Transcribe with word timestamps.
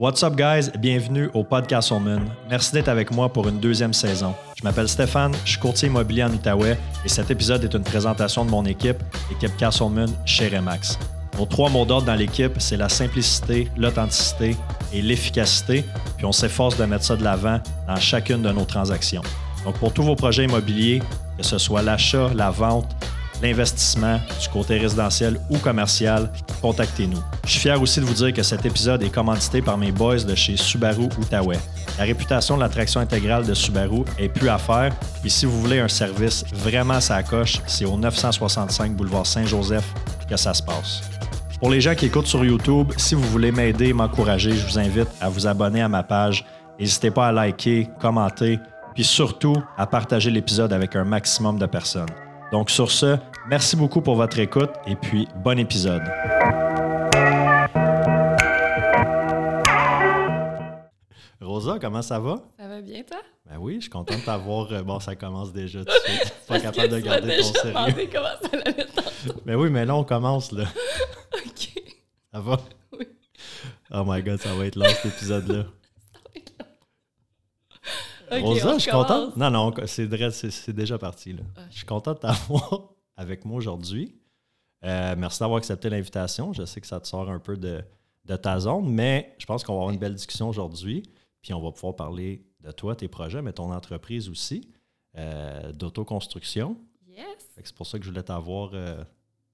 What's 0.00 0.22
up, 0.22 0.36
guys? 0.36 0.70
Bienvenue 0.78 1.28
au 1.34 1.42
podcast 1.42 1.90
Moon. 1.90 2.20
Merci 2.48 2.72
d'être 2.72 2.86
avec 2.86 3.10
moi 3.10 3.32
pour 3.32 3.48
une 3.48 3.58
deuxième 3.58 3.92
saison. 3.92 4.32
Je 4.56 4.62
m'appelle 4.62 4.88
Stéphane, 4.88 5.34
je 5.44 5.50
suis 5.50 5.58
courtier 5.58 5.88
immobilier 5.88 6.22
en 6.22 6.32
Outaouais 6.32 6.78
et 7.04 7.08
cet 7.08 7.32
épisode 7.32 7.64
est 7.64 7.74
une 7.74 7.82
présentation 7.82 8.44
de 8.44 8.50
mon 8.50 8.64
équipe, 8.64 8.98
l'équipe 9.28 9.56
Castleman 9.56 10.08
chez 10.24 10.56
Remax. 10.56 11.00
Nos 11.36 11.46
trois 11.46 11.68
mots 11.68 11.84
d'ordre 11.84 12.06
dans 12.06 12.14
l'équipe, 12.14 12.52
c'est 12.58 12.76
la 12.76 12.88
simplicité, 12.88 13.66
l'authenticité 13.76 14.56
et 14.92 15.02
l'efficacité, 15.02 15.84
puis 16.16 16.26
on 16.26 16.32
s'efforce 16.32 16.76
de 16.76 16.84
mettre 16.84 17.04
ça 17.04 17.16
de 17.16 17.24
l'avant 17.24 17.58
dans 17.88 17.96
chacune 17.96 18.42
de 18.42 18.52
nos 18.52 18.66
transactions. 18.66 19.22
Donc, 19.64 19.78
pour 19.78 19.92
tous 19.92 20.04
vos 20.04 20.14
projets 20.14 20.44
immobiliers, 20.44 21.02
que 21.36 21.42
ce 21.42 21.58
soit 21.58 21.82
l'achat, 21.82 22.30
la 22.36 22.50
vente, 22.50 22.94
l'investissement, 23.42 24.20
du 24.40 24.48
côté 24.48 24.78
résidentiel 24.78 25.38
ou 25.50 25.58
commercial, 25.58 26.30
contactez-nous. 26.60 27.22
Je 27.44 27.50
suis 27.50 27.60
fier 27.60 27.80
aussi 27.80 28.00
de 28.00 28.04
vous 28.04 28.14
dire 28.14 28.32
que 28.32 28.42
cet 28.42 28.66
épisode 28.66 29.02
est 29.02 29.10
commandité 29.10 29.62
par 29.62 29.78
mes 29.78 29.92
boys 29.92 30.24
de 30.24 30.34
chez 30.34 30.56
Subaru 30.56 31.08
Outaouais. 31.18 31.58
La 31.98 32.04
réputation 32.04 32.56
de 32.56 32.60
l'attraction 32.62 33.00
intégrale 33.00 33.46
de 33.46 33.54
Subaru 33.54 34.04
est 34.18 34.28
plus 34.28 34.48
à 34.48 34.58
faire. 34.58 34.92
Et 35.24 35.28
si 35.28 35.46
vous 35.46 35.60
voulez 35.60 35.80
un 35.80 35.88
service 35.88 36.44
vraiment 36.52 37.00
sa 37.00 37.22
coche, 37.22 37.60
c'est 37.66 37.84
au 37.84 37.96
965 37.96 38.94
boulevard 38.94 39.26
Saint-Joseph 39.26 39.84
que 40.28 40.36
ça 40.36 40.54
se 40.54 40.62
passe. 40.62 41.02
Pour 41.58 41.70
les 41.70 41.80
gens 41.80 41.94
qui 41.94 42.06
écoutent 42.06 42.26
sur 42.26 42.44
YouTube, 42.44 42.92
si 42.96 43.14
vous 43.14 43.22
voulez 43.22 43.50
m'aider, 43.50 43.92
m'encourager, 43.92 44.52
je 44.52 44.64
vous 44.64 44.78
invite 44.78 45.08
à 45.20 45.28
vous 45.28 45.46
abonner 45.46 45.82
à 45.82 45.88
ma 45.88 46.04
page. 46.04 46.44
N'hésitez 46.78 47.10
pas 47.10 47.28
à 47.28 47.32
liker, 47.32 47.88
commenter, 48.00 48.60
puis 48.94 49.02
surtout 49.02 49.56
à 49.76 49.86
partager 49.86 50.30
l'épisode 50.30 50.72
avec 50.72 50.94
un 50.94 51.04
maximum 51.04 51.58
de 51.58 51.66
personnes. 51.66 52.06
Donc 52.52 52.70
sur 52.70 52.90
ce, 52.90 53.16
merci 53.48 53.76
beaucoup 53.76 54.00
pour 54.00 54.16
votre 54.16 54.38
écoute 54.38 54.70
et 54.86 54.96
puis 54.96 55.28
bon 55.44 55.58
épisode. 55.58 56.02
Rosa, 61.40 61.78
comment 61.80 62.02
ça 62.02 62.18
va? 62.18 62.36
Ça 62.58 62.68
va 62.68 62.80
bien, 62.80 63.02
toi? 63.02 63.18
Ben 63.46 63.56
oui, 63.58 63.76
je 63.76 63.80
suis 63.82 63.90
content 63.90 64.16
de 64.16 64.24
t'avoir. 64.24 64.72
Euh, 64.72 64.82
bon, 64.82 65.00
ça 65.00 65.14
commence 65.14 65.52
déjà 65.52 65.80
tout 65.80 65.86
de 65.86 66.10
suite. 66.10 66.34
Pas 66.48 66.60
capable 66.60 66.88
de 66.88 66.98
garder 67.00 67.36
ton 67.38 67.42
sérieux. 67.44 68.08
comment 68.12 68.28
ça 68.42 68.58
allait 68.64 68.84
tantôt. 68.86 69.40
Ben 69.46 69.56
oui, 69.56 69.70
mais 69.70 69.84
là, 69.84 69.94
on 69.96 70.04
commence, 70.04 70.52
là. 70.52 70.64
OK. 71.34 71.82
Ça 72.32 72.40
va? 72.40 72.58
Oui. 72.98 73.06
Oh 73.90 74.04
my 74.06 74.22
God, 74.22 74.40
ça 74.40 74.54
va 74.54 74.66
être 74.66 74.76
long, 74.76 74.86
cet 74.86 75.06
épisode-là. 75.06 75.64
Rosa, 78.30 78.74
je 78.74 78.78
suis 78.82 78.90
commence. 78.90 79.06
content. 79.06 79.32
Non, 79.36 79.50
non, 79.50 79.74
c'est 79.86 80.72
déjà 80.72 80.98
parti. 80.98 81.32
Là. 81.32 81.42
Ah, 81.56 81.60
Je 81.70 81.76
suis 81.78 81.86
content 81.86 82.12
de 82.14 82.18
t'avoir 82.18 82.82
avec 83.16 83.44
moi 83.44 83.56
aujourd'hui. 83.56 84.14
Euh, 84.84 85.14
merci 85.18 85.40
d'avoir 85.40 85.58
accepté 85.58 85.90
l'invitation. 85.90 86.52
Je 86.52 86.64
sais 86.64 86.80
que 86.80 86.86
ça 86.86 87.00
te 87.00 87.08
sort 87.08 87.28
un 87.30 87.38
peu 87.40 87.56
de, 87.56 87.82
de 88.24 88.36
ta 88.36 88.60
zone, 88.60 88.88
mais 88.88 89.34
je 89.38 89.46
pense 89.46 89.64
qu'on 89.64 89.72
va 89.74 89.78
avoir 89.80 89.92
une 89.92 89.98
belle 89.98 90.14
discussion 90.14 90.48
aujourd'hui. 90.48 91.02
Puis 91.42 91.52
on 91.54 91.60
va 91.60 91.72
pouvoir 91.72 91.96
parler 91.96 92.44
de 92.60 92.70
toi, 92.72 92.94
tes 92.94 93.08
projets, 93.08 93.42
mais 93.42 93.52
ton 93.52 93.72
entreprise 93.72 94.28
aussi, 94.28 94.68
euh, 95.16 95.72
d'autoconstruction. 95.72 96.76
Yes. 97.08 97.24
C'est 97.64 97.74
pour 97.74 97.86
ça 97.86 97.98
que 97.98 98.04
je 98.04 98.10
voulais 98.10 98.22
t'avoir 98.22 98.70
euh, 98.74 99.02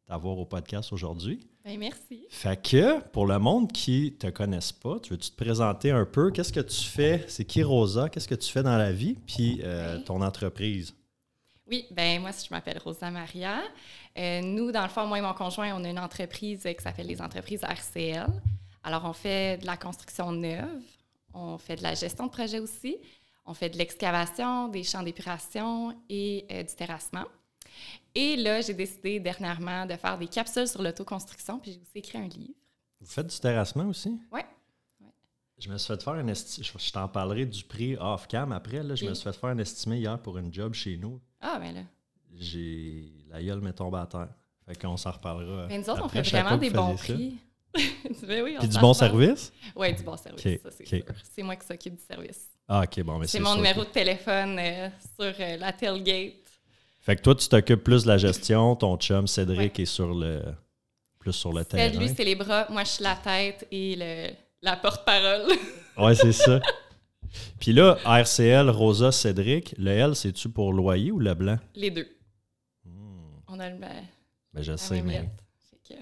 t'avoir 0.07 0.39
au 0.39 0.45
podcast 0.45 0.93
aujourd'hui. 0.93 1.41
Ben, 1.65 1.79
merci. 1.79 2.27
Fait 2.29 2.61
que 2.61 3.01
pour 3.09 3.27
le 3.27 3.39
monde 3.39 3.73
qui 3.73 4.17
te 4.19 4.27
connaisse 4.27 4.73
pas, 4.73 4.99
tu 5.01 5.11
veux-tu 5.11 5.31
te 5.31 5.37
présenter 5.37 5.91
un 5.91 6.05
peu? 6.05 6.31
Qu'est-ce 6.31 6.53
que 6.53 6.61
tu 6.61 6.85
fais? 6.85 7.25
C'est 7.29 7.45
qui 7.45 7.63
Rosa? 7.63 8.09
Qu'est-ce 8.09 8.29
que 8.29 8.35
tu 8.35 8.51
fais 8.51 8.63
dans 8.63 8.77
la 8.77 8.93
vie? 8.93 9.17
Puis 9.27 9.61
euh, 9.65 9.99
ton 10.01 10.21
entreprise. 10.21 10.95
Oui, 11.67 11.87
ben 11.91 12.21
moi, 12.21 12.31
je 12.33 12.49
m'appelle 12.51 12.79
Rosa 12.79 13.11
Maria. 13.11 13.63
Euh, 14.19 14.43
nous, 14.43 14.71
dans 14.71 14.83
le 14.83 14.91
fond, 14.91 15.07
moi 15.07 15.19
et 15.19 15.23
mon 15.23 15.33
conjoint, 15.33 15.73
on 15.75 15.83
a 15.85 15.89
une 15.89 15.99
entreprise 15.99 16.63
qui 16.63 16.83
s'appelle 16.83 17.07
les 17.07 17.23
entreprises 17.23 17.63
RCL. 17.63 18.27
Alors, 18.83 19.07
on 19.07 19.15
fait 19.15 19.57
de 19.59 19.67
la 19.67 19.79
construction 19.79 20.31
neuve, 20.31 20.83
on 21.33 21.57
fait 21.57 21.77
de 21.77 21.83
la 21.83 21.95
gestion 21.95 22.27
de 22.27 22.31
projet 22.31 22.59
aussi, 22.59 22.99
on 23.47 23.55
fait 23.55 23.71
de 23.71 23.79
l'excavation, 23.79 24.69
des 24.69 24.85
champs 24.85 25.03
d'épuration 25.03 25.97
et 26.11 26.45
euh, 26.53 26.63
du 26.63 26.75
terrassement. 26.75 27.25
Et 28.15 28.37
là, 28.37 28.61
j'ai 28.61 28.75
décidé 28.75 29.19
dernièrement 29.19 29.87
de 29.87 29.97
faire 29.97 30.17
des 30.17 30.29
capsules 30.29 30.69
sur 30.69 30.83
l'autoconstruction, 30.83 31.59
puis 31.59 31.73
j'ai 31.73 31.81
aussi 31.81 31.99
écrit 31.99 32.19
un 32.19 32.29
livre. 32.29 32.55
Vous 33.01 33.11
faites 33.11 33.27
du 33.27 33.39
terrassement 33.39 33.87
aussi? 33.87 34.19
Oui. 34.33 34.41
Je 35.59 35.69
me 35.69 35.79
suis 35.79 35.87
fait 35.87 36.03
faire 36.03 36.15
un 36.15 36.27
estimé. 36.27 36.67
Je, 36.67 36.93
t'en 36.93 37.09
parlerai 37.09 37.47
du 37.47 37.63
prix 37.65 37.97
off-cam 37.97 38.51
après. 38.53 38.83
Là, 38.83 38.95
je 38.95 39.05
me 39.05 39.15
suis 39.15 39.25
fait 39.25 39.33
faire 39.33 39.51
un 39.51 39.59
estimé 39.59 39.99
hier 39.99 40.19
pour 40.21 40.37
une 40.39 40.53
job 40.53 40.75
chez 40.75 40.97
nous. 40.97 41.21
Ah, 41.41 41.59
ben 41.61 41.75
là. 41.75 41.81
J'ai. 42.35 43.13
La 43.31 43.43
gueule 43.43 43.61
m'est 43.61 43.73
tombée 43.73 43.99
à 43.99 44.07
terre. 44.07 44.29
Fait 44.67 44.81
qu'on 44.81 44.97
s'en 44.97 45.13
reparlera. 45.13 45.67
Mais 45.69 45.79
nous 45.79 45.89
autres, 45.91 46.05
on 46.05 46.09
fait 46.09 46.23
vraiment 46.23 46.57
des 46.57 46.71
bons 46.71 46.97
prix. 46.97 47.37
Ben 48.23 48.43
oui, 48.45 48.55
on 48.57 48.61
Puis 48.61 48.69
du 48.69 48.79
bon 48.79 48.95
service? 48.95 49.53
Oui, 49.75 49.93
du 49.93 50.05
bon 50.05 50.17
service, 50.17 50.63
ça 50.63 50.71
c'est 50.71 50.87
sûr. 50.87 51.05
C'est 51.33 51.43
moi 51.43 51.57
qui 51.57 51.67
s'occupe 51.67 51.97
du 51.97 52.03
service. 52.05 52.49
Ah, 52.69 52.83
ok, 52.85 53.03
bon, 53.03 53.19
mais 53.19 53.27
C'est 53.27 53.39
c'est 53.39 53.43
mon 53.43 53.57
numéro 53.57 53.81
de 53.81 53.91
téléphone 53.91 54.57
euh, 54.61 54.89
sur 55.19 55.35
euh, 55.41 55.57
la 55.57 55.73
tailgate. 55.73 56.44
Fait 57.05 57.17
que 57.17 57.21
toi, 57.23 57.35
tu 57.35 57.47
t'occupes 57.49 57.85
plus 57.85 58.05
de 58.05 58.09
la 58.09 58.17
gestion. 58.17 58.75
Ton 58.77 58.97
chum, 58.97 59.27
Cédric, 59.27 59.79
est 59.79 59.85
sur 59.85 60.15
le. 60.15 60.43
Plus 61.19 61.33
sur 61.35 61.53
le 61.53 61.63
terrain. 61.65 61.99
lui, 61.99 62.09
c'est 62.09 62.25
les 62.25 62.35
bras. 62.35 62.67
Moi, 62.71 62.83
je 62.85 62.89
suis 62.91 63.03
la 63.05 63.15
tête 63.17 63.67
et 63.71 63.95
le, 63.97 64.35
la 64.63 64.77
porte-parole. 64.77 65.53
Ouais, 65.97 66.15
c'est 66.17 66.33
ça. 66.33 66.59
Puis 67.61 67.73
là, 67.73 67.97
RCL, 68.05 68.69
Rosa, 68.69 69.13
Cédric, 69.13 69.75
le 69.79 69.93
L, 69.93 70.17
c'est-tu 70.17 70.49
pour 70.49 70.73
loyer 70.73 71.13
ou 71.13 71.21
le 71.21 71.35
blanc? 71.35 71.57
les 71.77 71.91
deux. 71.93 72.09
Hmm, 72.85 73.37
On 73.47 73.61
a 73.61 73.71
le 73.71 73.77
ben, 73.79 74.03
ben, 74.53 74.63
je 74.63 74.75
sais, 74.77 75.01
mais. 75.03 75.31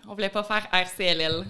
On 0.08 0.14
voulait 0.14 0.30
pas 0.30 0.42
faire 0.44 0.66
RCLL. 0.72 1.44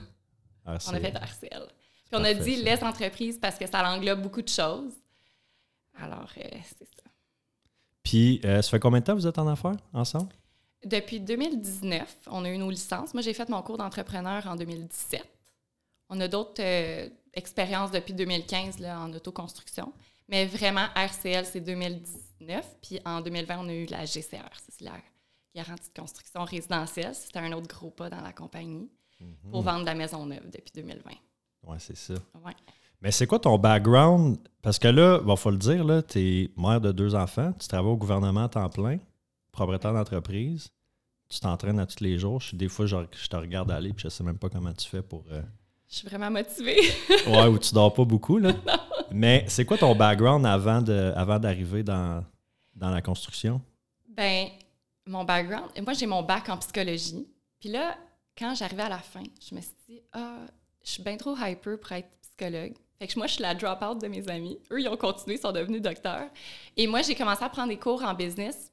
On 0.66 0.70
a 0.70 0.74
RCL. 0.74 1.00
fait 1.00 1.12
RCL. 1.14 1.62
Puis 2.06 2.14
on 2.14 2.24
a 2.24 2.34
dit 2.34 2.56
ça. 2.56 2.62
les 2.64 2.82
entreprises 2.84 3.38
parce 3.38 3.56
que 3.58 3.66
ça 3.68 3.88
englobe 3.88 4.22
beaucoup 4.22 4.42
de 4.42 4.48
choses. 4.48 4.92
Alors, 6.00 6.30
euh, 6.38 6.48
c'est 6.64 6.84
ça. 6.84 7.01
Puis, 8.02 8.40
euh, 8.44 8.62
ça 8.62 8.70
fait 8.70 8.80
combien 8.80 9.00
de 9.00 9.04
temps 9.04 9.12
que 9.14 9.20
vous 9.20 9.26
êtes 9.26 9.38
en 9.38 9.46
affaires 9.46 9.76
ensemble? 9.92 10.28
Depuis 10.84 11.20
2019, 11.20 12.18
on 12.28 12.44
a 12.44 12.50
eu 12.50 12.58
nos 12.58 12.70
licences. 12.70 13.14
Moi, 13.14 13.22
j'ai 13.22 13.34
fait 13.34 13.48
mon 13.48 13.62
cours 13.62 13.78
d'entrepreneur 13.78 14.46
en 14.46 14.56
2017. 14.56 15.22
On 16.08 16.20
a 16.20 16.26
d'autres 16.28 16.60
euh, 16.62 17.08
expériences 17.34 17.90
depuis 17.92 18.12
2015 18.14 18.80
là, 18.80 18.98
en 19.00 19.12
autoconstruction. 19.12 19.92
Mais 20.28 20.46
vraiment, 20.46 20.86
RCL, 20.96 21.46
c'est 21.46 21.60
2019. 21.60 22.66
Puis 22.82 22.98
en 23.04 23.20
2020, 23.20 23.58
on 23.60 23.68
a 23.68 23.72
eu 23.74 23.86
la 23.86 24.04
GCR. 24.04 24.48
C'est 24.68 24.80
la 24.84 24.94
garantie 25.54 25.88
de 25.94 26.00
construction 26.00 26.44
résidentielle. 26.44 27.14
C'était 27.14 27.38
un 27.38 27.52
autre 27.52 27.68
gros 27.68 27.90
pas 27.90 28.10
dans 28.10 28.20
la 28.20 28.32
compagnie 28.32 28.90
pour 29.50 29.62
Hmm. 29.62 29.66
vendre 29.66 29.80
de 29.82 29.86
la 29.86 29.94
maison 29.94 30.26
neuve 30.26 30.50
depuis 30.50 30.72
2020. 30.74 31.10
Ouais, 31.64 31.76
c'est 31.78 31.96
ça. 31.96 32.14
Ouais. 32.44 32.54
Mais 33.02 33.10
c'est 33.10 33.26
quoi 33.26 33.38
ton 33.38 33.58
background? 33.58 34.38
Parce 34.62 34.78
que 34.78 34.88
là, 34.88 35.20
il 35.26 35.36
faut 35.36 35.50
le 35.50 35.56
dire, 35.58 35.84
tu 36.06 36.18
es 36.20 36.50
mère 36.56 36.80
de 36.80 36.92
deux 36.92 37.14
enfants, 37.14 37.52
tu 37.58 37.66
travailles 37.66 37.90
au 37.92 37.96
gouvernement 37.96 38.44
à 38.44 38.48
temps 38.48 38.68
plein, 38.68 38.98
propriétaire 39.50 39.92
d'entreprise, 39.92 40.70
tu 41.28 41.40
t'entraînes 41.40 41.80
à 41.80 41.86
tous 41.86 42.00
les 42.00 42.18
jours. 42.18 42.40
Je, 42.40 42.54
des 42.54 42.68
fois, 42.68 42.86
je, 42.86 42.96
je 43.10 43.26
te 43.28 43.36
regarde 43.36 43.70
aller 43.72 43.92
puis 43.92 44.04
je 44.04 44.08
sais 44.08 44.22
même 44.22 44.38
pas 44.38 44.48
comment 44.48 44.72
tu 44.72 44.88
fais 44.88 45.02
pour. 45.02 45.24
euh, 45.32 45.42
Je 45.88 45.96
suis 45.96 46.08
vraiment 46.08 46.30
motivée. 46.30 46.78
Ouais, 47.26 47.46
ou 47.48 47.58
tu 47.58 47.74
dors 47.74 47.92
pas 47.92 48.04
beaucoup, 48.04 48.38
là. 48.38 48.52
Mais 49.10 49.44
c'est 49.48 49.64
quoi 49.64 49.76
ton 49.76 49.94
background 49.96 50.46
avant 50.46 50.80
de 50.80 51.12
avant 51.16 51.38
d'arriver 51.38 51.82
dans, 51.82 52.24
dans 52.74 52.90
la 52.90 53.02
construction? 53.02 53.60
Ben, 54.08 54.46
mon 55.06 55.24
background, 55.24 55.70
et 55.74 55.80
moi 55.80 55.92
j'ai 55.94 56.06
mon 56.06 56.22
bac 56.22 56.48
en 56.48 56.56
psychologie. 56.58 57.26
Puis 57.58 57.68
là, 57.70 57.96
quand 58.38 58.54
j'arrivais 58.54 58.82
à 58.84 58.88
la 58.88 58.98
fin, 58.98 59.22
je 59.46 59.54
me 59.54 59.60
suis 59.60 59.74
dit, 59.88 60.00
ah, 60.12 60.38
je 60.84 60.90
suis 60.90 61.02
bien 61.02 61.16
trop 61.16 61.34
hyper 61.36 61.78
pour 61.80 61.92
être 61.92 62.08
psychologue. 62.22 62.74
Fait 63.02 63.08
que 63.08 63.18
moi, 63.18 63.26
je 63.26 63.32
suis 63.32 63.42
la 63.42 63.52
drop-out 63.52 64.00
de 64.00 64.06
mes 64.06 64.28
amis. 64.28 64.60
Eux, 64.70 64.80
ils 64.80 64.86
ont 64.86 64.96
continué, 64.96 65.34
ils 65.34 65.40
sont 65.40 65.50
devenus 65.50 65.82
docteurs. 65.82 66.28
Et 66.76 66.86
moi, 66.86 67.02
j'ai 67.02 67.16
commencé 67.16 67.42
à 67.42 67.48
prendre 67.48 67.70
des 67.70 67.76
cours 67.76 68.00
en 68.04 68.14
business. 68.14 68.70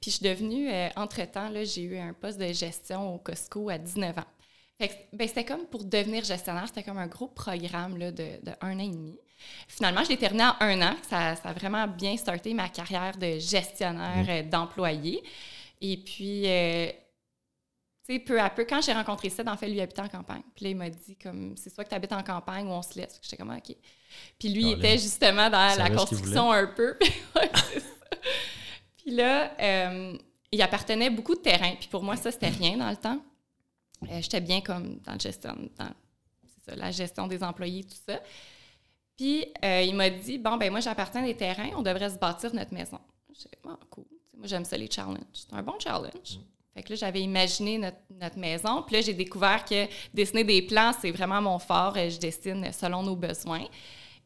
Puis 0.00 0.10
je 0.10 0.16
suis 0.16 0.24
devenue, 0.24 0.72
euh, 0.72 0.88
entre-temps, 0.96 1.50
j'ai 1.64 1.82
eu 1.82 1.98
un 1.98 2.14
poste 2.14 2.38
de 2.38 2.50
gestion 2.50 3.14
au 3.14 3.18
Costco 3.18 3.68
à 3.68 3.76
19 3.76 4.16
ans. 4.16 4.24
Fait 4.80 4.88
que, 4.88 4.94
ben, 5.12 5.28
c'était 5.28 5.44
comme 5.44 5.66
pour 5.66 5.84
devenir 5.84 6.24
gestionnaire, 6.24 6.66
c'était 6.66 6.82
comme 6.82 6.96
un 6.96 7.08
gros 7.08 7.28
programme 7.28 7.98
là, 7.98 8.10
de, 8.10 8.42
de 8.42 8.52
un 8.62 8.76
an 8.76 8.78
et 8.78 8.88
demi. 8.88 9.18
Finalement, 9.66 10.02
je 10.02 10.08
l'ai 10.08 10.16
terminé 10.16 10.44
en 10.44 10.54
un 10.60 10.80
an. 10.80 10.96
Ça, 11.02 11.36
ça 11.36 11.50
a 11.50 11.52
vraiment 11.52 11.86
bien 11.86 12.16
starté 12.16 12.54
ma 12.54 12.70
carrière 12.70 13.18
de 13.18 13.38
gestionnaire, 13.38 14.24
euh, 14.30 14.48
d'employé. 14.48 15.22
Et 15.82 15.98
puis, 15.98 16.44
euh, 16.46 16.90
sais, 18.08 18.18
peu 18.18 18.40
à 18.40 18.50
peu, 18.50 18.64
quand 18.64 18.80
j'ai 18.80 18.92
rencontré 18.92 19.28
Seth, 19.30 19.48
en 19.48 19.56
fait, 19.56 19.68
lui 19.68 19.80
habitait 19.80 20.00
en 20.00 20.08
campagne. 20.08 20.42
Puis 20.54 20.64
là, 20.64 20.70
il 20.70 20.76
m'a 20.76 20.90
dit, 20.90 21.16
comme, 21.16 21.56
c'est 21.56 21.72
soit 21.72 21.84
que 21.84 21.90
tu 21.90 21.94
habites 21.94 22.12
en 22.12 22.22
campagne 22.22 22.66
ou 22.66 22.72
on 22.72 22.82
se 22.82 22.98
laisse. 22.98 23.20
J'étais 23.22 23.36
comme, 23.36 23.50
OK. 23.50 23.76
Puis 24.38 24.48
lui, 24.48 24.62
il 24.62 24.78
était 24.78 24.98
justement 24.98 25.50
dans 25.50 25.76
la 25.78 25.90
construction 25.90 26.50
un 26.50 26.66
peu. 26.66 26.96
Puis 28.96 29.10
là, 29.12 29.52
euh, 29.60 30.16
il 30.50 30.62
appartenait 30.62 31.10
beaucoup 31.10 31.34
de 31.34 31.40
terrain. 31.40 31.74
Puis 31.78 31.88
pour 31.88 32.02
moi, 32.02 32.16
ça, 32.16 32.30
c'était 32.30 32.48
rien 32.48 32.76
dans 32.76 32.90
le 32.90 32.96
temps. 32.96 33.20
Euh, 34.04 34.20
J'étais 34.20 34.40
bien 34.40 34.60
comme 34.60 34.98
dans, 35.00 35.14
le 35.14 35.20
gestion, 35.20 35.56
dans 35.76 35.90
ça, 36.64 36.76
la 36.76 36.90
gestion 36.90 37.26
des 37.26 37.42
employés, 37.42 37.84
tout 37.84 37.96
ça. 38.06 38.20
Puis 39.16 39.44
euh, 39.64 39.82
il 39.82 39.94
m'a 39.96 40.10
dit 40.10 40.38
Bon, 40.38 40.56
ben 40.56 40.70
moi, 40.70 40.80
j'appartiens 40.80 41.22
des 41.22 41.36
terrains, 41.36 41.70
on 41.76 41.82
devrait 41.82 42.10
se 42.10 42.18
bâtir 42.18 42.54
notre 42.54 42.72
maison. 42.72 43.00
J'ai 43.30 43.48
dit 43.48 43.58
Ah, 43.66 43.78
cool. 43.90 44.04
Moi, 44.36 44.46
j'aime 44.46 44.64
ça, 44.64 44.76
les 44.76 44.88
challenges. 44.90 45.18
C'est 45.32 45.52
un 45.52 45.62
bon 45.62 45.78
challenge. 45.80 46.12
Fait 46.12 46.38
Fait 46.78 46.84
que 46.84 46.90
là, 46.90 46.96
j'avais 46.96 47.22
imaginé 47.22 47.76
notre, 47.76 47.96
notre 48.08 48.38
maison. 48.38 48.82
Puis 48.82 48.94
là, 48.94 49.02
j'ai 49.02 49.12
découvert 49.12 49.64
que 49.64 49.88
dessiner 50.14 50.44
des 50.44 50.62
plans, 50.62 50.92
c'est 51.00 51.10
vraiment 51.10 51.42
mon 51.42 51.58
fort. 51.58 51.94
Euh, 51.96 52.08
Je 52.08 52.20
dessine 52.20 52.70
selon 52.72 53.02
nos 53.02 53.16
besoins. 53.16 53.64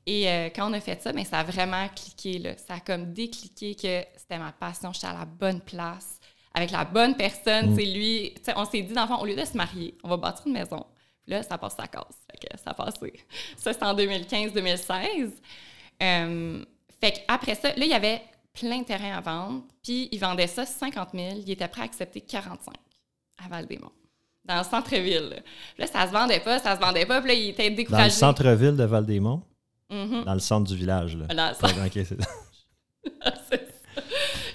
Et 0.05 0.29
euh, 0.29 0.51
quand 0.55 0.71
on 0.71 0.75
a 0.75 0.81
fait 0.81 1.01
ça, 1.01 1.15
bien, 1.15 1.25
ça 1.25 1.39
a 1.39 1.45
vraiment 1.45 1.89
cliqué. 1.89 2.39
Là. 2.39 2.51
Ça 2.59 2.75
a 2.75 2.81
comme 2.81 3.15
décliqué 3.15 3.75
que 3.75 4.05
c'était 4.19 4.37
ma 4.39 4.53
passion. 4.53 4.93
J'étais 4.93 5.07
à 5.07 5.15
la 5.15 5.25
bonne 5.25 5.63
place, 5.63 6.21
avec 6.53 6.73
la 6.73 6.85
bonne 6.85 7.17
personne. 7.17 7.75
C'est 7.75 7.87
lui. 7.87 8.35
on 8.55 8.67
s'est 8.67 8.83
dit, 8.83 8.93
dans 8.93 9.03
le 9.03 9.09
fond, 9.09 9.23
au 9.23 9.25
lieu 9.25 9.35
de 9.35 9.47
se 9.47 9.57
marier, 9.57 9.97
on 10.05 10.11
va 10.11 10.19
bâtir 10.19 10.47
une 10.47 10.53
maison. 10.53 10.85
Puis 11.25 11.33
là, 11.33 11.43
ça 11.43 11.57
passe 11.57 11.77
sa 11.77 11.87
casse. 11.87 12.19
Fait 12.31 12.49
que 12.49 12.59
ça 12.59 12.73
a 12.73 12.75
passé. 12.75 13.15
Ça, 13.57 13.73
c'était 13.73 13.87
en 13.87 13.95
2015-2016. 13.95 15.31
Euh, 16.03 16.65
fait 17.01 17.13
qu'après 17.13 17.55
ça, 17.55 17.69
là, 17.69 17.83
il 17.83 17.91
y 17.91 17.95
avait 17.95 18.21
plein 18.53 18.81
de 18.81 18.85
terrains 18.85 19.17
à 19.17 19.21
vendre. 19.21 19.63
Puis 19.83 20.09
il 20.13 20.19
vendait 20.19 20.47
ça 20.47 20.65
50 20.67 21.09
000. 21.15 21.29
Il 21.47 21.51
était 21.51 21.69
prêt 21.69 21.83
à 21.83 21.85
accepter 21.85 22.21
45 22.21 22.75
à 23.45 23.49
Val-des-Monts, 23.49 23.93
dans 24.45 24.59
le 24.59 24.65
centre-ville. 24.65 25.43
Là. 25.79 25.87
Ça 25.87 26.07
se 26.07 26.13
vendait 26.13 26.41
pas, 26.41 26.59
ça 26.59 26.77
se 26.77 26.81
vendait 26.81 27.07
pas. 27.07 27.21
Puis 27.21 27.29
là, 27.29 27.35
il 27.35 27.49
était 27.51 27.71
Dans 27.71 27.77
découragé. 27.77 28.05
le 28.05 28.11
centre-ville 28.11 28.77
de 28.77 28.85
Val-des-Monts, 28.85 29.43
Mhm. 29.91 30.25
dans 30.25 30.35
le 30.35 30.41
centre 30.41 30.71
du 30.71 30.77
village. 30.77 31.17
Là. 31.17 31.25
Voilà, 31.27 31.55
Pas 31.55 31.73
grand- 31.73 31.87
ok, 31.87 31.93
c'est- 31.95 32.17
C'est 33.51 33.69
ça. 33.95 34.03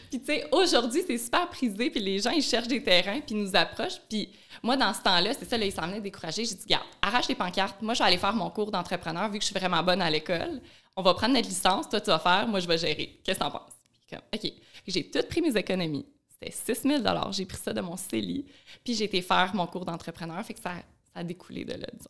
Puis, 0.09 0.19
tu 0.21 0.25
sais, 0.25 0.47
aujourd'hui, 0.53 1.03
c'est 1.05 1.17
super 1.17 1.49
prisé, 1.49 1.89
puis 1.89 1.99
les 1.99 2.19
gens, 2.19 2.31
ils 2.31 2.41
cherchent 2.41 2.67
des 2.69 2.81
terrains, 2.81 3.19
puis 3.19 3.35
ils 3.35 3.43
nous 3.43 3.55
approchent. 3.55 3.99
Puis, 4.09 4.29
moi, 4.63 4.77
dans 4.77 4.93
ce 4.93 5.01
temps-là, 5.01 5.33
c'est 5.37 5.47
ça, 5.47 5.57
là, 5.57 5.65
ils 5.65 5.71
s'en 5.71 5.85
venaient 5.85 5.99
découragés. 6.01 6.45
J'ai 6.45 6.55
dit, 6.55 6.65
garde, 6.65 6.85
arrache 7.01 7.27
les 7.27 7.35
pancartes. 7.35 7.81
Moi, 7.81 7.93
je 7.93 7.99
vais 7.99 8.05
aller 8.05 8.17
faire 8.17 8.33
mon 8.33 8.49
cours 8.49 8.71
d'entrepreneur, 8.71 9.29
vu 9.29 9.37
que 9.39 9.43
je 9.43 9.51
suis 9.51 9.59
vraiment 9.59 9.83
bonne 9.83 10.01
à 10.01 10.09
l'école. 10.09 10.61
On 10.95 11.01
va 11.03 11.13
prendre 11.13 11.33
notre 11.35 11.49
licence, 11.49 11.89
toi, 11.89 11.99
tu 11.99 12.07
vas 12.09 12.19
faire, 12.19 12.47
moi, 12.47 12.59
je 12.61 12.67
vais 12.67 12.77
gérer. 12.77 13.19
Qu'est-ce 13.23 13.37
que 13.37 13.43
t'en 13.43 13.51
penses? 13.51 13.76
Comme, 14.09 14.21
OK. 14.33 14.51
J'ai 14.87 15.09
tout 15.09 15.23
pris 15.29 15.41
mes 15.41 15.55
économies. 15.57 16.05
C'était 16.29 16.51
6 16.75 16.81
000 17.03 17.31
J'ai 17.31 17.45
pris 17.45 17.57
ça 17.57 17.73
de 17.73 17.81
mon 17.81 17.97
CELI, 17.97 18.45
puis 18.83 18.93
j'ai 18.93 19.05
été 19.05 19.21
faire 19.21 19.53
mon 19.55 19.65
cours 19.67 19.85
d'entrepreneur. 19.85 20.43
Fait 20.45 20.53
que 20.53 20.59
ça, 20.59 20.73
ça 21.13 21.19
a 21.19 21.23
découlé 21.23 21.65
de 21.65 21.73
là, 21.73 21.87
disons. 21.93 22.09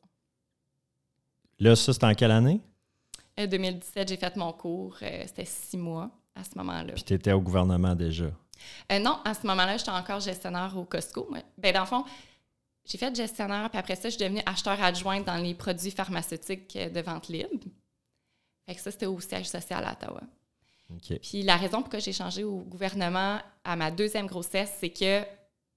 Là, 1.60 1.76
ça, 1.76 1.94
c'est 1.94 2.04
en 2.04 2.14
quelle 2.14 2.32
année? 2.32 2.62
En 3.38 3.46
2017, 3.48 4.10
j'ai 4.10 4.18
fait 4.18 4.36
mon 4.36 4.52
cours. 4.54 4.98
euh, 5.02 5.24
C'était 5.28 5.46
six 5.46 5.78
mois 5.78 6.12
à 6.36 6.44
ce 6.44 6.50
moment-là. 6.58 6.94
Puis 6.94 7.04
tu 7.04 7.14
étais 7.14 7.32
au 7.32 7.42
gouvernement 7.42 7.96
déjà? 7.96 8.26
Euh, 8.92 9.00
non, 9.00 9.20
à 9.24 9.34
ce 9.34 9.46
moment-là, 9.48 9.78
j'étais 9.78 9.92
encore 9.92 10.20
gestionnaire 10.20 10.76
au 10.78 10.84
Costco. 10.86 11.28
moi. 11.30 11.40
Ben, 11.58 11.74
dans 11.74 11.82
le 11.82 11.86
fond, 11.86 12.04
j'ai 12.86 12.98
fait 12.98 13.16
gestionnaire, 13.16 13.70
puis 13.70 13.80
après 13.80 13.96
ça, 13.96 14.10
je 14.10 14.16
suis 14.16 14.24
devenue 14.24 14.42
acheteur 14.46 14.82
adjointe 14.82 15.26
dans 15.26 15.38
les 15.38 15.54
produits 15.56 15.92
pharmaceutiques 15.92 16.76
euh, 16.76 16.90
de 16.90 17.00
vente 17.02 17.28
libre. 17.30 17.50
Fait 18.66 18.76
que 18.76 18.82
ça, 18.82 18.92
c'était 18.92 19.06
au 19.06 19.20
siège 19.20 19.48
social 19.48 19.84
à 19.86 19.94
Ottawa. 19.94 20.22
Puis 21.22 21.44
la 21.44 21.58
raison 21.58 21.82
pourquoi 21.82 22.00
j'ai 22.00 22.14
changé 22.14 22.44
au 22.44 22.60
gouvernement 22.60 23.40
à 23.64 23.76
ma 23.76 23.92
deuxième 23.92 24.26
grossesse, 24.28 24.74
c'est 24.80 24.90
que 24.90 25.22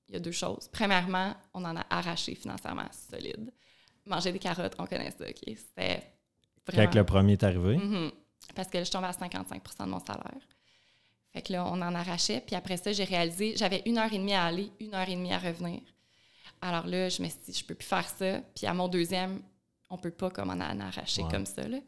il 0.09 0.15
y 0.15 0.17
a 0.17 0.21
deux 0.21 0.33
choses. 0.33 0.69
Premièrement, 0.73 1.35
on 1.55 1.65
en 1.65 1.77
a 1.77 1.85
arraché 1.89 2.35
financièrement 2.35 2.87
solide. 3.11 3.53
Manger 4.07 4.33
des 4.33 4.39
carottes, 4.41 4.75
on 4.79 4.87
connaît 4.87 5.11
ça, 5.13 5.25
OK? 5.29 5.37
C'était 5.47 6.03
Quand 6.67 6.73
vraiment... 6.75 6.93
le 6.95 7.05
premier 7.05 7.33
est 7.35 7.43
arrivé, 7.45 7.77
Mhm. 7.77 8.11
Parce 8.55 8.69
que 8.69 8.79
là, 8.79 8.85
je 8.85 8.91
tombais 8.91 9.07
à 9.07 9.13
55% 9.13 9.85
de 9.85 9.91
mon 9.91 10.01
salaire. 10.01 10.41
Fait 11.33 11.43
que 11.43 11.53
là, 11.53 11.65
on 11.67 11.81
en 11.81 11.95
arrachait. 11.95 12.43
Puis 12.45 12.57
après 12.57 12.77
ça, 12.77 12.91
j'ai 12.91 13.05
réalisé, 13.05 13.55
j'avais 13.57 13.83
une 13.87 13.99
heure 13.99 14.13
et 14.13 14.19
demie 14.19 14.33
à 14.35 14.45
aller, 14.47 14.73
une 14.81 14.95
heure 14.95 15.09
et 15.09 15.15
demie 15.15 15.33
à 15.33 15.39
revenir. 15.39 15.81
Alors 16.61 16.87
là, 16.89 17.09
je 17.09 17.23
me 17.23 17.29
suis 17.29 17.39
dit, 17.47 17.53
je 17.53 17.65
peux 17.65 17.77
plus 17.77 17.87
faire 17.87 18.09
ça. 18.09 18.41
Puis 18.57 18.67
à 18.67 18.75
mon 18.75 18.89
deuxième, 18.89 19.41
on 19.91 19.99
peut 19.99 20.11
pas 20.11 20.31
comme 20.31 20.51
en 20.51 20.55
en 20.55 20.81
arracher 20.81 21.23
Ouais. 21.23 21.31
comme 21.31 21.47
ça. 21.47 21.67
Là. 21.67 21.79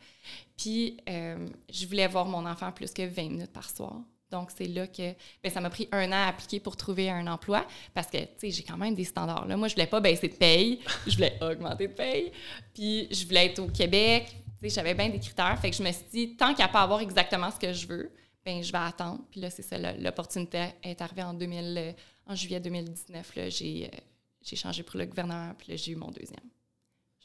Puis 0.57 0.97
euh, 1.09 1.49
je 1.73 1.87
voulais 1.87 2.07
voir 2.09 2.27
mon 2.27 2.45
enfant 2.47 2.71
plus 2.73 2.93
que 2.93 3.03
20 3.03 3.23
minutes 3.31 3.53
par 3.53 3.71
soir. 3.71 4.01
Donc, 4.31 4.51
c'est 4.57 4.67
là 4.67 4.87
que 4.87 5.13
ben, 5.43 5.53
ça 5.53 5.61
m'a 5.61 5.69
pris 5.69 5.89
un 5.93 6.09
an 6.09 6.25
à 6.25 6.29
appliquer 6.29 6.59
pour 6.59 6.75
trouver 6.77 7.11
un 7.11 7.27
emploi 7.27 7.67
parce 7.93 8.07
que, 8.09 8.17
tu 8.17 8.27
sais, 8.39 8.51
j'ai 8.51 8.63
quand 8.63 8.79
même 8.79 8.95
des 8.95 9.05
standards. 9.05 9.47
Là. 9.47 9.59
Moi, 9.59 9.69
je 9.69 9.75
voulais 9.75 9.87
pas 9.87 10.01
baisser 10.01 10.29
de 10.29 10.35
paye, 10.35 10.81
je 11.07 11.15
voulais 11.15 11.39
augmenter 11.43 11.87
de 11.89 11.93
paye, 11.93 12.33
puis 12.73 13.09
je 13.11 13.27
voulais 13.27 13.47
être 13.47 13.59
au 13.59 13.69
Québec. 13.69 14.35
Tu 14.59 14.69
sais, 14.71 14.75
j'avais 14.75 14.95
bien 14.95 15.11
des 15.11 15.19
critères. 15.21 15.59
Fait 15.61 15.71
que 15.71 15.77
je 15.77 15.83
me 15.83 15.93
suis 15.93 16.05
dit, 16.11 16.37
tant 16.37 16.55
qu'à 16.55 16.67
pas 16.69 16.81
avoir 16.81 17.01
exactement 17.01 17.51
ce 17.51 17.59
que 17.59 17.75
je 17.75 17.87
veux, 17.87 18.11
ben 18.45 18.63
je 18.63 18.73
vais 18.73 18.79
attendre. 18.79 19.21
Puis 19.31 19.39
là, 19.41 19.51
c'est 19.51 19.63
ça, 19.63 19.77
l'opportunité 19.79 20.69
est 20.83 21.01
arrivée 21.03 21.23
en, 21.25 21.35
2000, 21.35 21.95
en 22.27 22.35
juillet 22.35 22.59
2019. 22.59 23.37
Là, 23.37 23.51
j'ai, 23.51 23.91
euh, 23.93 23.97
j'ai 24.41 24.57
changé 24.57 24.83
pour 24.83 24.97
le 24.99 25.05
gouvernement, 25.05 25.53
puis 25.59 25.73
là, 25.73 25.77
j'ai 25.77 25.93
eu 25.93 25.97
mon 25.97 26.11
deuxième. 26.11 26.41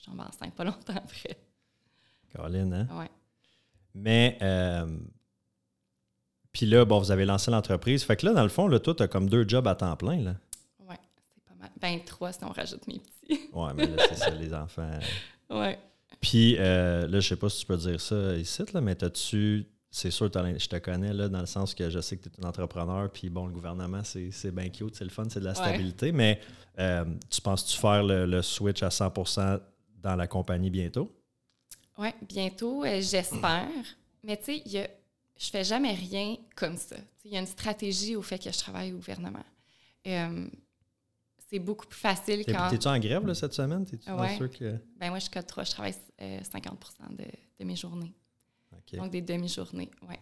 Tombée 0.08 0.24
enceinte 0.24 0.56
pas 0.56 0.64
longtemps 0.64 0.94
après. 0.96 1.38
Caroline, 2.34 2.74
hein? 2.74 2.88
Ouais. 2.98 3.10
Mais, 3.94 4.38
euh, 4.42 4.98
puis 6.52 6.66
là, 6.66 6.86
bon, 6.86 7.00
vous 7.00 7.12
avez 7.12 7.26
lancé 7.26 7.52
l'entreprise. 7.52 8.04
Fait 8.04 8.16
que 8.16 8.26
là, 8.26 8.34
dans 8.34 8.44
le 8.44 8.50
fond, 8.50 8.68
là, 8.68 8.80
toi, 8.80 8.96
tu 8.96 9.04
as 9.04 9.08
comme 9.08 9.30
deux 9.30 9.48
jobs 9.48 9.68
à 9.68 9.76
temps 9.76 9.96
plein, 9.96 10.22
là. 10.22 10.36
Ouais, 10.80 10.98
c'est 11.36 11.44
pas 11.44 11.56
mal. 11.60 11.72
23 11.82 12.32
si 12.34 12.44
on 12.44 12.50
rajoute 12.50 12.88
mes 12.88 13.00
petits. 13.00 13.50
Ouais, 13.54 13.74
mais 13.76 13.88
là, 13.88 14.04
c'est 14.10 14.16
ça, 14.16 14.30
les 14.30 14.54
enfants. 14.54 14.90
ouais. 15.50 15.78
Puis 16.22 16.56
euh, 16.58 17.08
là, 17.08 17.20
je 17.20 17.28
sais 17.28 17.36
pas 17.36 17.50
si 17.50 17.60
tu 17.60 17.66
peux 17.68 17.78
dire 17.78 18.00
ça 18.02 18.36
ici, 18.38 18.64
là, 18.74 18.82
mais 18.82 18.96
t'as-tu. 18.96 19.66
C'est 19.90 20.12
sûr, 20.12 20.30
je 20.34 20.68
te 20.68 20.76
connais 20.78 21.14
là, 21.14 21.28
dans 21.30 21.40
le 21.40 21.46
sens 21.46 21.74
que 21.74 21.90
je 21.90 22.00
sais 22.02 22.18
que 22.18 22.28
tu 22.28 22.30
es 22.30 22.46
un 22.46 22.48
entrepreneur, 22.50 23.10
puis 23.12 23.30
bon, 23.30 23.48
le 23.48 23.54
gouvernement, 23.54 24.02
c'est 24.04 24.52
bien 24.52 24.70
cute, 24.70 24.96
c'est 24.96 25.06
le 25.06 25.10
fun, 25.10 25.24
c'est 25.30 25.40
de 25.40 25.46
la 25.46 25.52
Ouais. 25.52 25.56
stabilité, 25.58 26.12
mais 26.12 26.40
euh, 26.78 27.06
tu 27.30 27.42
penses-tu 27.42 27.78
faire 27.78 28.04
le, 28.04 28.26
le 28.26 28.42
switch 28.42 28.84
à 28.84 28.90
100 28.92 29.12
dans 30.08 30.16
la 30.16 30.28
compagnie 30.28 30.70
bientôt? 30.70 31.12
Oui, 31.98 32.10
bientôt, 32.22 32.84
euh, 32.86 33.02
j'espère. 33.02 33.68
Mais 34.24 34.38
tu 34.38 34.62
sais, 34.64 34.88
je 35.38 35.50
fais 35.50 35.64
jamais 35.66 35.94
rien 35.94 36.38
comme 36.56 36.78
ça. 36.78 36.96
Il 37.26 37.32
y 37.32 37.38
a 37.38 37.40
une 37.42 37.46
stratégie 37.48 38.16
au 38.16 38.22
fait 38.22 38.40
que 38.42 38.50
je 38.52 38.58
travaille 38.58 38.94
au 38.94 38.98
gouvernement. 38.98 39.44
Euh, 40.08 40.48
c'est 41.50 41.60
beaucoup 41.60 41.86
plus 41.88 42.00
facile 42.00 42.46
quand... 42.46 42.70
T'es-tu 42.70 42.88
en 42.88 43.00
grève 43.00 43.26
là, 43.26 43.36
cette 43.36 43.54
semaine? 43.54 43.86
T'es-tu 43.86 44.10
Ouais. 44.12 44.38
sûr 44.38 44.50
que. 44.50 44.78
Ben 44.98 45.10
moi, 45.10 45.20
je 45.20 45.24
suis 45.24 45.32
code 45.32 45.46
3, 45.46 45.64
je 45.66 45.72
travaille 45.72 45.96
euh, 46.22 46.40
50 46.44 46.80
de, 47.18 47.26
de 47.60 47.66
mes 47.66 47.76
journées. 47.76 48.14
Donc, 48.94 49.12
des 49.12 49.22
demi-journées, 49.22 49.92
oui. 50.08 50.16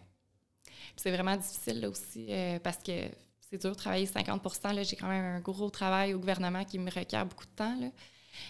C'est 0.96 1.10
vraiment 1.12 1.36
difficile 1.36 1.80
là 1.80 1.90
aussi 1.90 2.26
euh, 2.30 2.58
parce 2.58 2.78
que 2.78 2.92
c'est 3.38 3.60
dur 3.60 3.70
de 3.70 3.76
travailler 3.76 4.06
50 4.06 4.64
là, 4.74 4.82
J'ai 4.82 4.96
quand 4.96 5.08
même 5.08 5.24
un 5.36 5.40
gros 5.40 5.70
travail 5.70 6.14
au 6.14 6.18
gouvernement 6.18 6.64
qui 6.64 6.78
me 6.78 6.90
requiert 6.90 7.26
beaucoup 7.26 7.44
de 7.44 7.50
temps. 7.54 7.78
Là. 7.78 7.88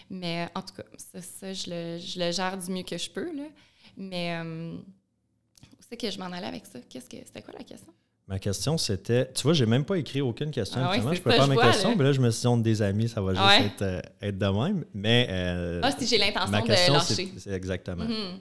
Mais 0.09 0.47
en 0.55 0.61
tout 0.61 0.73
cas, 0.75 0.83
ça, 0.97 1.21
ça, 1.21 1.53
je, 1.53 1.69
le, 1.69 1.99
je 1.99 2.19
le 2.19 2.31
gère 2.31 2.57
du 2.57 2.71
mieux 2.71 2.83
que 2.83 2.97
je 2.97 3.09
peux. 3.09 3.35
Là. 3.35 3.43
Mais 3.97 4.35
euh, 4.41 4.73
où 4.75 5.81
c'est 5.89 5.97
que 5.97 6.09
je 6.09 6.17
m'en 6.19 6.25
allais 6.25 6.47
avec 6.47 6.65
ça? 6.65 6.79
Qu'est-ce 6.89 7.09
que 7.09 7.17
C'était 7.25 7.41
quoi 7.41 7.53
la 7.57 7.63
question? 7.63 7.93
Ma 8.27 8.39
question, 8.39 8.77
c'était. 8.77 9.31
Tu 9.31 9.43
vois, 9.43 9.53
j'ai 9.53 9.65
même 9.65 9.85
pas 9.85 9.95
écrit 9.97 10.19
aucune 10.19 10.51
question. 10.51 10.81
Ah 10.83 10.89
ouais, 10.91 10.97
je 10.97 11.01
je 11.01 11.47
mes 11.47 11.55
vois, 11.55 11.63
questions, 11.71 11.89
là. 11.91 11.95
mais 11.95 12.03
là, 12.03 12.11
je 12.11 12.19
me 12.19 12.29
suis 12.29 12.41
dit, 12.41 12.47
on 12.47 12.59
est 12.59 12.61
des 12.63 12.81
amis, 12.81 13.07
ça 13.07 13.21
va 13.21 13.33
juste 13.33 13.45
Ouais. 13.45 13.65
être, 13.67 13.81
euh, 13.83 14.01
être 14.21 14.37
de 14.37 14.45
même. 14.47 14.85
Mais. 14.93 15.27
euh, 15.29 15.79
Ah, 15.83 15.91
si 15.97 16.05
j'ai 16.05 16.17
l'intention 16.17 16.51
ma 16.51 16.61
de 16.61 16.67
question, 16.67 16.93
lâcher. 16.95 17.13
c'est 17.15 17.39
c'est 17.39 17.51
exactement. 17.53 18.03
Mhm. 18.03 18.39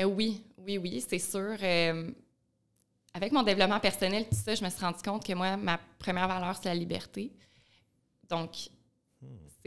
Euh, 0.00 0.04
oui, 0.04 0.42
oui, 0.58 0.76
oui, 0.76 1.02
c'est 1.08 1.18
sûr. 1.18 1.56
Euh, 1.62 2.10
avec 3.14 3.32
mon 3.32 3.42
développement 3.42 3.80
personnel, 3.80 4.24
tout 4.28 4.36
ça, 4.36 4.54
je 4.54 4.62
me 4.62 4.68
suis 4.68 4.80
rendu 4.84 4.98
compte 5.02 5.24
que 5.26 5.32
moi, 5.32 5.56
ma 5.56 5.80
première 5.98 6.28
valeur, 6.28 6.54
c'est 6.62 6.68
la 6.68 6.74
liberté. 6.74 7.32
Donc, 8.28 8.50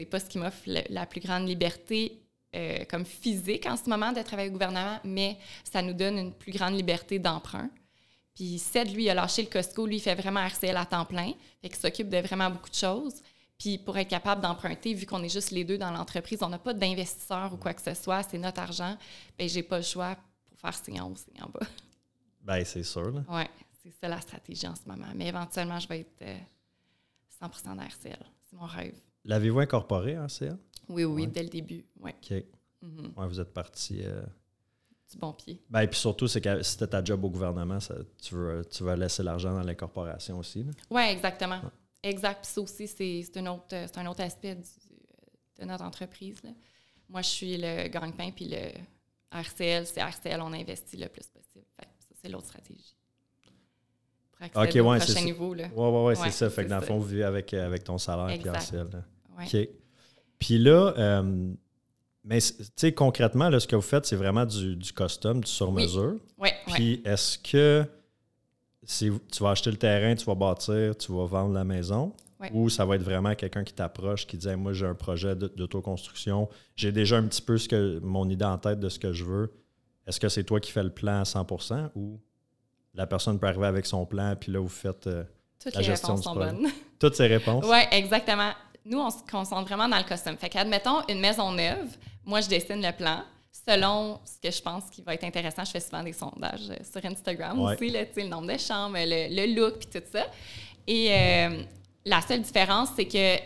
c'est 0.00 0.06
pas 0.06 0.18
ce 0.18 0.26
qui 0.26 0.38
m'offre 0.38 0.62
la 0.66 1.04
plus 1.04 1.20
grande 1.20 1.46
liberté 1.46 2.22
euh, 2.56 2.84
comme 2.88 3.04
physique 3.04 3.66
en 3.66 3.76
ce 3.76 3.88
moment 3.88 4.12
de 4.12 4.22
travailler 4.22 4.48
au 4.48 4.52
gouvernement, 4.52 4.98
mais 5.04 5.36
ça 5.62 5.82
nous 5.82 5.92
donne 5.92 6.16
une 6.16 6.32
plus 6.32 6.52
grande 6.52 6.74
liberté 6.74 7.18
d'emprunt. 7.18 7.68
Puis 8.34 8.58
Ced, 8.58 8.94
lui, 8.94 9.10
a 9.10 9.14
lâché 9.14 9.42
le 9.42 9.48
Costco. 9.48 9.86
Lui, 9.86 9.96
il 9.96 10.00
fait 10.00 10.14
vraiment 10.14 10.40
RCL 10.40 10.74
à 10.74 10.86
temps 10.86 11.04
plein. 11.04 11.32
Fait 11.60 11.68
qu'il 11.68 11.76
s'occupe 11.76 12.08
de 12.08 12.16
vraiment 12.16 12.48
beaucoup 12.48 12.70
de 12.70 12.74
choses. 12.74 13.20
Puis 13.58 13.76
pour 13.76 13.98
être 13.98 14.08
capable 14.08 14.40
d'emprunter, 14.40 14.94
vu 14.94 15.04
qu'on 15.04 15.22
est 15.22 15.28
juste 15.28 15.50
les 15.50 15.64
deux 15.64 15.76
dans 15.76 15.90
l'entreprise, 15.90 16.42
on 16.42 16.48
n'a 16.48 16.58
pas 16.58 16.72
d'investisseur 16.72 17.52
ou 17.52 17.58
quoi 17.58 17.74
que 17.74 17.82
ce 17.82 17.92
soit, 17.92 18.22
c'est 18.22 18.38
notre 18.38 18.60
argent, 18.60 18.96
bien, 19.36 19.46
j'ai 19.46 19.62
pas 19.62 19.76
le 19.76 19.84
choix 19.84 20.16
pour 20.48 20.58
faire 20.58 20.74
signe 20.82 21.02
en 21.02 21.10
haut, 21.10 21.16
en 21.42 21.48
bas. 21.50 21.60
Ben, 22.42 22.64
c'est 22.64 22.84
sûr. 22.84 23.10
Là. 23.10 23.22
Oui, 23.28 23.42
c'est 23.82 23.92
ça 24.00 24.08
la 24.08 24.18
stratégie 24.18 24.66
en 24.66 24.74
ce 24.74 24.88
moment. 24.88 25.08
Mais 25.14 25.26
éventuellement, 25.26 25.78
je 25.78 25.86
vais 25.86 26.00
être 26.00 26.22
euh, 26.22 26.38
100 27.38 27.74
de 27.76 27.82
RCL. 27.82 28.18
C'est 28.48 28.56
mon 28.56 28.64
rêve. 28.64 28.98
L'avez-vous 29.24 29.60
incorporé 29.60 30.18
en 30.18 30.28
CA? 30.28 30.56
Oui, 30.88 31.04
oui, 31.04 31.22
Ouais. 31.22 31.28
dès 31.28 31.42
le 31.42 31.48
début. 31.48 31.84
Oui. 32.00 32.10
OK. 32.10 32.44
Mhm. 32.82 33.12
Ouais, 33.16 33.26
vous 33.28 33.40
êtes 33.40 33.52
parti. 33.52 34.00
euh, 34.04 34.22
Du 35.12 35.18
bon 35.18 35.32
pied. 35.32 35.60
Ben, 35.68 35.86
puis 35.88 35.98
surtout, 35.98 36.28
c'est 36.28 36.40
que 36.40 36.62
si 36.62 36.78
ta 36.78 37.02
job 37.04 37.24
au 37.24 37.30
gouvernement, 37.30 37.80
ça- 37.80 37.96
tu, 38.22 38.34
veux, 38.34 38.64
tu 38.70 38.84
vas 38.84 38.94
laisser 38.94 39.22
l'argent 39.24 39.52
dans 39.52 39.62
l'incorporation 39.64 40.38
aussi. 40.38 40.64
Oui, 40.88 41.02
exactement. 41.02 41.60
Exact. 42.02 42.42
Puis 42.44 42.52
ça 42.52 42.60
aussi, 42.60 42.86
c'est 42.86 43.36
un, 43.36 43.46
autre, 43.48 43.74
un 43.96 44.06
autre 44.06 44.20
aspect 44.22 44.54
du- 44.54 44.62
de 45.58 45.64
notre 45.64 45.82
entreprise. 45.84 46.40
là. 46.44 46.50
Moi, 47.08 47.22
je 47.22 47.28
suis 47.28 47.56
le 47.58 47.88
gagne-pain, 47.88 48.30
puis 48.30 48.46
le 48.48 48.70
RCL, 49.32 49.84
c'est 49.86 50.00
RCL, 50.00 50.40
on 50.40 50.52
investit 50.52 50.96
le 50.96 51.08
plus 51.08 51.26
possible. 51.26 51.64
Fait 51.76 51.86
que 51.86 51.90
ça, 51.98 52.14
c'est 52.22 52.28
l'autre 52.28 52.46
stratégie. 52.46 52.94
Pour 54.52 54.60
accéder 54.62 54.80
Ok, 54.80 54.86
au 54.86 54.90
ouais, 54.90 55.00
c'est 55.00 55.04
prochain 55.06 55.20
ça. 55.20 55.24
niveau. 55.24 55.54
Là. 55.54 55.68
Ouais, 55.74 56.02
ouais, 56.06 56.14
c'est 56.16 56.30
ça. 56.30 56.50
Fait 56.50 56.64
que 56.64 56.70
dans 56.70 56.78
le 56.80 56.82
fond, 56.86 56.98
vous 56.98 57.06
vivez 57.06 57.24
avec, 57.24 57.52
euh, 57.54 57.66
avec 57.66 57.84
ton 57.84 57.98
salaire. 57.98 58.26
RCL. 58.28 58.88
là. 58.92 59.04
Ouais. 59.38 59.44
OK. 59.46 59.68
Puis 60.38 60.58
là, 60.58 60.94
euh, 60.96 61.52
mais 62.24 62.40
tu 62.40 62.64
sais, 62.76 62.92
concrètement, 62.92 63.48
là, 63.48 63.60
ce 63.60 63.66
que 63.66 63.76
vous 63.76 63.82
faites, 63.82 64.06
c'est 64.06 64.16
vraiment 64.16 64.44
du, 64.46 64.76
du 64.76 64.92
custom, 64.92 65.40
du 65.42 65.50
sur-mesure. 65.50 66.16
Ouais. 66.38 66.54
Puis 66.68 67.02
est-ce 67.04 67.38
que 67.38 67.84
si 68.82 69.10
tu 69.30 69.42
vas 69.42 69.50
acheter 69.50 69.70
le 69.70 69.76
terrain, 69.76 70.14
tu 70.14 70.24
vas 70.24 70.34
bâtir, 70.34 70.96
tu 70.96 71.12
vas 71.12 71.26
vendre 71.26 71.52
la 71.54 71.64
maison, 71.64 72.12
Ou 72.54 72.70
ça 72.70 72.86
va 72.86 72.96
être 72.96 73.02
vraiment 73.02 73.34
quelqu'un 73.34 73.64
qui 73.64 73.74
t'approche, 73.74 74.26
qui 74.26 74.38
dit 74.38 74.48
Moi, 74.56 74.72
j'ai 74.72 74.86
un 74.86 74.94
projet 74.94 75.36
d'autoconstruction, 75.36 76.48
j'ai 76.74 76.90
déjà 76.90 77.18
un 77.18 77.24
petit 77.24 77.42
peu 77.42 77.58
ce 77.58 77.68
que, 77.68 77.98
mon 78.02 78.28
idée 78.30 78.46
en 78.46 78.56
tête 78.56 78.80
de 78.80 78.88
ce 78.88 78.98
que 78.98 79.12
je 79.12 79.24
veux. 79.24 79.52
Est-ce 80.06 80.18
que 80.18 80.28
c'est 80.30 80.44
toi 80.44 80.58
qui 80.58 80.72
fais 80.72 80.82
le 80.82 80.90
plan 80.90 81.20
à 81.20 81.24
100 81.26 81.46
ou 81.94 82.18
la 82.94 83.06
personne 83.06 83.38
peut 83.38 83.46
arriver 83.46 83.66
avec 83.66 83.86
son 83.86 84.04
plan, 84.06 84.34
puis 84.38 84.52
là, 84.52 84.58
vous 84.60 84.68
faites 84.68 85.06
euh, 85.06 85.24
Toutes 85.62 85.74
la 85.74 85.80
les 85.80 85.86
gestion 85.86 86.08
réponses 86.08 86.20
du 86.20 86.24
sont 86.24 86.34
bonnes. 86.34 86.68
Toutes 86.98 87.14
ces 87.14 87.26
réponses? 87.26 87.64
Oui, 87.68 87.78
exactement. 87.92 88.50
Nous, 88.84 88.98
on 88.98 89.10
se 89.10 89.18
concentre 89.30 89.68
vraiment 89.68 89.88
dans 89.88 89.98
le 89.98 90.04
custom. 90.04 90.36
Fait 90.36 90.48
qu'admettons 90.48 91.02
une 91.08 91.20
maison 91.20 91.52
neuve, 91.52 91.96
moi, 92.24 92.40
je 92.40 92.48
dessine 92.48 92.82
le 92.82 92.92
plan. 92.92 93.22
Selon 93.68 94.18
ce 94.24 94.38
que 94.40 94.54
je 94.54 94.62
pense 94.62 94.84
qui 94.90 95.02
va 95.02 95.14
être 95.14 95.24
intéressant, 95.24 95.64
je 95.64 95.70
fais 95.72 95.80
souvent 95.80 96.02
des 96.02 96.12
sondages 96.12 96.70
euh, 96.70 96.76
sur 96.90 97.04
Instagram 97.04 97.60
Ouais. 97.60 97.74
aussi, 97.74 97.90
là, 97.90 98.00
le 98.16 98.28
nombre 98.28 98.52
de 98.52 98.58
chambres, 98.58 98.96
le, 98.98 99.28
le 99.28 99.54
look, 99.54 99.78
puis 99.78 100.00
tout 100.00 100.06
ça. 100.10 100.26
Et 100.86 101.08
euh, 101.12 101.62
la 102.04 102.20
seule 102.22 102.40
différence, 102.42 102.88
c'est 102.96 103.06
que, 103.06 103.36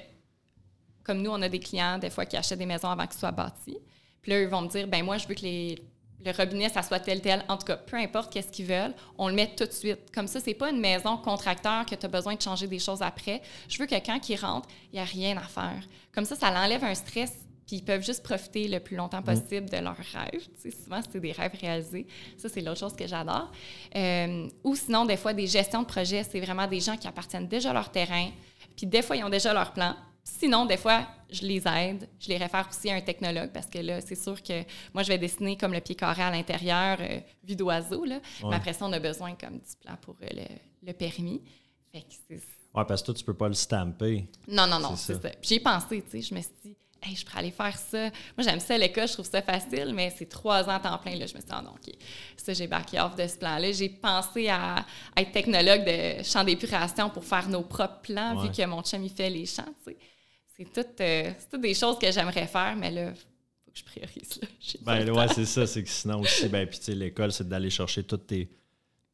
comme 1.02 1.20
nous, 1.20 1.30
on 1.30 1.42
a 1.42 1.48
des 1.48 1.58
clients, 1.58 1.98
des 1.98 2.10
fois, 2.10 2.24
qui 2.26 2.36
achètent 2.36 2.58
des 2.58 2.66
maisons 2.66 2.88
avant 2.88 3.06
qu'ils 3.06 3.18
soient 3.18 3.32
bâties. 3.32 3.78
Puis 4.22 4.32
là, 4.32 4.40
ils 4.40 4.48
vont 4.48 4.62
me 4.62 4.68
dire, 4.68 4.86
ben 4.86 5.04
moi, 5.04 5.18
je 5.18 5.26
veux 5.26 5.34
que 5.34 5.42
les, 5.42 5.78
le 6.24 6.30
robinet, 6.32 6.68
ça 6.68 6.82
soit 6.82 7.00
tel, 7.00 7.20
tel. 7.20 7.44
En 7.48 7.56
tout 7.56 7.66
cas, 7.66 7.76
peu 7.76 7.96
importe 7.96 8.32
qu'est-ce 8.32 8.50
qu'ils 8.50 8.66
veulent, 8.66 8.94
on 9.18 9.28
le 9.28 9.34
met 9.34 9.54
tout 9.54 9.66
de 9.66 9.72
suite. 9.72 10.10
Comme 10.12 10.26
ça, 10.26 10.40
c'est 10.40 10.54
pas 10.54 10.70
une 10.70 10.80
maison 10.80 11.16
contracteur 11.16 11.84
que 11.86 11.94
tu 11.94 12.06
as 12.06 12.08
besoin 12.08 12.34
de 12.34 12.42
changer 12.42 12.66
des 12.66 12.78
choses 12.78 13.02
après. 13.02 13.42
Je 13.68 13.78
veux 13.78 13.86
que 13.86 13.94
quand 13.94 14.28
ils 14.28 14.36
rentrent, 14.36 14.68
il 14.92 14.96
n'y 14.96 15.00
a 15.00 15.04
rien 15.04 15.36
à 15.36 15.42
faire. 15.42 15.82
Comme 16.14 16.24
ça, 16.24 16.36
ça 16.36 16.50
l'enlève 16.50 16.82
un 16.84 16.94
stress, 16.94 17.32
puis 17.66 17.76
ils 17.76 17.84
peuvent 17.84 18.04
juste 18.04 18.22
profiter 18.22 18.68
le 18.68 18.80
plus 18.80 18.96
longtemps 18.96 19.22
possible 19.22 19.68
de 19.68 19.76
leurs 19.78 19.96
rêves. 19.96 20.46
Tu 20.62 20.70
sais, 20.70 20.70
souvent, 20.70 21.00
c'est 21.10 21.20
des 21.20 21.32
rêves 21.32 21.56
réalisés. 21.60 22.06
Ça, 22.36 22.48
c'est 22.48 22.60
l'autre 22.60 22.80
chose 22.80 22.94
que 22.94 23.06
j'adore. 23.06 23.50
Euh, 23.94 24.48
ou 24.62 24.76
sinon, 24.76 25.04
des 25.04 25.16
fois, 25.16 25.32
des 25.32 25.46
gestions 25.46 25.82
de 25.82 25.86
projet, 25.86 26.24
c'est 26.24 26.40
vraiment 26.40 26.66
des 26.66 26.80
gens 26.80 26.96
qui 26.96 27.08
appartiennent 27.08 27.48
déjà 27.48 27.70
à 27.70 27.72
leur 27.74 27.90
terrain, 27.90 28.30
puis 28.76 28.86
des 28.86 29.02
fois, 29.02 29.16
ils 29.16 29.24
ont 29.24 29.30
déjà 29.30 29.52
leur 29.52 29.72
plan. 29.72 29.94
Sinon, 30.24 30.64
des 30.64 30.76
fois, 30.78 31.06
je 31.30 31.42
les 31.42 31.62
aide. 31.68 32.08
Je 32.18 32.28
les 32.28 32.38
réfère 32.38 32.66
aussi 32.68 32.90
à 32.90 32.94
un 32.94 33.00
technologue 33.02 33.50
parce 33.52 33.66
que 33.66 33.78
là, 33.78 34.00
c'est 34.00 34.14
sûr 34.14 34.42
que 34.42 34.62
moi, 34.94 35.02
je 35.02 35.08
vais 35.08 35.18
dessiner 35.18 35.56
comme 35.56 35.72
le 35.72 35.80
pied 35.80 35.94
carré 35.94 36.22
à 36.22 36.30
l'intérieur, 36.30 36.96
euh, 37.00 37.20
vue 37.44 37.56
d'oiseau. 37.56 38.04
Là. 38.04 38.20
Mais 38.42 38.56
après 38.56 38.72
ça, 38.72 38.86
on 38.86 38.92
a 38.92 38.98
besoin 39.00 39.34
comme 39.34 39.58
du 39.58 39.76
plan 39.84 39.96
pour 40.00 40.16
euh, 40.22 40.26
le, 40.32 40.86
le 40.88 40.92
permis. 40.94 41.42
Fait 41.92 42.00
que 42.00 42.06
c'est- 42.28 42.40
Ouais, 42.74 42.84
parce 42.88 43.02
que 43.02 43.06
toi, 43.06 43.14
tu 43.14 43.22
peux 43.24 43.34
pas 43.34 43.48
le 43.48 43.54
stamper. 43.54 44.26
non, 44.48 44.66
non, 44.66 44.80
non, 44.80 44.96
C'est 44.96 45.14
ça. 45.14 45.20
ça. 45.22 45.28
Puis 45.28 45.38
J'y 45.48 45.54
ai 45.54 45.60
pensé, 45.60 46.02
tu 46.02 46.10
sais. 46.10 46.22
Je 46.22 46.34
me 46.34 46.40
suis 46.40 46.50
dit, 46.64 46.76
hey, 47.02 47.14
je 47.14 47.24
pourrais 47.24 47.38
aller 47.38 47.50
faire 47.52 47.76
ça. 47.78 48.00
Moi, 48.36 48.40
j'aime 48.40 48.58
ça, 48.58 48.76
l'école, 48.76 49.06
je 49.06 49.12
trouve 49.12 49.28
ça 49.30 49.42
facile, 49.42 49.92
mais 49.94 50.12
c'est 50.16 50.26
trois 50.28 50.68
ans 50.68 50.80
temps 50.80 50.98
plein. 50.98 51.12
Là. 51.16 51.26
Je 51.26 51.34
me 51.34 51.38
suis 51.40 51.48
dit, 51.48 51.52
ah 51.52 51.62
non, 51.62 51.70
OK. 51.72 51.94
Ça, 52.36 52.52
j'ai 52.52 52.66
backé 52.66 52.98
off 52.98 53.14
de 53.14 53.26
ce 53.28 53.36
plan-là. 53.36 53.70
J'ai 53.72 53.90
pensé 53.90 54.48
à, 54.48 54.84
à 55.14 55.20
être 55.20 55.30
technologue 55.32 55.84
de 55.84 56.22
champ 56.24 56.42
d'épuration 56.42 57.10
pour 57.10 57.24
faire 57.24 57.48
nos 57.48 57.62
propres 57.62 58.00
plans, 58.02 58.36
Ouais. 58.40 58.48
vu 58.48 58.52
que 58.52 58.66
mon 58.66 58.82
chum, 58.82 59.04
il 59.04 59.10
fait 59.10 59.30
les 59.30 59.46
champs, 59.46 59.62
tu 59.86 59.92
sais. 59.92 59.96
C'est 60.56 60.73
toutes 60.73 61.00
euh, 61.00 61.32
toutes 61.50 61.61
des 61.62 61.75
choses 61.75 61.99
que 61.99 62.11
j'aimerais 62.12 62.46
faire, 62.46 62.76
mais 62.76 62.90
là, 62.90 63.12
faut 63.14 63.70
que 63.73 63.78
je 63.78 63.84
priorise. 63.84 64.40
Là. 64.40 64.49
Ben 64.82 65.11
ouais, 65.11 65.28
c'est 65.28 65.44
ça. 65.46 65.66
C'est 65.66 65.82
que 65.82 65.88
sinon 65.88 66.20
aussi, 66.20 66.49
ben, 66.49 66.66
puis 66.68 66.78
tu 66.78 66.84
sais, 66.87 66.94
l'école, 66.94 67.32
c'est 67.32 67.49
d'aller 67.49 67.70
chercher 67.70 68.04
tous 68.04 68.18
tes, 68.18 68.49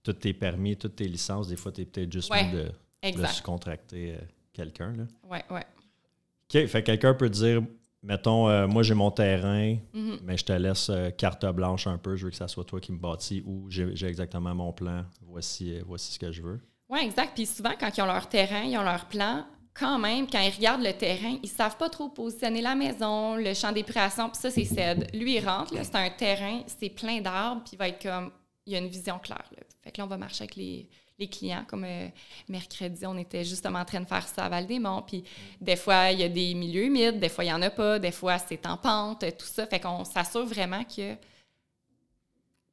tous 0.02 0.12
tes 0.12 0.32
permis, 0.34 0.76
toutes 0.76 0.96
tes 0.96 1.08
licences. 1.08 1.48
Des 1.48 1.56
fois, 1.56 1.72
tu 1.72 1.80
es 1.82 1.84
peut-être 1.86 2.12
juste 2.12 2.30
Ouais, 2.30 2.44
mieux 2.52 2.70
de, 3.12 3.16
de 3.22 3.26
sous-contracter 3.26 4.14
euh, 4.14 4.18
quelqu'un. 4.52 4.92
là. 4.96 5.04
Ouais, 5.30 5.44
ouais. 5.50 5.64
OK, 6.52 6.66
fait 6.66 6.80
que 6.82 6.86
quelqu'un 6.86 7.14
peut 7.14 7.30
dire, 7.30 7.62
mettons, 8.02 8.48
euh, 8.50 8.66
moi, 8.66 8.82
j'ai 8.82 8.94
mon 8.94 9.10
terrain, 9.10 9.76
Mhm. 9.94 10.18
mais 10.24 10.36
je 10.36 10.44
te 10.44 10.52
laisse 10.52 10.90
euh, 10.90 11.10
carte 11.10 11.46
blanche 11.46 11.86
un 11.86 11.96
peu. 11.96 12.16
Je 12.16 12.24
veux 12.24 12.30
que 12.30 12.36
ça 12.36 12.48
soit 12.48 12.64
toi 12.64 12.80
qui 12.80 12.92
me 12.92 12.98
bâtis 12.98 13.42
ou 13.46 13.66
j'ai 13.70 14.04
exactement 14.06 14.54
mon 14.54 14.72
plan. 14.72 15.06
Voici, 15.22 15.78
voici 15.86 16.12
ce 16.12 16.18
que 16.18 16.30
je 16.32 16.42
veux. 16.42 16.60
Oui, 16.90 16.98
exact. 17.04 17.32
Puis 17.34 17.46
souvent, 17.46 17.72
quand 17.78 17.96
ils 17.96 18.02
ont 18.02 18.06
leur 18.06 18.28
terrain, 18.28 18.62
ils 18.64 18.76
ont 18.76 18.82
leur 18.82 19.06
plan, 19.06 19.46
quand 19.80 19.98
même, 19.98 20.28
quand 20.28 20.40
ils 20.40 20.54
regardent 20.54 20.82
le 20.82 20.92
terrain, 20.92 21.38
ils 21.42 21.48
savent 21.48 21.78
pas 21.78 21.88
trop 21.88 22.10
positionner 22.10 22.60
la 22.60 22.74
maison, 22.74 23.34
le 23.34 23.54
champ 23.54 23.72
d'épuration, 23.72 24.28
puis 24.28 24.38
ça, 24.38 24.50
c'est 24.50 24.66
cède. 24.66 25.08
Lui, 25.14 25.36
il 25.36 25.44
rentre, 25.44 25.72
c'est 25.82 25.96
un 25.96 26.10
terrain, 26.10 26.60
c'est 26.66 26.90
plein 26.90 27.22
d'arbres, 27.22 27.62
puis 27.64 27.72
il 27.72 27.78
va 27.78 27.88
être 27.88 28.02
comme, 28.02 28.30
il 28.66 28.74
y 28.74 28.76
a 28.76 28.78
une 28.78 28.88
vision 28.88 29.18
claire. 29.18 29.48
Là. 29.56 29.62
Fait 29.82 29.90
que 29.90 29.98
là, 29.98 30.04
on 30.04 30.08
va 30.08 30.18
marcher 30.18 30.44
avec 30.44 30.56
les, 30.56 30.86
clients. 31.30 31.64
Comme 31.68 31.84
euh, 31.84 32.08
mercredi, 32.48 33.04
on 33.04 33.16
était 33.18 33.44
justement 33.44 33.80
en 33.80 33.84
train 33.84 34.00
de 34.00 34.06
faire 34.06 34.26
ça 34.26 34.44
à 34.44 34.48
Val-des-Monts, 34.48 35.02
puis 35.06 35.24
des 35.60 35.76
fois, 35.76 36.10
il 36.10 36.20
y 36.20 36.24
a 36.24 36.28
des 36.28 36.54
milieux 36.54 36.84
humides, 36.84 37.18
des 37.18 37.28
fois, 37.30 37.44
il 37.44 37.48
y 37.48 37.52
en 37.52 37.62
a 37.62 37.70
pas, 37.70 37.98
des 37.98 38.12
fois, 38.12 38.38
c'est 38.38 38.64
en 38.66 38.76
pente, 38.76 39.24
tout 39.36 39.46
ça. 39.46 39.66
Fait 39.66 39.80
qu'on 39.80 40.04
s'assure 40.04 40.44
vraiment 40.44 40.84
que 40.84 41.16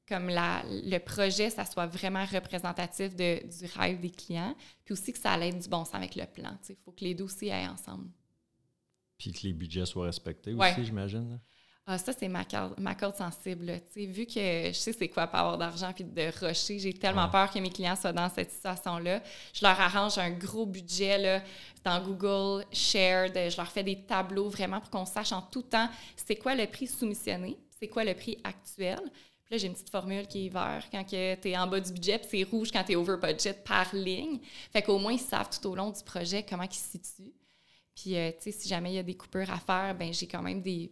comme 0.07 0.29
la, 0.29 0.63
le 0.65 0.97
projet, 0.99 1.49
ça 1.49 1.65
soit 1.65 1.85
vraiment 1.87 2.23
représentatif 2.25 3.15
de, 3.15 3.41
du 3.45 3.65
rêve 3.77 3.99
des 3.99 4.09
clients, 4.11 4.55
puis 4.85 4.93
aussi 4.93 5.11
que 5.13 5.19
ça 5.19 5.31
allait 5.31 5.49
être 5.49 5.59
du 5.59 5.67
bon 5.69 5.83
sens 5.85 5.93
avec 5.95 6.15
le 6.15 6.25
plan. 6.25 6.57
Il 6.69 6.75
faut 6.85 6.91
que 6.91 7.03
les 7.03 7.13
deux 7.13 7.25
aussi 7.25 7.51
aillent 7.51 7.67
ensemble. 7.67 8.09
Puis 9.17 9.31
que 9.33 9.41
les 9.43 9.53
budgets 9.53 9.85
soient 9.85 10.05
respectés 10.05 10.53
Ouais. 10.53 10.71
aussi, 10.71 10.85
j'imagine. 10.85 11.39
Ah, 11.89 11.97
ça, 11.97 12.11
c'est 12.11 12.27
ma 12.27 12.43
ma 12.77 12.95
corde 12.95 13.15
sensible. 13.15 13.63
là. 13.65 13.79
Tu 13.79 13.85
sais, 13.93 14.05
Vu 14.07 14.25
que 14.25 14.33
je 14.33 14.73
sais 14.73 14.91
c'est 14.91 15.07
quoi 15.07 15.25
pas 15.27 15.39
avoir 15.39 15.57
d'argent 15.57 15.93
puis 15.93 16.03
de 16.03 16.45
rusher, 16.45 16.79
j'ai 16.79 16.93
tellement 16.93 17.29
peur 17.29 17.49
que 17.49 17.59
mes 17.59 17.69
clients 17.69 17.95
soient 17.95 18.11
dans 18.11 18.29
cette 18.29 18.51
situation-là. 18.51 19.23
Je 19.53 19.65
leur 19.65 19.79
arrange 19.79 20.17
un 20.17 20.31
gros 20.31 20.65
budget 20.65 21.17
là, 21.17 21.41
dans 21.85 22.01
Google 22.03 22.65
Shared. 22.73 23.33
Je 23.33 23.55
leur 23.55 23.71
fais 23.71 23.83
des 23.83 24.01
tableaux 24.03 24.49
vraiment 24.49 24.81
pour 24.81 24.89
qu'on 24.89 25.05
sache 25.05 25.31
en 25.31 25.41
tout 25.41 25.61
temps 25.61 25.89
c'est 26.17 26.35
quoi 26.35 26.55
le 26.55 26.67
prix 26.67 26.87
soumissionné, 26.87 27.57
c'est 27.79 27.87
quoi 27.87 28.03
le 28.03 28.13
prix 28.13 28.37
actuel. 28.43 28.99
Puis 29.47 29.55
là, 29.55 29.57
j'ai 29.59 29.67
une 29.67 29.73
petite 29.73 29.89
formule 29.89 30.27
qui 30.27 30.45
est 30.47 30.49
vert 30.49 30.83
quand 30.91 31.03
tu 31.05 31.15
es 31.15 31.57
en 31.57 31.67
bas 31.67 31.79
du 31.79 31.93
budget, 31.93 32.19
puis 32.19 32.27
c'est 32.29 32.43
rouge 32.43 32.69
quand 32.71 32.83
tu 32.83 32.91
es 32.91 32.95
over 32.97 33.15
budget 33.21 33.53
par 33.53 33.95
ligne. 33.95 34.39
Fait 34.73 34.81
qu'au 34.81 34.99
moins, 34.99 35.13
ils 35.13 35.19
savent 35.19 35.49
tout 35.49 35.69
au 35.69 35.75
long 35.75 35.89
du 35.89 36.03
projet 36.03 36.43
comment 36.43 36.63
ils 36.63 36.73
se 36.73 36.97
situent. 36.97 37.33
Puis, 37.95 38.15
euh, 38.17 38.31
tu 38.31 38.43
sais, 38.43 38.51
si 38.51 38.67
jamais 38.67 38.91
il 38.91 38.95
y 38.95 38.99
a 38.99 39.03
des 39.03 39.15
coupures 39.15 39.49
à 39.49 39.57
faire, 39.57 39.95
ben 39.97 40.13
j'ai 40.13 40.27
quand 40.27 40.41
même 40.41 40.61
des, 40.61 40.91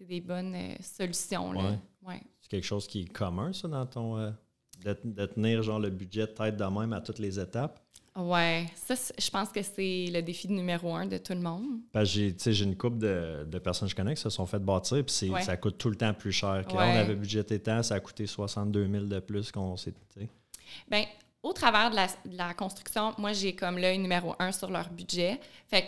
des 0.00 0.20
bonnes 0.20 0.54
euh, 0.54 0.74
solutions. 0.80 1.52
Là. 1.52 1.76
Ouais. 2.02 2.22
C'est 2.40 2.48
quelque 2.50 2.64
chose 2.64 2.86
qui 2.86 3.02
est 3.02 3.12
commun, 3.12 3.52
ça, 3.52 3.66
dans 3.68 3.84
ton. 3.86 4.16
euh, 4.16 4.30
de, 4.84 4.96
de 5.04 5.26
tenir 5.26 5.62
genre 5.62 5.78
le 5.78 5.90
budget 5.90 6.22
de 6.26 6.32
tête 6.32 6.56
de 6.56 6.64
même 6.64 6.92
à 6.92 7.00
toutes 7.00 7.18
les 7.18 7.38
étapes? 7.38 7.80
Ouais. 8.16 8.66
Ça, 8.74 8.94
je 9.18 9.30
pense 9.30 9.48
que 9.48 9.62
c'est 9.62 10.06
le 10.12 10.20
défi 10.20 10.48
numéro 10.48 10.94
un 10.94 11.06
de 11.06 11.16
tout 11.18 11.32
le 11.32 11.40
monde. 11.40 11.80
Que 11.94 12.04
j'ai, 12.04 12.34
j'ai 12.38 12.64
une 12.64 12.76
couple 12.76 12.98
de, 12.98 13.44
de 13.46 13.58
personnes 13.58 13.88
que 13.88 13.92
je 13.92 13.96
connais 13.96 14.14
qui 14.14 14.20
se 14.20 14.28
sont 14.30 14.44
fait 14.46 14.58
bâtir, 14.58 15.02
puis 15.04 15.30
Ouais. 15.30 15.42
ça 15.42 15.56
coûte 15.56 15.78
tout 15.78 15.88
le 15.88 15.96
temps 15.96 16.12
plus 16.12 16.32
cher. 16.32 16.64
Ouais. 16.68 16.74
on 16.74 16.78
avait 16.98 17.14
budgété 17.14 17.58
tant, 17.58 17.82
ça 17.82 17.94
a 17.94 18.00
coûté 18.00 18.26
62 18.26 18.86
000 18.86 19.04
de 19.06 19.18
plus 19.20 19.50
qu'on 19.50 19.76
s'est. 19.76 19.94
Bien, 20.90 21.04
au 21.42 21.52
travers 21.52 21.90
de 21.90 21.96
la, 21.96 22.06
de 22.06 22.36
la 22.36 22.54
construction, 22.54 23.12
moi, 23.18 23.32
j'ai 23.32 23.54
comme 23.54 23.78
l'œil 23.78 23.98
numéro 23.98 24.34
un 24.38 24.52
sur 24.52 24.70
leur 24.70 24.90
budget. 24.90 25.40
Fait 25.68 25.82
que 25.82 25.86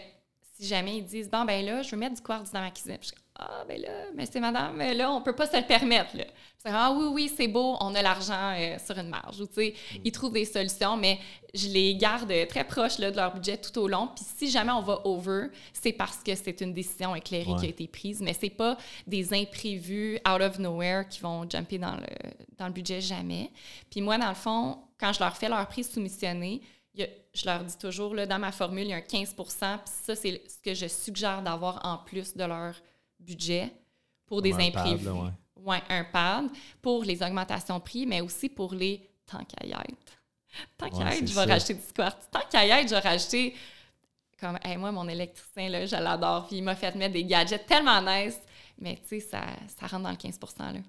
si 0.64 0.68
jamais 0.70 0.96
ils 0.96 1.04
disent, 1.04 1.28
bon, 1.30 1.44
ben 1.44 1.64
là, 1.64 1.82
je 1.82 1.90
veux 1.90 1.96
mettre 1.96 2.14
du 2.16 2.22
quartz 2.22 2.50
dans 2.50 2.60
ma 2.60 2.70
cuisine. 2.70 2.96
Je 3.00 3.06
suis 3.08 3.14
comme, 3.16 3.24
ah, 3.36 3.64
ben 3.68 3.80
là, 3.80 3.88
mais 4.14 4.26
c'est 4.26 4.40
madame, 4.40 4.76
mais 4.76 4.94
là, 4.94 5.10
on 5.12 5.20
peut 5.20 5.34
pas 5.34 5.46
se 5.46 5.56
le 5.56 5.64
permettre. 5.66 6.16
Là. 6.16 6.24
Ah 6.66 6.92
oui, 6.96 7.06
oui, 7.12 7.32
c'est 7.36 7.48
beau, 7.48 7.76
on 7.80 7.94
a 7.94 8.00
l'argent 8.00 8.54
euh, 8.56 8.76
sur 8.84 8.96
une 8.96 9.08
marge. 9.08 9.40
Ou, 9.40 9.46
tu 9.46 9.54
sais, 9.54 9.74
ils 10.04 10.12
trouvent 10.12 10.32
des 10.32 10.44
solutions, 10.46 10.96
mais 10.96 11.18
je 11.52 11.68
les 11.68 11.94
garde 11.96 12.32
très 12.48 12.64
proches 12.64 12.98
là, 12.98 13.10
de 13.10 13.16
leur 13.16 13.34
budget 13.34 13.58
tout 13.58 13.78
au 13.80 13.88
long. 13.88 14.08
Puis 14.14 14.24
si 14.36 14.50
jamais 14.50 14.72
on 14.72 14.80
va 14.80 15.00
over, 15.04 15.48
c'est 15.72 15.92
parce 15.92 16.18
que 16.18 16.34
c'est 16.34 16.60
une 16.62 16.72
décision 16.72 17.14
éclairée 17.14 17.50
Ouais. 17.52 17.58
qui 17.60 17.66
a 17.66 17.68
été 17.68 17.86
prise, 17.88 18.20
mais 18.22 18.32
c'est 18.32 18.48
pas 18.50 18.78
des 19.06 19.34
imprévus 19.34 20.16
out 20.26 20.40
of 20.40 20.58
nowhere 20.58 21.06
qui 21.08 21.20
vont 21.20 21.48
jumper 21.48 21.78
dans 21.78 21.96
le, 21.96 22.06
dans 22.56 22.66
le 22.68 22.72
budget 22.72 23.00
jamais. 23.00 23.50
Puis 23.90 24.00
moi, 24.00 24.16
dans 24.16 24.28
le 24.30 24.34
fond, 24.34 24.78
quand 24.98 25.12
je 25.12 25.20
leur 25.20 25.36
fais 25.36 25.48
leur 25.48 25.66
prix 25.68 25.84
soumissionné, 25.84 26.62
il 26.94 27.00
y 27.00 27.04
a- 27.04 27.08
je 27.34 27.46
leur 27.46 27.64
dis 27.64 27.76
toujours, 27.76 28.14
là, 28.14 28.26
dans 28.26 28.38
ma 28.38 28.52
formule, 28.52 28.84
il 28.84 28.90
y 28.90 28.92
a 28.92 28.96
un 28.96 29.00
15% 29.00 29.34
puis 29.34 29.94
ça, 30.02 30.14
c'est 30.14 30.42
ce 30.48 30.60
que 30.62 30.72
je 30.74 30.86
suggère 30.86 31.42
d'avoir 31.42 31.84
en 31.84 31.98
plus 31.98 32.34
de 32.36 32.44
leur 32.44 32.74
budget 33.18 33.72
pour 34.26 34.40
des 34.40 34.52
un 34.52 34.70
pad, 34.70 34.76
imprévus. 34.76 35.04
là, 35.04 35.14
ouais. 35.14 35.30
Ouais, 35.56 35.82
un 35.88 36.04
pad 36.04 36.46
pour 36.80 37.04
les 37.04 37.22
augmentations 37.22 37.78
de 37.78 37.82
prix, 37.82 38.06
mais 38.06 38.20
aussi 38.20 38.48
pour 38.48 38.74
les 38.74 39.08
tant 39.26 39.44
qu'à 39.44 39.66
y 39.66 39.72
être. 39.72 40.18
Tant 40.76 40.90
qu'à 40.90 40.96
Ouais, 40.98 41.16
y 41.16 41.18
être, 41.18 41.26
je 41.26 41.34
vais 41.34 41.44
racheter 41.44 41.74
du 41.74 41.92
quartz. 41.94 42.28
Tant 42.30 42.42
qu'à 42.50 42.64
y 42.66 42.70
être, 42.70 42.88
je 42.88 42.94
vais 42.94 43.00
racheter 43.00 43.54
comme 44.38 44.58
hey, 44.62 44.76
moi 44.76 44.92
mon 44.92 45.08
électricien 45.08 45.68
là, 45.70 45.86
je 45.86 45.96
l'adore, 45.96 46.46
puis 46.46 46.56
il 46.56 46.62
m'a 46.62 46.74
fait 46.76 46.94
mettre 46.94 47.14
des 47.14 47.24
gadgets 47.24 47.66
tellement 47.66 48.00
nice, 48.02 48.38
mais 48.78 48.96
tu 48.96 49.08
sais 49.08 49.20
ça, 49.20 49.42
ça 49.68 49.86
rentre 49.86 50.04
dans 50.04 50.10
le 50.10 50.16
15% 50.16 50.74
là. 50.74 50.80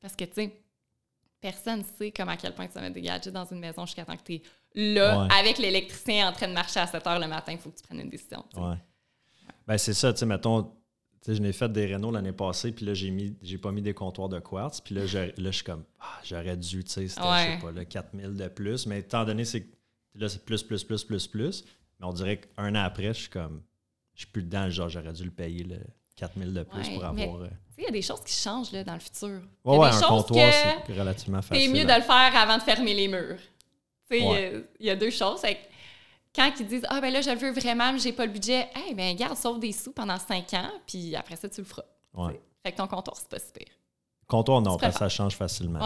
Parce 0.00 0.16
que 0.16 0.24
tu 0.24 0.34
sais 0.34 0.65
personne 1.40 1.82
sait 1.98 2.10
comme 2.10 2.28
à 2.28 2.36
quel 2.36 2.54
point 2.54 2.66
tu 2.66 2.72
vas 2.74 2.80
mettre 2.82 2.94
des 2.94 3.02
gadgets 3.02 3.32
dans 3.32 3.44
une 3.44 3.58
maison 3.60 3.84
jusqu'à 3.86 4.04
temps 4.04 4.16
que 4.16 4.22
tu 4.24 4.34
es 4.34 4.42
là 4.74 5.22
Ouais. 5.22 5.28
avec 5.38 5.58
l'électricien 5.58 6.28
en 6.28 6.32
train 6.32 6.48
de 6.48 6.52
marcher 6.52 6.80
à 6.80 6.86
7 6.86 7.06
heures 7.06 7.18
le 7.20 7.28
matin, 7.28 7.52
il 7.52 7.58
faut 7.58 7.70
que 7.70 7.76
tu 7.76 7.82
prennes 7.82 8.00
une 8.00 8.10
décision. 8.10 8.44
Ouais. 8.56 8.76
Ben, 9.66 9.78
c'est 9.78 9.94
ça, 9.94 10.12
tu 10.12 10.20
sais, 10.20 10.26
mettons, 10.26 10.62
tu 10.64 10.70
sais, 11.22 11.34
je 11.34 11.42
n'ai 11.42 11.52
fait 11.52 11.70
des 11.70 11.86
rénaux 11.86 12.10
l'année 12.10 12.32
passée, 12.32 12.72
puis 12.72 12.84
là, 12.86 12.94
j'ai 12.94 13.10
mis, 13.10 13.36
j'ai 13.42 13.58
pas 13.58 13.72
mis 13.72 13.82
des 13.82 13.94
comptoirs 13.94 14.28
de 14.28 14.38
quartz, 14.38 14.80
puis 14.80 14.94
là, 14.94 15.06
j'ai- 15.06 15.32
là, 15.36 15.50
je 15.50 15.56
suis 15.56 15.64
comme, 15.64 15.84
ah, 16.00 16.20
j'aurais 16.24 16.56
dû, 16.56 16.84
tu 16.84 16.90
sais, 16.90 17.08
c'était, 17.08 17.22
je 17.22 17.26
Ouais. 17.28 17.56
sais 17.56 17.58
pas, 17.66 17.72
là, 17.72 17.84
4000 17.84 18.34
de 18.34 18.48
plus, 18.48 18.86
mais 18.86 19.00
étant 19.00 19.24
donné, 19.24 19.44
c'est 19.44 19.66
là, 20.14 20.28
c'est 20.28 20.44
plus, 20.44 20.62
plus, 20.62 20.84
plus, 20.84 21.04
plus, 21.04 21.26
plus, 21.26 21.64
mais 22.00 22.06
on 22.06 22.12
dirait 22.12 22.40
qu'un 22.40 22.74
an 22.74 22.84
après, 22.84 23.08
je 23.14 23.20
suis 23.20 23.28
comme, 23.30 23.62
je 24.14 24.20
suis 24.20 24.30
plus 24.30 24.42
dedans, 24.42 24.68
genre, 24.70 24.88
j'aurais 24.88 25.12
dû 25.12 25.24
le 25.24 25.30
payer, 25.30 25.64
le 25.64 25.78
4000 26.16 26.52
de 26.54 26.62
plus 26.62 26.80
Ouais, 26.88 26.94
pour 26.94 27.04
avoir. 27.04 27.48
Il 27.78 27.84
y 27.84 27.86
a 27.86 27.90
des 27.90 28.02
choses 28.02 28.22
qui 28.24 28.34
changent 28.34 28.72
là, 28.72 28.82
dans 28.84 28.94
le 28.94 29.00
futur. 29.00 29.40
Il 29.64 29.72
y 29.74 29.76
ouais, 29.76 29.90
des 29.90 29.96
un 29.96 30.00
choses 30.00 30.08
comptoir, 30.08 30.50
que- 30.50 30.92
c'est 30.92 30.98
relativement 30.98 31.42
facile. 31.42 31.64
C'est 31.66 31.72
mieux 31.72 31.84
de 31.84 31.92
le 31.94 32.02
faire 32.02 32.32
avant 32.36 32.56
de 32.58 32.62
fermer 32.62 32.94
les 32.94 33.08
murs. 33.08 33.38
Il 34.10 34.16
y 34.18 34.22
a- 34.22 34.28
Ouais. 34.30 34.64
il 34.80 34.86
y, 34.86 34.90
a 34.90 34.96
deux 34.96 35.10
choses. 35.10 35.42
Quand 36.34 36.50
ils 36.60 36.66
disent 36.66 36.86
Ah, 36.88 37.00
ben 37.00 37.12
là, 37.12 37.20
je 37.22 37.30
le 37.30 37.36
veux 37.36 37.50
vraiment, 37.52 37.92
mais 37.92 37.98
j'ai 37.98 38.12
pas 38.12 38.26
le 38.26 38.32
budget, 38.32 38.68
eh 38.88 38.94
ben, 38.94 39.16
garde, 39.16 39.36
sauve 39.36 39.58
des 39.58 39.72
sous 39.72 39.92
pendant 39.92 40.18
cinq 40.18 40.52
ans, 40.54 40.70
puis 40.86 41.14
après 41.16 41.36
ça, 41.36 41.48
tu 41.48 41.60
le 41.60 41.66
feras. 41.66 41.82
Fait 42.64 42.72
que 42.72 42.76
ton 42.76 42.86
comptoir, 42.86 43.16
c'est 43.16 43.28
pas 43.28 43.38
super. 43.38 43.66
Comptoir, 44.26 44.60
non, 44.60 44.76
Tu 44.76 44.80
parce 44.80 44.94
que 44.94 44.98
ça 45.00 45.08
change 45.08 45.34
facilement. 45.34 45.80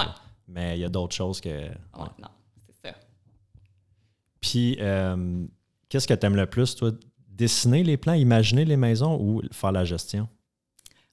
Mais 0.48 0.76
il 0.76 0.80
y 0.80 0.84
a 0.84 0.88
d'autres 0.88 1.14
choses 1.14 1.40
que. 1.40 1.68
Non, 1.96 2.08
c'est 2.66 2.88
ça. 2.90 2.94
Puis, 4.40 4.76
euh, 4.80 5.44
qu'est-ce 5.88 6.06
que 6.08 6.14
tu 6.14 6.26
aimes 6.26 6.36
le 6.36 6.46
plus, 6.46 6.74
toi? 6.74 6.90
Dessiner 7.28 7.82
les 7.84 7.96
plans, 7.96 8.12
imaginer 8.14 8.64
les 8.64 8.76
maisons 8.76 9.18
ou 9.20 9.42
faire 9.52 9.72
la 9.72 9.84
gestion? 9.84 10.28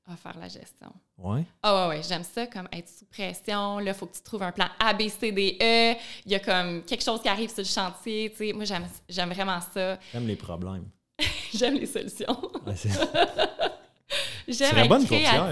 Ah, 0.10 0.16
faire 0.16 0.38
la 0.40 0.48
gestion. 0.48 0.92
Ouais. 1.18 1.44
Ah 1.62 1.90
ouais, 1.90 1.98
ouais, 1.98 2.04
j'aime 2.08 2.24
ça, 2.24 2.48
comme 2.48 2.68
être 2.72 2.88
sous 2.88 3.06
pression. 3.06 3.80
Là, 3.80 3.92
il 3.92 3.94
faut 3.94 4.06
que 4.06 4.16
tu 4.16 4.22
trouves 4.22 4.42
un 4.44 4.54
plan 4.54 4.68
A, 4.80 4.94
B, 4.94 5.10
C, 5.10 5.32
D, 5.34 5.58
E. 5.62 6.00
Il 6.26 6.32
y 6.32 6.36
a 6.36 6.40
comme 6.40 6.82
quelque 6.84 7.04
chose 7.04 7.22
qui 7.22 7.28
arrive 7.28 7.50
sur 7.50 7.60
le 7.60 7.66
chantier. 7.66 8.30
Tu 8.32 8.38
sais, 8.38 8.54
moi, 8.54 8.64
j'aime, 8.64 8.88
j'aime 9.10 9.30
vraiment 9.34 9.60
ça. 9.60 10.00
J'aime 10.14 10.28
les 10.28 10.38
problèmes. 10.38 10.86
J'aime 11.54 11.74
les 11.76 11.88
solutions. 11.88 12.40
Ouais, 12.66 12.76
c'est- 12.76 12.90
J'aime 14.48 14.78
être 14.78 14.90
bonne 14.90 15.06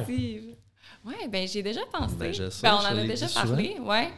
créative. 0.06 0.56
Oui, 1.04 1.16
ben 1.28 1.48
j'ai 1.48 1.62
déjà 1.62 1.82
pensé. 1.92 2.16
Ben, 2.16 2.32
Ben, 2.64 2.74
on 2.76 2.78
en 2.80 2.86
a 2.86 3.04
déjà 3.08 3.28
parlé, 3.28 3.78
ouais. 3.80 4.14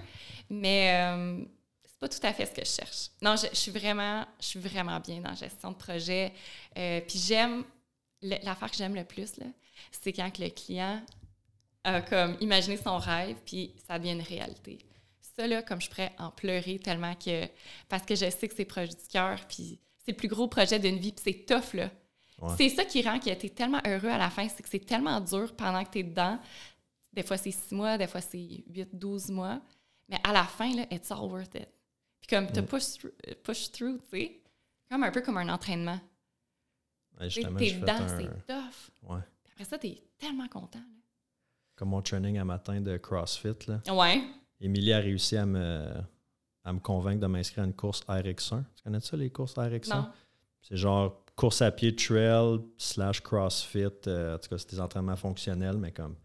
Mais 0.49 0.91
euh, 0.93 1.43
c'est 1.85 1.99
pas 1.99 2.07
tout 2.07 2.19
à 2.23 2.31
fait 2.33 2.45
ce 2.45 2.51
que 2.51 2.63
je 2.65 2.69
cherche. 2.71 3.09
Non, 3.21 3.35
je, 3.35 3.47
je 3.51 3.55
suis 3.55 3.71
vraiment, 3.71 4.25
je 4.39 4.45
suis 4.45 4.59
vraiment 4.59 4.99
bien 4.99 5.19
dans 5.19 5.29
la 5.31 5.35
gestion 5.35 5.71
de 5.71 5.75
projet. 5.77 6.31
Euh, 6.77 7.01
Puis 7.07 7.19
j'aime 7.19 7.63
l'affaire 8.21 8.71
que 8.71 8.77
j'aime 8.77 8.95
le 8.95 9.03
plus 9.03 9.33
c'est 9.91 10.13
quand 10.13 10.31
que 10.31 10.43
le 10.43 10.49
client 10.49 11.01
a 11.83 12.01
comme 12.01 12.35
imaginé 12.41 12.77
son 12.77 12.97
rêve 12.97 13.37
puis 13.45 13.75
ça 13.87 13.99
devient 13.99 14.13
une 14.13 14.21
réalité. 14.21 14.79
Ça 15.21 15.45
là, 15.45 15.61
comme 15.61 15.79
je 15.79 15.89
pourrais 15.89 16.13
en 16.17 16.31
pleurer 16.31 16.79
tellement 16.79 17.13
que 17.15 17.47
parce 17.87 18.03
que 18.03 18.15
je 18.15 18.29
sais 18.29 18.47
que 18.47 18.55
c'est 18.55 18.65
proche 18.65 18.89
du 18.89 19.07
cœur 19.11 19.39
puis 19.47 19.79
c'est 20.03 20.11
le 20.11 20.17
plus 20.17 20.27
gros 20.27 20.47
projet 20.47 20.79
d'une 20.79 20.97
vie 20.97 21.11
puis 21.11 21.23
c'est 21.23 21.45
tough 21.45 21.73
là. 21.73 21.91
Ouais. 22.41 22.53
C'est 22.57 22.69
ça 22.69 22.85
qui 22.85 23.01
rend 23.01 23.19
que 23.19 23.33
tu 23.33 23.45
es 23.47 23.49
tellement 23.49 23.81
heureux 23.85 24.09
à 24.09 24.17
la 24.17 24.29
fin, 24.29 24.47
c'est 24.47 24.61
que 24.61 24.69
c'est 24.69 24.85
tellement 24.85 25.19
dur 25.19 25.55
pendant 25.55 25.83
que 25.83 25.91
tu 25.91 25.99
es 25.99 26.03
dedans. 26.03 26.39
Des 27.13 27.23
fois, 27.23 27.37
c'est 27.37 27.51
six 27.51 27.73
mois, 27.73 27.97
des 27.97 28.05
fois, 28.05 28.21
c'est 28.21 28.63
8, 28.69 28.89
12 28.93 29.29
mois. 29.29 29.59
Mais 30.07 30.19
à 30.23 30.31
la 30.31 30.43
fin, 30.43 30.73
là, 30.75 30.85
it's 30.91 31.09
all 31.11 31.29
worth 31.31 31.55
it. 31.55 31.67
Puis 32.19 32.27
comme 32.29 32.51
tu 32.51 32.61
push, 32.61 32.99
push 33.43 33.71
through, 33.71 33.99
tu 34.11 34.19
sais, 34.19 34.41
comme 34.89 35.03
un 35.03 35.11
peu 35.11 35.21
comme 35.21 35.37
un 35.37 35.49
entraînement. 35.49 35.99
Ouais, 37.19 37.29
justement, 37.29 37.57
T'es 37.59 37.71
dedans, 37.73 37.93
un- 37.93 38.07
c'est 38.07 38.45
tough. 38.45 39.09
Ouais. 39.09 39.19
Puis 39.43 39.51
après 39.53 39.63
ça, 39.65 39.77
t'es 39.77 40.01
tellement 40.17 40.47
content. 40.47 40.79
Comme 41.75 41.89
mon 41.89 42.01
training 42.01 42.37
à 42.37 42.45
matin 42.45 42.81
de 42.81 42.97
CrossFit, 42.97 43.55
là. 43.67 43.81
Ouais. 43.93 44.23
Émilie 44.59 44.93
a 44.93 44.99
réussi 44.99 45.37
à 45.37 45.45
me, 45.45 45.87
à 46.63 46.73
me 46.73 46.79
convaincre 46.79 47.21
de 47.21 47.27
m'inscrire 47.27 47.63
à 47.63 47.67
une 47.67 47.73
course 47.73 48.01
RX1. 48.07 48.63
Tu 48.75 48.83
connais 48.83 48.99
ça, 48.99 49.15
les 49.17 49.29
courses 49.29 49.55
RX1? 49.55 49.95
Non. 49.95 50.09
C'est 50.61 50.75
genre 50.77 51.23
course 51.35 51.61
à 51.61 51.71
pied 51.71 51.95
trail 51.95 52.59
slash 52.77 53.21
CrossFit. 53.21 53.85
euh, 54.07 54.35
en 54.35 54.39
tout 54.39 54.49
cas, 54.49 54.57
c'est 54.57 54.69
des 54.71 54.79
entraînements 54.79 55.15
fonctionnels, 55.15 55.77
mais 55.77 55.91
comme 55.91 56.15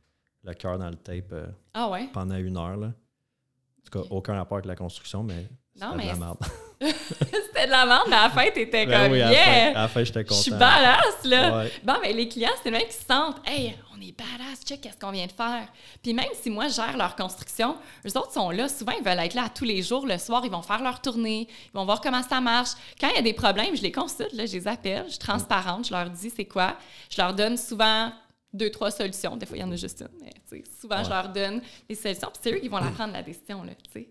le 0.42 0.54
cœur 0.54 0.78
dans 0.78 0.88
le 0.88 0.96
tape 0.96 1.32
euh, 1.32 1.46
Ah 1.75 1.90
ouais? 1.90 2.08
pendant 2.12 2.37
une 2.37 2.56
heure. 2.56 2.76
Là. 2.78 2.87
En 2.87 3.82
tout 3.90 4.00
cas, 4.02 4.06
aucun 4.11 4.34
rapport 4.34 4.56
avec 4.56 4.66
la 4.66 4.75
construction, 4.76 5.22
mais 5.22 5.49
c'était 5.75 5.87
de 5.87 5.99
la 6.06 6.16
merde. 6.16 6.38
C'était 7.46 7.66
de 7.66 7.70
la 7.70 7.86
merde, 7.86 8.06
mais 8.08 8.16
à 8.16 8.22
la 8.24 8.30
fin, 8.30 8.44
t'étais 8.50 8.86
Ben 8.86 9.02
comme 9.04 9.12
oui, 9.12 9.20
à 9.22 9.30
la 9.30 9.36
fin- 9.36 9.70
à 9.78 9.82
la 9.82 9.88
fin, 9.88 10.04
j'étais 10.04 10.24
Je 10.28 10.34
suis 10.34 10.50
badass, 10.58 11.24
là! 11.24 11.58
Ouais. 11.62 11.72
Bon, 11.82 11.94
mais 12.02 12.12
les 12.12 12.28
clients, 12.28 12.50
c'est 12.62 12.70
le 12.70 12.78
même 12.78 12.86
qui 12.86 12.94
se 12.96 13.04
sentent, 13.04 13.36
hey, 13.46 13.74
on 13.96 14.00
est 14.00 14.12
badass, 14.16 14.60
check 14.66 14.80
qu'est-ce 14.80 14.98
qu'on 14.98 15.10
vient 15.12 15.26
de 15.26 15.32
faire. 15.32 15.66
Puis 16.02 16.12
même 16.12 16.26
si 16.40 16.50
moi, 16.50 16.68
je 16.68 16.74
gère 16.74 16.96
leur 16.96 17.14
construction, 17.14 17.76
eux 18.06 18.18
autres 18.18 18.32
sont 18.32 18.50
là, 18.50 18.68
souvent, 18.68 18.92
ils 18.98 19.04
veulent 19.04 19.18
être 19.20 19.34
là 19.34 19.48
tous 19.54 19.64
les 19.64 19.82
jours. 19.82 20.06
Le 20.06 20.18
soir, 20.18 20.42
ils 20.44 20.50
vont 20.50 20.62
faire 20.62 20.82
leur 20.82 21.00
tournée, 21.00 21.46
ils 21.48 21.76
vont 21.76 21.84
voir 21.84 22.00
comment 22.00 22.22
ça 22.22 22.40
marche. 22.40 22.70
Quand 23.00 23.08
il 23.10 23.16
y 23.16 23.18
a 23.18 23.22
des 23.22 23.32
problèmes, 23.34 23.76
je 23.76 23.82
les 23.82 23.92
consulte, 23.92 24.32
là, 24.32 24.46
je 24.46 24.52
les 24.52 24.66
appelle, 24.68 25.04
je 25.06 25.10
suis 25.10 25.18
transparente, 25.18 25.86
je 25.86 25.92
leur 25.92 26.10
dis 26.10 26.30
c'est 26.34 26.46
quoi. 26.46 26.76
Je 27.10 27.20
leur 27.20 27.32
donne 27.34 27.56
souvent 27.56 28.10
deux, 28.52 28.70
trois 28.70 28.90
solutions. 28.90 29.36
Des 29.36 29.46
fois, 29.46 29.56
il 29.56 29.60
y 29.60 29.64
en 29.64 29.70
a 29.72 29.76
juste 29.76 30.02
une, 30.02 30.08
mais 30.20 30.62
souvent, 30.80 31.02
je 31.04 31.08
leur 31.10 31.28
donne 31.28 31.62
des 31.88 31.94
solutions. 31.94 32.28
Puis 32.32 32.40
c'est 32.42 32.52
eux 32.52 32.58
qui 32.58 32.68
vont 32.68 32.78
la 32.78 32.90
prendre, 32.90 33.12
la 33.12 33.22
décision, 33.22 33.62
là, 33.62 33.72
tu 33.74 33.90
sais. 34.00 34.08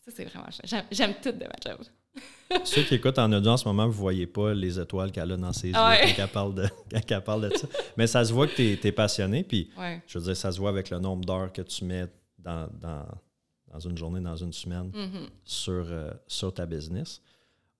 Ça, 0.00 0.10
c'est 0.14 0.24
vraiment... 0.24 0.46
J'aime, 0.64 0.84
j'aime 0.90 1.14
tout 1.22 1.32
de 1.32 1.44
ma 1.44 1.56
job. 1.64 1.78
Ceux 2.64 2.82
qui 2.82 2.94
écoutent 2.96 3.18
en 3.18 3.30
audio 3.32 3.52
en 3.52 3.56
ce 3.56 3.66
moment, 3.68 3.86
vous 3.86 3.92
voyez 4.00 4.26
pas 4.26 4.52
les 4.54 4.80
étoiles 4.80 5.12
qu'elle 5.12 5.30
a 5.30 5.36
dans 5.36 5.52
ses 5.52 5.68
yeux 5.68 5.74
Ouais. 5.76 6.12
quand 6.16 6.22
elle 6.24 6.28
parle 6.28 6.54
de, 6.54 6.66
quand 6.92 7.00
elle 7.16 7.20
parle 7.24 7.48
de 7.50 7.56
ça. 7.56 7.68
Mais 7.96 8.06
ça 8.06 8.24
se 8.24 8.32
voit 8.32 8.46
que 8.48 8.54
tu 8.54 8.86
es, 8.86 8.92
passionné, 8.92 9.44
puis 9.44 9.70
Ouais. 9.78 10.02
je 10.06 10.18
veux 10.18 10.24
dire, 10.24 10.36
ça 10.36 10.50
se 10.50 10.58
voit 10.58 10.70
avec 10.70 10.90
le 10.90 10.98
nombre 10.98 11.24
d'heures 11.24 11.52
que 11.52 11.62
tu 11.62 11.84
mets 11.84 12.06
dans, 12.38 12.68
dans, 12.80 13.06
dans 13.72 13.78
une 13.78 13.96
journée, 13.96 14.20
dans 14.20 14.36
une 14.36 14.52
semaine 14.52 14.90
Mhm. 14.92 15.28
sur, 15.44 15.72
euh, 15.88 16.10
sur 16.26 16.52
ta 16.52 16.66
business. 16.66 17.20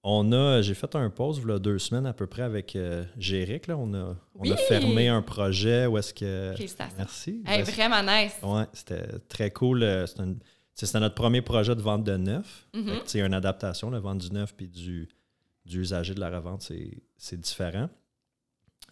On 0.02 0.32
a, 0.32 0.62
j'ai 0.62 0.72
fait 0.74 0.94
un 0.94 1.10
pause 1.10 1.42
deux 1.60 1.78
semaines 1.78 2.06
à 2.06 2.12
peu 2.14 2.26
près 2.26 2.42
avec 2.42 2.74
euh, 2.76 3.04
Géric. 3.18 3.66
Là. 3.66 3.76
On, 3.76 3.92
a, 3.92 4.16
on 4.38 4.50
a 4.50 4.56
fermé 4.56 5.08
un 5.08 5.20
projet 5.20 5.84
où 5.86 5.98
est-ce 5.98 6.14
que. 6.14 6.52
Félicitations. 6.56 6.96
Merci. 6.96 7.42
Hey, 7.46 7.62
vraiment 7.64 8.02
nice. 8.02 8.32
Ouais, 8.42 8.64
c'était 8.72 9.18
très 9.28 9.50
cool. 9.50 9.82
Euh, 9.82 10.06
C'était 10.06 10.22
une- 10.22 10.38
c'était 10.86 11.00
notre 11.00 11.14
premier 11.14 11.42
projet 11.42 11.74
de 11.74 11.80
vente 11.82 12.04
de 12.04 12.16
neuf. 12.16 12.68
Mhm. 12.74 12.84
Fait 12.86 13.00
tu 13.02 13.08
sais, 13.08 13.20
une 13.20 13.34
adaptation, 13.34 13.90
le 13.90 13.98
vente 13.98 14.18
du 14.18 14.30
neuf 14.32 14.54
puis 14.54 14.68
du, 14.68 15.08
du 15.64 15.80
usager 15.80 16.14
de 16.14 16.20
la 16.20 16.30
revente, 16.30 16.62
c'est 16.62 17.02
c'est 17.16 17.40
différent. 17.40 17.88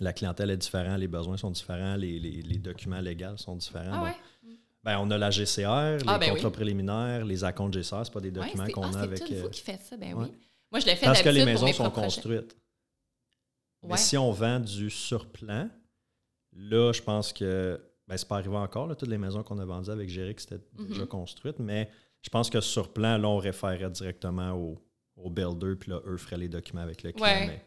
La 0.01 0.12
clientèle 0.12 0.51
est 0.51 0.57
différente, 0.57 0.98
les 0.98 1.09
besoins 1.09 1.37
sont 1.37 1.51
différents, 1.51 1.96
les, 1.96 2.18
les- 2.20 2.42
les 2.42 2.59
documents 2.59 3.01
légaux 3.01 3.37
sont 3.37 3.57
différents. 3.57 3.90
Ah 3.92 3.98
Bon, 3.98 4.05
ouais? 4.05 4.16
ben, 4.85 4.98
on 5.01 5.11
a 5.11 5.18
la 5.18 5.31
GCR, 5.31 5.96
les 5.98 6.05
Ah, 6.07 6.18
ben 6.18 6.31
contrats 6.31 6.48
oui. 6.48 6.53
préliminaires, 6.55 7.24
les 7.24 7.42
acomptes 7.42 7.74
GCR, 7.74 8.03
c'est 8.05 8.12
pas 8.12 8.20
des 8.20 8.31
documents 8.31 8.66
c'est- 8.66 8.72
qu'on 8.72 8.83
ah, 8.85 8.88
a 8.88 8.92
c'est 8.92 8.98
avec. 8.98 9.18
tout 9.24 9.35
vous 9.35 9.46
euh, 9.46 9.51
qui 9.51 9.61
faites 9.62 9.83
ça, 9.83 9.96
ben 9.96 10.14
ouais. 10.14 10.24
oui. 10.27 10.33
Moi, 10.70 10.81
je 10.81 10.87
le 10.87 10.94
fais 10.94 11.07
parce 11.07 11.22
que 11.22 11.29
les 11.31 11.44
maisons 11.44 11.72
sont 11.72 11.90
construites. 11.90 12.57
Mais 13.83 13.96
si 13.96 14.16
on 14.16 14.31
vend 14.33 14.61
du 14.61 14.90
surplan, 14.90 15.68
là, 16.53 16.92
je 16.92 17.03
pense 17.03 17.33
que. 17.33 17.81
Ben, 18.09 18.16
c'est 18.16 18.27
pas 18.27 18.37
arrivé 18.38 18.57
encore. 18.57 18.87
Là, 18.87 18.94
toutes 18.94 19.09
les 19.11 19.18
maisons 19.18 19.42
qu'on 19.42 19.59
a 19.59 19.64
vendues 19.64 19.90
avec 19.90 20.09
Géric, 20.09 20.40
c'était 20.40 20.61
déjà 20.79 21.03
Mhm. 21.03 21.09
construites. 21.09 21.59
Mais 21.59 21.90
je 22.23 22.31
pense 22.31 22.49
que 22.51 22.61
sur 22.61 22.92
plan, 22.92 23.18
là, 23.18 23.29
on 23.29 23.37
référerait 23.37 23.90
directement 23.90 24.53
au, 24.53 24.83
au 25.16 25.31
builder, 25.31 25.75
puis 25.77 25.90
là, 25.90 26.01
eux 26.07 26.16
feraient 26.16 26.38
les 26.38 26.49
documents 26.49 26.81
avec 26.83 27.03
le 27.03 27.12
client. 27.12 27.27
Ouais. 27.27 27.47
Mais, 27.47 27.62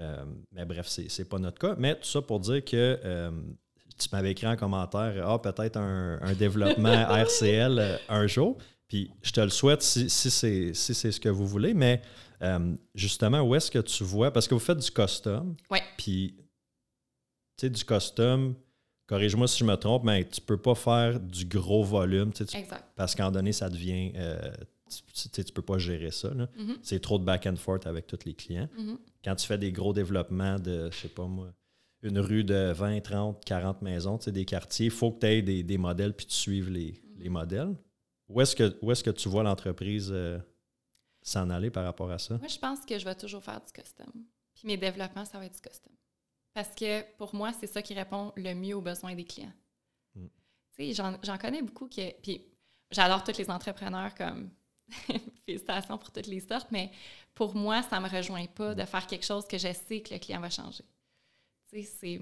euh, 0.00 0.24
mais 0.52 0.64
bref, 0.64 0.88
c'est 0.88 1.28
pas 1.28 1.38
notre 1.38 1.58
cas. 1.58 1.74
Mais 1.78 1.94
tout 1.94 2.04
ça 2.08 2.20
pour 2.20 2.40
dire 2.40 2.64
que 2.64 2.98
euh, 3.04 3.30
tu 3.98 4.08
m'avais 4.12 4.32
écrit 4.32 4.46
en 4.46 4.56
commentaire 4.56 5.24
Ah, 5.28 5.38
peut-être 5.38 5.76
un, 5.76 6.18
un 6.22 6.32
développement 6.34 6.88
RCL 7.24 7.78
euh, 7.78 7.96
un 8.08 8.26
jour. 8.26 8.56
Puis 8.88 9.08
je 9.22 9.30
te 9.30 9.40
le 9.40 9.50
souhaite 9.50 9.82
si, 9.82 10.10
si 10.10 10.30
c'est 10.30 10.74
si 10.74 10.94
ce 10.94 11.20
que 11.20 11.28
vous 11.28 11.46
voulez. 11.46 11.74
Mais 11.74 12.02
euh, 12.42 12.74
justement, 12.94 13.40
où 13.42 13.54
est-ce 13.54 13.70
que 13.70 13.78
tu 13.78 14.02
vois 14.02 14.32
Parce 14.32 14.48
que 14.48 14.54
vous 14.54 14.58
faites 14.60 14.78
du 14.78 14.90
custom. 14.90 15.54
Ouais. 15.70 15.82
Puis, 15.96 16.34
tu 17.56 17.66
sais, 17.66 17.70
du 17.70 17.84
custom, 17.84 18.54
corrige-moi 19.10 19.48
si 19.48 19.58
je 19.58 19.64
me 19.64 19.74
trompe, 19.74 20.04
mais 20.04 20.24
tu 20.26 20.40
peux 20.40 20.56
pas 20.56 20.74
faire 20.76 21.18
du 21.20 21.44
gros 21.44 21.82
volume. 21.84 22.32
tu 22.32 22.42
Exact. 22.42 22.84
parce 22.96 23.14
qu'en 23.14 23.30
donné, 23.30 23.52
ça 23.52 23.68
devient. 23.68 24.12
euh, 24.14 24.52
tu, 25.14 25.28
tu 25.44 25.52
peux 25.52 25.62
pas 25.62 25.78
gérer 25.78 26.10
ça. 26.10 26.30
Mhm, 26.34 26.78
C'est 26.82 27.00
trop 27.00 27.18
de 27.18 27.24
back 27.24 27.46
and 27.46 27.56
forth 27.56 27.86
avec 27.86 28.06
tous 28.06 28.24
les 28.24 28.34
clients. 28.34 28.68
mhm. 28.78 28.98
Quand 29.24 29.34
tu 29.36 29.46
fais 29.46 29.58
des 29.58 29.72
gros 29.72 29.92
développements 29.92 30.58
de, 30.58 30.90
je 30.90 30.96
sais 30.96 31.08
pas 31.08 31.26
moi, 31.26 31.52
une 32.02 32.18
rue 32.18 32.44
de 32.44 32.72
20, 32.72 33.00
30, 33.02 33.44
40 33.44 33.82
maisons, 33.82 34.16
des 34.26 34.44
quartiers, 34.44 34.86
il 34.86 34.90
faut 34.92 35.12
que 35.12 35.20
tu 35.20 35.26
aies 35.26 35.42
des, 35.42 35.62
des 35.62 35.76
modèles 35.78 36.14
puis 36.14 36.26
tu 36.26 36.34
suives 36.36 36.70
les, 36.70 37.00
les 37.18 37.28
modèles. 37.28 37.74
Où 38.28 38.40
est-ce 38.40 38.54
que, 38.56 38.76
où 38.80 38.90
est-ce 38.92 39.02
que 39.04 39.10
tu 39.10 39.28
vois 39.28 39.42
l'entreprise 39.42 40.08
euh, 40.12 40.38
s'en 41.22 41.50
aller 41.50 41.70
par 41.70 41.84
rapport 41.84 42.10
à 42.10 42.18
ça? 42.18 42.38
Moi, 42.38 42.48
je 42.48 42.58
pense 42.58 42.80
que 42.86 42.98
je 42.98 43.04
vais 43.04 43.14
toujours 43.16 43.42
faire 43.42 43.60
du 43.60 43.72
custom. 43.72 44.06
Puis 44.54 44.66
mes 44.66 44.76
développements, 44.76 45.24
ça 45.24 45.38
va 45.38 45.46
être 45.46 45.54
du 45.54 45.60
custom. 45.60 45.92
Parce 46.52 46.74
que 46.74 47.02
pour 47.16 47.34
moi, 47.34 47.52
c'est 47.52 47.66
ça 47.66 47.82
qui 47.82 47.94
répond 47.94 48.32
le 48.36 48.54
mieux 48.54 48.76
aux 48.76 48.80
besoins 48.80 49.14
des 49.14 49.24
clients. 49.24 49.52
Mm. 50.14 50.26
Tu 50.76 50.94
sais, 50.94 51.02
j'en 51.22 51.38
connais 51.38 51.62
beaucoup 51.62 51.88
qui. 51.88 52.12
Puis 52.22 52.44
j'adore 52.90 53.24
tous 53.24 53.38
les 53.38 53.50
entrepreneurs 53.50 54.14
comme. 54.14 54.50
Félicitations 55.46 55.98
pour 55.98 56.10
toutes 56.10 56.26
les 56.26 56.40
sortes, 56.40 56.68
mais 56.72 56.90
pour 57.34 57.54
moi, 57.54 57.82
ça 57.82 58.00
ne 58.00 58.04
me 58.04 58.08
rejoint 58.08 58.46
pas 58.46 58.74
de 58.74 58.84
faire 58.84 59.06
quelque 59.06 59.24
chose 59.24 59.46
que 59.46 59.56
je 59.56 59.72
sais 59.72 60.00
que 60.00 60.12
le 60.12 60.18
client 60.18 60.40
va 60.40 60.50
changer. 60.50 60.84
Tu 61.72 61.82
sais, 61.84 62.20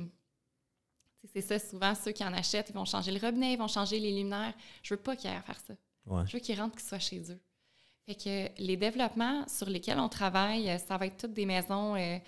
c'est. 1.24 1.40
ça, 1.40 1.58
souvent, 1.58 1.94
ceux 1.94 2.12
qui 2.12 2.24
en 2.24 2.32
achètent, 2.34 2.68
ils 2.68 2.74
vont 2.74 2.84
changer 2.84 3.10
le 3.10 3.18
robinet, 3.18 3.54
ils 3.54 3.58
vont 3.58 3.68
changer 3.68 3.98
les 3.98 4.10
luminaires. 4.10 4.54
Je 4.82 4.94
veux 4.94 5.00
pas 5.00 5.16
qu'ils 5.16 5.30
aient 5.30 5.36
à 5.36 5.42
faire 5.42 5.60
ça. 5.60 5.74
Ouais. 6.06 6.26
Je 6.26 6.32
veux 6.32 6.38
qu'ils 6.40 6.60
rentrent, 6.60 6.76
qu'ils 6.76 6.86
soient 6.88 6.98
chez 6.98 7.32
eux. 7.32 7.40
Fait 8.06 8.14
que 8.14 8.62
les 8.62 8.76
développements 8.76 9.46
sur 9.48 9.68
lesquels 9.68 9.98
on 9.98 10.08
travaille, 10.08 10.70
euh, 10.70 10.78
ça 10.78 10.96
va 10.96 11.06
être 11.06 11.18
toutes 11.18 11.34
des 11.34 11.44
maisons, 11.44 11.94
euh, 11.94 12.18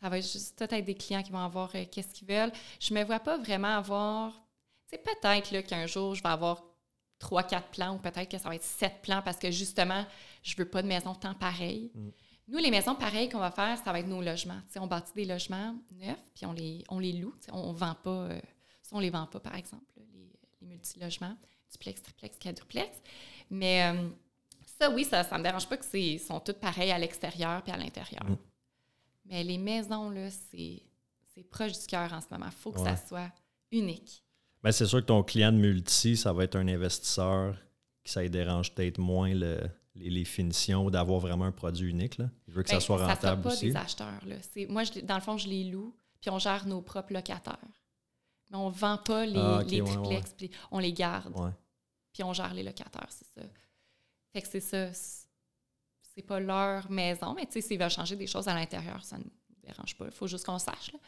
ça 0.00 0.08
va 0.08 0.18
être 0.18 0.30
juste 0.30 0.58
peut-être 0.58 0.84
des 0.84 0.94
clients 0.94 1.22
qui 1.22 1.32
vont 1.32 1.44
avoir 1.44 1.70
euh, 1.74 1.84
qu'est-ce 1.90 2.14
qu'ils 2.14 2.28
veulent. 2.28 2.52
Je 2.80 2.94
me 2.94 3.02
vois 3.04 3.20
pas 3.20 3.36
vraiment 3.36 3.76
avoir, 3.76 4.32
tu 4.88 4.96
sais, 4.96 4.98
peut-être 4.98 5.66
qu'un 5.66 5.86
jour, 5.86 6.14
je 6.14 6.22
vais 6.22 6.28
avoir 6.28 6.62
trois, 7.18 7.42
quatre 7.42 7.68
plans 7.68 7.94
ou 7.96 7.98
peut-être 7.98 8.30
que 8.30 8.38
ça 8.38 8.48
va 8.48 8.54
être 8.54 8.62
sept 8.64 9.02
plans 9.02 9.22
parce 9.22 9.38
que 9.38 9.50
justement, 9.50 10.06
je 10.42 10.54
veux 10.56 10.68
pas 10.68 10.82
de 10.82 10.88
maison 10.88 11.14
tant 11.14 11.34
pareille. 11.34 11.90
Mm. 11.94 12.08
Nous, 12.48 12.58
les 12.58 12.70
maisons 12.70 12.94
pareilles 12.94 13.28
qu'on 13.28 13.40
va 13.40 13.50
faire, 13.50 13.76
ça 13.78 13.92
va 13.92 14.00
être 14.00 14.06
nos 14.06 14.22
logements. 14.22 14.60
On 14.76 14.86
bâtit 14.86 15.12
des 15.14 15.26
logements 15.26 15.74
neufs, 15.92 16.16
puis 16.34 16.46
on 16.46 16.52
les, 16.52 16.82
on 16.88 16.98
les 16.98 17.12
loue. 17.12 17.34
On 17.52 17.72
ne 17.72 17.76
vend 17.76 17.94
pas, 17.94 18.10
euh, 18.10 18.40
on 18.92 19.00
les 19.00 19.10
vend 19.10 19.26
pas, 19.26 19.40
par 19.40 19.54
exemple, 19.54 19.84
les, 19.96 20.32
les 20.62 20.66
multilogements, 20.66 21.36
duplex, 21.70 22.02
triplex, 22.02 22.38
quadruplex. 22.38 22.88
Mais 23.50 23.84
euh, 23.84 24.08
Ça, 24.80 24.90
oui, 24.90 25.04
ça 25.04 25.22
ne 25.24 25.38
me 25.38 25.42
dérange 25.42 25.68
pas 25.68 25.76
que 25.76 25.84
c'est 25.84 26.18
sont 26.18 26.40
toutes 26.40 26.60
pareilles 26.60 26.92
à 26.92 26.98
l'extérieur 26.98 27.62
puis 27.62 27.72
à 27.72 27.76
l'intérieur. 27.76 28.24
Mm. 28.24 28.36
Mais 29.28 29.44
les 29.44 29.58
maisons, 29.58 30.10
là, 30.10 30.28
c'est 30.30 30.82
c'est 31.34 31.44
proche 31.44 31.78
du 31.78 31.86
cœur 31.86 32.12
en 32.12 32.20
ce 32.20 32.26
moment. 32.30 32.46
Il 32.46 32.52
faut 32.52 32.72
que 32.72 32.80
Ouais. 32.80 32.96
ça 32.96 33.06
soit 33.06 33.30
unique. 33.70 34.24
Ben, 34.62 34.72
c'est 34.72 34.86
sûr 34.86 34.98
que 35.00 35.04
ton 35.06 35.22
client 35.22 35.52
de 35.52 35.58
multi, 35.58 36.16
ça 36.16 36.32
va 36.32 36.44
être 36.44 36.56
un 36.56 36.66
investisseur 36.66 37.56
qui 38.02 38.10
ça 38.12 38.22
lui 38.22 38.30
dérange 38.30 38.74
peut-être 38.74 38.98
moins 38.98 39.32
le- 39.34 39.60
les, 39.94 40.10
les 40.10 40.24
finitions 40.24 40.84
ou 40.86 40.90
d'avoir 40.90 41.20
vraiment 41.20 41.44
un 41.44 41.52
produit 41.52 41.90
unique. 41.90 42.18
Là. 42.18 42.28
Il 42.48 42.54
veut 42.54 42.62
que 42.64 42.68
ça 42.70 42.76
Ben, 42.76 42.80
soit 42.80 42.98
sera 42.98 43.08
rentable 43.14 43.42
pas 43.42 43.52
aussi. 43.52 43.66
des 43.66 43.76
acheteurs. 43.76 44.24
Là. 44.26 44.36
C'est- 44.52 44.66
Moi, 44.66 44.82
je 44.84 45.00
dans 45.00 45.14
le 45.14 45.20
fond, 45.20 45.36
je 45.36 45.48
les 45.48 45.64
loue, 45.70 45.94
puis 46.20 46.30
on 46.30 46.38
gère 46.40 46.66
nos 46.66 46.82
propres 46.82 47.12
locataires. 47.12 47.58
Mais 48.50 48.56
on 48.56 48.70
ne 48.70 48.74
vend 48.74 48.96
pas 48.98 49.26
les, 49.26 49.38
Ah, 49.38 49.62
les 49.68 49.80
ouais, 49.82 49.92
triplex, 49.94 50.32
puis 50.36 50.50
on 50.72 50.78
les 50.80 50.92
garde, 50.92 51.32
puis 52.12 52.22
on 52.24 52.32
gère 52.32 52.54
les 52.54 52.62
locataires, 52.64 53.08
c'est 53.10 53.26
ça. 53.40 53.46
Fait 54.32 54.42
que 54.42 54.48
c'est 54.48 54.60
ça. 54.60 55.27
C'est- 56.20 56.26
pas 56.26 56.40
leur 56.40 56.90
maison, 56.90 57.34
mais 57.34 57.46
tu 57.46 57.52
sais, 57.52 57.60
s'ils 57.60 57.78
veulent 57.78 57.90
changer 57.90 58.16
des 58.16 58.26
choses 58.26 58.48
à 58.48 58.54
l'intérieur, 58.54 59.02
ça 59.04 59.18
ne 59.18 59.24
nous 59.24 59.30
dérange 59.62 59.96
pas. 59.96 60.06
Il 60.06 60.12
faut 60.12 60.26
juste 60.26 60.44
qu'on 60.46 60.58
sache. 60.58 60.92
là. 60.92 60.98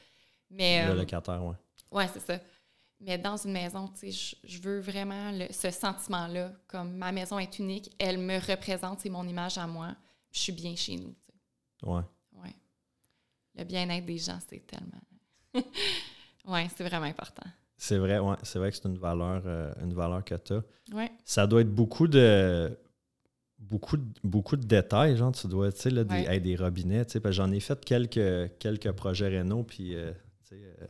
Mais, 0.51 0.85
Le 0.87 0.93
euh, 0.93 0.95
locataire, 0.97 1.45
ouais. 1.45 1.57
Ouais, 1.93 2.09
c'est 2.09 2.21
ça. 2.21 2.39
Mais 3.01 3.17
dans 3.17 3.37
une 3.37 3.53
maison, 3.53 3.89
tu 3.89 4.11
sais, 4.11 4.11
je, 4.11 4.37
je 4.57 4.61
veux 4.61 4.81
vraiment 4.81 5.31
le- 5.33 5.53
ce 5.53 5.71
sentiment-là, 5.71 6.53
comme 6.67 6.93
ma 6.97 7.13
maison 7.13 7.39
est 7.39 7.59
unique, 7.59 7.91
elle 7.99 8.19
me 8.19 8.39
représente, 8.39 9.01
c'est 9.01 9.09
mon 9.09 9.27
image 9.27 9.57
à 9.59 9.67
moi, 9.67 9.95
je 10.33 10.39
suis 10.39 10.53
bien 10.53 10.75
chez 10.77 10.97
nous. 10.97 11.15
tu 11.15 11.33
sais. 11.83 11.87
ouais. 11.89 12.03
Ouais. 12.33 12.55
Le 13.57 13.65
bien-être 13.65 14.05
des 14.07 14.19
gens, 14.19 14.39
c'est 14.49 14.65
tellement. 14.67 15.01
ouais, 16.47 16.69
c'est 16.77 16.85
vraiment 16.85 17.07
important. 17.07 17.47
C'est 17.77 17.97
vrai, 17.99 18.19
ouais, 18.19 18.37
c'est 18.43 18.59
vrai 18.59 18.71
que 18.71 18.77
c'est 18.77 18.87
une 18.87 18.99
valeur, 18.99 19.43
euh, 19.47 19.73
une 19.83 19.95
valeur 19.95 20.23
que 20.25 20.35
tu 20.35 20.53
as. 20.53 20.63
Ouais. 20.93 21.11
Ça 21.25 21.47
doit 21.47 21.63
être 21.63 21.75
beaucoup 21.75 22.07
de 22.07 22.77
beaucoup 23.61 23.97
de, 23.97 24.05
beaucoup 24.25 24.57
de 24.57 24.65
détails, 24.67 25.17
genre 25.17 25.33
tu 25.33 25.47
dois, 25.47 25.71
tu 25.73 25.81
sais, 25.83 25.91
là, 25.91 26.03
des, 26.05 26.15
Ouais. 26.15 26.35
hey, 26.35 26.41
des 26.41 26.57
robinets, 26.57 27.05
tu 27.05 27.13
sais, 27.13 27.21
parce 27.21 27.33
que 27.37 27.43
j'en 27.43 27.53
ai 27.53 27.61
fait 27.61 27.85
quelques, 27.85 28.59
quelques 28.59 28.91
projets 28.93 29.29
rénaux, 29.29 29.63
puis, 29.65 29.95
euh, 29.95 30.13
tu 30.49 30.57
sais, 30.57 30.63
euh, 30.83 30.87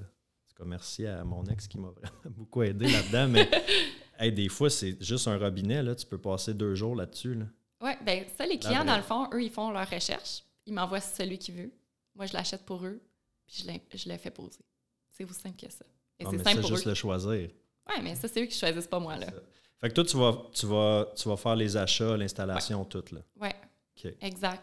merci 0.64 1.06
à 1.06 1.24
mon 1.24 1.44
ex 1.46 1.66
qui 1.66 1.78
m'a 1.78 1.88
vraiment 1.96 2.20
beaucoup 2.36 2.62
aidé 2.62 2.86
là-dedans, 2.88 3.28
mais 3.28 3.48
hey, 4.18 4.32
des 4.32 4.48
fois, 4.48 4.70
c'est 4.70 5.02
juste 5.02 5.26
un 5.28 5.36
robinet, 5.38 5.82
là, 5.82 5.94
tu 5.94 6.06
peux 6.06 6.18
passer 6.18 6.54
deux 6.54 6.74
jours 6.74 6.94
là-dessus, 6.94 7.34
là. 7.34 7.46
Ouais, 7.82 7.96
ben 8.04 8.24
ça, 8.36 8.44
les 8.46 8.58
clients, 8.58 8.84
dans 8.84 8.96
le 8.96 9.02
fond, 9.02 9.28
eux, 9.32 9.42
ils 9.42 9.50
font 9.50 9.70
leur 9.70 9.88
recherche. 9.88 10.42
Ils 10.66 10.74
m'envoient 10.74 11.00
celui 11.00 11.38
qu'ils 11.38 11.54
veulent. 11.54 11.70
Moi, 12.14 12.26
je 12.26 12.34
l'achète 12.34 12.66
pour 12.66 12.84
eux, 12.84 13.00
puis 13.46 13.62
je 13.62 13.66
l'ai- 13.66 13.82
je 13.94 14.06
le 14.08 14.18
fais 14.18 14.30
poser. 14.30 14.60
C'est 15.10 15.24
aussi 15.24 15.40
simple 15.40 15.56
que 15.56 15.72
ça. 15.72 15.84
Et 16.18 16.24
Ah, 16.26 16.28
c'est 16.30 16.36
mais 16.36 16.44
simple 16.44 16.56
ça, 16.56 16.60
pour 16.60 16.70
juste 16.76 16.86
eux. 16.86 16.90
le 16.90 16.94
choisir. 16.94 17.48
Ouais, 17.88 18.02
mais 18.02 18.14
ça, 18.16 18.28
c'est 18.28 18.42
eux 18.42 18.46
qui 18.46 18.56
choisissent, 18.58 18.86
pas 18.86 19.00
moi, 19.00 19.16
là. 19.16 19.28
Fait 19.80 19.88
que 19.88 19.94
toi, 19.94 20.04
tu 20.04 20.16
vas, 20.16 20.42
tu 20.52 20.66
vas, 20.66 21.06
tu 21.16 21.28
vas 21.28 21.36
faire 21.36 21.56
les 21.56 21.76
achats, 21.76 22.16
l'installation, 22.16 22.84
tout, 22.84 23.04
là. 23.12 23.20
Ouais. 23.40 23.54
OK. 23.96 24.12
Exact. 24.20 24.62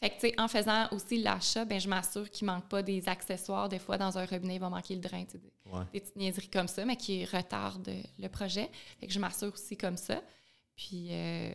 Fait 0.00 0.10
que, 0.10 0.14
tu 0.14 0.20
sais, 0.28 0.34
en 0.40 0.48
faisant 0.48 0.88
aussi 0.92 1.22
l'achat, 1.22 1.64
ben, 1.64 1.80
je 1.80 1.88
m'assure 1.88 2.28
qu'il 2.30 2.46
ne 2.46 2.52
manque 2.52 2.68
pas 2.68 2.82
des 2.82 3.08
accessoires. 3.08 3.68
Des 3.68 3.78
fois, 3.78 3.96
dans 3.98 4.16
un 4.18 4.24
robinet, 4.26 4.56
il 4.56 4.60
va 4.60 4.68
manquer 4.68 4.94
le 4.94 5.00
drain, 5.00 5.24
tu 5.24 5.38
des, 5.38 5.52
Ouais. 5.72 5.84
des 5.92 6.00
petites 6.00 6.16
niaiseries 6.16 6.48
comme 6.48 6.68
ça, 6.68 6.84
mais 6.84 6.96
qui 6.96 7.24
retardent 7.24 7.90
le 8.18 8.28
projet. 8.28 8.70
Fait 9.00 9.06
que 9.06 9.12
je 9.12 9.18
m'assure 9.18 9.52
aussi 9.52 9.76
comme 9.76 9.96
ça. 9.96 10.22
Puis, 10.76 11.08
euh, 11.10 11.54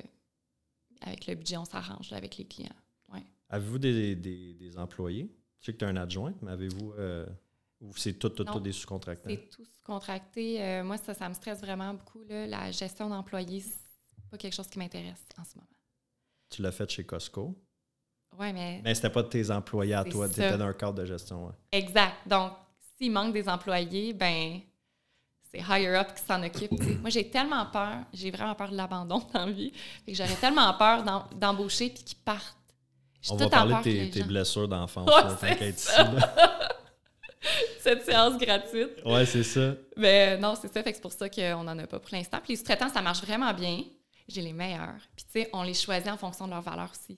avec 1.02 1.28
le 1.28 1.36
budget, 1.36 1.58
on 1.58 1.66
s'arrange 1.66 2.12
avec 2.14 2.38
les 2.38 2.46
clients. 2.46 2.70
Ouais. 3.14 3.24
Avez-vous 3.50 3.78
des, 3.80 4.16
des, 4.16 4.54
des 4.54 4.78
employés? 4.78 5.30
Je 5.60 5.66
sais 5.68 5.74
que 5.74 5.78
tu 5.78 5.86
as 5.86 5.88
un 5.90 5.98
adjoint, 5.98 6.34
mais 6.42 6.52
avez-vous. 6.52 6.94
euh, 6.98 7.26
ou 7.82 7.96
c'est 7.96 8.14
tout, 8.14 8.30
tout, 8.30 8.44
Non. 8.44 8.54
tout 8.54 8.60
des 8.60 8.72
sous-contractants? 8.72 9.30
C'est 9.30 9.50
tout 9.50 9.66
contracté. 9.86 10.62
Euh, 10.64 10.84
moi, 10.84 10.98
ça, 10.98 11.14
ça 11.14 11.28
me 11.30 11.34
stresse 11.34 11.60
vraiment 11.62 11.94
beaucoup. 11.94 12.24
Là. 12.30 12.46
La 12.48 12.72
gestion 12.72 13.10
d'employés, 13.10 13.62
c'est 13.62 14.30
pas 14.30 14.38
quelque 14.38 14.54
chose 14.56 14.68
qui 14.68 14.78
m'intéresse 14.80 15.26
en 15.40 15.44
ce 15.44 15.56
moment. 15.56 15.68
Tu 16.50 16.62
l'as 16.62 16.72
fait 16.72 16.90
chez 16.90 17.06
Costco? 17.06 17.56
Ouais, 18.38 18.54
mais 18.54 18.82
Mais 18.84 18.94
c'était 18.96 19.10
pas 19.10 19.24
de 19.24 19.28
tes 19.30 19.50
employés 19.52 19.94
à 19.96 20.04
toi, 20.04 20.28
tu 20.28 20.36
étais 20.36 20.58
dans 20.58 20.66
un 20.66 20.74
cadre 20.74 20.94
de 21.00 21.06
gestion. 21.06 21.48
ouais. 21.48 21.54
Exact. 21.72 22.16
Donc, 22.28 22.54
s'il 22.98 23.12
manque 23.12 23.34
des 23.34 23.48
employés, 23.50 24.14
ben 24.14 24.60
c'est 25.52 25.60
higher 25.62 25.96
up 26.00 26.14
qui 26.16 26.24
s'en 26.24 26.44
occupe. 26.44 26.72
Moi, 27.02 27.10
j'ai 27.10 27.28
tellement 27.30 27.66
peur, 27.66 27.98
j'ai 28.14 28.30
vraiment 28.30 28.54
peur 28.56 28.70
de 28.70 28.76
l'abandon 28.76 29.20
dans 29.34 29.46
la 29.48 29.52
vie. 29.52 29.72
Que 30.06 30.14
j'aurais 30.14 30.36
tellement 30.36 30.72
peur 30.76 31.04
d'em- 31.04 31.40
d'embaucher 31.40 31.90
puis 31.90 32.04
qu'ils 32.04 32.18
partent. 32.20 32.56
J'ai 33.22 33.32
On 33.34 33.38
tout 33.38 33.44
va 33.46 33.50
parler 33.50 33.76
de 33.76 33.82
tes, 33.82 34.10
tes 34.12 34.24
blessures 34.24 34.68
d'enfance. 34.68 35.10
Ouais, 35.42 35.70
ici, 35.72 35.92
là. 35.98 36.69
Cette 37.80 38.04
séance 38.04 38.38
gratuite. 38.38 39.02
Ouais, 39.06 39.26
c'est 39.26 39.44
ça. 39.44 39.76
Mais 39.96 40.38
non, 40.38 40.56
c'est 40.60 40.72
ça. 40.74 40.84
Fait 40.84 40.92
que 40.92 40.96
c'est 40.98 41.02
pour 41.02 41.14
ça 41.14 41.30
qu'on 41.30 41.64
n'en 41.64 41.78
a 41.78 41.88
pas 41.88 42.00
pour 42.00 42.10
l'instant. 42.14 42.40
Puis 42.44 42.54
les 42.54 42.58
sous-traitants, 42.58 42.90
ça 42.90 43.02
marche 43.02 43.22
vraiment 43.22 43.54
bien. 43.54 43.84
J'ai 44.28 44.42
les 44.42 44.54
meilleurs. 44.54 44.96
Puis 45.16 45.26
tu 45.26 45.32
sais, 45.42 45.50
on 45.54 45.64
les 45.64 45.74
choisit 45.74 46.10
en 46.10 46.18
fonction 46.18 46.46
de 46.46 46.52
leurs 46.52 46.62
valeurs 46.62 46.92
aussi. 46.92 47.18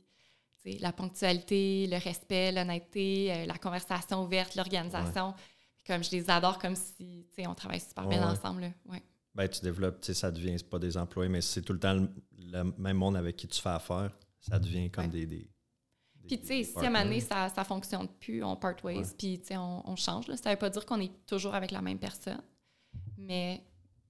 Tu 0.64 0.72
sais, 0.74 0.78
la 0.80 0.92
ponctualité, 0.94 1.88
le 1.90 1.98
respect, 1.98 2.52
l'honnêteté, 2.52 3.34
euh, 3.34 3.46
la 3.46 3.58
conversation 3.58 4.24
ouverte, 4.24 4.56
l'organisation. 4.56 5.34
Comme 5.88 6.04
je 6.04 6.12
les 6.12 6.30
adore 6.30 6.60
comme 6.60 6.76
si, 6.76 7.26
tu 7.30 7.42
sais, 7.42 7.48
on 7.48 7.56
travaille 7.56 7.80
super 7.80 8.06
bien 8.08 8.22
ensemble. 8.30 8.62
Là. 8.62 8.68
Ouais. 8.86 9.02
Ben, 9.34 9.48
tu 9.48 9.62
développes, 9.62 10.00
tu 10.02 10.08
sais, 10.08 10.14
ça 10.14 10.30
devient, 10.30 10.54
c'est 10.58 10.70
pas 10.70 10.78
des 10.78 10.96
employés, 10.96 11.30
mais 11.30 11.42
c'est 11.42 11.62
tout 11.64 11.74
le 11.74 11.80
temps 11.80 11.94
le, 11.96 12.08
le 12.38 12.64
même 12.78 12.98
monde 12.98 13.18
avec 13.18 13.36
qui 13.38 13.48
tu 13.48 13.60
fais 13.60 13.70
affaire. 13.70 14.12
Ça 14.40 14.60
devient 14.60 14.90
comme 14.92 15.06
Ouais. 15.06 15.10
des, 15.10 15.26
des. 15.26 15.50
Puis, 16.28 16.40
tu 16.40 16.48
sais, 16.48 16.64
si 16.64 16.78
à 16.78 16.82
un 16.82 16.90
moment 16.90 17.04
donné, 17.04 17.20
ça 17.20 17.52
ne 17.58 17.64
fonctionne 17.64 18.08
plus, 18.20 18.44
on 18.44 18.56
part 18.56 18.76
ways, 18.84 18.98
Ouais. 19.00 19.04
puis, 19.18 19.40
tu 19.40 19.48
sais, 19.48 19.58
on, 19.58 19.90
on 19.90 19.96
change. 19.96 20.28
Là. 20.28 20.38
Ça 20.38 20.50
ne 20.50 20.56
veut 20.56 20.60
pas 20.60 20.70
dire 20.70 20.86
qu'on 20.86 21.00
est 21.00 21.12
toujours 21.26 21.54
avec 21.56 21.72
la 21.72 21.82
même 21.82 22.00
personne, 22.00 22.42
mais 23.18 23.62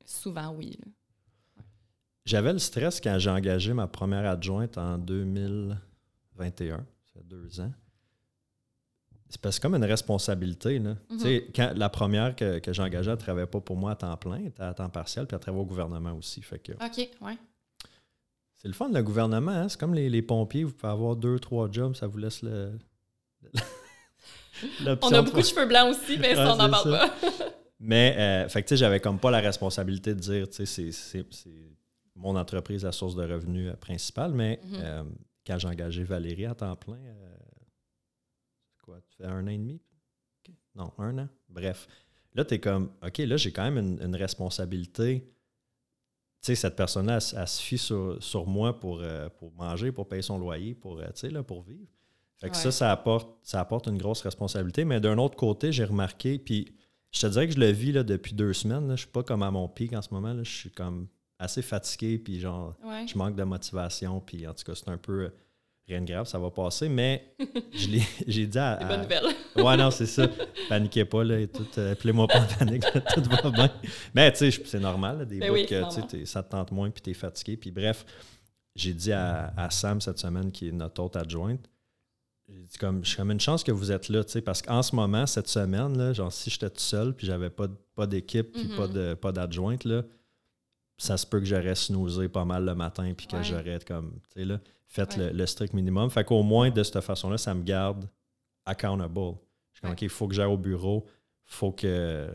souvent, 0.06 0.50
oui. 0.54 0.78
J'avais 2.26 2.54
le 2.54 2.60
stress 2.60 3.02
quand 3.02 3.18
j'ai 3.18 3.30
engagé 3.32 3.74
ma 3.74 3.88
première 3.88 4.30
adjointe 4.30 4.78
en 4.78 4.98
2021, 4.98 6.78
ça 6.78 6.84
fait 7.14 7.24
deux 7.28 7.60
ans. 7.60 7.72
C'est 9.30 9.40
parce 9.40 9.60
comme 9.60 9.76
une 9.76 9.86
responsabilité. 9.86 10.78
Là. 10.80 10.96
Tu 11.10 11.20
sais, 11.20 11.48
quand, 11.56 11.72
la 11.76 11.90
première 11.90 12.36
que, 12.36 12.60
que 12.60 12.74
j'ai 12.74 12.82
engagée, 12.84 13.10
elle 13.10 13.16
ne 13.16 13.22
travaillait 13.22 13.48
pas 13.48 13.62
pour 13.62 13.78
moi 13.78 13.92
à 13.92 13.96
temps 13.96 14.16
plein, 14.18 14.36
elle 14.36 14.48
était 14.48 14.62
à 14.64 14.74
temps 14.74 14.90
partiel, 14.90 15.26
puis 15.26 15.36
elle 15.36 15.40
travaillait 15.42 15.64
au 15.64 15.68
gouvernement 15.68 16.12
aussi. 16.14 16.42
Fait 16.42 16.60
que 16.60 16.74
OK, 16.74 17.10
ouais. 17.22 17.38
C'est 18.62 18.68
le 18.68 18.74
fun, 18.76 18.90
le 18.90 19.02
gouvernement. 19.02 19.52
hein. 19.52 19.70
C'est 19.70 19.80
comme 19.80 19.94
les, 19.96 20.10
les 20.10 20.22
pompiers, 20.22 20.64
vous 20.64 20.72
pouvez 20.74 20.92
avoir 20.92 21.16
deux, 21.16 21.40
trois 21.40 21.70
jobs, 21.72 21.96
ça 21.96 22.06
vous 22.08 22.18
laisse 22.20 22.42
le. 22.44 22.74
On 25.02 25.12
a 25.14 25.22
beaucoup 25.24 25.38
de 25.38 25.46
cheveux 25.46 25.66
blancs 25.66 25.90
aussi, 25.90 26.18
mais 26.20 26.36
ça, 26.36 26.46
Ouais, 26.46 26.52
on 26.52 26.58
n'en 26.58 26.70
parle 26.70 26.92
ça. 26.92 27.08
pas. 27.08 27.30
Mais, 27.84 28.16
euh, 28.16 28.48
fait 28.50 28.62
que, 28.62 28.68
tu 28.68 28.74
sais, 28.76 28.78
j'avais 28.78 29.00
comme 29.00 29.18
pas 29.18 29.32
la 29.32 29.40
responsabilité 29.40 30.14
de 30.14 30.20
dire, 30.20 30.48
tu 30.48 30.64
sais, 30.68 30.92
c'est- 30.92 31.26
mon 32.16 32.36
entreprise, 32.36 32.84
la 32.84 32.92
source 32.92 33.16
de 33.16 33.24
revenus 33.24 33.72
euh, 33.72 33.76
principale. 33.76 34.34
Mais 34.34 34.60
Mhm. 34.64 34.74
euh, 34.76 35.04
quand 35.48 35.58
j'ai 35.58 35.68
engagé 35.68 36.04
Valérie 36.04 36.46
à 36.46 36.54
temps 36.54 36.76
plein, 36.76 37.00
c'est 38.76 38.82
quoi, 38.84 39.00
tu 39.02 39.16
fais 39.18 39.26
un 39.26 39.44
an 39.44 39.48
et 39.50 39.58
demi? 39.58 39.82
Non, 40.76 40.92
un 41.00 41.18
an. 41.18 41.28
Bref. 41.50 41.88
Là, 42.36 42.46
tu 42.46 42.54
es 42.54 42.60
comme, 42.60 42.92
OK, 43.04 43.18
là, 43.18 43.36
j'ai 43.38 43.52
quand 43.52 43.64
même 43.64 43.78
une, 43.80 44.00
une 44.00 44.16
responsabilité. 44.16 45.28
Tu 46.42 46.48
sais, 46.48 46.56
cette 46.56 46.76
personne-là, 46.76 47.18
elle, 47.20 47.40
elle 47.40 47.48
se 47.48 47.62
fie 47.62 47.78
sur, 47.78 48.18
sur 48.20 48.48
moi 48.48 48.80
pour, 48.80 49.00
euh, 49.02 49.30
pour 49.30 49.52
manger, 49.54 49.92
pour 49.92 50.08
payer 50.08 50.24
son 50.24 50.40
loyer, 50.40 50.74
pour, 50.74 51.00
euh, 51.00 51.06
tu 51.08 51.12
sais, 51.22 51.30
là, 51.30 51.44
pour 51.44 51.62
vivre. 51.62 51.86
Fait 52.40 52.50
que 52.50 52.56
ça, 52.56 52.70
Ouais. 52.70 52.72
ça 52.72 52.92
apporte, 52.92 53.30
ça 53.44 53.60
apporte 53.60 53.86
une 53.88 54.00
grosse 54.00 54.22
responsabilité. 54.22 54.84
Mais 54.84 55.00
d'un 55.00 55.20
autre 55.20 55.36
côté, 55.36 55.72
j'ai 55.72 55.84
remarqué, 55.86 56.40
puis 56.40 56.74
je 57.12 57.22
te 57.22 57.28
dirais 57.28 57.48
que 57.48 57.54
je 57.54 57.60
le 57.60 57.68
vis 57.70 57.92
là, 57.92 58.02
depuis 58.04 58.34
deux 58.34 58.54
semaines. 58.54 58.88
Là. 58.88 58.96
Je 58.96 59.02
suis 59.02 59.12
pas 59.12 59.22
comme 59.22 59.44
à 59.44 59.52
mon 59.52 59.68
pic 59.70 59.94
en 59.94 60.02
ce 60.02 60.12
moment. 60.12 60.34
Là. 60.34 60.42
Je 60.44 60.50
suis 60.52 60.72
comme 60.72 61.08
assez 61.38 61.62
fatigué, 61.62 62.18
puis 62.18 62.40
genre, 62.40 62.74
Ouais. 62.84 63.06
je 63.08 63.16
manque 63.18 63.36
de 63.36 63.44
motivation. 63.44 64.20
Puis 64.20 64.48
en 64.48 64.54
tout 64.56 64.64
cas, 64.64 64.74
c'est 64.74 64.90
un 64.90 64.98
peu 64.98 65.26
euh, 65.26 65.30
rien 65.92 66.02
de 66.02 66.12
grave, 66.12 66.26
ça 66.26 66.38
va 66.40 66.50
passer. 66.52 66.90
Mais 66.90 67.34
je 67.74 67.88
l'ai- 67.88 68.08
j'ai 68.28 68.46
dit 68.48 68.58
à. 68.60 68.76
Bonnes 68.78 69.02
nouvelles. 69.04 69.36
Ouais, 69.56 69.76
non, 69.78 69.92
c'est 69.92 70.06
ça. 70.06 70.28
Paniquez 70.70 71.06
pas, 71.06 71.24
là, 71.24 71.40
et 71.40 71.48
tout. 71.48 71.68
euh, 71.78 71.92
Appelez-moi 71.92 72.26
pas 72.28 72.42
en 72.42 72.48
panique, 72.48 72.84
là, 72.94 73.02
tout 73.02 73.22
va 73.30 73.50
bien. 73.52 73.70
Mais 74.16 74.32
tu 74.32 74.50
sais, 74.52 74.62
c'est 74.66 74.80
normal, 74.80 75.20
là, 75.20 75.26
des 75.26 75.40
Ben 75.40 75.50
bouts 75.50 75.56
oui, 75.56 75.66
que 75.66 76.26
ça 76.26 76.42
te 76.44 76.50
tente 76.52 76.72
moins, 76.72 76.90
puis 76.90 77.02
t'es 77.02 77.14
fatigué. 77.14 77.58
Puis 77.58 77.70
bref, 77.70 78.06
j'ai 78.76 78.94
dit 78.94 79.12
à, 79.12 79.54
à 79.58 79.70
Sam 79.70 80.00
cette 80.00 80.20
semaine, 80.20 80.52
qui 80.52 80.70
est 80.70 80.72
notre 80.72 81.04
autre 81.04 81.20
adjointe, 81.20 81.70
j'ai 82.48 82.64
dit 82.64 82.78
comme, 82.78 83.04
je 83.04 83.10
suis 83.10 83.18
comme 83.18 83.32
une 83.32 83.40
chance 83.42 83.64
que 83.64 83.72
vous 83.74 83.92
êtes 83.92 84.08
là, 84.10 84.24
tu 84.24 84.32
sais, 84.32 84.42
parce 84.42 84.62
qu'en 84.62 84.82
ce 84.82 84.96
moment, 84.96 85.26
cette 85.28 85.48
semaine, 85.50 85.98
là, 85.98 86.14
genre, 86.14 86.32
si 86.32 86.50
j'étais 86.50 86.70
tout 86.70 86.80
seul, 86.80 87.14
puis 87.14 87.28
j'avais 87.28 87.50
pas, 87.50 87.68
pas 87.96 88.08
d'équipe, 88.08 88.52
puis 88.54 88.70
pas 88.78 88.88
de 88.88 89.14
pas 89.14 89.32
d'adjointe, 89.34 89.84
là, 89.86 90.04
ça 90.98 91.18
se 91.18 91.26
peut 91.26 91.40
que 91.40 91.46
j'aurais 91.46 91.76
snoozé 91.76 92.30
pas 92.30 92.46
mal 92.46 92.64
le 92.66 92.76
matin, 92.76 93.12
puis 93.16 93.28
que 93.28 93.36
Ouais. 93.36 93.44
j'aurais 93.44 93.80
comme, 93.86 94.14
tu 94.34 94.40
sais, 94.42 94.46
là, 94.46 94.60
fait 94.94 95.16
Ouais. 95.18 95.32
le, 95.32 95.38
le 95.38 95.46
strict 95.46 95.74
minimum. 95.74 96.10
Fait 96.12 96.24
qu'au 96.26 96.44
moins, 96.44 96.70
de 96.70 96.84
cette 96.84 97.00
façon-là, 97.02 97.38
ça 97.38 97.54
me 97.54 97.64
garde 97.64 98.08
accountable. 98.66 99.38
Je 99.72 99.78
suis 99.78 99.82
comme. 99.82 99.92
OK, 99.92 100.02
il 100.02 100.10
faut 100.10 100.28
que 100.28 100.34
j'aille 100.36 100.46
au 100.52 100.58
bureau, 100.58 101.06
faut 101.46 101.72
que. 101.72 102.30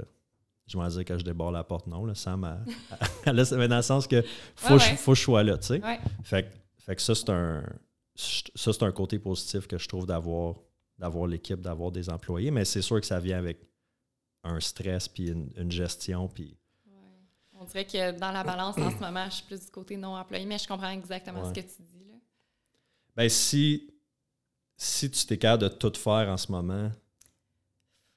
Je 0.66 0.76
vais 0.76 0.88
dire 0.88 1.04
que 1.04 1.16
je 1.16 1.22
déborde 1.22 1.54
la 1.54 1.62
porte, 1.62 1.86
non, 1.86 2.04
là, 2.04 2.14
Sam, 2.16 2.44
elle- 3.24 3.38
elle- 3.38 3.58
mais 3.58 3.68
dans 3.68 3.76
le 3.76 3.82
sens 3.82 4.08
que 4.08 4.20
faut, 4.56 4.74
Ouais, 4.74 4.80
ouais. 4.80 4.96
faut 4.96 5.12
que 5.12 5.18
je 5.18 5.22
sois 5.22 5.44
là, 5.44 5.56
tu 5.58 5.66
sais. 5.68 5.80
Fait, 6.24 6.42
que- 6.42 6.56
fait 6.78 6.96
que 6.96 7.02
ça, 7.02 7.14
c'est 7.14 7.30
un, 7.30 7.62
ça, 8.16 8.72
c'est 8.72 8.82
un 8.82 8.90
côté 8.90 9.20
positif 9.20 9.68
que 9.68 9.78
je 9.78 9.86
trouve 9.86 10.06
d'avoir, 10.06 10.56
d'avoir 10.98 11.28
l'équipe, 11.28 11.60
d'avoir 11.60 11.92
des 11.92 12.10
employés, 12.10 12.50
mais 12.50 12.64
c'est 12.64 12.82
sûr 12.82 12.98
que 13.00 13.06
ça 13.06 13.20
vient 13.20 13.38
avec 13.38 13.58
un 14.42 14.58
stress, 14.58 15.06
puis 15.06 15.28
une, 15.28 15.50
une 15.56 15.70
gestion, 15.70 16.26
puis 16.26 16.56
Ouais. 16.86 16.92
On 17.60 17.64
dirait 17.64 17.84
que 17.84 18.18
dans 18.18 18.32
la 18.32 18.42
balance, 18.42 18.76
en 18.76 18.90
ce 18.90 18.96
moment, 18.96 19.24
je 19.26 19.34
suis 19.36 19.44
plus 19.44 19.64
du 19.66 19.70
côté 19.70 19.96
non 19.96 20.16
employé, 20.16 20.44
mais 20.46 20.58
je 20.58 20.66
comprends 20.66 20.90
exactement 20.90 21.42
Ouais. 21.42 21.48
ce 21.48 21.52
que 21.54 21.60
tu 21.60 21.82
dis. 21.82 21.95
Ben, 23.16 23.28
si, 23.28 23.90
si 24.76 25.10
tu 25.10 25.26
t'es 25.26 25.38
capable 25.38 25.62
de 25.64 25.68
tout 25.68 25.92
faire 25.94 26.28
en 26.28 26.36
ce 26.36 26.50
moment, 26.52 26.90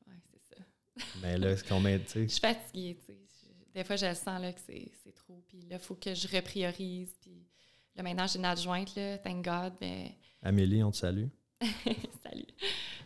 Ouais, 0.07 0.13
c'est 0.31 0.55
ça. 0.55 1.03
ben 1.21 1.39
là, 1.39 1.55
c'est 1.55 1.67
combien, 1.67 1.97
tu 1.99 2.07
sais? 2.07 2.23
Je 2.23 2.27
suis 2.27 2.39
fatiguée, 2.41 2.97
tu 2.99 3.05
sais. 3.13 3.15
Des 3.73 3.83
fois, 3.83 3.95
je 3.95 4.07
le 4.07 4.15
sens 4.15 4.41
là, 4.41 4.51
que 4.51 4.59
c'est 4.67 4.91
trop. 5.15 5.41
Puis 5.47 5.61
là, 5.69 5.77
il 5.77 5.79
faut 5.79 5.95
que 5.95 6.13
je 6.13 6.27
repriorise. 6.27 7.15
Puis 7.21 7.47
là, 7.95 8.03
maintenant, 8.03 8.27
j'ai 8.27 8.39
une 8.39 8.45
adjointe, 8.45 8.93
là, 8.95 9.17
thank 9.19 9.45
God. 9.45 9.73
Mais 9.79 10.17
Amélie, 10.43 10.83
on 10.83 10.91
te 10.91 10.97
salue. 10.97 11.27
Salut. 12.23 12.45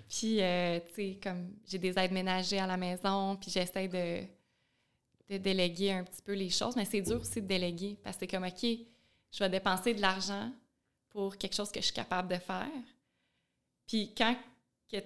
Puis, 0.10 0.42
euh, 0.42 0.80
tu 0.88 0.94
sais, 0.94 1.20
comme 1.22 1.54
j'ai 1.68 1.78
des 1.80 1.98
aides 2.00 2.12
ménagers 2.12 2.60
à 2.60 2.68
la 2.68 2.78
maison, 2.78 3.36
puis 3.36 3.52
j'essaie 3.52 3.88
de, 3.88 4.26
de 5.34 5.38
déléguer 5.38 5.92
un 5.92 6.04
petit 6.04 6.22
peu 6.22 6.34
les 6.34 6.50
choses, 6.50 6.76
mais 6.76 6.86
c'est 6.86 7.02
dur 7.02 7.20
aussi 7.20 7.42
de 7.42 7.48
déléguer 7.48 7.98
parce 8.04 8.16
que 8.16 8.22
c'est 8.22 8.28
comme, 8.28 8.46
OK, 8.46 8.64
je 8.64 9.40
vais 9.40 9.50
dépenser 9.50 9.94
de 9.94 10.02
l'argent 10.02 10.52
pour 11.14 11.38
quelque 11.38 11.56
chose 11.56 11.72
que 11.72 11.80
je 11.80 11.86
suis 11.86 11.94
capable 11.94 12.28
de 12.28 12.40
faire. 12.40 12.68
Puis 13.88 14.14
quand 14.16 14.36
tu 14.90 14.98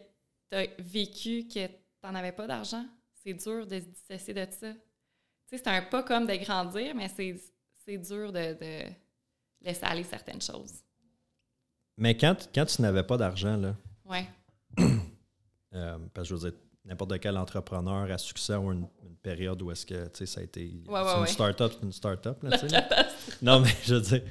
as 0.56 0.66
vécu 0.80 1.48
que 1.48 1.68
tu 1.68 1.74
n'en 2.04 2.16
avais 2.16 2.32
pas 2.32 2.48
d'argent, 2.48 2.86
c'est 3.14 3.34
dur 3.34 3.68
de 3.68 3.80
se 3.80 3.86
dissocier 3.86 4.34
de 4.34 4.48
ça. 4.50 4.72
Tu 4.72 4.78
sais, 5.48 5.58
c'est 5.58 5.68
un 5.68 5.82
pas 5.82 6.04
comme 6.04 6.26
de 6.26 6.36
grandir, 6.36 6.96
mais 6.96 7.10
c'est 7.10 7.98
dur 7.98 8.32
de, 8.32 8.54
de 8.54 8.90
laisser 9.62 9.84
aller 9.84 10.04
certaines 10.04 10.42
choses. 10.42 10.74
Mais 11.98 12.16
quand, 12.16 12.50
quand 12.54 12.66
tu 12.66 12.82
n'avais 12.82 13.04
pas 13.04 13.18
d'argent, 13.18 13.58
là, 13.58 13.76
Ouais. 14.06 14.26
euh, 15.74 15.98
parce 16.14 16.30
que 16.30 16.36
je 16.36 16.40
veux 16.40 16.50
dire, 16.52 16.60
n'importe 16.86 17.20
quel 17.20 17.38
entrepreneur 17.38 18.10
à 18.10 18.18
succès 18.18 18.54
a 18.54 18.60
une, 18.60 18.88
une 19.04 19.16
période 19.22 19.62
où 19.62 19.72
est-ce 19.72 19.86
que, 19.86 20.08
tu 20.08 20.20
sais, 20.20 20.26
ça 20.26 20.40
a 20.40 20.44
été... 20.44 20.82
Ouais, 20.88 21.02
ouais, 21.02 21.20
une 21.20 21.28
start-up, 21.28 21.74
une 21.84 21.92
start-up, 21.92 22.42
non, 23.42 23.60
mais 23.60 23.72
je 23.84 23.96
veux 23.96 24.02
dire... 24.02 24.22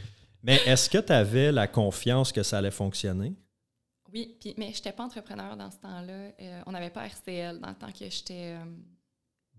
Mais 0.47 0.63
est-ce 0.65 0.89
que 0.89 0.99
tu 0.99 1.13
avais 1.13 1.51
la 1.51 1.67
confiance 1.67 2.31
que 2.31 2.45
ça 2.45 2.59
allait 2.59 2.71
fonctionner? 2.71 3.35
Oui, 4.13 4.37
puis, 4.41 4.55
mais 4.57 4.67
je 4.67 4.77
n'étais 4.77 4.93
pas 4.93 5.03
entrepreneur 5.05 5.57
dans 5.57 5.71
ce 5.73 5.79
temps-là. 5.79 6.31
Euh, 6.41 6.63
on 6.67 6.71
n'avait 6.71 6.91
pas 6.91 7.05
RCL 7.05 7.59
dans 7.59 7.71
le 7.71 7.75
temps 7.75 7.91
que 7.91 8.09
j'étais. 8.09 8.55
euh, 8.55 8.65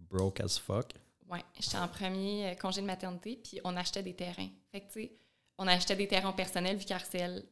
Broke 0.10 0.40
as 0.40 0.58
fuck. 0.58 0.94
ouais, 1.30 1.42
j'étais 1.60 1.78
en 1.78 1.90
premier 1.90 2.52
euh, 2.52 2.56
congé 2.56 2.80
de 2.80 2.86
maternité, 2.86 3.38
puis 3.44 3.60
on 3.66 3.76
achetait 3.76 4.02
des 4.02 4.14
terrains. 4.14 4.48
Fait 4.72 4.80
que, 4.80 4.86
tu 4.94 5.02
sais, 5.02 5.12
on 5.58 5.68
achetait 5.68 5.98
des 5.98 6.08
terrains 6.08 6.32
personnels 6.32 6.78
vu 6.78 6.86
qu'RCL 6.86 7.44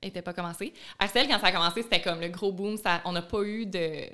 n'était 0.00 0.22
pas 0.22 0.32
commencé. 0.32 0.72
RCL, 1.00 1.26
quand 1.26 1.40
ça 1.40 1.48
a 1.48 1.52
commencé, 1.52 1.82
c'était 1.82 2.00
comme 2.00 2.20
le 2.20 2.28
gros 2.28 2.52
boom. 2.52 2.76
Ça, 2.76 3.02
on 3.04 3.10
n'a 3.10 3.22
pas 3.22 3.42
eu 3.42 3.66
de. 3.66 4.06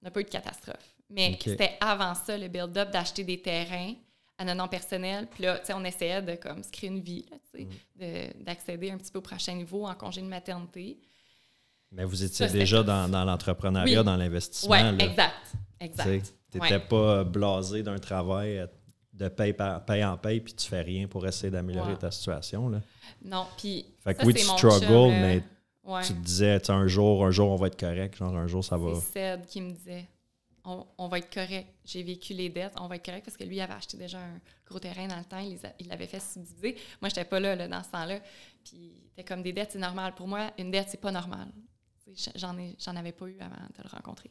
On 0.00 0.04
n'a 0.04 0.10
pas 0.12 0.20
eu 0.20 0.24
de 0.24 0.30
catastrophe. 0.30 0.94
Mais 1.10 1.36
c'était 1.42 1.76
avant 1.80 2.14
ça, 2.14 2.38
le 2.38 2.46
build-up, 2.46 2.90
d'acheter 2.92 3.24
des 3.24 3.42
terrains 3.42 3.94
à 4.42 4.44
notre 4.44 4.58
nom 4.58 4.68
personnel. 4.68 5.26
Puis 5.30 5.42
là, 5.44 5.58
tu 5.58 5.66
sais, 5.66 5.72
on 5.74 5.84
essayait 5.84 6.22
de 6.22 6.34
comme, 6.36 6.62
se 6.62 6.70
créer 6.70 6.90
une 6.90 7.00
vie, 7.00 7.24
de- 7.98 8.42
d'accéder 8.44 8.90
un 8.90 8.98
petit 8.98 9.10
peu 9.10 9.18
au 9.18 9.22
prochain 9.22 9.54
niveau 9.54 9.86
en 9.86 9.94
congé 9.94 10.20
de 10.20 10.26
maternité. 10.26 10.98
Mais 11.90 12.04
vous 12.04 12.22
étiez 12.24 12.46
Ça, 12.48 12.52
déjà 12.52 12.82
dans, 12.82 13.08
dans 13.08 13.24
l'entrepreneuriat, 13.24 14.00
Oui. 14.00 14.04
dans 14.04 14.16
l'investissement. 14.16 14.74
Là. 14.74 14.92
exact. 15.04 15.34
Exact. 15.80 16.32
Tu 16.50 16.58
Ouais. 16.58 16.70
n'étais 16.70 16.84
pas 16.86 17.24
blasé 17.24 17.82
d'un 17.82 17.98
travail 17.98 18.58
euh, 18.58 18.66
de 19.12 19.28
paye, 19.28 19.52
par- 19.52 19.84
paye 19.84 20.04
en 20.04 20.16
paye, 20.16 20.40
puis 20.40 20.54
tu 20.54 20.66
fais 20.66 20.80
rien 20.82 21.06
pour 21.06 21.26
essayer 21.26 21.50
d'améliorer 21.50 21.92
Ouais. 21.92 21.98
ta 21.98 22.10
situation. 22.10 22.68
Là. 22.68 22.80
Non, 23.24 23.46
puis. 23.58 23.84
Fait 24.02 24.14
que 24.14 24.20
ça, 24.20 24.26
oui, 24.26 24.32
c'est 24.36 24.46
tu 24.46 24.56
struggles, 24.56 24.86
chum, 24.86 25.10
mais 25.10 25.42
Ouais. 25.84 26.02
tu 26.02 26.14
te 26.14 26.18
disais, 26.20 26.60
tu 26.60 26.66
sais, 26.66 26.72
un 26.72 26.86
jour, 26.86 27.26
un 27.26 27.30
jour, 27.30 27.50
on 27.50 27.56
va 27.56 27.66
être 27.66 27.78
correct. 27.78 28.16
Genre, 28.16 28.34
un 28.36 28.46
jour, 28.46 28.64
ça 28.64 28.76
va. 28.78 28.94
C'est 28.94 29.12
Ced 29.36 29.46
qui 29.46 29.60
me 29.60 29.70
disait 29.72 30.06
on, 30.64 31.08
va 31.08 31.18
être 31.18 31.32
correct. 31.32 31.68
J'ai 31.84 32.02
vécu 32.02 32.34
les 32.34 32.48
dettes, 32.48 32.74
on 32.78 32.86
va 32.86 32.96
être 32.96 33.04
correct 33.04 33.24
parce 33.24 33.36
que 33.36 33.44
lui 33.44 33.60
avait 33.60 33.72
acheté 33.72 33.96
déjà 33.96 34.20
un 34.20 34.40
gros 34.66 34.78
terrain 34.78 35.06
dans 35.08 35.18
le 35.18 35.24
temps, 35.24 35.40
il 35.40 35.88
l'avait 35.88 36.06
fait 36.06 36.20
subdiviser. 36.20 36.76
Moi, 37.00 37.08
j'étais 37.08 37.24
pas 37.24 37.40
là, 37.40 37.68
dans 37.68 37.82
ce 37.82 37.90
temps-là. 37.90 38.20
Puis, 38.64 38.92
c'était 39.08 39.24
comme 39.24 39.42
des 39.42 39.52
dettes, 39.52 39.72
c'est 39.72 39.78
normal. 39.78 40.14
Pour 40.14 40.28
moi, 40.28 40.52
une 40.58 40.70
dette, 40.70 40.88
c'est 40.88 41.00
pas 41.00 41.10
normal. 41.10 41.48
J'en 42.36 42.56
ai, 42.58 42.76
avais 42.86 43.12
pas 43.12 43.26
eu 43.26 43.38
avant 43.40 43.54
de 43.54 43.82
le 43.82 43.88
rencontrer. 43.88 44.30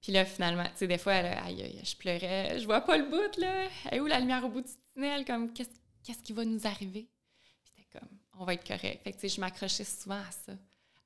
Puis 0.00 0.12
là, 0.12 0.24
finalement, 0.24 0.64
tu 0.64 0.76
sais, 0.76 0.86
des 0.86 0.98
fois, 0.98 1.14
aïe, 1.14 1.62
aïe, 1.62 1.80
je 1.82 1.96
pleurais, 1.96 2.58
je 2.58 2.66
vois 2.66 2.82
pas 2.82 2.96
le 2.98 3.08
bout, 3.08 3.40
là. 3.40 3.68
Est 3.90 4.00
où 4.00 4.06
la 4.06 4.20
lumière 4.20 4.44
au 4.44 4.48
bout 4.48 4.60
du 4.60 4.72
tunnel? 4.92 5.24
Comme, 5.24 5.52
qu'est-ce, 5.52 5.70
qu'est-ce 6.04 6.22
qui 6.22 6.32
va 6.32 6.44
nous 6.44 6.66
arriver? 6.66 7.08
Puis 7.42 7.52
c'était 7.64 7.98
comme, 7.98 8.08
on 8.38 8.44
va 8.44 8.54
être 8.54 8.66
correct. 8.66 9.02
Fait 9.02 9.12
que, 9.12 9.16
tu 9.16 9.28
sais, 9.28 9.34
je 9.34 9.40
m'accrochais 9.40 9.84
souvent 9.84 10.20
à 10.20 10.30
ça. 10.30 10.52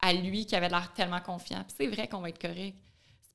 À 0.01 0.13
lui 0.13 0.47
qui 0.47 0.57
avait 0.57 0.69
l'air 0.69 0.93
tellement 0.95 1.21
confiant. 1.21 1.63
Puis 1.65 1.75
c'est 1.77 1.87
vrai 1.87 2.09
qu'on 2.09 2.21
va 2.21 2.29
être 2.29 2.41
correct. 2.41 2.77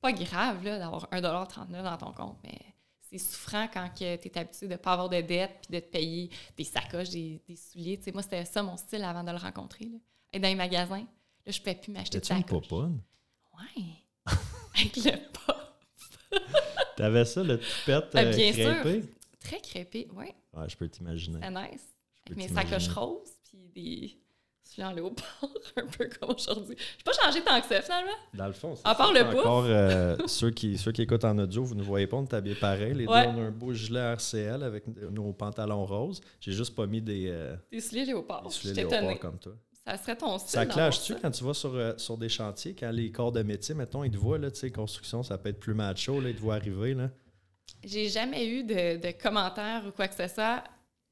pas 0.00 0.12
grave, 0.12 0.62
d'avoir 0.62 1.08
1,39$ 1.10 1.82
dans 1.82 1.96
ton 1.96 2.12
compte, 2.12 2.38
mais 2.44 2.58
c'est 3.00 3.18
souffrant 3.18 3.66
quand 3.72 3.88
tu 3.96 4.04
es 4.04 4.38
habitué 4.38 4.68
de 4.68 4.76
pas 4.76 4.92
avoir 4.92 5.08
de 5.08 5.20
dette 5.20 5.66
puis 5.68 5.80
de 5.80 5.84
te 5.84 5.90
payer 5.90 6.30
des 6.56 6.64
sacoches, 6.64 7.10
des, 7.10 7.40
des 7.48 7.56
souliers. 7.56 7.98
Moi, 8.12 8.22
c'était 8.22 8.44
ça 8.44 8.62
mon 8.62 8.76
style 8.76 9.02
avant 9.02 9.24
de 9.24 9.30
le 9.32 9.38
rencontrer. 9.38 9.86
Là. 9.86 9.98
Être 10.32 10.42
dans 10.42 10.48
les 10.48 10.54
magasins, 10.54 11.06
là, 11.46 11.52
je 11.52 11.58
pouvais 11.58 11.74
plus 11.74 11.90
m'acheter 11.92 12.20
de 12.20 12.24
une 12.24 12.42
sacoches. 12.42 12.68
popoune? 12.68 13.00
Ouais. 13.58 13.84
Avec 14.76 14.96
le 14.96 15.32
pas. 15.32 15.78
T'avais 16.96 17.24
ça, 17.24 17.42
le 17.42 17.58
toupette 17.58 18.10
Ah, 18.14 18.18
euh, 18.18 18.34
bien 18.36 18.52
sûr. 18.52 18.80
crêpé? 18.82 19.08
Très 19.40 19.60
crépé, 19.60 20.08
ouais. 20.14 20.34
Ouais, 20.52 20.68
je 20.68 20.76
peux 20.76 20.88
t'imaginer. 20.88 21.40
C'était 21.42 21.50
nice. 21.72 21.94
Avec 22.26 22.38
mes 22.38 22.48
sacoches 22.48 22.88
roses 22.88 23.32
puis 23.44 23.68
des 23.74 24.16
souliers 24.68 24.86
en 24.86 24.92
léopard, 24.92 25.24
un 25.76 25.86
peu 25.86 26.08
comme 26.20 26.30
aujourd'hui. 26.36 26.76
J'ai 26.78 27.04
pas 27.04 27.12
changé 27.12 27.42
tant 27.42 27.60
que 27.60 27.66
ça, 27.66 27.80
finalement. 27.82 28.10
Dans 28.34 28.46
le 28.46 28.52
fond, 28.52 28.74
c'est 28.76 28.86
À 28.86 28.94
part 28.94 29.12
le 29.12 29.24
pouf. 29.24 29.40
encore 29.40 29.64
euh, 29.66 30.16
ceux, 30.26 30.50
qui, 30.50 30.76
ceux 30.78 30.92
qui 30.92 31.02
écoutent 31.02 31.24
en 31.24 31.36
audio, 31.38 31.64
vous 31.64 31.74
ne 31.74 31.82
voyez 31.82 32.06
pas, 32.06 32.16
on 32.16 32.24
est 32.24 32.34
habillés 32.34 32.54
pareil. 32.56 32.94
Les 32.94 33.06
Ouais. 33.06 33.26
deux, 33.26 33.32
on 33.32 33.42
a 33.42 33.46
un 33.46 33.50
beau 33.50 33.72
gilet 33.72 34.00
RCL 34.14 34.62
avec 34.62 34.84
nos 35.10 35.32
pantalons 35.32 35.84
roses. 35.86 36.20
J'ai 36.40 36.52
juste 36.52 36.74
pas 36.74 36.86
mis 36.86 37.00
des, 37.00 37.26
euh, 37.28 37.56
Des 37.72 37.80
souliers 37.80 38.04
léopard. 38.04 38.42
des 38.42 38.50
Je 38.50 38.54
souliers 38.54 38.80
étonnée. 38.82 39.18
comme 39.18 39.38
toi. 39.38 39.52
Ça 39.86 39.96
serait 39.96 40.16
ton 40.16 40.36
style. 40.38 40.50
Ça 40.50 40.66
clash-tu 40.66 41.14
quand 41.14 41.30
tu 41.30 41.42
vas 41.44 41.54
sur, 41.54 41.74
euh, 41.74 41.94
sur 41.96 42.18
des 42.18 42.28
chantiers, 42.28 42.74
quand 42.78 42.90
les 42.90 43.10
corps 43.10 43.32
de 43.32 43.42
métier, 43.42 43.74
mettons, 43.74 44.04
ils 44.04 44.10
te 44.10 44.18
voient, 44.18 44.36
là, 44.38 44.50
tu 44.50 44.58
sais, 44.58 44.70
construction, 44.70 45.22
ça 45.22 45.38
peut 45.38 45.48
être 45.48 45.60
plus 45.60 45.72
macho, 45.72 46.20
là, 46.20 46.28
ils 46.28 46.34
te 46.36 46.40
voient 46.42 46.56
arriver, 46.56 46.92
là? 46.92 47.08
J'ai 47.84 48.08
jamais 48.08 48.46
eu 48.48 48.64
de, 48.64 48.96
de 49.00 49.12
commentaires 49.22 49.84
ou 49.88 49.92
quoi 49.92 50.08
que 50.08 50.14
ce 50.14 50.26
soit. 50.28 50.62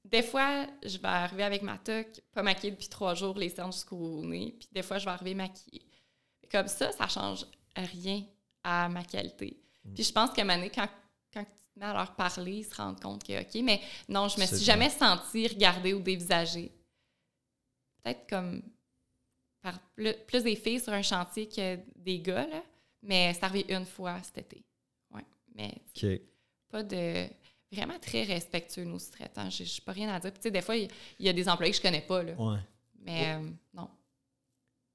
Des 0.06 0.22
fois, 0.22 0.66
je 0.84 0.98
vais 0.98 1.08
arriver 1.08 1.42
avec 1.42 1.62
ma 1.62 1.78
toque, 1.78 2.20
pas 2.32 2.42
maquillée 2.42 2.70
depuis 2.70 2.88
trois 2.88 3.14
jours, 3.14 3.36
les 3.36 3.48
cernes 3.48 3.72
jusqu'au 3.72 4.24
nez, 4.24 4.54
puis 4.56 4.68
des 4.70 4.82
fois, 4.82 4.98
je 4.98 5.04
vais 5.04 5.10
arriver 5.10 5.34
maquillée. 5.34 5.84
Comme 6.50 6.68
ça, 6.68 6.92
ça 6.92 7.08
change 7.08 7.44
rien 7.74 8.24
à 8.62 8.88
ma 8.88 9.02
qualité. 9.02 9.60
Mm. 9.84 9.94
Puis 9.94 10.04
je 10.04 10.12
pense 10.12 10.30
que 10.30 10.42
Mané, 10.42 10.70
quand, 10.70 10.88
quand 11.32 11.42
tu 11.42 11.50
te 11.74 11.78
mets 11.78 11.86
à 11.86 11.92
leur 11.92 12.14
parler, 12.14 12.58
ils 12.58 12.64
se 12.64 12.74
rendent 12.76 13.00
compte 13.00 13.24
que, 13.24 13.40
OK, 13.40 13.62
mais 13.64 13.80
non, 14.08 14.28
je 14.28 14.38
me 14.38 14.46
suis 14.46 14.58
bien. 14.58 14.64
jamais 14.64 14.90
sentie 14.90 15.48
regardée 15.48 15.92
ou 15.92 16.00
dévisagée. 16.00 16.70
Peut-être 18.02 18.28
comme 18.28 18.62
par 19.60 19.80
plus, 19.96 20.14
plus 20.28 20.44
des 20.44 20.54
filles 20.54 20.78
sur 20.78 20.92
un 20.92 21.02
chantier 21.02 21.48
que 21.48 21.80
des 21.96 22.20
gars, 22.20 22.46
là, 22.46 22.62
mais 23.02 23.34
c'est 23.34 23.42
arrivé 23.42 23.74
une 23.74 23.86
fois 23.86 24.22
cet 24.22 24.38
été. 24.38 24.64
Ouais. 25.12 25.24
Mais 25.56 25.74
pas 26.68 26.84
de. 26.84 27.26
Vraiment 27.72 27.98
très 27.98 28.22
respectueux, 28.22 28.84
nos 28.84 28.98
sous-traitants. 28.98 29.50
Je 29.50 29.64
n'ai 29.64 29.68
pas 29.84 29.92
rien 29.92 30.08
à 30.08 30.20
dire. 30.20 30.30
Puis, 30.30 30.40
tu 30.40 30.42
sais, 30.44 30.50
des 30.50 30.62
fois, 30.62 30.76
il 30.76 30.88
y, 31.18 31.28
a 31.28 31.32
des 31.32 31.48
employés 31.48 31.72
que 31.72 31.78
je 31.78 31.82
connais 31.82 32.00
pas, 32.00 32.22
là. 32.22 32.32
Ouais. 32.34 32.58
Mais 33.04 33.34
euh, 33.34 33.50
non. 33.74 33.88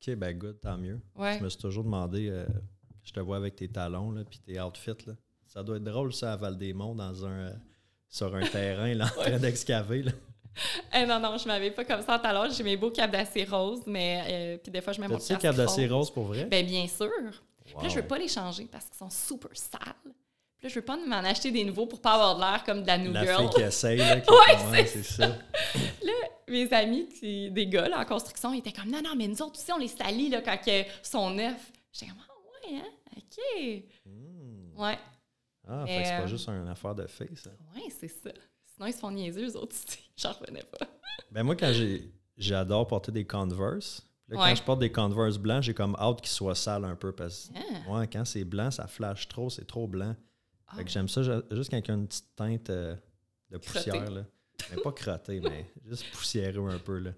OK, 0.02 0.16
ben 0.16 0.38
good, 0.38 0.60
tant 0.60 0.78
mieux. 0.78 1.00
Ouais. 1.16 1.38
Je 1.38 1.44
me 1.44 1.50
suis 1.50 1.60
toujours 1.60 1.84
demandé, 1.84 2.30
euh, 2.30 2.46
je 3.04 3.12
te 3.12 3.20
vois 3.20 3.38
avec 3.38 3.56
tes 3.56 3.68
talons, 3.68 4.12
là, 4.12 4.24
puis 4.24 4.40
tes 4.40 4.60
outfits, 4.60 5.06
là. 5.06 5.14
Ça 5.46 5.64
doit 5.64 5.78
être 5.78 5.84
drôle, 5.84 6.14
ça, 6.14 6.34
à 6.34 6.38
Val-des-Monts, 6.38 6.96
dans 6.96 7.26
un, 7.26 7.48
euh, 7.48 7.54
sur 8.08 8.34
un 8.34 8.46
terrain, 8.46 8.94
là, 8.94 9.06
en 9.06 9.10
train 9.22 9.38
d'excaver, 9.38 10.04
là. 10.04 10.12
Eh, 10.94 11.06
non, 11.06 11.20
non, 11.20 11.38
je 11.38 11.48
m'avais 11.48 11.72
pas 11.72 11.86
comme 11.86 12.02
ça 12.02 12.20
tout 12.20 12.28
à 12.28 12.34
l'heure. 12.34 12.52
J'ai 12.52 12.64
mes 12.64 12.76
beaux 12.76 12.92
capes 12.92 13.12
d'acier 13.12 13.46
roses, 13.46 13.84
mais 13.88 14.24
euh, 14.28 14.58
puis 14.58 14.70
des 14.70 14.82
fois, 14.82 14.92
je 14.92 15.00
mets 15.00 15.08
mon 15.08 15.16
casque 15.16 15.40
capes 15.40 15.56
d'acier 15.56 15.88
rose. 15.88 16.08
rose 16.08 16.12
pour 16.12 16.26
vrai? 16.26 16.46
Ben, 16.46 16.66
bien 16.66 16.88
sûr. 16.88 17.10
Puis 17.64 17.76
là, 17.82 17.88
je 17.88 17.96
veux 17.96 18.06
pas 18.06 18.18
les 18.18 18.28
changer 18.28 18.68
parce 18.70 18.86
qu'ils 18.86 18.98
sont 18.98 19.10
super 19.10 19.52
sales. 19.54 20.14
Puis 20.62 20.68
là, 20.70 20.74
je 20.76 20.76
veux 20.80 20.86
pas 20.86 20.96
m'en 20.96 21.18
acheter 21.28 21.50
des 21.50 21.64
nouveaux 21.64 21.88
pour 21.88 22.00
pas 22.02 22.14
avoir 22.14 22.36
de 22.36 22.42
l'air 22.42 22.64
comme 22.64 22.84
de 22.84 22.88
la 22.88 23.00
New 23.00 23.12
La 23.12 23.26
Girl. 23.26 23.40
fille 23.42 23.50
qui 23.56 23.62
essaye, 23.62 23.98
là, 23.98 24.20
qui 24.22 24.30
Ouais, 24.32 24.86
c'est 24.86 25.02
ça. 25.02 25.36
Mes 26.48 26.72
amis, 26.74 27.08
qui, 27.08 27.50
des 27.50 27.66
gars 27.66 27.88
là, 27.88 28.00
en 28.02 28.06
construction, 28.06 28.54
ils 28.54 28.60
étaient 28.60 28.72
comme 28.74 28.92
non, 28.92 29.02
non, 29.02 29.16
mais 29.18 29.28
nous 29.28 29.42
autres 29.42 29.58
aussi, 29.60 29.72
on 29.72 29.78
les 29.78 29.88
salit 29.88 30.30
là, 30.30 30.42
quand 30.42 30.58
ils 30.68 30.86
sont 31.02 31.30
neufs. 31.32 31.72
J'étais 31.94 32.12
comme 32.12 32.20
ah, 32.22 32.70
ouais, 32.70 32.78
hein, 32.78 33.18
OK. 33.18 33.84
Hmm. 34.06 34.80
Ouais. 34.80 35.00
Ah, 35.68 35.84
Mais, 35.86 35.98
fait 35.98 36.02
que 36.04 36.08
c'est 36.10 36.14
euh, 36.14 36.20
pas 36.22 36.28
juste 36.28 36.50
une 36.50 36.68
affaire 36.68 36.94
de 36.94 37.08
fille, 37.08 37.36
ça. 37.36 37.50
Ouais, 37.76 37.84
c'est 38.00 38.08
ça. 38.10 38.30
Sinon, 38.76 38.88
ils 38.88 38.94
se 38.94 39.00
font 39.00 39.12
niaiser, 39.12 39.44
eux 39.46 39.56
autres. 39.58 39.76
J'en 40.18 40.34
revenais 40.34 40.64
pas. 40.78 40.86
Ben 41.32 41.42
moi, 41.44 41.56
quand 41.56 41.72
j'ai 41.74 42.12
j'adore 42.38 42.86
porter 42.86 43.12
des 43.12 43.26
Converse, 43.26 44.04
là, 44.28 44.38
Ouais. 44.38 44.50
quand 44.50 44.56
je 44.56 44.64
porte 44.64 44.80
des 44.80 44.92
Converse 44.92 45.38
blancs, 45.38 45.64
j'ai 45.64 45.74
comme 45.74 45.96
hâte 46.00 46.20
qu'ils 46.22 46.30
soient 46.32 46.54
sales 46.56 46.84
un 46.86 46.96
peu 46.96 47.14
parce 47.14 47.48
que 47.48 47.54
Ah. 47.88 47.92
ouais, 48.00 48.08
quand 48.08 48.26
c'est 48.26 48.44
blanc, 48.44 48.70
ça 48.72 48.88
flash 48.88 49.28
trop, 49.30 49.50
c'est 49.50 49.66
trop 49.66 49.88
blanc. 49.88 50.16
Ah. 50.72 50.76
Fait 50.78 50.84
que 50.86 50.90
j'aime 50.90 51.08
ça 51.10 51.22
ju- 51.24 51.42
juste 51.52 51.70
quand 51.72 51.78
il 51.78 51.88
y 51.88 51.92
a 51.92 51.94
une 51.94 52.08
petite 52.08 52.36
teinte 52.36 52.70
euh, 52.70 52.96
de 53.50 53.58
poussière. 53.58 54.10
Là. 54.12 54.26
Mais 54.70 54.82
pas 54.82 54.92
crotté, 54.92 55.40
mais 55.44 55.66
juste 55.86 56.06
poussiéreux 56.12 56.70
un 56.70 56.80
peu. 56.80 57.00
Là. 57.00 57.12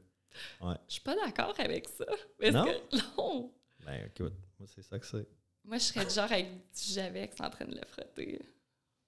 Je 0.61 0.75
suis 0.87 1.01
pas 1.01 1.15
d'accord 1.15 1.53
avec 1.59 1.87
ça. 1.89 2.05
Parce 2.39 2.53
Non? 2.53 2.65
que, 2.65 2.97
non. 3.17 3.51
Ben 3.85 4.05
écoute, 4.07 4.33
moi 4.59 4.67
c'est 4.73 4.81
ça 4.83 4.97
que 4.97 5.05
c'est. 5.05 5.27
Moi, 5.65 5.77
je 5.77 5.83
serais 5.83 6.05
du 6.05 6.13
genre 6.13 6.29
avec 6.31 6.47
du 6.47 6.93
Javex 6.93 7.39
en 7.39 7.49
train 7.49 7.65
de 7.65 7.75
le 7.75 7.81
frotter. 7.87 8.41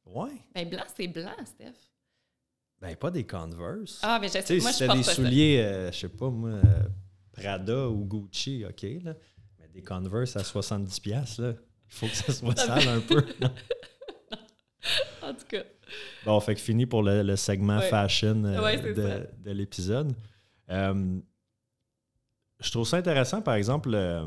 Ouais. 0.05 0.29
Ben, 0.53 0.69
blanc, 0.69 0.83
c'est 0.95 1.07
blanc, 1.07 1.35
Steph. 1.45 1.73
Ben 2.79 2.95
pas 2.95 3.11
des 3.11 3.25
Converse. 3.25 3.99
Ah, 4.03 4.19
mais 4.21 4.27
je 4.27 4.39
sais, 4.41 4.57
moi, 4.59 4.71
si 4.71 4.79
je 4.83 4.85
porte 4.85 4.97
des 4.99 5.03
pas 5.05 5.13
souliers, 5.13 5.59
euh, 5.61 5.91
je 5.91 5.97
sais 5.99 6.09
pas 6.09 6.29
moi, 6.29 6.51
euh, 6.51 6.83
Prada 7.33 7.89
ou 7.89 8.05
Gucci, 8.05 8.63
OK, 8.69 8.83
là. 9.03 9.15
Mais 9.59 9.67
des 9.69 9.81
Converse 9.81 10.35
à 10.37 10.43
70$, 10.43 11.01
piastres, 11.01 11.41
là, 11.41 11.49
il 11.51 11.93
faut 11.93 12.07
que 12.07 12.15
ça 12.15 12.31
soit 12.33 12.55
sale 12.59 12.87
un 12.87 13.01
peu. 13.01 13.25
En 15.21 15.33
tout 15.33 15.45
cas. 15.47 15.63
Bon, 16.25 16.39
fait 16.39 16.55
que 16.55 16.61
fini 16.61 16.85
pour 16.85 17.03
le, 17.03 17.21
le 17.23 17.35
segment 17.35 17.77
Ouais. 17.79 17.89
fashion 17.89 18.43
euh, 18.45 18.61
Ouais, 18.63 18.77
de, 18.93 19.27
de 19.43 19.51
l'épisode. 19.51 20.13
Euh, 20.69 21.19
je 22.59 22.71
trouve 22.71 22.87
ça 22.87 22.97
intéressant, 22.97 23.41
par 23.41 23.55
exemple, 23.55 23.91
euh, 23.93 24.25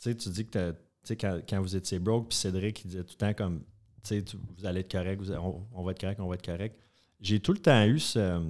tu 0.00 0.10
sais, 0.10 0.14
tu 0.16 0.28
dis 0.30 0.46
que 0.46 0.74
quand, 1.20 1.40
quand 1.48 1.60
vous 1.60 1.76
étiez 1.76 1.98
broke, 1.98 2.28
puis 2.28 2.38
Cédric, 2.38 2.84
il 2.84 2.88
disait 2.88 3.04
tout 3.04 3.14
le 3.14 3.18
temps 3.18 3.34
comme, 3.34 3.60
tu 4.04 4.20
sais, 4.20 4.24
vous 4.56 4.66
allez 4.66 4.80
être 4.80 4.90
correct, 4.92 5.20
vous- 5.20 5.32
on, 5.32 5.66
on 5.72 5.82
va 5.82 5.90
être 5.92 6.00
correct, 6.00 6.20
on 6.20 6.28
va 6.28 6.34
être 6.36 6.44
correct. 6.44 6.78
J'ai 7.20 7.40
tout 7.40 7.52
le 7.52 7.58
temps 7.58 7.84
eu 7.84 7.98
ce. 7.98 8.40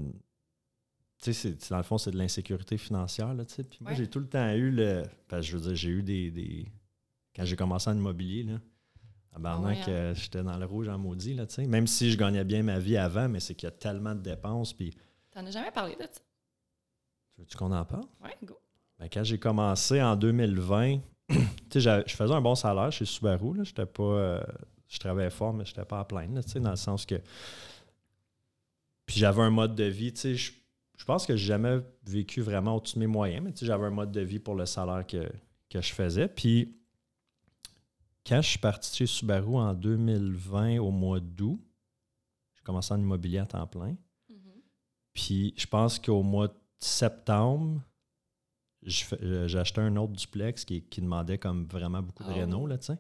Tu 1.23 1.33
sais, 1.33 1.57
dans 1.71 1.79
le 1.79 1.83
fond, 1.83 1.99
c'est 1.99 2.11
de 2.13 2.19
l'insécurité 2.19 2.77
financière, 2.79 3.33
là, 3.35 3.45
tu 3.45 3.55
sais. 3.55 3.65
Puis 3.65 3.79
moi, 3.81 3.91
Ouais. 3.93 3.97
j'ai 3.97 4.07
tout 4.09 4.21
le 4.21 4.29
temps 4.29 4.53
eu 4.53 4.71
le. 4.71 5.03
Parce 5.27 5.47
que 5.47 5.53
je 5.53 5.57
veux 5.57 5.63
dire, 5.63 5.75
j'ai 5.75 5.89
eu 5.89 6.03
des. 6.03 6.31
des- 6.31 6.67
quand 7.35 7.45
j'ai 7.45 7.57
commencé 7.57 7.89
en 7.91 7.97
immobilier, 7.97 8.43
là, 8.45 8.61
tabarnak, 9.33 9.77
ouais, 9.77 9.83
hein? 9.83 9.89
euh, 9.89 10.15
j'étais 10.15 10.43
dans 10.43 10.57
le 10.57 10.67
rouge 10.67 10.89
en 10.89 10.99
maudit, 10.99 11.35
là, 11.35 11.47
tu 11.47 11.55
sais. 11.55 11.67
Même 11.67 11.87
si 11.87 12.11
je 12.11 12.19
gagnais 12.19 12.45
bien 12.45 12.63
ma 12.63 12.79
vie 12.79 12.97
avant, 12.97 13.29
mais 13.29 13.41
c'est 13.41 13.55
qu'il 13.55 13.67
y 13.67 13.73
a 13.73 13.75
tellement 13.75 14.15
de 14.15 14.21
dépenses, 14.21 14.73
puis. 14.73 14.95
T'en 15.31 15.45
as 15.47 15.51
jamais 15.51 15.71
parlé 15.71 15.95
de 15.97 16.03
ça? 16.03 16.21
Veux-tu 17.39 17.57
qu'on 17.57 17.73
en 17.73 17.85
parle? 17.85 18.05
Ouais, 18.23 18.37
go. 18.43 18.59
Ben, 18.99 19.09
quand 19.13 19.23
j'ai 19.23 19.39
commencé 19.39 20.03
en 20.03 20.17
2020, 20.17 20.99
tu 21.29 21.81
sais, 21.81 22.03
je 22.07 22.17
faisais 22.17 22.35
un 22.35 22.41
bon 22.41 22.55
salaire 22.55 22.91
chez 22.91 23.05
Subaru. 23.05 23.57
Là. 23.57 23.65
J'étais 23.65 23.87
pas, 23.87 24.03
euh, 24.03 24.41
je 24.89 24.99
travaillais 24.99 25.31
fort, 25.31 25.53
mais 25.53 25.65
je 25.65 25.71
n'étais 25.71 25.85
pas 25.85 26.01
à 26.01 26.05
plein, 26.05 26.27
là, 26.35 26.43
tu 26.43 26.51
sais, 26.51 26.61
dans 26.61 26.71
le 26.71 26.77
sens 26.77 27.07
que. 27.07 27.17
Puis 29.07 29.19
j'avais 29.21 29.43
un 29.43 29.51
mode 29.51 29.75
de 29.75 29.85
vie, 29.85 30.13
tu 30.13 30.21
sais, 30.21 30.35
je, 30.35 30.53
je 30.97 31.05
pense 31.05 31.27
que 31.27 31.37
j'ai 31.37 31.47
jamais 31.47 31.81
vécu 32.05 32.41
vraiment 32.41 32.77
au-dessus 32.77 32.97
de 32.97 33.01
mes 33.01 33.07
moyens, 33.07 33.45
mais 33.45 33.53
tu 33.53 33.61
sais, 33.61 33.67
j'avais 33.67 33.87
un 33.87 33.91
mode 33.91 34.11
de 34.11 34.21
vie 34.21 34.41
pour 34.41 34.55
le 34.55 34.67
salaire 34.67 35.07
que, 35.07 35.31
que 35.71 35.81
je 35.81 35.93
faisais. 35.93 36.29
Puis 36.29 36.78
quand 38.29 38.43
je 38.43 38.49
suis 38.51 38.59
parti 38.59 38.95
chez 38.97 39.07
Subaru 39.07 39.57
en 39.57 39.75
2020, 39.75 40.79
au 40.79 40.91
mois 40.91 41.21
d'août, 41.21 41.61
j'ai 42.55 42.63
commencé 42.63 42.93
en 42.93 42.99
immobilier 42.99 43.39
à 43.39 43.47
temps 43.47 43.67
plein. 43.67 43.97
Mhm. 44.29 44.53
Puis 45.15 45.55
je 45.57 45.67
pense 45.67 45.99
qu'au 45.99 46.23
mois 46.23 46.49
de 46.49 46.55
septembre, 46.79 47.81
euh, 49.23 49.49
j'ai 49.49 49.59
acheté 49.59 49.81
un 49.81 49.97
autre 49.97 50.13
duplex 50.13 50.65
qui, 50.65 50.83
qui 50.83 51.01
demandait 51.01 51.39
comme 51.39 51.67
vraiment 51.67 52.03
beaucoup 52.03 52.25
de 52.25 52.31
Oh. 52.31 52.35
réno, 52.35 52.67
là, 52.67 52.79
tu 52.79 52.87
sais. 52.87 52.99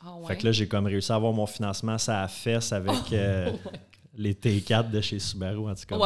Ah 0.00 0.16
ouais. 0.16 0.26
Fait 0.26 0.36
que 0.36 0.46
là, 0.46 0.52
j'ai 0.52 0.68
comme 0.68 0.86
réussi 0.86 1.10
à 1.12 1.16
avoir 1.16 1.32
mon 1.32 1.46
financement, 1.46 1.98
ça 1.98 2.22
a 2.22 2.28
fesse 2.28 2.72
avec 2.72 2.94
euh, 3.12 3.50
Oh, 3.52 3.68
ouais. 3.68 3.80
les 4.14 4.34
T4 4.34 4.90
de 4.90 5.00
chez 5.00 5.18
Subaru, 5.18 5.68
en 5.70 5.74
tout 5.74 5.84
cas. 5.86 5.98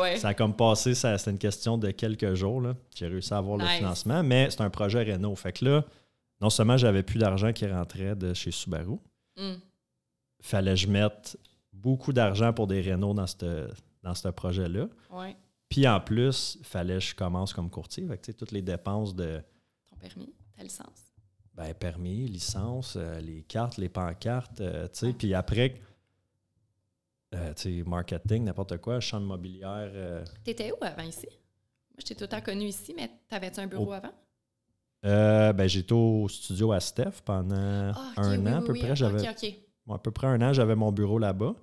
ouais. 0.00 0.16
Ça 0.18 0.28
a 0.28 0.34
comme 0.34 0.54
passé, 0.54 0.94
c'était 0.94 1.30
une 1.30 1.38
question 1.38 1.78
de 1.78 1.90
quelques 1.92 2.34
jours, 2.34 2.60
là. 2.60 2.74
J'ai 2.94 3.06
réussi 3.06 3.32
à 3.32 3.38
avoir 3.38 3.56
le 3.56 3.66
financement, 3.66 4.22
mais 4.22 4.50
c'est 4.50 4.60
un 4.62 4.70
projet 4.70 5.02
réno. 5.02 5.34
Fait 5.36 5.52
que 5.52 5.64
là, 5.64 5.84
non 6.40 6.50
seulement 6.50 6.76
j'avais 6.76 7.02
plus 7.02 7.18
d'argent 7.18 7.52
qui 7.52 7.66
rentrait 7.66 8.14
de 8.16 8.34
chez 8.34 8.50
Subaru, 8.50 8.98
Mm. 9.36 9.54
fallait 10.40 10.70
que 10.72 10.76
je 10.80 10.86
mette 10.88 11.38
beaucoup 11.72 12.12
d'argent 12.12 12.52
pour 12.52 12.66
des 12.66 12.80
rénaux 12.80 13.12
dans 13.14 13.26
ce 13.26 13.68
dans 14.02 14.14
ce 14.14 14.28
projet-là. 14.28 14.86
Ouais. 15.10 15.36
Puis 15.68 15.86
en 15.88 16.00
plus, 16.00 16.58
fallait 16.62 16.94
que 16.94 17.00
je 17.00 17.14
commence 17.14 17.52
comme 17.52 17.68
courtier. 17.68 18.06
Fait 18.06 18.18
que, 18.18 18.30
toutes 18.32 18.52
les 18.52 18.62
dépenses 18.62 19.14
de 19.16 19.42
Ton 19.90 19.96
permis, 19.96 20.32
ta 20.56 20.62
licence. 20.62 21.12
ben, 21.54 21.74
permis, 21.74 22.28
licence, 22.28 22.94
euh, 22.96 23.18
les 23.20 23.42
cartes, 23.42 23.76
les 23.78 23.88
pancartes, 23.88 24.60
euh, 24.60 24.86
tu 24.88 24.98
sais. 25.06 25.12
Puis 25.12 25.34
après, 25.34 25.74
euh, 27.34 27.52
tu 27.54 27.82
sais, 27.82 27.88
marketing, 27.88 28.44
n'importe 28.44 28.76
quoi, 28.78 29.00
chambre 29.00 29.26
mobilière. 29.26 29.90
euh, 29.92 30.24
T'étais 30.44 30.70
où 30.72 30.76
avant 30.80 31.02
ici? 31.02 31.26
Moi, 31.28 31.98
je 31.98 32.04
t'ai 32.04 32.14
tout 32.14 32.22
le 32.24 32.28
temps 32.28 32.40
connu 32.40 32.66
ici, 32.66 32.94
mais 32.96 33.10
t'avais-tu 33.28 33.58
un 33.60 33.66
bureau 33.66 33.88
Au- 33.88 33.92
avant? 33.92 34.12
Euh, 35.04 35.52
ben, 35.52 35.68
j'étais 35.68 35.92
au 35.92 36.28
studio 36.28 36.72
à 36.72 36.80
Steph 36.80 37.22
pendant 37.24 37.54
Ah, 37.94 38.12
un 38.16 38.38
oui, 38.42 38.48
an 38.52 38.56
à 38.58 38.62
peu 38.62 38.72
oui. 38.72 38.80
près. 38.80 38.96
J'avais, 38.96 39.24
à 39.26 39.98
peu 39.98 40.10
près 40.10 40.26
un 40.26 40.40
an, 40.42 40.52
j'avais 40.52 40.74
mon 40.74 40.90
bureau 40.92 41.18
là-bas. 41.18 41.54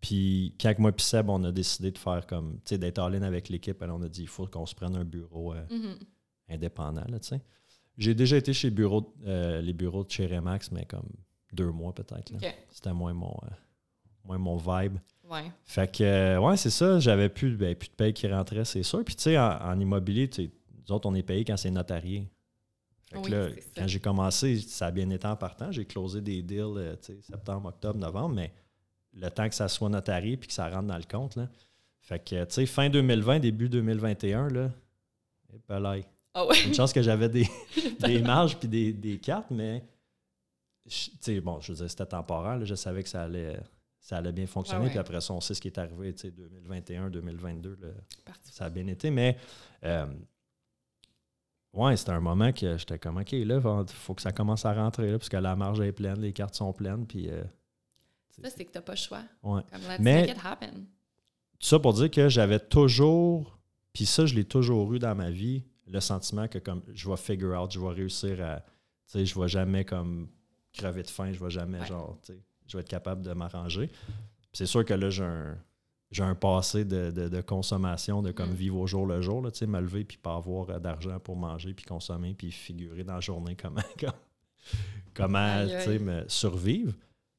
Puis 0.00 0.54
quand 0.60 0.72
moi 0.78 0.90
et 0.96 1.00
Seb, 1.02 1.28
on 1.28 1.44
a 1.44 1.52
décidé 1.52 1.90
de 1.90 1.98
faire 1.98 2.26
comme, 2.26 2.54
tu 2.64 2.70
sais, 2.70 2.78
d'être 2.78 2.98
all-in 2.98 3.22
avec 3.22 3.48
l'équipe, 3.50 3.80
alors 3.82 3.98
on 3.98 4.02
a 4.02 4.08
dit, 4.08 4.22
il 4.22 4.28
faut 4.28 4.46
qu'on 4.46 4.64
se 4.66 4.74
prenne 4.74 4.96
un 4.96 5.04
bureau 5.04 5.52
euh, 5.52 5.62
Mhm. 5.70 5.96
indépendant, 6.48 7.04
tu 7.04 7.18
sais. 7.20 7.40
J'ai 7.98 8.14
déjà 8.14 8.38
été 8.38 8.54
chez 8.54 8.70
bureau, 8.70 9.14
euh, 9.26 9.60
les 9.60 9.74
bureaux 9.74 10.04
de 10.04 10.10
chez 10.10 10.26
Remax, 10.26 10.72
mais 10.72 10.86
comme 10.86 11.06
deux 11.52 11.70
mois 11.70 11.92
peut-être. 11.92 12.32
C'était 12.70 12.94
moins 12.94 13.12
mon, 13.12 13.36
moins 14.24 14.38
mon 14.38 14.56
vibe. 14.56 14.96
Ouais. 15.30 15.52
Fait 15.64 15.92
que, 15.94 16.38
ouais, 16.38 16.56
c'est 16.56 16.70
ça. 16.70 16.98
J'avais 16.98 17.28
plus, 17.28 17.56
ben, 17.56 17.74
plus 17.76 17.88
de 17.90 17.94
paye 17.94 18.14
qui 18.14 18.26
rentrait, 18.26 18.64
c'est 18.64 18.82
sûr. 18.82 19.04
Puis, 19.04 19.14
tu 19.16 19.24
sais, 19.24 19.38
en, 19.38 19.50
en 19.62 19.78
immobilier, 19.78 20.30
nous 20.38 20.94
autres, 20.94 21.08
on 21.08 21.14
est 21.14 21.22
payé 21.22 21.44
quand 21.44 21.56
c'est 21.58 21.70
notarié. 21.70 22.26
Oui, 23.14 23.30
là, 23.30 23.48
quand 23.76 23.86
j'ai 23.88 23.98
commencé, 24.00 24.58
ça 24.60 24.86
a 24.86 24.90
bien 24.90 25.10
été 25.10 25.26
en 25.26 25.36
partant. 25.36 25.72
J'ai 25.72 25.84
closé 25.84 26.20
des 26.20 26.42
deals, 26.42 26.76
euh, 26.76 26.96
septembre, 27.22 27.68
octobre, 27.68 27.98
novembre, 27.98 28.36
mais 28.36 28.52
le 29.14 29.28
temps 29.30 29.48
que 29.48 29.54
ça 29.54 29.68
soit 29.68 29.88
notarié 29.88 30.36
puis 30.36 30.46
que 30.46 30.54
ça 30.54 30.68
rentre 30.68 30.86
dans 30.86 30.96
le 30.96 31.04
compte, 31.10 31.36
là. 31.36 31.48
Fait 32.02 32.18
que, 32.18 32.44
tu 32.44 32.54
sais, 32.54 32.66
fin 32.66 32.88
2020, 32.88 33.40
début 33.40 33.68
2021, 33.68 34.48
là, 34.48 34.70
et 35.52 35.60
belay. 35.68 36.04
Ah 36.34 36.46
ouais. 36.46 36.64
Une 36.64 36.74
chance 36.74 36.92
que 36.92 37.02
j'avais 37.02 37.28
des, 37.28 37.48
des 38.00 38.20
marges 38.22 38.56
puis 38.56 38.68
des, 38.68 38.92
des 38.92 39.18
cartes, 39.18 39.50
mais 39.50 39.84
tu 40.88 41.10
sais, 41.20 41.40
bon, 41.40 41.60
je 41.60 41.72
veux 41.72 41.78
dire, 41.78 41.90
c'était 41.90 42.06
temporaire. 42.06 42.58
là. 42.58 42.64
je 42.64 42.74
savais 42.74 43.02
que 43.02 43.08
ça 43.08 43.24
allait, 43.24 43.60
ça 44.00 44.16
allait 44.16 44.32
bien 44.32 44.46
fonctionner. 44.46 44.88
Puis 44.88 44.98
après 44.98 45.20
ça, 45.20 45.34
on 45.34 45.40
sait 45.40 45.54
ce 45.54 45.60
qui 45.60 45.68
est 45.68 45.78
arrivé, 45.78 46.12
tu 46.14 46.22
sais, 46.22 46.30
2021, 46.30 47.10
2022, 47.10 47.78
là, 47.80 47.88
ça 48.44 48.64
a 48.64 48.70
bien 48.70 48.86
été. 48.86 49.10
Mais 49.10 49.36
euh, 49.84 50.06
ouais, 51.72 51.96
c'était 51.96 52.12
un 52.12 52.20
moment 52.20 52.52
que 52.52 52.76
j'étais 52.76 52.98
comme, 52.98 53.18
OK, 53.18 53.32
là, 53.32 53.60
il 53.86 53.92
faut 53.94 54.14
que 54.14 54.22
ça 54.22 54.32
commence 54.32 54.64
à 54.64 54.72
rentrer, 54.74 55.10
là, 55.10 55.18
parce 55.18 55.28
que 55.28 55.36
la 55.36 55.56
marge 55.56 55.80
est 55.80 55.92
pleine, 55.92 56.20
les 56.20 56.32
cartes 56.32 56.54
sont 56.54 56.72
pleines. 56.72 57.06
Puis, 57.06 57.28
euh, 57.30 57.42
Ça, 58.42 58.48
c'est 58.50 58.64
que 58.64 58.72
t'as 58.72 58.80
pas 58.80 58.92
le 58.92 58.98
choix. 58.98 59.22
ouais. 59.42 59.62
Comme 59.70 59.80
let's 59.82 59.98
Mais- 60.00 60.20
make 60.22 60.30
it 60.30 60.44
happen. 60.44 60.86
Tout 61.58 61.66
ça 61.66 61.78
pour 61.78 61.92
dire 61.92 62.10
que 62.10 62.28
j'avais 62.28 62.58
toujours, 62.58 63.58
puis 63.92 64.06
ça, 64.06 64.24
je 64.26 64.34
l'ai 64.34 64.44
toujours 64.44 64.92
eu 64.94 64.98
dans 64.98 65.14
ma 65.14 65.30
vie, 65.30 65.62
le 65.86 66.00
sentiment 66.00 66.48
que 66.48 66.58
comme 66.58 66.82
je 66.92 67.08
vais 67.10 67.16
figure 67.16 67.60
out, 67.60 67.70
je 67.72 67.78
vais 67.80 67.88
réussir 67.90 68.42
à, 68.42 68.60
tu 68.60 68.64
sais, 69.06 69.26
je 69.26 69.38
vais 69.38 69.48
jamais 69.48 69.84
comme 69.84 70.28
crever 70.72 71.02
de 71.02 71.10
faim, 71.10 71.32
je 71.32 71.42
vais 71.42 71.50
jamais 71.50 71.80
Ouais. 71.80 71.86
genre, 71.86 72.16
tu 72.22 72.32
sais, 72.32 72.40
je 72.66 72.76
vais 72.76 72.80
être 72.82 72.88
capable 72.88 73.22
de 73.22 73.32
m'arranger. 73.32 73.88
Puis 73.88 74.50
C'est 74.54 74.66
sûr 74.66 74.84
que 74.84 74.94
là, 74.94 75.10
j'ai 75.10 75.24
un, 75.24 75.58
j'ai 76.10 76.22
un 76.24 76.34
passé 76.34 76.84
de, 76.84 77.10
de- 77.10 77.28
de 77.28 77.40
consommation, 77.40 78.20
de 78.22 78.32
comme 78.32 78.50
Mm. 78.50 78.54
vivre 78.54 78.76
au 78.78 78.86
jour 78.86 79.06
le 79.06 79.22
jour, 79.22 79.42
là, 79.42 79.50
me 79.66 79.80
lever 79.80 80.04
puis 80.04 80.16
pas 80.18 80.34
avoir 80.36 80.68
euh, 80.70 80.78
d'argent 80.78 81.18
pour 81.20 81.36
manger 81.36 81.72
puis 81.74 81.84
consommer 81.84 82.34
puis 82.34 82.50
figurer 82.50 83.04
dans 83.04 83.14
la 83.14 83.20
journée 83.20 83.54
comment, 83.56 83.80
comme- 84.00 84.12
comment 85.14 85.64
me 85.64 86.28
survivre. 86.28 86.94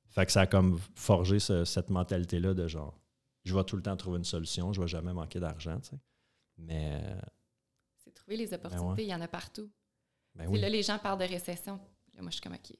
Fait 0.10 0.25
que 0.25 0.31
ça 0.31 0.41
a 0.41 0.47
comme 0.47 0.79
forgé 0.95 1.39
ce- 1.39 1.65
cette 1.65 1.89
mentalité-là 1.89 2.53
de 2.53 2.67
genre, 2.67 2.97
je 3.43 3.55
vais 3.55 3.63
tout 3.63 3.75
le 3.75 3.81
temps 3.81 3.95
trouver 3.97 4.17
une 4.17 4.25
solution, 4.25 4.71
je 4.73 4.81
vais 4.81 4.88
jamais 4.88 5.13
manquer 5.13 5.39
d'argent. 5.39 5.79
Mais, 6.57 7.01
C'est 7.97 8.13
trouver 8.13 8.38
les 8.38 8.53
opportunités, 8.53 9.03
il 9.03 9.10
y 9.10 9.15
en 9.15 9.21
a 9.21 9.27
partout. 9.27 9.69
ben 10.36 10.47
oui. 10.47 10.60
Là, 10.60 10.69
les 10.69 10.84
gens 10.84 10.99
parlent 10.99 11.19
de 11.19 11.25
récession. 11.25 11.79
Là, 12.13 12.21
moi, 12.21 12.29
je 12.29 12.36
suis 12.36 12.41
comme, 12.41 12.53
OK, 12.53 12.71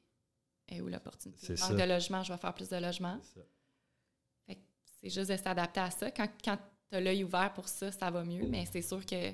et 0.68 0.82
où 0.82 0.88
l'opportunité? 0.88 1.50
Manque 1.50 1.58
ça. 1.58 1.74
de 1.74 1.84
logement, 1.92 2.22
je 2.24 2.32
vais 2.34 2.38
faire 2.38 2.54
plus 2.54 2.70
de 2.70 2.78
logement. 2.78 3.20
C'est 5.02 5.10
juste 5.10 5.32
de 5.32 5.38
s'adapter 5.38 5.80
à 5.80 5.90
ça. 5.92 6.12
Quand, 6.12 6.28
quand 6.44 6.58
tu 6.90 6.96
as 6.96 7.02
l'œil 7.02 7.24
ouvert 7.24 7.52
pour 7.54 7.68
ça, 7.68 7.92
ça 7.92 8.10
va 8.12 8.24
mieux, 8.24 8.46
mais 8.48 8.66
c'est 8.72 8.82
sûr 8.82 9.06
que. 9.06 9.30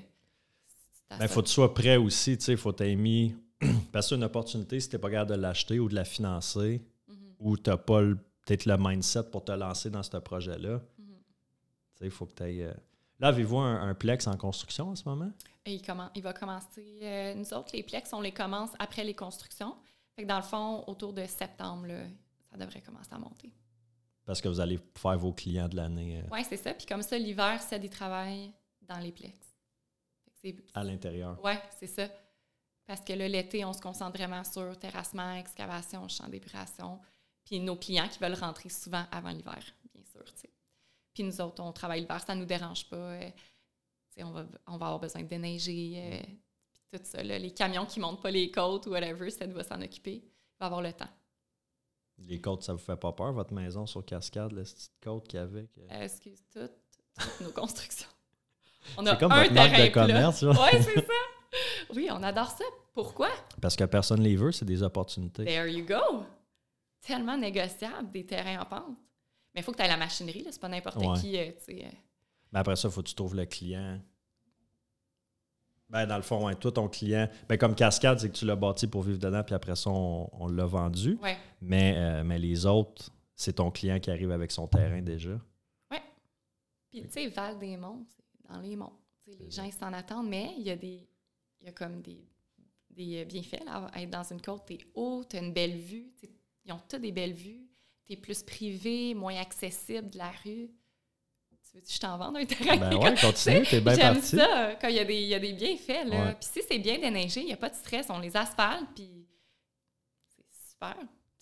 à 1.10 1.16
Ben, 1.18 1.28
faut 1.28 1.42
que 1.42 1.46
tu 1.48 1.52
sois 1.52 1.72
prêt 1.74 1.96
aussi, 1.96 2.36
tu 2.38 2.44
sais, 2.44 2.56
faut 2.56 2.72
t'aimer 2.72 2.96
mis. 2.96 3.34
Parce 3.92 4.08
qu'une 4.08 4.22
opportunité, 4.24 4.78
si 4.80 4.88
t'es 4.88 4.98
pas 4.98 5.10
capable 5.10 5.32
de 5.32 5.36
l'acheter 5.36 5.78
ou 5.80 5.88
de 5.88 5.94
la 5.94 6.04
financer, 6.04 6.82
Mhm, 7.08 7.16
ou 7.40 7.56
t'as 7.56 7.76
pas 7.78 8.00
le- 8.02 8.16
peut-être 8.44 8.66
le 8.66 8.76
mindset 8.78 9.24
pour 9.24 9.44
te 9.44 9.52
lancer 9.52 9.88
dans 9.90 10.02
ce 10.02 10.16
projet-là, 10.18 10.74
mhm. 10.98 11.06
tu 11.06 11.98
sais, 11.98 12.04
il 12.04 12.10
faut 12.10 12.26
que 12.26 12.34
tu 12.34 12.42
ailles. 12.42 12.72
Là, 13.18 13.28
avez-vous 13.28 13.58
un, 13.58 13.88
un 13.88 13.94
plex 13.94 14.26
en 14.28 14.36
construction 14.36 14.90
en 14.90 14.94
ce 14.96 15.02
moment? 15.08 15.32
Et 15.64 15.74
il, 15.74 15.82
commen- 15.82 16.10
il 16.14 16.22
va 16.22 16.32
commencer. 16.32 16.98
euh, 17.02 17.34
nous 17.34 17.52
autres, 17.52 17.70
les 17.74 17.82
plex, 17.82 18.12
on 18.12 18.20
les 18.20 18.30
commence 18.32 18.70
après 18.78 19.02
les 19.04 19.14
constructions. 19.14 19.74
Fait 20.14 20.22
que 20.22 20.28
dans 20.28 20.36
le 20.36 20.42
fond, 20.44 20.84
autour 20.86 21.12
de 21.12 21.24
septembre, 21.26 21.86
là, 21.86 22.04
ça 22.50 22.56
devrait 22.56 22.80
commencer 22.80 23.08
à 23.12 23.18
monter. 23.18 23.50
Parce 24.28 24.42
que 24.42 24.48
vous 24.48 24.60
allez 24.60 24.78
faire 24.94 25.16
vos 25.16 25.32
clients 25.32 25.70
de 25.70 25.76
l'année 25.76 26.18
euh, 26.18 26.28
Oui, 26.30 26.44
c'est 26.46 26.58
ça. 26.58 26.74
Puis 26.74 26.84
comme 26.84 27.00
ça, 27.00 27.16
l'hiver, 27.16 27.62
c'est 27.62 27.78
des 27.78 27.88
travails 27.88 28.52
dans 28.82 28.98
les 28.98 29.10
plex. 29.10 29.34
À 30.74 30.84
l'intérieur. 30.84 31.40
Oui, 31.42 31.54
c'est 31.78 31.86
ça. 31.86 32.06
Parce 32.86 33.00
que 33.00 33.14
là, 33.14 33.26
l'été, 33.26 33.64
on 33.64 33.72
se 33.72 33.80
concentre 33.80 34.18
vraiment 34.18 34.44
sur 34.44 34.78
terrassement, 34.78 35.32
excavation, 35.32 36.06
champ 36.08 36.28
d'épuration. 36.28 37.00
Puis 37.42 37.58
nos 37.58 37.76
clients 37.76 38.06
qui 38.06 38.18
veulent 38.18 38.34
rentrer 38.34 38.68
souvent 38.68 39.06
avant 39.10 39.30
l'hiver, 39.30 39.64
bien 39.94 40.04
sûr. 40.04 40.22
Puis 41.14 41.22
nous 41.22 41.40
autres, 41.40 41.62
on 41.62 41.72
travaille 41.72 42.02
l'hiver, 42.02 42.20
ça 42.20 42.34
ne 42.34 42.40
nous 42.40 42.46
dérange 42.46 42.86
pas. 42.90 42.96
euh, 42.96 43.30
on, 44.18 44.30
va, 44.30 44.46
on 44.66 44.76
va 44.76 44.86
avoir 44.86 45.00
besoin 45.00 45.22
de 45.22 45.28
déneiger, 45.28 46.02
euh, 46.04 46.22
puis 46.74 46.98
tout 46.98 47.00
ça. 47.02 47.22
là. 47.22 47.38
les 47.38 47.54
camions 47.54 47.86
qui 47.86 47.98
ne 47.98 48.04
montent 48.04 48.20
pas 48.20 48.30
les 48.30 48.50
côtes 48.50 48.86
ou 48.88 48.90
whatever, 48.90 49.30
ça 49.30 49.46
va 49.46 49.64
s'en 49.64 49.80
occuper. 49.80 50.16
Il 50.16 50.58
va 50.60 50.66
avoir 50.66 50.82
le 50.82 50.92
temps. 50.92 51.08
Les 52.26 52.40
côtes, 52.40 52.62
ça 52.64 52.72
vous 52.72 52.78
fait 52.78 52.96
pas 52.96 53.12
peur, 53.12 53.32
votre 53.32 53.52
maison 53.54 53.86
sur 53.86 54.04
cascade, 54.04 54.52
la 54.52 54.62
petite 54.62 54.92
côte 55.02 55.26
qu'il 55.28 55.38
y 55.38 55.42
avait? 55.42 55.66
que- 55.66 55.80
Euh, 55.92 56.02
excuse 56.02 56.42
toutes, 56.52 56.72
toutes 57.18 57.40
nos 57.40 57.52
constructions. 57.52 58.08
On 58.96 59.06
a 59.06 59.16
comme 59.16 59.32
un 59.32 59.42
votre 59.44 59.54
terrain 59.54 59.86
de 59.86 59.92
commerce. 59.92 60.42
Oui, 60.42 60.54
c'est 60.82 61.06
ça. 61.06 61.12
Oui, 61.94 62.08
on 62.10 62.22
adore 62.22 62.50
ça. 62.50 62.64
Pourquoi? 62.92 63.30
Parce 63.62 63.74
que 63.74 63.84
personne 63.84 64.20
les 64.20 64.36
veut, 64.36 64.52
c'est 64.52 64.66
des 64.66 64.82
opportunités. 64.82 65.44
There 65.46 65.66
you 65.72 65.86
go! 65.86 66.24
Tellement 67.00 67.38
négociable, 67.38 68.10
des 68.10 68.26
terrains 68.26 68.60
en 68.60 68.66
pente. 68.66 68.96
Mais 69.54 69.62
il 69.62 69.64
faut 69.64 69.72
que 69.72 69.78
tu 69.78 69.82
aies 69.84 69.88
la 69.88 69.96
machinerie. 69.96 70.46
C'est 70.50 70.60
pas 70.60 70.68
n'importe 70.68 70.96
Ouais. 70.98 71.18
qui, 71.18 71.38
euh, 71.38 71.50
euh. 71.70 71.90
Mais 72.52 72.58
après 72.58 72.76
ça, 72.76 72.88
il 72.88 72.90
faut 72.90 73.02
que 73.02 73.08
tu 73.08 73.14
trouves 73.14 73.34
le 73.34 73.46
client. 73.46 73.98
Ben, 75.90 76.06
dans 76.06 76.16
le 76.16 76.22
fond, 76.22 76.46
ouais, 76.46 76.54
toi, 76.54 76.70
ton 76.70 76.88
client, 76.88 77.28
ben, 77.48 77.56
comme 77.56 77.74
Cascade, 77.74 78.18
c'est 78.18 78.28
que 78.28 78.36
tu 78.36 78.44
l'as 78.44 78.56
bâti 78.56 78.86
pour 78.86 79.02
vivre 79.02 79.18
dedans, 79.18 79.42
puis 79.42 79.54
après 79.54 79.74
ça, 79.74 79.90
on, 79.90 80.28
on 80.32 80.46
l'a 80.48 80.66
vendu. 80.66 81.18
Ouais. 81.22 81.36
Mais, 81.62 81.94
euh, 81.96 82.24
mais 82.24 82.38
les 82.38 82.66
autres, 82.66 83.10
c'est 83.34 83.54
ton 83.54 83.70
client 83.70 83.98
qui 83.98 84.10
arrive 84.10 84.30
avec 84.30 84.50
son 84.50 84.66
terrain 84.66 85.00
déjà. 85.00 85.38
Puis, 86.90 87.02
tu 87.02 87.10
sais, 87.10 87.28
Val-des-Monts, 87.28 88.06
c'est 88.08 88.52
dans 88.52 88.60
les 88.60 88.74
monts. 88.74 88.92
Les 89.26 89.50
gens, 89.50 89.64
ils 89.64 89.72
s'en 89.72 89.92
attendent, 89.92 90.28
mais 90.28 90.54
il 90.56 90.66
y 90.66 90.70
a 90.70 90.76
des. 90.76 91.06
Il 91.60 91.66
y 91.66 91.68
a 91.68 91.72
comme 91.72 92.00
des, 92.00 92.24
des 92.90 93.22
euh, 93.22 93.24
bienfaits, 93.24 93.64
là, 93.66 93.90
à 93.92 94.00
être 94.00 94.10
dans 94.10 94.22
une 94.22 94.40
côte. 94.40 94.64
T'es 94.66 94.78
haut, 94.94 95.22
t'as 95.28 95.42
une 95.42 95.52
belle 95.52 95.76
vue. 95.76 96.10
Ils 96.64 96.72
ont 96.72 96.80
toutes 96.88 97.02
des 97.02 97.12
belles 97.12 97.34
vues. 97.34 97.66
T'es 98.06 98.16
plus 98.16 98.42
privé, 98.42 99.12
moins 99.12 99.36
accessible 99.36 100.08
de 100.08 100.18
la 100.18 100.30
rue. 100.44 100.70
Tu 101.70 101.76
veux 101.76 101.82
que 101.82 101.90
je 101.92 101.98
t'en 101.98 102.16
vende 102.16 102.36
un 102.38 102.44
terrain? 102.46 102.76
Ben 102.78 102.96
ouais, 102.96 103.14
continue, 103.20 103.62
t'es 103.66 103.80
bien 103.80 103.94
J'aime 103.94 104.14
parti. 104.14 104.36
ça, 104.36 104.74
quand 104.80 104.88
il 104.88 104.96
y, 104.96 104.98
a 105.00 105.04
des, 105.04 105.20
il 105.20 105.28
y 105.28 105.34
a 105.34 105.38
des 105.38 105.52
bienfaits. 105.52 106.04
Là. 106.06 106.26
Ouais. 106.26 106.34
Puis 106.34 106.48
si 106.52 106.60
c'est 106.68 106.78
bien 106.78 106.98
déneigé, 106.98 107.40
il 107.40 107.46
n'y 107.46 107.52
a 107.52 107.56
pas 107.58 107.68
de 107.70 107.74
stress. 107.74 108.06
On 108.10 108.18
les 108.18 108.34
asphalte, 108.36 108.86
puis 108.94 109.26
c'est 110.28 110.46
super. 110.70 110.96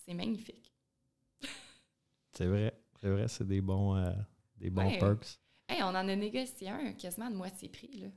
C'est 0.05 0.14
magnifique. 0.14 0.72
C'est 2.33 2.47
vrai, 2.47 2.79
c'est 3.01 3.09
vrai, 3.09 3.29
c'est 3.29 3.47
des 3.47 3.61
bons, 3.61 3.97
euh, 3.97 4.11
des 4.57 4.68
bons 4.70 4.87
Ouais. 4.87 4.99
perks. 4.99 5.39
Hey, 5.68 5.83
on 5.83 5.87
en 5.89 5.95
a 5.95 6.16
négocié 6.16 6.68
un 6.68 6.93
quasiment 6.93 7.31
de 7.31 7.37
moitié 7.37 7.68
prix. 7.68 7.97
là. 7.99 8.09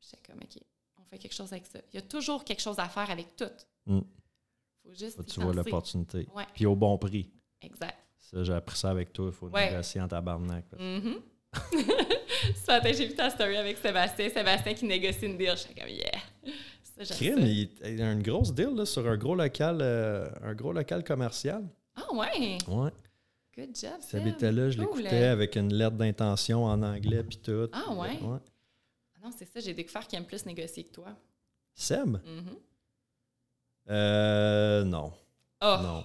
J'étais 0.00 0.18
comme, 0.26 0.40
OK, 0.42 0.58
on 0.98 1.04
fait 1.04 1.18
quelque 1.18 1.34
chose 1.34 1.52
avec 1.52 1.66
ça. 1.66 1.78
Il 1.92 1.96
y 1.96 1.98
a 1.98 2.02
toujours 2.02 2.44
quelque 2.44 2.60
chose 2.62 2.78
à 2.78 2.88
faire 2.88 3.10
avec 3.10 3.36
tout. 3.36 3.44
Mm. 3.86 4.00
faut 4.82 4.94
juste 4.94 5.24
tu 5.26 5.40
vois 5.40 5.52
l'opportunité. 5.52 6.26
Ouais, 6.34 6.46
Puis 6.54 6.64
au 6.66 6.74
bon 6.74 6.96
prix. 6.98 7.30
exact. 7.60 7.98
Ça, 8.32 8.44
j'ai 8.44 8.52
appris 8.54 8.76
ça 8.78 8.90
avec 8.90 9.12
toi. 9.12 9.26
Il 9.26 9.32
faut 9.32 9.48
Ouais. 9.48 9.70
négocier 9.70 10.00
en 10.00 10.08
tabarnak. 10.08 10.64
Mhm. 10.78 11.20
Ce 11.52 12.66
matin, 12.66 12.92
j'ai 12.92 13.06
vu 13.06 13.14
ta 13.14 13.28
story 13.30 13.56
avec 13.56 13.76
Sébastien. 13.78 14.28
Sébastien 14.30 14.74
qui 14.74 14.86
négocie 14.86 15.26
une 15.26 15.36
deal. 15.36 15.54
J'étais 15.56 15.80
comme, 15.80 15.90
yeah. 15.90 16.10
Ça, 17.04 17.14
Crime, 17.14 17.38
ça. 17.40 17.88
il 17.88 18.02
a 18.02 18.12
une 18.12 18.22
grosse 18.22 18.52
deal 18.54 18.70
là, 18.74 18.86
sur 18.86 19.06
un 19.06 19.16
gros 19.16 19.34
local, 19.34 19.78
euh, 19.82 20.28
un 20.42 20.54
gros 20.54 20.72
local 20.72 21.02
commercial. 21.04 21.62
Ah 21.94 22.12
ouais, 22.14 22.58
Ouais. 22.68 22.90
good 23.56 23.76
job. 23.76 23.92
Habitais 24.14 24.50
là, 24.52 24.70
je 24.70 24.80
Cool. 24.82 24.98
l'écoutais 25.02 25.24
avec 25.24 25.56
une 25.56 25.72
lettre 25.74 25.96
d'intention 25.96 26.64
en 26.64 26.82
anglais 26.82 27.22
puis 27.24 27.36
tout. 27.38 27.68
Ah 27.72 27.92
ouais? 27.92 28.18
ouais. 28.20 28.38
Ah 29.14 29.18
non, 29.24 29.30
c'est 29.36 29.44
ça, 29.46 29.60
j'ai 29.60 29.74
découvert 29.74 30.06
qu'il 30.06 30.18
aime 30.18 30.24
plus 30.26 30.44
négocier 30.46 30.84
que 30.84 30.92
toi. 30.92 31.08
Seb? 31.74 32.16
Mhm. 32.24 32.56
Euh, 33.90 34.84
non. 34.84 35.12
Oh, 35.60 35.76
Non. 35.82 36.04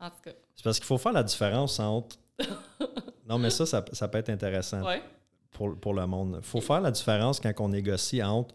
en 0.00 0.10
tout 0.10 0.20
cas. 0.22 0.32
C'est 0.58 0.64
parce 0.64 0.78
qu'il 0.80 0.86
faut 0.86 0.98
faire 0.98 1.12
la 1.12 1.22
différence 1.22 1.78
entre. 1.78 2.16
non, 3.28 3.38
mais 3.38 3.48
ça, 3.48 3.64
ça, 3.64 3.84
ça 3.92 4.08
peut 4.08 4.18
être 4.18 4.28
intéressant 4.28 4.84
Ouais. 4.84 5.00
pour, 5.52 5.78
pour 5.78 5.94
le 5.94 6.04
monde. 6.04 6.40
Il 6.42 6.44
faut 6.44 6.60
faire 6.60 6.80
la 6.80 6.90
différence 6.90 7.38
quand 7.38 7.52
on 7.60 7.68
négocie 7.68 8.20
entre. 8.24 8.52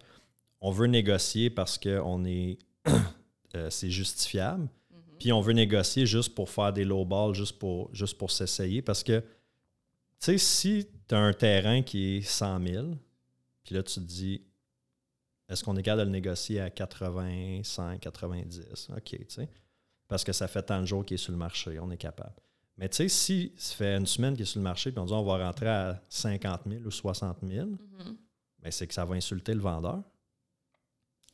On 0.59 0.69
veut 0.71 0.87
négocier 0.87 1.49
parce 1.49 1.77
que 1.77 2.01
on 2.03 2.25
est. 2.25 2.59
euh, 3.55 3.69
c'est 3.69 3.89
justifiable. 3.89 4.63
Mhm. 4.63 4.99
Puis 5.17 5.31
on 5.31 5.39
veut 5.39 5.53
négocier 5.53 6.05
juste 6.05 6.35
pour 6.35 6.49
faire 6.49 6.73
des 6.73 6.83
low 6.83 7.05
balls, 7.05 7.33
juste 7.33 7.57
pour, 7.57 7.89
juste 7.95 8.17
pour 8.17 8.31
s'essayer. 8.31 8.81
Parce 8.81 9.01
que, 9.01 9.21
tu 9.21 9.25
sais, 10.19 10.37
si 10.37 10.87
tu 11.07 11.15
as 11.15 11.19
un 11.19 11.31
terrain 11.31 11.83
qui 11.83 12.17
est 12.17 12.21
100 12.21 12.67
000, 12.67 12.87
puis 13.63 13.75
là, 13.75 13.81
tu 13.83 13.93
te 13.95 13.99
dis, 14.01 14.41
est-ce 15.47 15.63
qu'on 15.63 15.77
est 15.77 15.83
capable 15.83 16.01
de 16.01 16.05
le 16.07 16.11
négocier 16.11 16.59
à 16.59 16.69
85, 16.69 18.01
90? 18.01 18.89
OK, 18.91 19.03
tu 19.03 19.17
sais. 19.29 19.47
Parce 20.14 20.24
que 20.24 20.32
ça 20.32 20.47
fait 20.47 20.61
tant 20.61 20.80
de 20.80 20.86
jours 20.86 21.03
qu'il 21.03 21.16
est 21.16 21.18
sur 21.18 21.32
le 21.32 21.39
marché, 21.39 21.80
on 21.80 21.89
est 21.89 21.97
capable. 21.97 22.36
Mais 22.78 22.88
tu 22.88 22.97
sais, 22.97 23.07
si 23.09 23.51
ça 23.57 23.74
fait 23.74 23.97
une 23.97 24.05
semaine 24.05 24.34
qu'il 24.36 24.43
est 24.43 24.45
sur 24.45 24.59
le 24.59 24.64
marché, 24.64 24.91
puis 24.91 24.99
on 24.99 25.05
dit 25.05 25.14
on 25.14 25.24
va 25.24 25.43
rentrer 25.43 25.68
à 25.68 25.99
50 26.07 26.61
000 26.70 26.84
ou 26.86 26.91
60 26.91 27.38
000, 27.41 27.66
Mhm. 27.68 27.78
ben 28.61 28.72
c'est 28.72 28.86
que 28.86 28.93
ça 28.93 29.05
va 29.05 29.16
insulter 29.16 29.55
le 29.55 29.61
vendeur. 29.61 30.03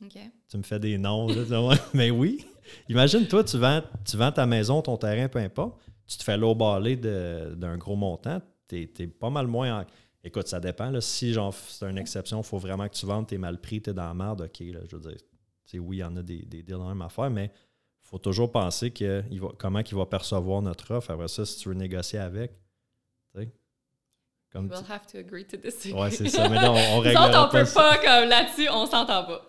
OK. 0.02 0.18
Tu 0.48 0.56
me 0.56 0.62
fais 0.62 0.78
des 0.78 0.96
noms. 0.96 1.28
là. 1.28 1.74
Mais 1.94 2.10
oui. 2.10 2.46
Imagine, 2.88 3.26
toi, 3.28 3.44
tu 3.44 3.58
vends, 3.58 3.82
tu 4.02 4.16
vends 4.16 4.32
ta 4.32 4.46
maison, 4.46 4.80
ton 4.80 4.96
terrain, 4.96 5.28
peu 5.28 5.40
importe. 5.40 5.78
Tu 6.06 6.16
te 6.16 6.24
fais 6.24 6.38
low-baller 6.38 6.96
de- 6.96 7.54
d'un 7.58 7.76
gros 7.76 7.96
montant. 7.96 8.40
Tu 8.66 8.88
es, 8.98 9.06
pas 9.06 9.28
mal 9.28 9.46
moins. 9.46 9.80
en- 9.82 9.86
Écoute, 10.24 10.48
ça 10.48 10.58
dépend. 10.58 10.90
Là. 10.90 11.02
Si 11.02 11.34
c'est 11.68 11.86
une 11.90 11.98
exception, 11.98 12.40
il 12.40 12.44
faut 12.46 12.56
vraiment 12.58 12.88
que 12.88 12.94
tu 12.94 13.04
vendes, 13.04 13.26
tu 13.26 13.34
es 13.34 13.38
mal 13.38 13.60
pris, 13.60 13.82
tu 13.82 13.90
es 13.90 13.92
dans 13.92 14.06
la 14.08 14.14
merde. 14.14 14.40
OK, 14.40 14.60
là, 14.72 14.80
je 14.90 14.96
veux 14.96 15.02
dire. 15.02 15.20
oui, 15.82 15.98
il 15.98 16.00
y 16.00 16.04
en 16.04 16.16
a 16.16 16.22
des, 16.22 16.46
des 16.46 16.62
deals 16.62 16.78
même 16.78 17.02
affaire, 17.02 17.28
mais 17.30 17.52
faut 18.10 18.18
toujours 18.18 18.50
penser 18.50 18.90
que 18.90 19.22
il 19.30 19.40
va, 19.40 19.48
comment 19.56 19.78
il 19.80 19.94
va 19.94 20.06
percevoir 20.06 20.62
notre 20.62 20.92
offre. 20.94 21.10
Après 21.10 21.28
ça, 21.28 21.44
si 21.46 21.58
tu 21.58 21.68
veux 21.68 21.74
négocier 21.74 22.18
avec. 22.18 22.52
tu 23.34 23.40
sais. 23.40 23.48
Comme 24.50 24.68
We'll 24.68 24.84
have 24.90 25.06
to 25.12 25.18
agree 25.18 25.44
to 25.46 25.56
disagree. 25.56 25.92
Ouais, 25.92 26.10
c'est 26.10 26.28
ça. 26.28 26.48
Mais 26.48 26.60
non, 26.60 26.74
on 26.74 26.98
on 26.98 27.02
pas 27.02 27.48
peut 27.48 27.64
pas, 27.72 27.98
comme 27.98 28.28
là-dessus, 28.28 28.68
on 28.68 28.84
s'entend 28.84 29.24
pas. 29.24 29.46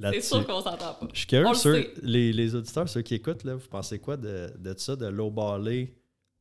C'est 0.00 0.20
sûr 0.22 0.46
qu'on 0.46 0.62
s'entend 0.62 0.94
pas. 0.94 1.08
Je 1.12 1.18
suis 1.18 1.26
curieux, 1.26 1.46
On 1.46 1.52
le 1.52 1.92
les, 2.02 2.32
les 2.32 2.54
auditeurs, 2.54 2.88
ceux 2.88 3.02
qui 3.02 3.14
écoutent, 3.16 3.44
là, 3.44 3.56
vous 3.56 3.68
pensez 3.68 3.98
quoi 3.98 4.16
de, 4.16 4.54
de 4.56 4.74
ça, 4.78 4.96
de 4.96 5.06
low-baller 5.06 5.94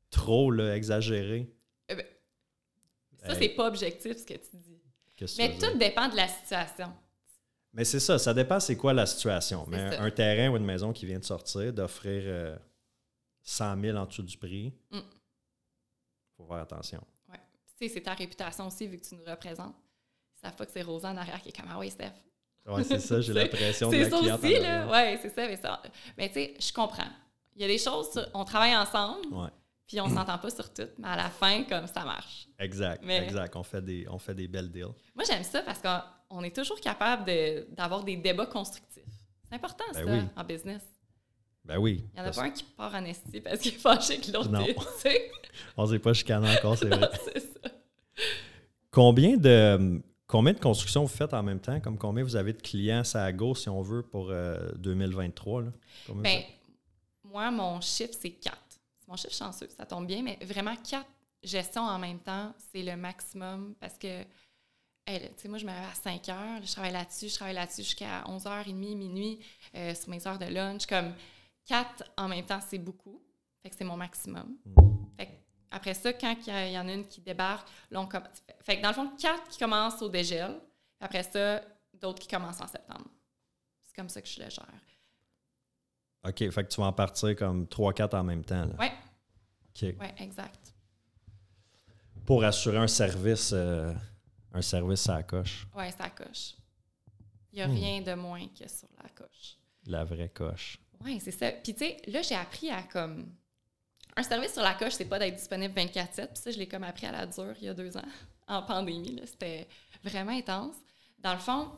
trop 0.10 0.52
là, 0.52 0.76
exagéré? 0.76 1.52
Ça, 1.90 3.34
Hey, 3.34 3.38
c'est 3.40 3.50
pas 3.50 3.68
objectif, 3.68 4.16
ce 4.16 4.24
que 4.24 4.34
tu 4.36 4.56
dis. 4.56 4.80
que 5.18 5.26
Mais 5.38 5.58
tout 5.58 5.78
dépend 5.78 6.08
de 6.08 6.16
la 6.16 6.28
situation. 6.28 6.94
Mais 7.78 7.86
c'est 7.86 8.00
ça, 8.02 8.18
ça 8.20 8.34
dépend 8.34 8.60
c'est 8.60 8.76
quoi 8.76 8.92
la 8.94 9.06
situation. 9.06 9.66
Mais 9.70 9.80
un, 9.98 10.12
terrain 10.12 10.50
ou 10.52 10.58
une 10.58 10.66
maison 10.66 10.92
qui 10.92 11.06
vient 11.06 11.20
de 11.20 11.24
sortir, 11.24 11.72
d'offrir 11.72 12.24
euh, 12.26 12.58
100 13.44 13.80
000 13.80 13.98
en 13.98 14.06
dessous 14.06 14.24
du 14.24 14.36
prix, 14.38 14.74
Mm. 14.92 15.00
faut 16.36 16.46
faire 16.48 16.58
attention. 16.58 17.02
Ouais. 17.30 17.40
Tu 17.78 17.88
sais, 17.88 17.94
c'est 17.94 18.02
ta 18.02 18.14
réputation 18.14 18.68
aussi, 18.68 18.88
vu 18.88 18.98
que 19.00 19.06
tu 19.06 19.16
nous 19.16 19.24
représentes. 19.24 19.76
Ils 20.36 20.42
savent 20.42 20.56
pas 20.56 20.66
que 20.66 20.72
c'est 20.72 20.82
Rosa 20.82 21.10
en 21.12 21.18
arrière 21.18 21.42
qui 21.42 21.50
est 21.50 21.56
comme 21.58 21.70
Ah 21.72 21.80
oui, 21.80 21.90
Steph. 21.90 22.12
Ouais, 22.66 22.84
c'est 22.84 23.00
ça, 23.00 23.22
j'ai 23.22 23.32
la 23.34 23.42
C'est- 23.46 23.50
pression 23.50 23.90
de 23.90 23.96
la 23.96 24.10
ça 24.10 24.18
cliente. 24.18 24.44
aussi, 24.44 24.60
là. 24.60 24.88
Ouais, 24.90 25.20
c'est 25.22 25.30
ça. 25.30 25.48
Mais, 25.48 25.56
ça- 25.58 25.82
mais 26.18 26.28
tu 26.28 26.34
sais, 26.34 26.54
je 26.60 26.74
comprends. 26.74 27.08
Il 27.56 27.62
y 27.62 27.66
a 27.66 27.68
des 27.68 27.78
choses, 27.78 28.12
sur- 28.12 28.28
on 28.34 28.44
travaille 28.44 28.76
ensemble, 28.76 29.26
Ouais, 29.34 29.50
puis 29.88 30.02
on 30.02 30.10
s'entend 30.10 30.38
pas 30.38 30.50
sur 30.50 30.72
tout, 30.74 30.88
mais 30.98 31.08
à 31.08 31.16
la 31.16 31.30
fin, 31.30 31.64
comme 31.64 31.88
ça 31.88 32.04
marche. 32.04 32.48
exact, 32.60 33.04
Mais- 33.06 33.24
exact. 33.24 33.56
On 33.56 33.64
fait, 33.64 33.82
des, 33.82 34.06
on 34.10 34.18
fait 34.20 34.34
des 34.36 34.48
belles 34.48 34.70
deals. 34.72 34.94
Moi, 35.16 35.24
j'aime 35.26 35.44
ça 35.44 35.62
parce 35.62 35.80
qu'on 35.82 36.00
on 36.30 36.44
est 36.44 36.56
toujours 36.56 36.80
capable 36.82 37.26
de- 37.26 37.68
d'avoir 37.72 38.04
des 38.04 38.18
débats 38.18 38.46
constructifs. 38.46 39.04
C'est 39.50 39.56
important, 39.56 39.86
Ben 39.94 40.06
ça, 40.06 40.12
oui. 40.12 40.22
en 40.36 40.44
business. 40.44 40.82
Ben 41.64 41.78
oui. 41.78 42.06
Il 42.14 42.22
n'y 42.22 42.28
en 42.28 42.30
a 42.30 42.34
pas 42.34 42.44
un 42.44 42.50
qui 42.50 42.64
part 42.64 42.94
en 42.96 43.04
esti 43.06 43.42
parce 43.42 43.60
qu'il 43.60 43.74
est 43.74 43.78
fâché 43.78 44.20
que 44.20 44.32
l'autre 44.32 44.50
Non. 44.50 44.66
est. 44.66 44.76
On 45.78 45.86
s'est 45.88 46.00
pas 46.00 46.14
chicané 46.14 46.50
encore, 46.58 46.78
c'est 46.78 46.88
vrai. 46.94 47.10
c'est 47.26 47.40
ça. 47.40 47.70
Combien 48.92 49.38
de, 49.38 50.02
combien 50.28 50.54
de 50.54 50.60
constructions 50.60 51.02
vous 51.02 51.08
faites 51.08 51.34
en 51.34 51.44
même 51.44 51.60
temps? 51.60 51.80
Comme 51.80 51.98
combien 51.98 52.24
vous 52.24 52.36
avez 52.36 52.54
de 52.54 52.62
clients 52.62 53.04
à 53.14 53.32
go, 53.32 53.54
si 53.56 53.70
on 53.70 53.82
veut, 53.82 54.02
pour 54.04 54.30
euh, 54.32 54.72
2023? 54.78 55.62
Là? 55.64 55.68
Combien 56.08 56.18
vous 56.18 56.24
Ben, 56.24 56.44
moi, 57.24 57.52
mon 57.52 57.82
chiffre, 57.82 58.14
c'est 58.20 58.32
4. 58.32 58.58
C'est 59.00 59.08
mon 59.08 59.16
chiffre 59.18 59.36
chanceux, 59.36 59.68
ça 59.76 59.86
tombe 59.86 60.08
bien, 60.08 60.22
mais 60.24 60.38
vraiment 60.44 60.76
4 60.76 61.06
gestions 61.44 61.84
en 61.84 62.00
même 62.00 62.20
temps, 62.20 62.54
c'est 62.72 62.82
le 62.84 62.96
maximum 62.96 63.76
parce 63.80 63.98
que, 63.98 64.24
hey, 65.08 65.32
moi, 65.46 65.58
je 65.58 65.66
me 65.66 65.72
lève 65.72 65.90
à 65.90 65.96
5 65.96 66.30
heures, 66.30 66.62
je 66.62 66.72
travaille 66.72 66.92
là-dessus, 66.92 67.30
je 67.30 67.36
travaille 67.36 67.56
là-dessus 67.56 67.84
jusqu'à 67.84 68.24
11h30, 68.24 68.74
minuit, 68.74 69.40
euh, 69.76 69.96
sur 69.96 70.10
mes 70.10 70.26
heures 70.28 70.38
de 70.38 70.46
lunch. 70.46 70.86
Comme 70.86 71.14
4 71.66 72.04
en 72.18 72.28
même 72.28 72.46
temps, 72.46 72.60
c'est 72.66 72.78
beaucoup. 72.78 73.22
Fait 73.64 73.70
que 73.70 73.76
c'est 73.76 73.86
mon 73.86 73.98
maximum. 73.98 74.58
Fait 75.18 75.28
que 75.28 75.32
après 75.72 75.94
ça, 75.94 76.14
quand 76.14 76.36
il 76.46 76.72
y, 76.72 76.78
en 76.78 76.88
a 76.88 76.94
une 76.94 77.08
qui 77.08 77.22
débarque, 77.22 77.68
là, 77.90 78.02
on 78.02 78.08
commence. 78.08 78.44
Fait 78.62 78.78
que 78.78 78.82
dans 78.82 78.90
le 78.90 78.96
fond, 78.96 79.10
4 79.18 79.48
qui 79.50 79.58
commencent 79.58 80.02
au 80.02 80.10
dégel, 80.10 80.60
après 81.00 81.24
ça, 81.24 81.62
d'autres 81.94 82.20
qui 82.20 82.28
commencent 82.28 82.62
en 82.62 82.68
septembre. 82.68 83.10
C'est 83.86 83.96
comme 83.96 84.10
ça 84.10 84.22
que 84.22 84.28
je 84.28 84.42
le 84.42 84.50
gère. 84.50 84.68
OK, 86.28 86.38
fait 86.52 86.64
que 86.64 86.70
tu 86.70 86.82
vas 86.82 86.88
en 86.88 86.94
partir 86.94 87.36
comme 87.36 87.66
3-4 87.66 88.16
en 88.16 88.24
même 88.24 88.44
temps. 88.44 88.68
Ouais. 88.80 88.92
OK. 89.70 89.96
Oui, 90.00 90.08
exact. 90.18 90.74
Pour 92.26 92.44
assurer 92.44 92.78
un 92.78 92.88
service, 92.88 93.52
euh, 93.54 93.94
un 94.58 94.62
service 94.62 95.08
à 95.10 95.16
la 95.18 95.24
coche. 95.24 95.68
Oui, 95.76 95.86
ça 95.98 96.10
coche. 96.10 96.54
Il 97.54 97.58
n'y 97.58 97.62
a 97.62 97.68
Hmm. 97.68 97.76
rien 97.76 98.02
de 98.02 98.14
moins 98.14 98.48
que 98.48 98.68
sur 98.68 98.88
la 99.02 99.10
coche. 99.10 99.58
La 99.86 100.04
vraie 100.04 100.30
coche. 100.30 100.80
Oui, 101.04 101.20
c'est 101.20 101.32
ça. 101.32 101.52
Puis, 101.52 101.74
tu 101.74 101.80
sais, 101.80 101.98
là, 102.08 102.22
j'ai 102.22 102.36
appris 102.36 102.70
à 102.70 102.84
comme. 102.84 103.34
Un 104.16 104.24
service 104.24 104.54
sur 104.54 104.64
la 104.64 104.74
coche, 104.74 104.94
c'est 104.94 105.06
pas 105.06 105.20
d'être 105.20 105.36
disponible 105.36 105.74
24-7. 105.76 106.28
Puis 106.34 106.38
ça, 106.44 106.52
je 106.52 106.58
l'ai 106.58 106.68
comme 106.68 106.84
appris 106.84 107.06
à 107.06 107.12
la 107.12 107.26
dure 107.28 107.54
il 107.60 107.66
y 107.66 107.70
a 107.70 107.74
deux 107.74 107.96
ans, 107.98 108.06
en 108.48 108.64
pandémie. 108.64 109.16
là. 109.16 109.26
C'était 109.28 109.68
vraiment 110.04 110.32
intense. 110.32 110.76
Dans 111.20 111.34
le 111.34 111.40
fond, 111.40 111.72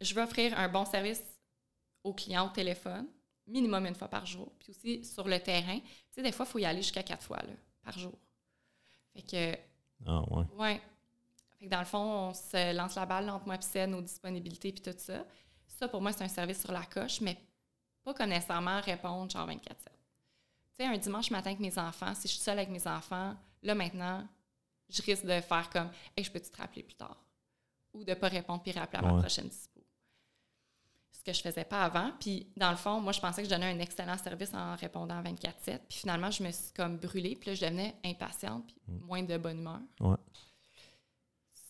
je 0.00 0.14
veux 0.14 0.22
offrir 0.22 0.58
un 0.58 0.68
bon 0.68 0.84
service 0.86 1.22
aux 2.02 2.14
clients 2.14 2.46
au 2.46 2.50
téléphone, 2.50 3.06
minimum 3.46 3.84
une 3.86 3.94
fois 3.94 4.08
par 4.08 4.24
jour. 4.24 4.50
Puis 4.58 4.70
aussi 4.70 5.04
sur 5.04 5.28
le 5.28 5.38
terrain. 5.38 5.78
Tu 5.78 5.86
sais, 6.12 6.22
des 6.22 6.32
fois, 6.32 6.46
il 6.46 6.52
faut 6.52 6.58
y 6.58 6.64
aller 6.64 6.80
jusqu'à 6.82 7.02
quatre 7.02 7.22
fois 7.24 7.38
là, 7.42 7.52
par 7.82 7.98
jour. 7.98 8.18
Fait 9.14 9.22
que 9.22 9.58
Ah, 10.06 10.22
ouais. 10.32 10.44
Ouais. 10.56 10.80
Fait 11.60 11.66
que 11.66 11.70
dans 11.70 11.78
le 11.78 11.84
fond, 11.84 11.98
on 12.30 12.34
se 12.34 12.74
lance 12.74 12.94
la 12.96 13.06
balle 13.06 13.28
entre 13.30 13.46
moi 13.46 13.54
et 13.56 13.62
Ced, 13.62 13.88
nos 13.90 14.00
disponibilités 14.00 14.72
puis 14.72 14.82
tout 14.82 14.94
ça. 14.96 15.24
Ça, 15.68 15.86
pour 15.88 16.00
moi, 16.00 16.12
c'est 16.12 16.24
un 16.24 16.28
service 16.28 16.60
sur 16.60 16.72
la 16.72 16.84
coche, 16.84 17.20
mais 17.20 17.36
pas 18.02 18.14
que 18.14 18.22
nécessairement 18.24 18.80
répondre 18.80 19.30
genre 19.30 19.46
24-7. 19.46 19.58
Tu 19.68 19.86
sais, 20.72 20.86
un 20.86 20.96
dimanche 20.98 21.30
matin 21.30 21.50
avec 21.50 21.60
mes 21.60 21.78
enfants, 21.78 22.14
si 22.14 22.22
je 22.28 22.32
suis 22.32 22.40
seule 22.42 22.58
avec 22.58 22.70
mes 22.70 22.86
enfants, 22.86 23.36
là, 23.62 23.74
maintenant, 23.74 24.26
je 24.88 25.02
risque 25.02 25.24
de 25.26 25.40
faire 25.40 25.68
comme 25.70 25.90
Hey, 26.16 26.24
je 26.24 26.30
peux-tu 26.32 26.50
te 26.50 26.56
rappeler 26.56 26.82
plus 26.82 26.94
tard? 26.96 27.16
Ou 27.92 28.04
de 28.04 28.10
ne 28.10 28.14
pas 28.14 28.28
répondre 28.28 28.62
puis 28.62 28.72
rappeler 28.72 28.98
à 28.98 29.02
ma 29.02 29.12
Ouais. 29.14 29.20
prochaine 29.20 29.48
dispo. 29.48 29.80
Ce 31.12 31.22
que 31.22 31.32
je 31.34 31.42
faisais 31.42 31.64
pas 31.64 31.82
avant. 31.84 32.12
Puis, 32.18 32.46
dans 32.56 32.70
le 32.70 32.76
fond, 32.78 32.98
moi, 33.00 33.12
je 33.12 33.20
pensais 33.20 33.42
que 33.42 33.48
je 33.48 33.52
donnais 33.54 33.70
un 33.70 33.78
excellent 33.80 34.16
service 34.16 34.54
en 34.54 34.74
répondant 34.76 35.20
24-7. 35.22 35.80
Puis, 35.88 35.98
finalement, 35.98 36.30
je 36.30 36.42
me 36.42 36.50
suis 36.50 36.72
comme 36.72 36.96
brûlée. 36.96 37.36
Puis 37.36 37.50
là, 37.50 37.54
je 37.54 37.60
devenais 37.60 37.94
impatiente 38.04 38.66
puis 38.66 38.76
Mm. 38.88 38.98
moins 39.04 39.22
de 39.22 39.36
bonne 39.36 39.58
humeur. 39.58 39.80
Ouais. 40.00 40.16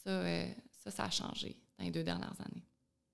Ça, 0.05 0.11
euh, 0.11 0.47
ça, 0.85 0.91
ça 0.91 1.05
a 1.05 1.11
changé 1.11 1.57
dans 1.79 1.85
les 1.85 1.91
deux 1.91 2.03
dernières 2.05 2.35
années. 2.41 2.65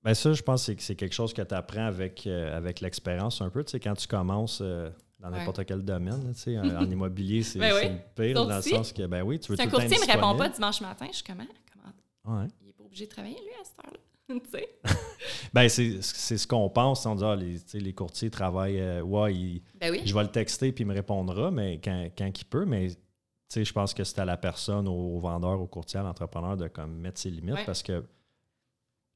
Ben 0.02 0.14
ça, 0.14 0.32
je 0.32 0.42
pense 0.42 0.66
que 0.66 0.80
c'est- 0.80 0.94
quelque 0.94 1.14
chose 1.14 1.32
que 1.34 1.42
tu 1.42 1.54
apprends 1.54 1.86
avec, 1.86 2.26
euh, 2.26 2.56
avec 2.56 2.80
l'expérience 2.80 3.40
un 3.40 3.50
peu. 3.50 3.64
Tu 3.64 3.72
sais, 3.72 3.80
quand 3.80 3.94
tu 3.94 4.06
commences 4.06 4.60
euh, 4.62 4.88
dans 5.18 5.30
Ouais. 5.32 5.38
n'importe 5.38 5.64
quel 5.64 5.82
domaine, 5.82 6.24
là, 6.28 6.32
tu 6.34 6.40
sais, 6.40 6.58
en, 6.58 6.62
en 6.76 6.90
immobilier, 6.90 7.42
c'est 7.42 7.58
Ben 7.58 7.72
oui. 7.74 7.90
pire 8.14 8.34
dans 8.46 8.54
le 8.56 8.62
sens 8.62 8.92
que, 8.92 9.06
ben 9.06 9.22
oui, 9.22 9.40
tu 9.40 9.50
veux 9.50 9.56
Si 9.56 9.62
un 9.62 9.64
tout 9.64 9.70
temps 9.72 9.78
courtier 9.78 9.98
ne 9.98 10.06
me 10.06 10.12
répond 10.12 10.36
pas 10.36 10.48
dimanche 10.48 10.80
matin, 10.80 11.06
je 11.10 11.16
suis 11.16 11.24
comment? 11.24 11.46
comment? 11.72 12.38
Ouais. 12.40 12.46
Il 12.60 12.66
n'est 12.68 12.72
pas 12.72 12.84
obligé 12.84 13.06
de 13.06 13.10
travailler, 13.10 13.34
lui, 13.34 13.50
à 13.60 13.64
cette 13.64 13.78
heure-là. 13.84 13.98
Ben, 15.54 15.68
c'est 15.68 16.00
ce 16.02 16.46
qu'on 16.46 16.68
pense. 16.68 17.06
On 17.06 17.14
dit, 17.14 17.24
ah, 17.24 17.34
les, 17.36 17.58
les 17.80 17.92
courtiers 17.92 18.30
travaillent, 18.30 18.78
euh, 18.80 19.00
ouais, 19.02 19.34
ils- 19.34 19.62
Ben 19.80 19.90
oui. 19.90 20.02
je 20.04 20.14
vais 20.14 20.22
le 20.22 20.30
texter 20.30 20.70
puis 20.72 20.82
il 20.84 20.86
me 20.86 20.94
répondra, 20.94 21.50
mais 21.50 21.80
quand, 21.82 22.08
quand 22.16 22.30
il 22.40 22.44
peut, 22.44 22.64
mais 22.64 22.88
je 23.54 23.72
pense 23.72 23.94
que 23.94 24.04
c'est 24.04 24.18
à 24.20 24.24
la 24.24 24.36
personne, 24.36 24.86
au, 24.88 25.18
vendeur, 25.18 25.60
au 25.60 25.66
courtier, 25.66 26.00
à 26.00 26.02
l'entrepreneur 26.02 26.56
de 26.56 26.68
comme, 26.68 26.96
mettre 26.96 27.20
ses 27.20 27.30
limites 27.30 27.54
Ouais. 27.54 27.64
parce 27.64 27.82
que 27.82 28.04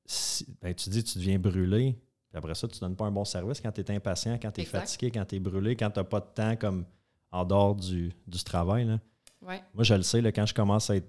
si- 0.06 0.46
ben, 0.60 0.74
tu 0.74 0.90
dis 0.90 1.04
tu 1.04 1.18
deviens 1.18 1.38
brûlé, 1.38 1.92
puis 2.28 2.38
après 2.38 2.54
ça, 2.54 2.68
tu 2.68 2.78
donnes 2.78 2.96
pas 2.96 3.06
un 3.06 3.10
bon 3.10 3.24
service 3.24 3.60
quand 3.60 3.72
tu 3.72 3.80
es 3.80 3.90
impatient, 3.90 4.38
quand 4.40 4.50
tu 4.50 4.60
es 4.60 4.64
Exact. 4.64 4.80
fatigué, 4.80 5.10
quand 5.10 5.24
tu 5.24 5.36
es 5.36 5.38
brûlé, 5.40 5.76
quand 5.76 5.90
tu 5.90 5.98
n'as 6.00 6.04
pas 6.04 6.20
de 6.20 6.26
temps 6.34 6.56
comme 6.56 6.84
en 7.32 7.44
dehors 7.44 7.74
du, 7.74 8.12
du 8.26 8.42
travail. 8.42 8.84
Là. 8.86 8.98
Ouais. 9.42 9.62
Moi, 9.74 9.84
je 9.84 9.94
le 9.94 10.02
sais, 10.02 10.20
là, 10.20 10.32
quand 10.32 10.46
je 10.46 10.54
commence 10.54 10.90
à 10.90 10.96
être 10.96 11.08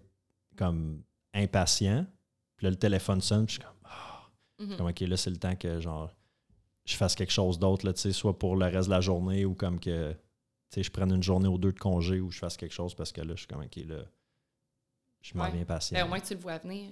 comme 0.56 1.02
impatient, 1.34 2.06
puis 2.58 2.66
là, 2.66 2.70
le 2.72 2.76
téléphone 2.76 3.22
sonne, 3.22 3.46
puis 3.46 3.56
je 3.56 3.62
suis 3.62 3.68
comme, 3.68 3.78
ah, 3.86 4.30
Mhm. 4.60 4.78
comme, 4.78 4.88
OK, 4.88 5.00
là, 5.02 5.18
c'est 5.18 5.30
le 5.32 5.38
temps 5.38 5.56
que 5.56 5.80
genre 5.80 6.12
je 6.86 6.96
fasse 6.96 7.16
quelque 7.16 7.32
chose 7.32 7.60
d'autre, 7.60 7.92
soit 8.12 8.38
pour 8.38 8.56
le 8.56 8.66
reste 8.66 8.88
de 8.88 8.94
la 8.94 9.02
journée 9.02 9.46
ou 9.46 9.54
comme 9.54 9.80
que 9.80 10.16
je 10.78 10.90
prenne 10.90 11.12
une 11.12 11.24
journée 11.24 11.48
ou 11.48 11.58
deux 11.58 11.72
de 11.74 11.80
congé 11.80 12.20
ou 12.22 12.32
je 12.32 12.40
fasse 12.40 12.56
quelque 12.58 12.72
chose 12.74 12.94
parce 12.96 13.12
que 13.12 13.22
là, 13.22 13.34
je 13.36 13.40
suis 13.40 13.48
comme 13.48 13.62
OK, 13.64 13.76
là, 13.86 14.04
je 15.22 15.38
m'en 15.38 15.44
Ouais. 15.46 15.52
viens 15.52 15.66
patient. 15.66 15.98
Ben, 15.98 16.06
au 16.06 16.08
moins, 16.10 16.20
tu 16.20 16.34
le 16.34 16.40
vois 16.40 16.58
venir. 16.58 16.92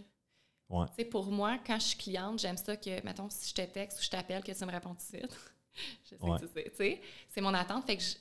Ouais. 0.70 0.86
Tu 0.90 0.94
sais, 0.98 1.06
pour 1.06 1.32
moi, 1.32 1.58
quand 1.66 1.80
je 1.80 1.86
suis 1.86 1.98
cliente, 1.98 2.40
j'aime 2.40 2.58
ça 2.58 2.76
que, 2.78 3.04
mettons, 3.04 3.30
si 3.30 3.50
je 3.50 3.56
te 3.56 3.62
texte 3.62 4.00
ou 4.00 4.04
je 4.04 4.10
t'appelle, 4.10 4.44
que 4.44 4.52
tu 4.52 4.66
me 4.66 4.72
réponds 4.72 4.90
tout 4.96 4.98
de 4.98 5.18
suite. 5.20 5.38
je 6.04 6.10
sais 6.10 6.18
Ouais. 6.22 6.40
que 6.40 6.46
tu 6.46 6.54
sais. 6.54 6.64
Tu 6.70 6.76
sais, 6.76 7.02
c'est 7.30 7.42
mon 7.42 7.54
attente. 7.54 7.86
Fait 7.86 7.98
que 7.98 8.04
je- 8.04 8.16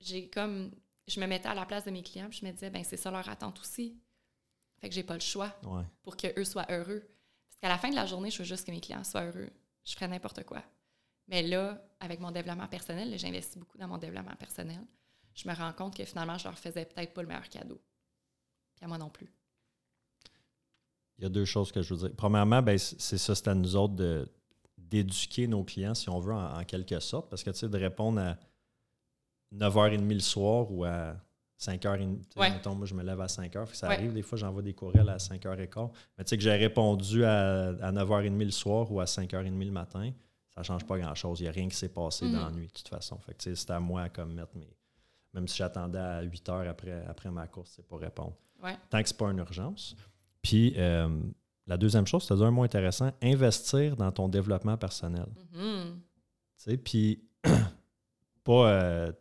j'ai 0.00 0.28
comme. 0.28 0.70
Je 1.06 1.18
me 1.20 1.26
mettais 1.26 1.48
à 1.48 1.54
la 1.54 1.64
place 1.64 1.86
de 1.86 1.90
mes 1.90 2.02
clients, 2.02 2.28
puis 2.28 2.40
je 2.42 2.44
me 2.46 2.50
disais, 2.52 2.68
ben 2.68 2.84
c'est 2.84 2.98
ça 2.98 3.10
leur 3.10 3.26
attente 3.30 3.58
aussi. 3.60 3.96
Fait 4.78 4.90
que 4.90 4.94
j'ai 4.94 5.02
pas 5.02 5.14
le 5.14 5.20
choix 5.20 5.56
Ouais. 5.64 5.84
pour 6.02 6.16
qu'eux 6.18 6.44
soient 6.44 6.66
heureux. 6.70 7.00
Parce 7.48 7.60
qu'à 7.62 7.68
la 7.68 7.78
fin 7.78 7.88
de 7.88 7.94
la 7.94 8.04
journée, 8.04 8.30
je 8.30 8.38
veux 8.38 8.44
juste 8.44 8.66
que 8.66 8.70
mes 8.70 8.80
clients 8.80 9.02
soient 9.04 9.24
heureux. 9.24 9.48
Je 9.84 9.94
ferais 9.94 10.06
n'importe 10.08 10.44
quoi. 10.44 10.62
Mais 11.28 11.42
là, 11.42 11.80
avec 12.00 12.20
mon 12.20 12.30
développement 12.30 12.66
personnel, 12.68 13.16
j'investis 13.18 13.58
beaucoup 13.58 13.78
dans 13.78 13.88
mon 13.88 13.98
développement 13.98 14.34
personnel. 14.36 14.80
Je 15.34 15.48
me 15.48 15.54
rends 15.54 15.72
compte 15.72 15.96
que 15.96 16.04
finalement, 16.04 16.36
je 16.38 16.44
leur 16.44 16.58
faisais 16.58 16.84
peut-être 16.84 17.12
pas 17.12 17.22
le 17.22 17.28
meilleur 17.28 17.48
cadeau. 17.48 17.80
Puis 18.74 18.84
à 18.84 18.88
moi 18.88 18.98
non 18.98 19.10
plus. 19.10 19.28
Il 21.18 21.24
y 21.24 21.26
a 21.26 21.30
deux 21.30 21.44
choses 21.44 21.72
que 21.72 21.82
je 21.82 21.94
veux 21.94 22.08
dire. 22.08 22.16
Premièrement, 22.16 22.62
ben, 22.62 22.78
c'est 22.78 23.18
ça, 23.18 23.34
c'est 23.34 23.48
à 23.48 23.54
nous 23.54 23.74
autres 23.76 23.94
de- 23.94 24.28
d'éduquer 24.76 25.46
nos 25.48 25.64
clients, 25.64 25.94
si 25.94 26.08
on 26.08 26.18
veut, 26.20 26.32
en, 26.32 26.58
en 26.60 26.64
quelque 26.64 26.98
sorte. 27.00 27.28
Parce 27.28 27.42
que, 27.42 27.50
tu 27.50 27.58
sais, 27.58 27.68
de 27.68 27.76
répondre 27.78 28.20
à 28.20 28.38
9h30 29.52 30.12
le 30.14 30.20
soir 30.20 30.70
ou 30.72 30.84
à 30.84 31.16
5h30. 31.58 32.18
tu 32.20 32.24
sais, 32.34 32.40
Ouais. 32.40 32.50
Mettons, 32.50 32.74
moi, 32.74 32.86
je 32.86 32.94
me 32.94 33.02
lève 33.02 33.20
à 33.20 33.26
5h. 33.26 33.66
fait 33.66 33.72
que 33.72 33.76
ça 33.76 33.88
Ouais. 33.88 33.94
arrive, 33.96 34.12
des 34.12 34.22
fois, 34.22 34.38
j'envoie 34.38 34.62
des 34.62 34.74
courriels 34.74 35.08
à 35.08 35.18
5h15. 35.18 35.90
Mais 36.16 36.24
tu 36.24 36.30
sais, 36.30 36.36
que 36.36 36.42
j'ai 36.42 36.52
répondu 36.56 37.24
à, 37.24 37.68
à 37.84 37.92
9h30 37.92 38.44
le 38.44 38.50
soir 38.50 38.90
ou 38.92 39.00
à 39.00 39.04
5h30 39.06 39.58
le 39.64 39.70
matin, 39.72 40.12
ça 40.64 40.74
ne 40.74 40.78
change 40.78 40.86
pas 40.86 40.98
grand-chose. 40.98 41.40
Il 41.40 41.44
n'y 41.44 41.48
a 41.48 41.52
rien 41.52 41.68
qui 41.68 41.76
s'est 41.76 41.88
passé 41.88 42.26
Mhm. 42.26 42.32
dans 42.32 42.44
la 42.46 42.50
nuit, 42.50 42.66
de 42.66 42.72
toute 42.72 42.88
façon. 42.88 43.18
Fait 43.20 43.34
que, 43.34 43.54
c'est 43.54 43.70
à 43.70 43.78
moi 43.80 44.02
à 44.02 44.08
comme 44.08 44.34
mettre 44.34 44.56
mes. 44.56 44.76
Même 45.34 45.46
si 45.46 45.56
j'attendais 45.58 45.98
à 45.98 46.22
8 46.22 46.48
h 46.48 46.68
après, 46.68 47.04
après 47.06 47.30
ma 47.30 47.46
course, 47.46 47.72
c'est 47.76 47.86
pour 47.86 48.00
répondre 48.00 48.34
Ouais. 48.62 48.76
tant 48.90 49.00
que 49.02 49.08
ce 49.08 49.14
n'est 49.14 49.18
pas 49.18 49.30
une 49.30 49.38
urgence. 49.38 49.94
Puis 50.42 50.74
euh, 50.76 51.20
la 51.66 51.76
deuxième 51.76 52.06
chose, 52.06 52.24
c'est 52.26 52.34
un 52.34 52.50
mot 52.50 52.62
intéressant, 52.64 53.12
investir 53.22 53.94
dans 53.96 54.10
ton 54.10 54.28
développement 54.28 54.76
personnel. 54.76 55.26
Mhm. 55.52 56.00
Sais, 56.56 56.76
Puis 56.76 57.22
pas 58.44 58.70
euh, 58.72 59.12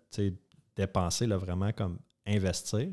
dépenser, 0.76 1.28
là, 1.28 1.38
vraiment 1.38 1.72
comme 1.72 2.00
investir, 2.26 2.90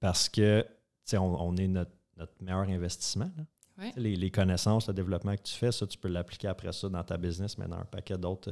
parce 0.00 0.28
que 0.28 0.66
on, 1.14 1.18
on 1.18 1.56
est 1.56 1.68
notre, 1.68 1.92
notre 2.16 2.32
meilleur 2.42 2.68
investissement. 2.68 3.30
là. 3.36 3.44
Ouais. 3.78 3.92
Les, 3.96 4.14
les 4.16 4.30
connaissances, 4.30 4.86
le 4.86 4.94
développement 4.94 5.34
que 5.36 5.42
tu 5.42 5.54
fais, 5.54 5.72
ça, 5.72 5.86
tu 5.86 5.98
peux 5.98 6.08
l'appliquer 6.08 6.48
après 6.48 6.72
ça 6.72 6.88
dans 6.88 7.02
ta 7.02 7.16
business, 7.16 7.58
mais 7.58 7.66
dans 7.66 7.78
un 7.78 7.84
paquet 7.84 8.16
d'autres 8.16 8.50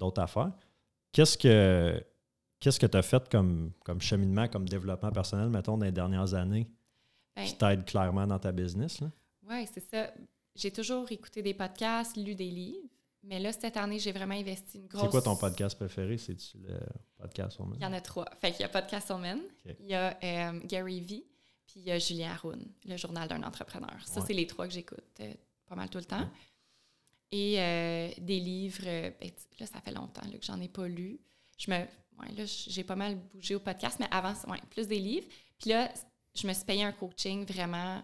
euh, 0.00 0.22
affaires. 0.22 0.52
Qu'est-ce 1.12 1.36
que 1.36 2.02
qu'est-ce 2.60 2.80
que 2.80 2.86
tu 2.86 2.96
as 2.96 3.02
fait 3.02 3.28
comme, 3.28 3.72
comme 3.84 4.00
cheminement, 4.00 4.48
comme 4.48 4.66
développement 4.68 5.10
personnel, 5.12 5.50
mettons, 5.50 5.76
dans 5.76 5.84
les 5.84 5.92
dernières 5.92 6.32
années? 6.32 6.66
Ben, 7.36 7.44
qui 7.44 7.56
t'aide 7.58 7.84
clairement 7.84 8.26
dans 8.26 8.38
ta 8.38 8.52
business. 8.52 9.00
Oui, 9.48 9.66
c'est 9.72 9.82
ça. 9.90 10.10
J'ai 10.54 10.70
toujours 10.70 11.10
écouté 11.10 11.42
des 11.42 11.52
podcasts, 11.52 12.16
lu 12.16 12.34
des 12.34 12.48
livres, 12.48 12.86
mais 13.24 13.40
là, 13.40 13.52
cette 13.52 13.76
année, 13.76 13.98
j'ai 13.98 14.12
vraiment 14.12 14.34
investi 14.34 14.78
une 14.78 14.86
grosse... 14.86 15.02
C'est 15.02 15.10
quoi 15.10 15.20
ton 15.20 15.36
podcast 15.36 15.76
préféré? 15.76 16.16
C'est-tu 16.16 16.58
le 16.58 16.78
podcast 17.18 17.58
Woman? 17.58 17.76
Il 17.80 17.82
y 17.82 17.86
en 17.86 17.92
a 17.92 18.00
trois. 18.00 18.24
Fait 18.40 18.52
qu'il 18.52 18.60
y 18.60 18.64
a 18.64 18.68
Podcast 18.68 19.10
Woman, 19.10 19.40
Ok. 19.66 19.76
il 19.80 19.86
y 19.86 19.94
a 19.94 20.16
euh, 20.22 20.60
Gary 20.64 21.00
Vee, 21.00 21.24
puis 21.66 21.80
il 21.80 21.84
y 21.84 21.90
a 21.90 21.98
Julien 21.98 22.32
Haroun, 22.32 22.64
le 22.84 22.96
journal 22.96 23.28
d'un 23.28 23.42
entrepreneur. 23.42 23.94
Ça, 24.06 24.20
Ouais. 24.20 24.26
c'est 24.26 24.32
les 24.34 24.46
trois 24.46 24.66
que 24.66 24.72
j'écoute 24.74 25.04
euh, 25.20 25.34
pas 25.66 25.74
mal 25.74 25.88
tout 25.88 25.98
le 25.98 26.04
temps. 26.04 26.28
Et 27.30 27.60
euh, 27.60 28.10
des 28.18 28.38
livres, 28.38 28.84
euh, 28.86 29.10
ben, 29.20 29.30
là, 29.58 29.66
ça 29.66 29.80
fait 29.80 29.92
longtemps 29.92 30.26
là, 30.30 30.38
que 30.38 30.44
j'en 30.44 30.60
ai 30.60 30.68
pas 30.68 30.86
lu. 30.86 31.18
Je 31.58 31.70
me, 31.70 31.76
ouais, 31.78 32.32
là, 32.36 32.44
j'ai 32.46 32.84
pas 32.84 32.94
mal 32.96 33.16
bougé 33.16 33.54
au 33.56 33.60
podcast, 33.60 33.98
mais 33.98 34.06
avant, 34.10 34.34
ouais, 34.50 34.60
plus 34.70 34.86
des 34.86 34.98
livres. 35.00 35.26
Puis 35.58 35.70
là, 35.70 35.92
je 36.34 36.46
me 36.46 36.52
suis 36.52 36.64
payé 36.64 36.84
un 36.84 36.92
coaching 36.92 37.44
vraiment 37.44 38.02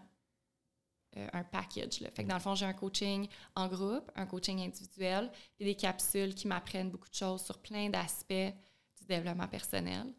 euh, 1.17 1.29
un 1.33 1.45
package. 1.45 2.01
Là. 2.01 2.11
Fait 2.11 2.23
que 2.25 2.29
dans 2.29 2.37
le 2.37 2.41
fond, 2.41 2.55
j'ai 2.55 2.67
un 2.67 2.73
coaching 2.73 3.29
en 3.55 3.69
groupe, 3.69 4.11
un 4.15 4.27
coaching 4.27 4.61
individuel, 4.61 5.31
puis 5.57 5.65
des 5.65 5.75
capsules 5.75 6.35
qui 6.35 6.47
m'apprennent 6.49 6.91
beaucoup 6.91 7.09
de 7.09 7.15
choses 7.15 7.45
sur 7.45 7.59
plein 7.59 7.89
d'aspects 7.91 8.33
du 8.33 9.07
développement 9.09 9.49
personnel. 9.49 10.13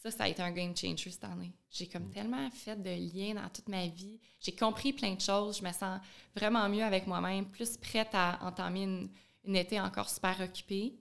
Ça, 0.00 0.10
ça 0.12 0.24
a 0.24 0.28
été 0.28 0.40
un 0.42 0.52
game 0.52 0.76
changer 0.76 1.10
cette 1.10 1.24
année. 1.24 1.52
J'ai 1.70 1.88
comme 1.88 2.08
tellement 2.10 2.48
fait 2.50 2.76
de 2.76 2.90
liens 2.90 3.34
dans 3.34 3.48
toute 3.48 3.68
ma 3.68 3.86
vie. 3.88 4.20
J'ai 4.40 4.54
compris 4.54 4.92
plein 4.92 5.14
de 5.14 5.20
choses. 5.20 5.58
Je 5.58 5.64
me 5.64 5.72
sens 5.72 6.00
vraiment 6.36 6.68
mieux 6.68 6.84
avec 6.84 7.06
moi-même, 7.06 7.46
plus 7.50 7.76
prête 7.76 8.10
à 8.14 8.38
entamer 8.42 8.84
une, 8.84 9.10
une 9.44 9.56
été 9.56 9.80
encore 9.80 10.08
super 10.08 10.40
occupée, 10.40 10.94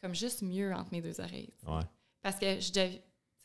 comme 0.00 0.14
juste 0.14 0.40
mieux 0.42 0.72
entre 0.74 0.90
mes 0.92 1.02
deux 1.02 1.20
oreilles. 1.20 1.52
Ouais. 1.66 1.82
Parce 2.22 2.36
que 2.38 2.58
je 2.60 2.72
dev- 2.72 3.00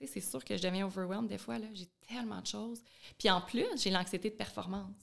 c'est 0.05 0.21
sûr 0.21 0.43
que 0.45 0.55
je 0.55 0.61
deviens 0.63 0.85
overwhelmed 0.85 1.27
des 1.27 1.37
fois. 1.37 1.57
J'ai 1.73 1.87
tellement 2.07 2.39
de 2.39 2.47
choses. 2.47 2.81
Puis 3.17 3.29
en 3.29 3.41
plus, 3.41 3.65
j'ai 3.75 3.89
l'anxiété 3.89 4.29
de 4.29 4.35
performance. 4.35 4.95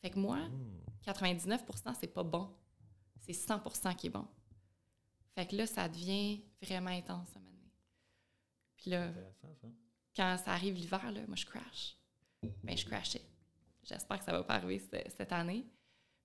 Fait 0.00 0.10
que 0.10 0.18
moi, 0.20 0.38
Hmm. 0.38 0.78
99% 1.04 1.92
c'est 1.98 2.06
pas 2.12 2.22
bon. 2.22 2.48
C'est 3.20 3.32
100 3.32 3.58
qui 3.96 4.06
est 4.06 4.10
bon. 4.10 4.26
Fait 5.34 5.44
que 5.46 5.56
là, 5.56 5.66
ça 5.66 5.88
devient 5.88 6.40
vraiment 6.62 6.90
intense 6.90 7.28
à 7.34 7.38
un 7.38 7.42
moment 7.42 7.56
donné. 7.56 7.72
Puis 8.78 8.90
là, 8.90 9.04
Intéressant, 9.08 9.54
ça. 9.60 9.68
quand 10.16 10.38
ça 10.44 10.52
arrive 10.52 10.74
l'hiver, 10.74 11.12
là, 11.12 11.20
moi, 11.26 11.36
je 11.36 11.44
crash. 11.46 11.96
Ben, 12.62 12.76
je 12.76 12.86
crashais. 12.86 13.22
J'espère 13.82 14.18
que 14.18 14.24
ça 14.24 14.32
va 14.32 14.42
pas 14.44 14.54
arriver 14.54 14.78
ce- 14.78 15.10
cette 15.16 15.32
année. 15.32 15.66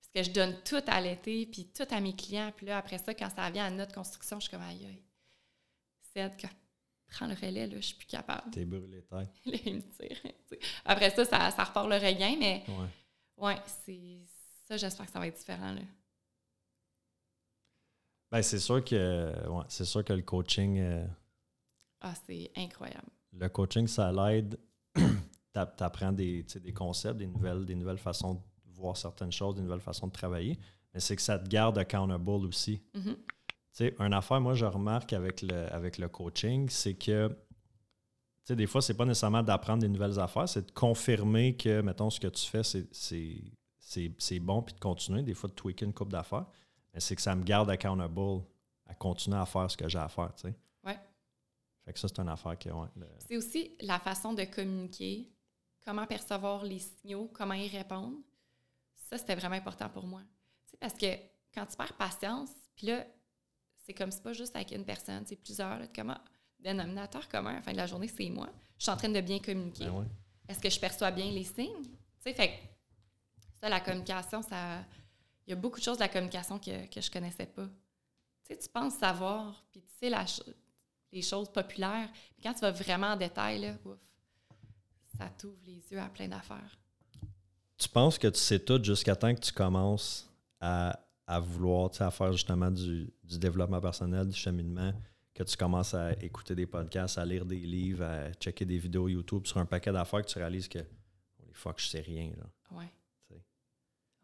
Parce 0.00 0.08
que 0.26 0.30
je 0.30 0.34
donne 0.34 0.62
tout 0.62 0.82
à 0.86 1.00
l'été, 1.00 1.46
puis 1.46 1.66
tout 1.74 1.86
à 1.90 2.00
mes 2.00 2.14
clients. 2.14 2.52
Puis 2.56 2.66
là, 2.66 2.78
après 2.78 2.98
ça, 2.98 3.12
quand 3.14 3.28
ça 3.30 3.50
vient 3.50 3.64
à 3.66 3.70
notre 3.70 3.92
construction, 3.94 4.38
je 4.38 4.42
suis 4.48 4.50
comme, 4.50 4.62
aïe, 4.62 4.86
aïe. 4.86 5.02
C'est 6.12 6.36
que 6.36 6.46
prends 7.08 7.26
le 7.26 7.34
relais, 7.34 7.66
là, 7.66 7.76
je 7.76 7.86
suis 7.86 7.96
plus 7.96 8.06
capable. 8.06 8.50
T'es 8.52 8.64
brûlé 8.64 9.02
tête. 9.02 9.30
Il 9.44 9.76
me 9.76 9.80
tire. 9.80 10.32
Après 10.84 11.10
ça, 11.10 11.24
ça, 11.24 11.50
ça 11.50 11.64
repart 11.64 11.88
le 11.88 11.96
regain, 11.96 12.36
mais 12.38 12.64
Ouais. 12.68 12.88
ouais, 13.38 13.56
c'est 13.84 14.20
ça, 14.68 14.76
j'espère 14.76 15.06
que 15.06 15.12
ça 15.12 15.18
va 15.18 15.26
être 15.26 15.36
différent. 15.36 15.72
Là. 15.72 15.80
Ben, 18.30 18.42
c'est 18.42 18.58
sûr 18.58 18.84
que 18.84 19.48
ouais, 19.48 19.64
c'est 19.68 19.84
sûr 19.84 20.04
que 20.04 20.12
le 20.12 20.22
coaching, 20.22 20.78
euh, 20.78 21.06
Ah, 22.06 22.14
c'est 22.26 22.50
incroyable. 22.56 23.08
le 23.32 23.48
coaching, 23.48 23.86
ça 23.86 24.12
l'aide. 24.12 24.58
T'app- 25.54 25.76
T'apprends 25.76 26.12
des, 26.12 26.44
tu 26.46 26.60
des 26.60 26.72
concepts, 26.72 27.16
des 27.16 27.26
nouvelles, 27.26 27.64
des 27.64 27.74
nouvelles 27.74 27.98
façons 27.98 28.34
de 28.34 28.40
voir 28.72 28.96
certaines 28.96 29.32
choses, 29.32 29.54
des 29.54 29.62
nouvelles 29.62 29.80
façons 29.80 30.06
de 30.08 30.12
travailler. 30.12 30.58
Mais 30.92 31.00
c'est 31.00 31.16
que 31.16 31.22
ça 31.22 31.38
te 31.38 31.48
garde 31.48 31.78
accountable 31.78 32.28
aussi. 32.46 32.80
Mhm. 32.94 33.16
Tu 33.16 33.54
sais, 33.72 33.94
une 33.98 34.12
affaire, 34.12 34.40
moi, 34.40 34.54
je 34.54 34.66
remarque 34.66 35.12
avec 35.12 35.42
le, 35.42 35.72
avec 35.72 35.98
le 35.98 36.08
coaching, 36.08 36.68
c'est 36.68 36.94
que, 36.94 37.28
tu 37.28 37.34
sais, 38.44 38.56
des 38.56 38.66
fois, 38.66 38.82
c'est 38.82 38.94
pas 38.94 39.04
nécessairement 39.06 39.42
d'apprendre 39.42 39.80
des 39.80 39.88
nouvelles 39.88 40.18
affaires, 40.20 40.48
c'est 40.48 40.66
de 40.66 40.70
confirmer 40.72 41.56
que, 41.56 41.80
mettons, 41.80 42.10
ce 42.10 42.20
que 42.20 42.28
tu 42.28 42.46
fais, 42.46 42.62
c'est, 42.62 44.38
bon, 44.40 44.62
puis 44.62 44.74
de 44.74 44.80
continuer, 44.80 45.22
des 45.22 45.34
fois 45.34 45.48
de 45.48 45.54
tweaker 45.54 45.86
une 45.86 45.94
coupe 45.94 46.10
d'affaires. 46.12 46.46
Mais 46.92 47.00
c'est 47.00 47.16
que 47.16 47.22
ça 47.22 47.34
me 47.34 47.42
garde 47.42 47.70
accountable 47.70 48.42
à 48.86 48.94
continuer 48.94 49.38
à 49.38 49.46
faire 49.46 49.68
ce 49.70 49.76
que 49.76 49.88
j'ai 49.88 49.98
à 49.98 50.08
faire, 50.08 50.32
tu 50.34 50.48
sais. 50.48 50.54
Fait 51.84 51.92
que 51.92 51.98
ça, 51.98 52.08
c'est 52.08 52.18
une 52.18 52.28
affaire 52.28 52.56
qui, 52.56 52.70
ouais, 52.70 52.88
C'est 53.28 53.36
aussi 53.36 53.76
la 53.80 53.98
façon 53.98 54.32
de 54.32 54.44
communiquer, 54.44 55.30
comment 55.84 56.06
percevoir 56.06 56.64
les 56.64 56.78
signaux, 56.78 57.30
comment 57.32 57.54
y 57.54 57.68
répondre. 57.68 58.16
Ça, 59.10 59.18
c'était 59.18 59.34
vraiment 59.34 59.56
important 59.56 59.88
pour 59.90 60.06
moi. 60.06 60.22
Parce 60.80 60.94
que 60.94 61.14
quand 61.52 61.66
tu 61.66 61.76
perds 61.76 61.96
patience, 61.96 62.50
puis 62.74 62.86
là, 62.86 63.06
c'est 63.84 63.92
comme 63.92 64.10
c'est 64.10 64.22
pas 64.22 64.32
juste 64.32 64.56
avec 64.56 64.72
une 64.72 64.84
personne, 64.84 65.24
c'est 65.26 65.36
plusieurs. 65.36 65.78
Là, 65.78 65.86
comment, 65.94 66.18
dénominateur 66.58 67.28
commun 67.28 67.50
à 67.50 67.54
la 67.56 67.62
fin 67.62 67.72
de 67.72 67.76
la 67.76 67.86
journée, 67.86 68.08
c'est 68.08 68.30
moi. 68.30 68.48
Je 68.78 68.84
suis 68.84 68.90
en 68.90 68.96
train 68.96 69.10
de 69.10 69.20
bien 69.20 69.38
communiquer. 69.38 69.84
Ben 69.84 70.08
Est-ce 70.48 70.60
que 70.60 70.70
je 70.70 70.80
perçois 70.80 71.10
bien 71.10 71.30
les 71.30 71.44
signes? 71.44 71.82
Tu 71.82 71.90
sais, 72.20 72.34
fait 72.34 72.48
que 72.48 72.54
ça, 73.60 73.68
la 73.68 73.80
communication, 73.80 74.42
ça. 74.42 74.84
Il 75.46 75.50
y 75.50 75.52
a 75.52 75.56
beaucoup 75.56 75.78
de 75.78 75.84
choses 75.84 75.98
de 75.98 76.02
la 76.02 76.08
communication 76.08 76.58
que, 76.58 76.86
que 76.86 77.02
je 77.02 77.10
connaissais 77.10 77.44
pas. 77.44 77.66
Tu 77.66 78.54
sais, 78.54 78.58
tu 78.58 78.68
penses 78.70 78.94
savoir, 78.94 79.66
puis 79.70 79.82
tu 79.82 79.92
sais 80.00 80.08
la, 80.08 80.24
les 81.14 81.22
choses 81.22 81.48
populaires. 81.48 82.08
Puis 82.34 82.42
quand 82.42 82.52
tu 82.52 82.60
vas 82.60 82.72
vraiment 82.72 83.08
en 83.08 83.16
détail, 83.16 83.60
là, 83.60 83.74
ouf, 83.84 83.98
ça 85.16 85.30
t'ouvre 85.38 85.60
les 85.64 85.80
yeux 85.90 86.00
à 86.00 86.08
plein 86.08 86.28
d'affaires. 86.28 86.78
Tu 87.78 87.88
penses 87.88 88.18
que 88.18 88.28
tu 88.28 88.40
sais 88.40 88.58
tout 88.58 88.82
jusqu'à 88.82 89.16
temps 89.16 89.34
que 89.34 89.40
tu 89.40 89.52
commences 89.52 90.28
à, 90.60 90.98
à 91.26 91.40
vouloir, 91.40 91.90
à 92.00 92.10
faire 92.10 92.32
justement 92.32 92.70
du, 92.70 93.12
du, 93.22 93.38
développement 93.38 93.80
personnel, 93.80 94.28
du 94.28 94.36
cheminement, 94.36 94.92
que 95.32 95.42
tu 95.42 95.56
commences 95.56 95.94
à 95.94 96.12
écouter 96.22 96.54
des 96.54 96.66
podcasts, 96.66 97.18
à 97.18 97.24
lire 97.24 97.44
des 97.44 97.58
livres, 97.58 98.04
à 98.04 98.32
checker 98.32 98.64
des 98.64 98.78
vidéos 98.78 99.08
YouTube 99.08 99.46
sur 99.46 99.58
un 99.58 99.66
paquet 99.66 99.92
d'affaires 99.92 100.22
que 100.22 100.30
tu 100.30 100.38
réalises 100.38 100.68
que, 100.68 100.78
holy 100.78 101.52
fuck, 101.52 101.80
je 101.80 101.86
sais 101.86 102.00
rien, 102.00 102.30
là. 102.36 102.76
Ouais. 102.76 102.92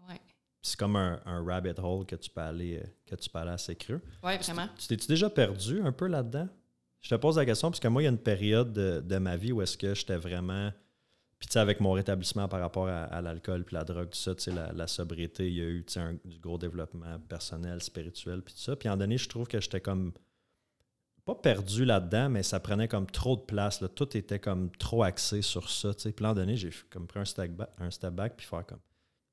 Ouais. 0.08 0.20
C'est 0.62 0.78
comme 0.78 0.96
un, 0.96 1.20
un, 1.24 1.44
rabbit 1.44 1.78
hole 1.78 2.06
que 2.06 2.16
tu 2.16 2.30
peux 2.30 2.40
aller, 2.40 2.78
euh, 2.78 2.86
que 3.06 3.14
tu 3.16 3.28
peux 3.28 3.38
aller 3.38 3.50
assez 3.50 3.74
creux. 3.76 4.00
Oui, 4.22 4.36
vraiment. 4.38 4.68
Tu 4.78 4.88
t'es-tu 4.88 5.06
déjà 5.06 5.30
perdu 5.30 5.80
un 5.82 5.92
peu 5.92 6.06
là-dedans? 6.06 6.48
Je 7.00 7.08
te 7.08 7.14
pose 7.14 7.36
la 7.36 7.46
question 7.46 7.70
parce 7.70 7.80
que 7.80 7.88
moi, 7.88 8.02
il 8.02 8.04
y 8.04 8.08
a 8.08 8.10
une 8.10 8.18
période 8.18 8.72
de, 8.72 9.00
de 9.00 9.18
ma 9.18 9.36
vie 9.36 9.52
où 9.52 9.62
est-ce 9.62 9.78
que 9.78 9.94
j'étais 9.94 10.16
vraiment. 10.16 10.70
Puis, 11.38 11.48
tu 11.48 11.54
sais, 11.54 11.58
avec 11.58 11.80
mon 11.80 11.92
rétablissement 11.92 12.48
par 12.48 12.60
rapport 12.60 12.88
à, 12.88 13.22
l'alcool 13.22 13.64
puis 13.64 13.74
la 13.74 13.84
drogue, 13.84 14.10
tout 14.10 14.18
ça, 14.18 14.34
tu 14.34 14.42
sais, 14.42 14.52
la, 14.52 14.86
sobriété, 14.86 15.48
il 15.48 15.54
y 15.54 15.60
a 15.62 15.64
eu, 15.64 15.84
tu 15.86 15.94
sais, 15.94 16.00
un, 16.00 16.18
du 16.24 16.38
gros 16.38 16.58
développement 16.58 17.18
personnel, 17.20 17.82
spirituel, 17.82 18.42
puis 18.42 18.52
tout 18.52 18.60
ça. 18.60 18.76
Puis, 18.76 18.90
en 18.90 18.96
donné, 18.98 19.16
je 19.16 19.28
trouve 19.28 19.48
que 19.48 19.60
j'étais 19.60 19.80
comme. 19.80 20.12
Pas 21.24 21.34
perdu 21.34 21.84
là-dedans, 21.84 22.28
mais 22.28 22.42
ça 22.42 22.60
prenait 22.60 22.88
comme 22.88 23.06
trop 23.06 23.36
de 23.36 23.42
place. 23.42 23.80
Là. 23.80 23.88
Tout 23.88 24.16
était 24.16 24.38
comme 24.38 24.70
trop 24.70 25.02
axé 25.02 25.42
sur 25.42 25.70
ça, 25.70 25.94
tu 25.94 26.02
sais. 26.02 26.12
Puis, 26.12 26.26
en 26.26 26.34
donné, 26.34 26.56
j'ai 26.56 26.70
comme 26.90 27.06
pris 27.06 27.20
un 27.20 27.24
step 27.24 28.12
back, 28.12 28.36
puis 28.36 28.46
faire 28.46 28.66
comme. 28.66 28.80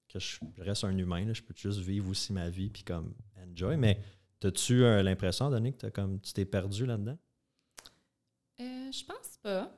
Que 0.07 0.19
je, 0.19 0.37
je 0.55 0.63
reste 0.63 0.85
un 0.85 0.97
humain, 0.97 1.25
là, 1.25 1.33
je 1.33 1.41
peux 1.41 1.53
juste 1.53 1.79
vivre 1.79 2.09
aussi 2.09 2.31
ma 2.31 2.49
vie 2.49 2.69
puis 2.69 2.83
comme 2.83 3.13
enjoy. 3.35 3.75
Mais, 3.75 3.99
as-tu 4.41 4.85
euh, 4.85 5.03
l'impression, 5.03 5.49
Donné, 5.49 5.73
que 5.73 5.87
as 5.87 5.91
comme, 5.91 6.21
tu 6.21 6.31
t'es 6.31 6.45
perdu 6.45 6.85
là-dedans? 6.85 7.17
Euh, 8.87 8.91
je 8.91 9.05
pense 9.05 9.37
pas. 9.41 9.71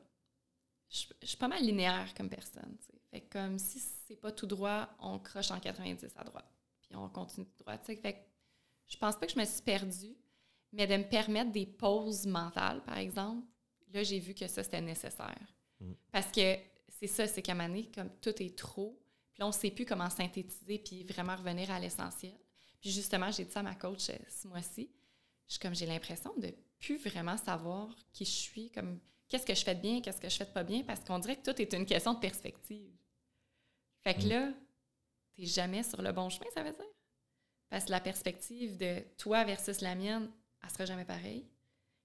Je, 0.89 1.05
je, 1.21 1.27
suis 1.27 1.37
pas 1.37 1.47
mal 1.47 1.61
linéaire 1.63 2.13
comme 2.15 2.29
personne. 2.29 2.77
T'sais. 2.79 2.99
Fait 3.11 3.21
que 3.21 3.33
comme 3.33 3.59
si 3.59 3.79
c'est 3.79 4.15
pas 4.15 4.31
tout 4.31 4.47
droit, 4.47 4.89
on 4.99 5.19
croche 5.19 5.51
en 5.51 5.59
90 5.59 6.05
à 6.15 6.23
droite. 6.23 6.49
Puis 6.81 6.95
on 6.95 7.09
continue 7.09 7.45
tout 7.45 7.63
droit. 7.63 7.77
T'sais. 7.77 7.95
Fait 7.95 8.13
que 8.13 8.19
je 8.87 8.97
pense 8.97 9.15
pas 9.15 9.27
que 9.27 9.33
je 9.33 9.39
me 9.39 9.45
suis 9.45 9.61
perdue, 9.61 10.15
mais 10.71 10.87
de 10.87 10.97
me 10.97 11.07
permettre 11.07 11.51
des 11.51 11.65
pauses 11.65 12.25
mentales, 12.25 12.83
par 12.83 12.97
exemple, 12.97 13.45
là, 13.93 14.03
j'ai 14.03 14.19
vu 14.19 14.33
que 14.33 14.47
ça, 14.47 14.63
c'était 14.63 14.81
nécessaire. 14.81 15.55
Mm. 15.79 15.93
Parce 16.11 16.31
que 16.31 16.57
c'est 16.99 17.07
ça, 17.07 17.27
c'est 17.27 17.41
qu'à 17.41 17.55
donné, 17.55 17.89
comme 17.93 18.09
tout 18.21 18.41
est 18.41 18.57
trop, 18.57 18.99
puis 19.33 19.41
là, 19.41 19.47
on 19.47 19.51
sait 19.51 19.71
plus 19.71 19.85
comment 19.85 20.09
synthétiser 20.09 20.79
puis 20.79 21.03
vraiment 21.03 21.35
revenir 21.35 21.71
à 21.71 21.79
l'essentiel. 21.79 22.35
Puis 22.81 22.91
justement, 22.91 23.31
j'ai 23.31 23.45
dit 23.45 23.51
ça 23.51 23.59
à 23.59 23.63
ma 23.63 23.75
coach 23.75 24.09
euh, 24.09 24.17
ce 24.27 24.47
mois-ci. 24.47 24.89
Je 25.47 25.57
comme 25.59 25.73
j'ai 25.73 25.85
l'impression 25.85 26.33
de 26.37 26.53
plus 26.79 26.97
vraiment 26.97 27.37
savoir 27.37 27.89
qui 28.13 28.25
je 28.25 28.31
suis, 28.31 28.69
comme 28.71 28.99
qu'est-ce 29.27 29.45
que 29.45 29.55
je 29.55 29.63
fais 29.63 29.75
de 29.75 29.81
bien, 29.81 30.01
qu'est-ce 30.01 30.19
que 30.19 30.29
je 30.29 30.37
fais 30.37 30.45
de 30.45 30.51
pas 30.51 30.63
bien, 30.63 30.83
parce 30.83 31.01
qu'on 31.01 31.19
dirait 31.19 31.37
que 31.37 31.51
tout 31.51 31.61
est 31.61 31.73
une 31.73 31.85
question 31.85 32.13
de 32.13 32.19
perspective. 32.19 32.91
Fait 34.01 34.15
que 34.15 34.25
mm. 34.25 34.29
là, 34.29 34.53
t'es 35.35 35.45
jamais 35.45 35.83
sur 35.83 36.01
le 36.01 36.11
bon 36.11 36.29
chemin, 36.29 36.47
ça 36.53 36.63
veut 36.63 36.71
dire? 36.71 36.85
Parce 37.69 37.85
que 37.85 37.91
la 37.91 37.99
perspective 37.99 38.77
de 38.77 39.03
toi 39.17 39.43
versus 39.43 39.81
la 39.81 39.95
mienne, 39.95 40.29
elle 40.63 40.69
sera 40.69 40.85
jamais 40.85 41.05
pareille. 41.05 41.45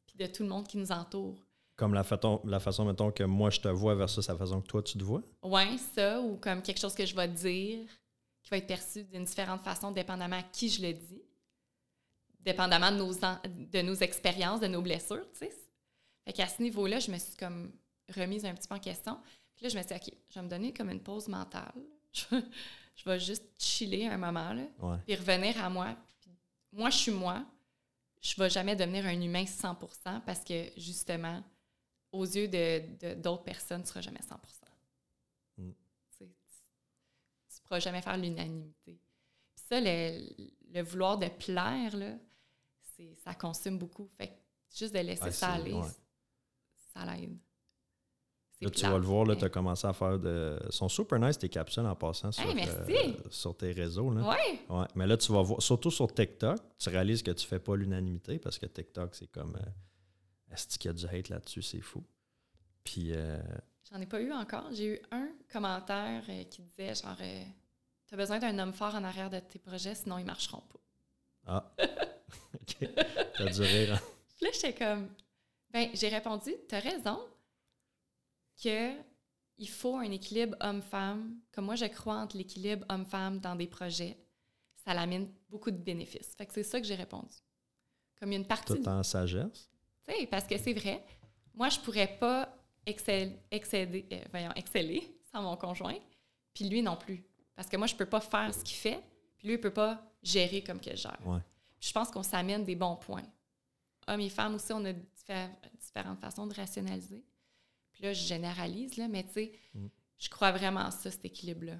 Puis 0.07 0.17
de 0.19 0.27
tout 0.27 0.43
le 0.43 0.49
monde 0.49 0.67
qui 0.67 0.77
nous 0.77 0.93
entoure. 0.93 1.39
Comme 1.77 1.95
la, 1.95 2.05
façon, 2.05 2.41
la 2.45 2.61
façon, 2.61 2.85
mettons, 2.85 3.11
que 3.11 3.25
moi 3.25 3.51
je 3.51 3.61
te 3.61 3.69
vois 3.69 3.95
versus 3.95 4.29
la 4.29 4.37
façon 4.37 4.61
que 4.61 4.67
toi 4.67 4.83
tu 4.83 4.99
te 4.99 5.03
vois? 5.03 5.23
Oui, 5.43 5.79
ça, 5.95 6.21
ou 6.21 6.37
comme 6.37 6.63
quelque 6.63 6.79
chose 6.79 6.95
que 6.95 7.07
je 7.07 7.17
vais 7.17 7.27
dire 7.27 7.89
qui 8.43 8.51
va 8.51 8.59
être 8.59 8.67
perçu 8.67 9.05
d'une 9.05 9.25
différente 9.25 9.63
façon 9.63 9.91
dépendamment 9.91 10.37
à 10.37 10.43
qui 10.43 10.69
je 10.69 10.83
le 10.83 10.93
dis 10.93 11.23
dépendamment 12.45 12.93
de 12.93 12.99
nos, 12.99 13.13
de 13.15 13.83
nos 13.83 13.95
expériences, 13.95 14.61
de 14.61 14.67
nos 14.67 14.83
blessures, 14.83 15.27
tu 15.33 15.41
sais. 15.41 15.53
Fait 16.25 16.33
qu'à 16.33 16.47
ce 16.47 16.63
niveau-là, 16.63 17.01
je 17.01 17.11
me 17.11 17.19
suis 17.19 17.37
comme 17.37 17.73
remise 18.15 18.45
un 18.45 18.55
petit 18.55 18.69
peu 18.69 18.75
en 18.75 18.81
question. 18.81 19.19
Puis 19.55 19.65
là, 19.65 19.69
je 19.69 19.77
me 19.77 19.83
suis 19.83 19.95
dit, 19.95 19.95
OK, 19.95 20.19
je 20.31 20.35
vais 20.35 20.43
me 20.43 20.49
donner 20.49 20.73
comme 20.73 20.91
une 20.91 21.03
pause 21.03 21.29
mentale. 21.29 21.73
Je, 22.97 23.11
vais 23.11 23.19
juste 23.19 23.43
chiller 23.59 24.07
un 24.07 24.17
moment, 24.17 24.53
là, 24.53 24.63
ouais. 24.79 24.99
puis 25.05 25.17
revenir 25.17 25.61
à 25.61 25.69
moi. 25.69 25.97
Puis 26.21 26.31
moi, 26.71 26.91
je 26.91 26.97
suis 26.97 27.11
moi. 27.11 27.45
Je 28.21 28.35
ne 28.39 28.45
vais 28.45 28.51
jamais 28.51 28.77
devenir 28.77 29.05
un 29.05 29.21
humain 29.21 29.43
100% 29.43 30.21
parce 30.25 30.45
que, 30.45 30.71
justement, 30.77 31.43
aux 32.13 32.25
yeux 32.25 32.47
de, 32.47 33.15
d'autres 33.15 33.43
personnes, 33.43 33.81
tu 33.81 33.87
ne 33.87 33.89
seras 33.89 34.01
jamais 34.01 34.23
100 34.23 34.37
mm. 35.57 35.73
Tu 36.21 36.25
ne 36.25 36.29
pourras 37.65 37.81
jamais 37.81 38.01
faire 38.01 38.17
l'unanimité. 38.17 39.01
Puis 39.57 39.65
ça, 39.69 39.81
le, 39.81 40.25
le 40.73 40.83
vouloir 40.83 41.19
de 41.19 41.27
plaire, 41.27 41.97
là, 41.97 42.13
ça 43.25 43.35
consomme 43.35 43.79
beaucoup. 43.79 44.09
Fait 44.17 44.33
juste 44.75 44.95
de 44.95 45.01
laisser 45.01 45.31
ça 45.31 45.53
aller, 45.53 45.73
ouais. 45.73 45.89
ça 46.93 47.05
l'aide. 47.05 47.37
Là, 48.61 48.71
tu 48.71 48.87
vas 48.87 48.99
le 48.99 49.05
voir, 49.05 49.37
tu 49.37 49.45
as 49.45 49.49
commencé 49.49 49.87
à 49.87 49.93
faire 49.93 50.19
de. 50.19 50.59
sont 50.71 50.89
super 50.89 51.19
nice 51.19 51.39
tes 51.39 51.49
capsules 51.49 51.85
en 51.85 51.95
passant 51.95 52.33
sur, 52.33 52.45
hey, 52.45 52.67
euh, 52.67 53.13
sur 53.31 53.57
tes 53.57 53.73
réseaux. 53.73 54.11
Là. 54.11 54.29
Ouais. 54.29 54.61
ouais. 54.71 54.87
Mais 54.95 55.07
là, 55.07 55.17
tu 55.17 55.33
vas 55.33 55.43
voir, 55.43 55.61
surtout 55.61 55.91
sur 55.91 56.13
TikTok, 56.13 56.59
tu 56.79 56.89
réalises 56.89 57.23
que 57.23 57.33
tu 57.33 57.47
fais 57.47 57.59
pas 57.59 57.77
l'unanimité 57.77 58.39
parce 58.39 58.59
que 58.59 58.67
TikTok, 58.67 59.15
c'est 59.15 59.31
comme. 59.31 59.57
Euh, 59.57 60.53
Est-ce 60.53 60.79
qu'il 60.79 60.89
y 60.89 60.95
a 60.95 60.95
du 60.95 61.07
hate 61.07 61.29
là-dessus? 61.29 61.63
C'est 61.63 61.81
fou. 61.81 62.03
Puis. 62.85 63.13
Euh, 63.13 63.43
J'en 63.91 64.01
ai 64.01 64.07
pas 64.07 64.21
eu 64.21 64.33
encore. 64.33 64.69
J'ai 64.73 64.95
eu 64.95 65.01
un 65.11 65.29
commentaire 65.53 66.23
euh, 66.29 66.45
qui 66.45 66.63
disait 66.63 66.95
genre. 66.95 67.17
tu 67.17 68.15
as 68.15 68.17
besoin 68.17 68.39
d'un 68.39 68.59
homme 68.59 68.73
fort 68.73 68.95
en 68.95 69.05
arrière 69.05 69.31
de 69.31 69.41
tes 69.41 69.59
projets, 69.59 69.95
sinon 69.95 70.19
ils 70.19 70.25
marcheront 70.25 70.63
pas. 70.63 70.81
Ah. 71.47 71.75
OK. 72.63 72.89
T'as 73.37 73.51
dû 73.51 73.61
rire. 73.63 73.95
Hein? 73.95 74.01
Là, 74.41 74.49
j'étais 74.53 74.75
comme. 74.75 75.09
Ben, 75.73 75.91
j'ai 75.95 76.09
répondu, 76.09 76.55
t'as 76.69 76.79
raison 76.79 77.19
que 78.63 78.93
il 79.59 79.69
faut 79.69 79.97
un 79.97 80.11
équilibre 80.11 80.57
homme-femme. 80.61 81.37
Comme 81.53 81.67
moi, 81.67 81.77
je 81.77 81.87
crois 81.87 82.17
entre 82.17 82.37
l'équilibre 82.37 82.85
homme-femme 82.89 83.41
dans 83.41 83.57
des 83.57 83.67
projets. 83.67 84.17
Ça 84.85 84.95
l'amène 84.95 85.29
beaucoup 85.49 85.71
de 85.71 85.77
bénéfices. 85.77 86.35
Fait 86.37 86.47
que 86.47 86.53
c'est 86.53 86.63
ça 86.63 86.81
que 86.81 86.87
j'ai 86.87 86.95
répondu. 86.95 87.37
Comme 88.19 88.33
une 88.33 88.47
partie. 88.47 88.75
Tout 88.75 88.89
en 88.89 89.03
sagesse? 89.03 89.71
Tu 90.07 90.15
sais, 90.15 90.27
parce 90.27 90.45
que 90.45 90.59
c'est 90.59 90.73
vrai. 90.73 91.05
Moi, 91.55 91.69
je 91.69 91.79
pourrais 91.81 92.19
pas 92.19 92.55
excel, 92.85 93.39
excéder, 93.51 94.07
euh, 94.13 94.21
voyons, 94.31 94.53
exceller 94.57 95.17
sans 95.33 95.43
mon 95.43 95.57
conjoint, 95.57 95.97
puis 96.53 96.69
lui 96.69 96.83
non 96.83 96.97
plus. 96.97 97.25
Parce 97.55 97.69
que 97.69 97.77
moi, 97.77 97.87
je 97.87 97.95
peux 97.95 98.07
pas 98.07 98.21
faire 98.21 98.53
ce 98.53 98.63
qu'il 98.63 98.77
fait, 98.77 99.01
puis 99.39 99.49
lui, 99.49 99.55
il 99.55 99.61
peut 99.61 99.73
pas 99.73 100.03
gérer 100.23 100.63
comme 100.63 100.81
que 100.81 100.91
je 100.91 100.97
gère. 100.97 101.19
Ouais 101.25 101.41
je 101.85 101.93
pense 101.93 102.11
qu'on 102.11 102.23
s'amène 102.23 102.65
des 102.65 102.77
bons 102.77 102.97
points. 102.97 103.27
Hommes 104.07 104.21
et 104.21 104.31
femmes 104.31 104.55
aussi, 104.55 104.73
on 104.73 104.85
a 104.87 104.93
différentes 104.93 106.19
façons 106.19 106.47
de 106.47 106.55
rationaliser. 106.55 107.23
Puis 107.93 108.03
là, 108.03 108.13
je 108.13 108.25
généralise, 108.25 108.97
là, 108.97 109.07
mais 109.07 109.23
tu 109.25 109.33
sais, 109.33 109.53
mm. 109.75 109.87
je 110.19 110.29
crois 110.31 110.53
vraiment 110.53 110.81
à 110.81 110.91
ça, 110.91 111.11
cet 111.11 111.25
équilibre-là. 111.25 111.77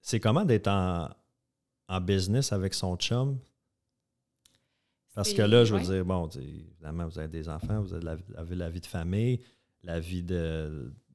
C'est 0.00 0.20
comment 0.20 0.44
d'être 0.44 0.68
en, 0.68 1.08
en, 1.88 2.00
business 2.00 2.52
avec 2.52 2.74
son 2.74 2.96
chum? 2.96 3.38
Parce 5.14 5.32
que 5.32 5.42
là, 5.42 5.64
je 5.64 5.74
veux 5.74 5.82
dire, 5.82 6.04
bon, 6.04 6.26
évidemment, 6.28 7.06
vous 7.06 7.18
avez 7.18 7.28
des 7.28 7.48
enfants, 7.48 7.80
vous 7.80 7.94
avez 7.94 8.04
la, 8.04 8.16
avez 8.36 8.56
la 8.56 8.68
vie 8.68 8.80
de 8.80 8.86
famille, 8.86 9.40
la 9.82 10.00
vie 10.00 10.24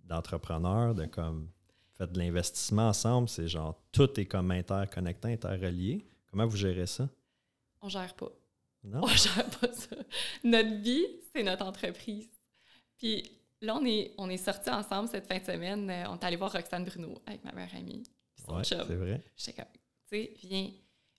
d'entrepreneur, 0.05 0.95
de, 0.95 1.01
de 1.01 1.07
comme, 1.07 1.49
faites 1.97 2.11
de 2.13 2.19
l'investissement 2.19 2.89
ensemble, 2.89 3.27
c'est 3.27 3.47
genre, 3.47 3.83
tout 3.91 4.19
est 4.19 4.25
comme 4.25 4.51
interconnecté, 4.51 5.33
interrelié. 5.33 6.05
Comment 6.29 6.45
vous 6.45 6.57
gérez 6.57 6.87
ça? 6.87 7.09
On 7.81 7.89
gère 7.89 8.13
pas. 8.15 8.31
Non? 8.83 9.01
On 9.03 9.07
gère 9.07 9.49
pas 9.59 9.71
ça. 9.73 9.95
Notre 10.43 10.75
vie, 10.81 11.05
c'est 11.33 11.43
notre 11.43 11.65
entreprise. 11.65 12.29
Puis 12.97 13.23
là, 13.61 13.75
on 13.75 13.85
est, 13.85 14.13
on 14.17 14.29
est 14.29 14.37
sortis 14.37 14.69
ensemble 14.69 15.09
cette 15.09 15.27
fin 15.27 15.39
de 15.39 15.43
semaine. 15.43 15.89
Euh, 15.89 16.09
on 16.09 16.17
est 16.17 16.23
allé 16.23 16.35
voir 16.35 16.51
Roxane 16.51 16.85
Bruno 16.85 17.21
avec 17.25 17.43
ma 17.43 17.51
meilleure 17.51 17.75
amie. 17.75 18.03
Oui, 18.47 18.61
c'est 18.63 18.75
vrai. 18.75 19.21
J'étais 19.35 19.53
comme, 19.53 19.71
tu 19.73 20.17
sais, 20.17 20.33
viens. 20.43 20.71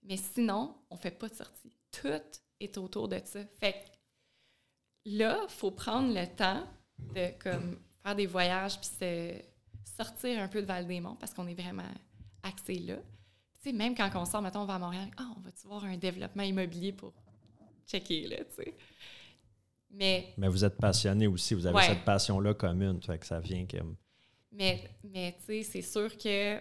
Mais 0.03 0.17
sinon, 0.17 0.75
on 0.91 0.97
fait 0.97 1.11
pas 1.11 1.29
de 1.29 1.35
sortie. 1.35 1.77
Tout 1.91 2.23
est 2.61 2.79
autour 2.79 3.09
de 3.09 3.21
ça. 3.25 3.41
Fait 3.59 3.73
que 3.73 3.91
là, 5.05 5.41
il 5.43 5.53
faut 5.53 5.71
prendre 5.71 6.13
le 6.15 6.27
temps 6.35 6.67
de 6.99 7.31
comme, 7.39 7.79
faire 8.03 8.17
des 8.17 8.27
voyages 8.27 8.79
puis 8.81 8.89
se 8.89 9.35
sortir 9.97 10.41
un 10.41 10.49
peu 10.49 10.63
de 10.63 10.67
Val-des-Monts 10.67 11.17
parce 11.17 11.35
qu'on 11.35 11.47
est 11.47 11.55
vraiment 11.55 11.91
axé 12.43 12.75
là. 12.75 12.97
Tu 13.63 13.71
sais, 13.71 13.73
même 13.77 13.95
quand 13.95 14.11
on 14.15 14.25
sort, 14.25 14.41
mettons, 14.43 14.61
on 14.61 14.65
va 14.67 14.77
à 14.77 14.79
Montréal, 14.79 15.11
ah, 15.19 15.31
on 15.37 15.41
va-tu 15.41 15.67
voir 15.67 15.85
un 15.85 15.97
développement 15.97 16.43
immobilier 16.43 16.93
pour 16.93 17.13
checker, 17.87 18.27
là, 18.29 18.37
tu 18.45 18.55
sais. 18.65 18.75
Mais, 19.91 20.33
Mais 20.39 20.49
vous 20.49 20.65
êtes 20.65 20.77
passionné 20.79 21.27
aussi, 21.27 21.55
vous 21.55 21.67
avez 21.67 21.77
Ouais. 21.77 21.87
cette 21.87 22.05
passion-là 22.05 22.55
commune, 22.55 23.03
fait 23.03 23.19
que 23.19 23.27
ça 23.27 23.41
vient 23.41 23.67
comme. 23.67 23.97
mais, 24.53 24.89
mais 25.05 25.37
tu 25.41 25.47
sais, 25.47 25.63
c'est 25.65 25.83
sûr 25.83 26.17
que 26.17 26.61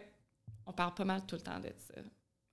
on 0.66 0.74
parle 0.74 0.94
pas 0.94 1.06
mal 1.06 1.26
tout 1.26 1.36
le 1.36 1.42
temps 1.42 1.60
de 1.60 1.72
ça. 1.78 2.02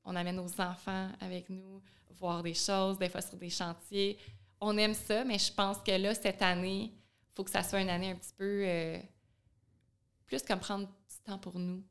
On 0.05 0.15
amène 0.15 0.37
nos 0.37 0.61
enfants 0.61 1.11
avec 1.21 1.49
nous, 1.51 1.83
voir 2.11 2.43
des 2.43 2.55
choses, 2.55 2.99
des 2.99 3.09
fois 3.09 3.21
sur 3.23 3.37
des 3.37 3.51
chantiers. 3.51 4.17
On 4.61 4.77
aime 4.79 4.95
ça, 4.95 5.25
mais 5.25 5.39
je 5.39 5.53
pense 5.53 5.79
que 5.79 5.91
là, 5.91 6.15
cette 6.15 6.41
année, 6.43 6.93
il 6.95 7.35
faut 7.35 7.43
que 7.45 7.51
ça 7.51 7.63
soit 7.63 7.81
une 7.81 7.91
année 7.91 8.11
un 8.11 8.15
petit 8.17 8.33
peu 8.37 8.63
euh, 8.65 8.99
plus 10.27 10.43
comme 10.43 10.61
prendre 10.61 10.87
du 10.87 11.17
temps 11.25 11.39
pour 11.39 11.59
nous. 11.59 11.83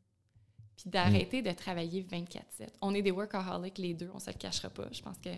Puis 0.77 0.89
d'arrêter 0.89 1.41
de 1.41 1.51
travailler 1.51 2.03
24-7. 2.03 2.69
On 2.81 2.93
est 2.93 3.01
des 3.01 3.11
workaholics 3.11 3.77
les 3.77 3.93
deux, 3.93 4.09
on 4.13 4.19
se 4.19 4.29
le 4.29 4.37
cachera 4.37 4.69
pas. 4.69 4.87
Je 4.91 5.01
pense 5.01 5.17
que 5.17 5.29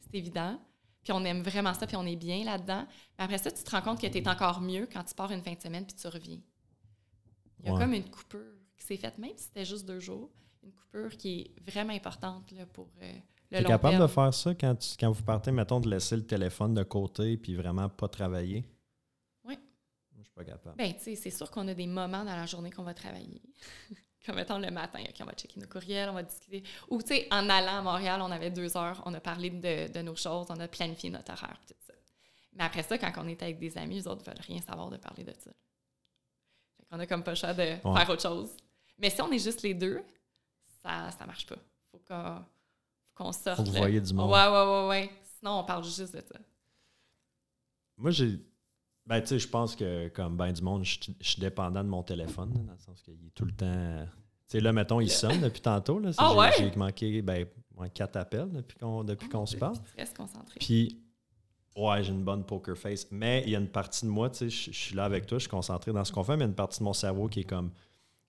c'est 0.00 0.14
évident. 0.18 0.60
Puis 1.02 1.12
on 1.12 1.24
aime 1.24 1.42
vraiment 1.42 1.74
ça, 1.74 1.86
puis 1.86 1.96
on 1.96 2.06
est 2.06 2.14
bien 2.16 2.44
là-dedans. 2.44 2.86
Mais 3.18 3.24
après 3.24 3.38
ça, 3.38 3.50
tu 3.50 3.62
te 3.62 3.70
rends 3.70 3.82
compte 3.82 4.00
que 4.00 4.06
tu 4.06 4.18
es 4.18 4.28
encore 4.28 4.60
mieux 4.60 4.86
quand 4.92 5.02
tu 5.02 5.14
pars 5.14 5.32
une 5.32 5.42
fin 5.42 5.54
de 5.54 5.60
semaine 5.60 5.84
puis 5.86 5.96
tu 5.96 6.06
reviens. 6.06 6.38
Il 7.60 7.66
y 7.66 7.68
a 7.68 7.72
Ouais. 7.74 7.80
comme 7.80 7.94
une 7.94 8.08
coupure 8.08 8.54
qui 8.76 8.84
s'est 8.86 8.96
faite, 8.96 9.18
même 9.18 9.32
si 9.36 9.44
c'était 9.44 9.64
juste 9.64 9.86
deux 9.86 9.98
jours, 10.00 10.30
une 10.62 10.72
coupure 10.72 11.16
qui 11.16 11.40
est 11.40 11.70
vraiment 11.70 11.92
importante 11.92 12.50
là, 12.52 12.66
pour 12.66 12.88
euh, 13.00 13.12
le 13.50 13.60
long 13.62 13.68
capable 13.68 13.94
terme. 13.96 14.02
de 14.02 14.12
faire 14.12 14.34
ça 14.34 14.54
quand, 14.54 14.74
tu- 14.76 14.96
quand 14.98 15.10
vous 15.10 15.22
partez, 15.24 15.50
mettons, 15.52 15.80
de 15.80 15.88
laisser 15.90 16.16
le 16.16 16.24
téléphone 16.26 16.74
de 16.74 16.82
côté 16.84 17.36
puis 17.36 17.54
vraiment 17.56 17.88
pas 17.88 18.08
travailler? 18.08 18.64
Oui. 19.44 19.58
Je 20.18 20.22
suis 20.22 20.32
pas 20.32 20.44
capable. 20.44 20.76
Ben, 20.76 20.92
tu 20.94 21.00
sais, 21.00 21.14
c'est 21.16 21.30
sûr 21.30 21.50
qu'on 21.50 21.66
a 21.68 21.74
des 21.74 21.86
moments 21.86 22.24
dans 22.24 22.36
la 22.36 22.46
journée 22.46 22.70
qu'on 22.70 22.84
va 22.84 22.94
travailler. 22.94 23.42
Comme 24.24 24.36
mettons 24.36 24.58
le 24.58 24.70
matin, 24.70 25.00
OK, 25.00 25.16
on 25.20 25.24
va 25.24 25.32
checker 25.32 25.58
nos 25.58 25.66
courriels, 25.66 26.08
on 26.08 26.14
va 26.14 26.22
discuter. 26.22 26.62
Ou, 26.88 27.02
tu 27.02 27.08
sais, 27.08 27.28
en 27.32 27.48
allant 27.48 27.78
à 27.78 27.82
Montréal, 27.82 28.20
on 28.22 28.30
avait 28.30 28.50
deux 28.50 28.76
heures, 28.76 29.02
on 29.04 29.12
a 29.14 29.20
parlé 29.20 29.50
de, 29.50 29.92
de 29.92 30.02
nos 30.02 30.14
choses, 30.14 30.46
on 30.48 30.60
a 30.60 30.68
planifié 30.68 31.10
notre 31.10 31.32
horaire, 31.32 31.58
tout 31.66 31.74
ça. 31.86 31.92
Mais 32.52 32.64
après 32.64 32.82
ça, 32.82 32.98
quand 32.98 33.12
on 33.16 33.26
est 33.26 33.42
avec 33.42 33.58
des 33.58 33.76
amis, 33.78 33.96
les 33.96 34.06
autres 34.06 34.24
veulent 34.24 34.40
rien 34.46 34.60
savoir 34.60 34.90
de 34.90 34.96
parler 34.96 35.24
de 35.24 35.32
ça. 35.32 35.50
Fait 36.76 36.86
qu'on 36.88 37.00
a 37.00 37.06
comme 37.06 37.24
pas 37.24 37.32
le 37.32 37.36
choix 37.36 37.52
de 37.52 37.76
faire 37.82 38.10
autre 38.10 38.22
chose. 38.22 38.50
Mais 38.98 39.10
si 39.10 39.20
on 39.22 39.30
est 39.32 39.38
juste 39.38 39.62
les 39.62 39.74
deux, 39.74 40.02
ça, 40.82 41.10
ça 41.10 41.26
marche 41.26 41.46
pas. 41.46 41.56
Faut 41.90 41.98
qu'on 42.06 42.36
faut 42.36 43.24
qu'on 43.24 43.32
sorte. 43.32 43.56
Faut 43.56 43.62
que 43.62 43.68
vous 43.68 43.74
là. 43.74 43.80
voyez 43.80 44.00
du 44.00 44.14
monde. 44.14 44.30
Ouais, 44.30 44.46
ouais, 44.46 44.64
ouais, 44.64 44.88
ouais. 44.88 45.10
Sinon, 45.38 45.58
on 45.58 45.64
parle 45.64 45.84
juste 45.84 46.14
de 46.14 46.20
ça. 46.20 46.38
Moi, 47.96 48.10
j'ai. 48.10 48.38
Ben, 49.06 49.20
tu 49.20 49.26
sais, 49.28 49.38
je 49.38 49.48
pense 49.48 49.74
que, 49.74 50.08
comme 50.08 50.36
ben 50.36 50.52
du 50.52 50.62
monde, 50.62 50.84
je 50.84 50.98
suis- 51.20 51.40
dépendant 51.40 51.82
de 51.82 51.88
mon 51.88 52.02
téléphone, 52.02 52.52
dans 52.52 52.72
le 52.72 52.78
sens 52.78 53.02
qu'il 53.02 53.14
est 53.14 53.30
tout 53.34 53.44
le 53.44 53.52
temps. 53.52 54.06
Tu 54.48 54.58
sais, 54.58 54.60
là, 54.60 54.72
mettons, 54.72 55.00
il 55.00 55.10
sonne 55.10 55.40
depuis 55.42 55.60
tantôt. 55.60 55.98
Là, 55.98 56.10
Ah 56.18 56.28
j'ai, 56.32 56.38
ouais? 56.38 56.50
j'ai 56.72 56.76
manqué 56.78 57.22
ben, 57.22 57.46
quatre 57.92 58.16
appels 58.16 58.50
depuis 58.52 58.78
qu'on, 58.78 59.02
depuis 59.02 59.28
qu'on 59.28 59.46
se 59.46 59.56
parle. 59.56 59.76
Tu 59.76 59.96
restes 59.98 60.16
concentré. 60.16 60.58
Puis, 60.60 61.02
ouais, 61.76 62.04
j'ai 62.04 62.12
une 62.12 62.22
bonne 62.22 62.44
poker 62.44 62.76
face. 62.76 63.08
Mais 63.10 63.42
il 63.44 63.50
y 63.50 63.56
a 63.56 63.58
une 63.58 63.68
partie 63.70 64.04
de 64.06 64.10
moi, 64.10 64.30
tu 64.30 64.48
sais, 64.48 64.50
je, 64.50 64.70
suis 64.70 64.94
là 64.94 65.04
avec 65.04 65.26
toi, 65.26 65.38
je 65.38 65.42
suis 65.42 65.50
concentré 65.50 65.92
dans 65.92 66.04
ce 66.04 66.12
qu'on 66.12 66.22
fait, 66.22 66.36
mais 66.36 66.44
il 66.44 66.46
y 66.46 66.48
a 66.48 66.50
une 66.50 66.54
partie 66.54 66.78
de 66.78 66.84
mon 66.84 66.92
cerveau 66.92 67.28
qui 67.28 67.40
est 67.40 67.44
comme 67.44 67.72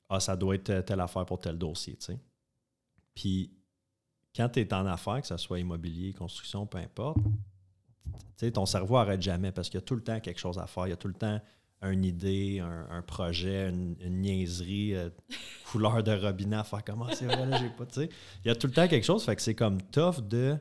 Ah, 0.10 0.20
ça 0.20 0.36
doit 0.36 0.56
être 0.56 0.82
telle 0.86 1.00
affaire 1.02 1.26
pour 1.26 1.40
tel 1.40 1.58
dossier, 1.58 1.96
tu 1.98 2.06
sais. 2.06 2.20
Puis, 3.14 3.52
quand 4.36 4.50
tu 4.50 4.60
es 4.62 4.74
en 4.74 4.88
affaires, 4.88 5.22
que 5.22 5.28
ce 5.28 5.38
soit 5.38 5.60
immobilier, 5.60 6.14
construction, 6.14 6.66
peu 6.66 6.80
importe, 6.80 7.20
sais, 8.38 8.52
ton 8.52 8.66
cerveau 8.66 8.96
n'arrête 8.96 9.22
jamais 9.22 9.52
parce 9.52 9.70
qu'il 9.70 9.80
y 9.80 9.84
a 9.84 9.86
tout 9.86 9.96
le 9.96 10.04
temps 10.04 10.20
quelque 10.20 10.40
chose 10.40 10.58
à 10.60 10.68
faire. 10.68 10.88
Il 10.88 10.92
y 10.92 10.94
a 10.94 10.98
tout 10.98 11.08
le 11.08 11.14
temps 11.14 11.40
une 11.82 12.06
idée, 12.06 12.60
un, 12.62 12.88
un 12.90 13.02
projet, 13.02 13.68
une, 13.70 13.96
une 14.00 14.22
niaiserie, 14.22 14.96
euh, 14.96 15.10
couleur 15.72 16.02
de 16.04 16.12
robinet 16.14 16.56
à 16.56 16.64
faire 16.64 16.84
comment 16.84 17.10
c'est 17.14 17.26
vrai, 17.26 17.46
là, 17.46 17.58
j'ai 17.60 17.70
pas, 17.70 17.86
tu 17.86 17.96
sais. 17.96 18.10
Il 18.46 18.48
y 18.48 18.52
a 18.52 18.56
tout 18.56 18.68
le 18.68 18.74
temps 18.74 18.88
quelque 18.88 19.04
chose, 19.06 19.24
fait 19.26 19.36
que 19.36 19.42
c'est 19.42 19.56
comme 19.56 19.82
tough 19.82 20.22
de 20.22 20.58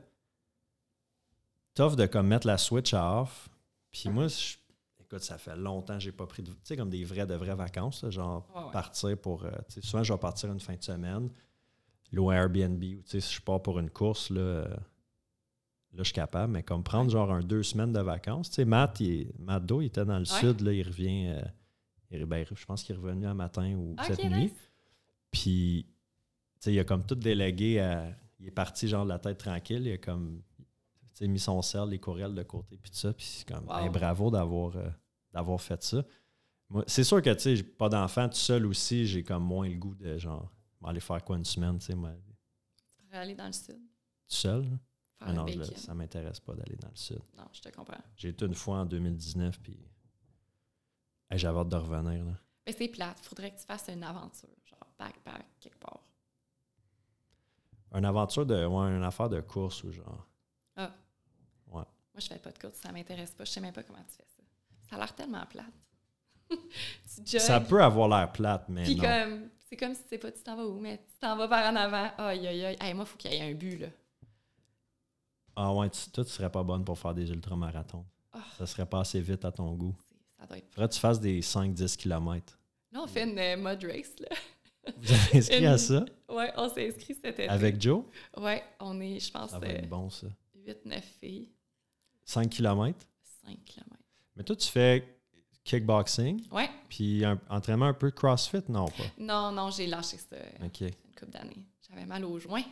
tough 1.74 1.96
de 1.96 2.06
comme 2.06 2.26
mettre 2.26 2.46
la 2.46 2.58
switch 2.58 2.92
off. 2.94 3.48
Puis 3.92 4.08
moi, 4.08 4.26
je- 4.28 4.56
écoute, 5.00 5.22
ça 5.22 5.38
fait 5.38 5.56
longtemps 5.56 5.94
que 5.94 6.00
j'ai 6.00 6.12
pas 6.12 6.26
pris 6.26 6.42
de. 6.42 6.50
Tu 6.50 6.58
sais, 6.64 6.76
comme 6.76 6.90
des 6.90 7.04
vraies 7.04 7.26
de 7.26 7.34
vraies 7.34 7.54
vacances, 7.54 8.02
là, 8.02 8.10
genre 8.10 8.48
Ouais, 8.54 8.62
ouais. 8.64 8.70
partir 8.72 9.16
pour. 9.18 9.44
euh, 9.44 9.50
tu 9.68 9.80
sais, 9.80 9.86
souvent, 9.86 10.02
je 10.02 10.12
vais 10.12 10.18
partir 10.18 10.50
une 10.50 10.60
fin 10.60 10.74
de 10.74 10.82
semaine, 10.82 11.30
un 12.16 12.30
Airbnb, 12.32 12.82
ou 12.82 13.02
tu 13.02 13.02
sais, 13.06 13.20
si 13.20 13.34
je 13.34 13.40
pars 13.42 13.62
pour 13.62 13.78
une 13.78 13.90
course, 13.90 14.30
là, 14.30 14.40
euh, 14.40 14.76
là, 15.92 15.98
je 15.98 16.04
suis 16.04 16.12
capable, 16.12 16.52
mais 16.52 16.62
comme 16.62 16.82
prendre 16.82 17.10
genre 17.10 17.30
un 17.32 17.40
deux 17.42 17.62
semaines 17.62 17.92
de 17.92 18.00
vacances. 18.00 18.48
Tu 18.50 18.56
sais, 18.56 18.64
Matt, 18.64 19.00
il 19.00 19.30
Matt 19.38 19.64
Do, 19.66 19.80
il 19.80 19.86
était 19.86 20.04
dans 20.04 20.18
le 20.18 20.30
Ouais. 20.30 20.40
sud, 20.40 20.60
là, 20.60 20.72
il 20.72 20.82
revient. 20.86 21.26
euh, 21.28 21.42
il- 22.10 22.24
ben, 22.26 22.44
je 22.50 22.64
pense 22.64 22.82
qu'il 22.82 22.94
est 22.94 22.98
revenu 22.98 23.26
un 23.26 23.34
matin 23.34 23.74
ou 23.74 23.92
Ok, 23.92 24.04
cette 24.06 24.24
nice. 24.24 24.30
nuit. 24.32 24.52
Puis, 25.30 25.86
tu 25.86 26.60
sais, 26.60 26.72
il 26.74 26.78
a 26.78 26.84
comme 26.84 27.04
tout 27.04 27.14
délégué 27.14 27.80
à. 27.80 28.14
Il 28.40 28.48
est 28.48 28.50
parti, 28.50 28.88
genre, 28.88 29.04
de 29.04 29.10
la 29.10 29.18
tête 29.18 29.38
tranquille. 29.38 29.86
Il 29.86 29.92
a 29.92 29.98
comme. 29.98 30.42
Tu 30.58 30.64
sais, 31.14 31.28
mis 31.28 31.38
son 31.38 31.60
sel, 31.62 31.88
les 31.90 31.98
courriels 31.98 32.34
de 32.34 32.42
côté, 32.42 32.76
puis 32.76 32.90
tout 32.90 32.96
ça. 32.98 33.12
Puis, 33.12 33.24
c'est 33.26 33.48
comme. 33.48 33.66
Wow. 33.66 33.78
hey, 33.78 33.88
bravo 33.90 34.30
d'avoir 34.30 34.76
euh, 34.76 34.88
d'avoir 35.32 35.60
fait 35.60 35.82
ça. 35.82 36.04
Moi, 36.68 36.84
c'est 36.86 37.04
sûr 37.04 37.20
que, 37.22 37.30
tu 37.34 37.40
sais, 37.40 37.56
j'ai 37.56 37.62
pas 37.62 37.88
d'enfant 37.90 38.28
tout 38.28 38.34
seul 38.36 38.64
aussi. 38.66 39.06
J'ai 39.06 39.22
comme 39.22 39.44
moins 39.44 39.68
le 39.68 39.76
goût 39.76 39.94
de, 39.94 40.16
genre, 40.18 40.50
aller 40.84 41.00
faire 41.00 41.22
quoi 41.22 41.36
une 41.36 41.44
semaine, 41.44 41.78
tu 41.78 41.86
sais, 41.86 41.94
moi, 41.94 42.12
aller 43.12 43.34
dans 43.34 43.46
le 43.46 43.52
sud, 43.52 43.76
tout 43.76 43.80
seul. 44.28 44.62
là. 44.62 44.78
Ah 45.26 45.32
non, 45.32 45.46
je- 45.46 45.58
bacon. 45.58 45.76
ça 45.76 45.94
m'intéresse 45.94 46.40
pas 46.40 46.54
d'aller 46.54 46.76
dans 46.76 46.88
le 46.88 46.96
sud. 46.96 47.20
Non, 47.36 47.44
je 47.52 47.60
te 47.60 47.68
comprends. 47.70 48.00
J'ai 48.16 48.28
été 48.30 48.44
une 48.46 48.54
fois 48.54 48.78
en 48.78 48.84
2019, 48.86 49.60
puis. 49.60 49.78
hey, 51.30 51.38
J'avais 51.38 51.58
hâte 51.60 51.68
de 51.68 51.76
revenir, 51.76 52.24
là. 52.24 52.32
Mais 52.66 52.72
c'est 52.72 52.88
plate. 52.88 53.18
Il 53.22 53.26
faudrait 53.28 53.50
que 53.52 53.58
tu 53.60 53.66
fasses 53.66 53.88
une 53.88 54.04
aventure, 54.04 54.48
genre 54.64 54.86
backpack 54.98 55.44
quelque 55.60 55.78
part. 55.78 56.00
Une 57.94 58.04
aventure 58.04 58.46
de. 58.46 58.64
Ouais, 58.66 58.86
une 58.90 59.02
affaire 59.04 59.28
de 59.28 59.40
course 59.40 59.82
ou 59.84 59.92
genre. 59.92 60.26
Ah. 60.76 60.90
Ouais. 61.66 61.82
Moi, 61.82 62.20
je 62.20 62.26
fais 62.26 62.38
pas 62.38 62.50
de 62.52 62.58
course, 62.58 62.74
ça 62.76 62.90
m'intéresse 62.92 63.32
pas. 63.32 63.44
Je 63.44 63.50
sais 63.50 63.60
même 63.60 63.72
pas 63.74 63.82
comment 63.82 64.02
tu 64.08 64.14
fais 64.16 64.26
ça. 64.36 64.42
Ça 64.88 64.96
a 64.96 64.98
l'air 65.00 65.14
tellement 65.14 65.44
plate. 65.46 65.66
tu 67.26 67.38
Ça 67.38 67.60
peut 67.60 67.82
avoir 67.82 68.08
l'air 68.08 68.30
plate, 68.32 68.68
mais 68.68 68.84
puis 68.84 68.96
non. 68.96 69.02
comme, 69.02 69.50
c'est 69.68 69.76
comme 69.76 69.94
si 69.94 70.02
tu 70.02 70.08
sais 70.10 70.18
pas 70.18 70.30
tu 70.32 70.42
t'en 70.42 70.56
vas 70.56 70.66
où, 70.66 70.78
mais 70.78 70.98
tu 70.98 71.18
t'en 71.20 71.36
vas 71.36 71.48
par 71.48 71.70
en 71.72 71.76
avant. 71.76 72.10
Aïe, 72.18 72.46
aïe, 72.46 72.64
aïe. 72.64 72.76
Hey, 72.80 72.94
moi, 72.94 73.04
il 73.04 73.08
faut 73.08 73.16
qu'il 73.18 73.32
y 73.32 73.36
ait 73.36 73.50
un 73.50 73.54
but, 73.54 73.78
là. 73.78 73.88
Ah 75.56 75.72
ouais, 75.74 75.90
tu, 75.90 76.10
toi, 76.10 76.24
tu 76.24 76.30
serais 76.30 76.50
pas 76.50 76.62
bonne 76.62 76.84
pour 76.84 76.98
faire 76.98 77.14
des 77.14 77.30
ultramarathons. 77.30 78.04
Ah. 78.32 78.38
Ça 78.58 78.66
serait 78.66 78.86
pas 78.86 79.00
assez 79.00 79.20
vite 79.20 79.44
à 79.44 79.52
ton 79.52 79.72
goût. 79.74 79.94
C'est- 80.08 80.16
Ça 80.40 80.46
doit 80.46 80.58
être... 80.58 80.70
Faudrait 80.72 80.88
que 80.88 80.94
tu 80.94 81.00
fasses 81.00 81.20
des 81.20 81.40
5-10 81.42 81.96
km. 81.96 82.58
Là, 82.92 83.00
on 83.02 83.06
fait 83.06 83.24
une 83.24 83.38
euh, 83.38 83.56
mud 83.56 83.84
race, 83.84 84.12
là. 84.20 84.28
Vous 84.96 85.12
êtes 85.12 85.34
inscrit 85.34 85.66
à 85.66 85.78
ça? 85.78 86.04
Ouais, 86.28 86.52
on 86.56 86.68
s'est 86.68 86.88
inscrit 86.88 87.14
cet 87.14 87.24
été. 87.38 87.48
Avec 87.48 87.80
Joe? 87.80 88.04
Ouais, 88.36 88.64
on 88.80 89.00
est, 89.00 89.20
je 89.20 89.30
pense, 89.30 89.50
Ça 89.50 89.58
va 89.58 89.66
être 89.68 89.88
bon, 89.88 90.10
ça. 90.10 90.26
8-9 90.66 91.00
filles, 91.20 91.48
5 92.24 92.50
km? 92.50 92.98
5 93.46 93.64
km. 93.64 93.86
Mais 94.36 94.42
toi, 94.42 94.56
tu 94.56 94.68
fais 94.68 95.18
kickboxing, 95.64 96.48
Ouais. 96.50 96.68
puis 96.88 97.24
un 97.24 97.38
entraînement 97.48 97.86
un 97.86 97.94
peu 97.94 98.10
crossfit? 98.10 98.58
Non, 98.68 98.86
pas? 98.86 99.04
Non, 99.18 99.52
non, 99.52 99.70
j'ai 99.70 99.86
lâché 99.86 100.16
ça 100.16 100.34
euh, 100.36 100.66
OK. 100.66 100.80
une 100.80 100.90
couple 101.18 101.30
d'années. 101.32 101.64
J'avais 101.88 102.04
mal 102.06 102.24
aux 102.24 102.38
joints. 102.40 102.64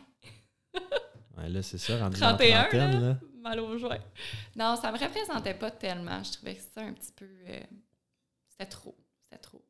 Ouais, 1.37 1.49
là, 1.49 1.61
c'est 1.61 1.77
ça, 1.77 1.97
rendu 1.97 2.19
dans 2.19 2.27
la 2.27 2.33
31, 2.33 2.61
trentaine, 2.63 2.91
là. 2.93 2.99
là. 3.09 3.17
Mal 3.41 3.59
aux 3.59 3.77
joints. 3.77 3.97
Non, 4.55 4.75
ça 4.75 4.91
me 4.91 4.97
représentait 4.97 5.53
pas 5.55 5.71
tellement. 5.71 6.21
Je 6.23 6.31
trouvais 6.33 6.55
que 6.55 6.61
c'était 6.61 6.81
un 6.81 6.93
petit 6.93 7.11
peu... 7.13 7.25
euh, 7.47 7.59
c'était 8.49 8.65
trop. 8.69 8.95
C'était 9.23 9.41
trop. 9.41 9.63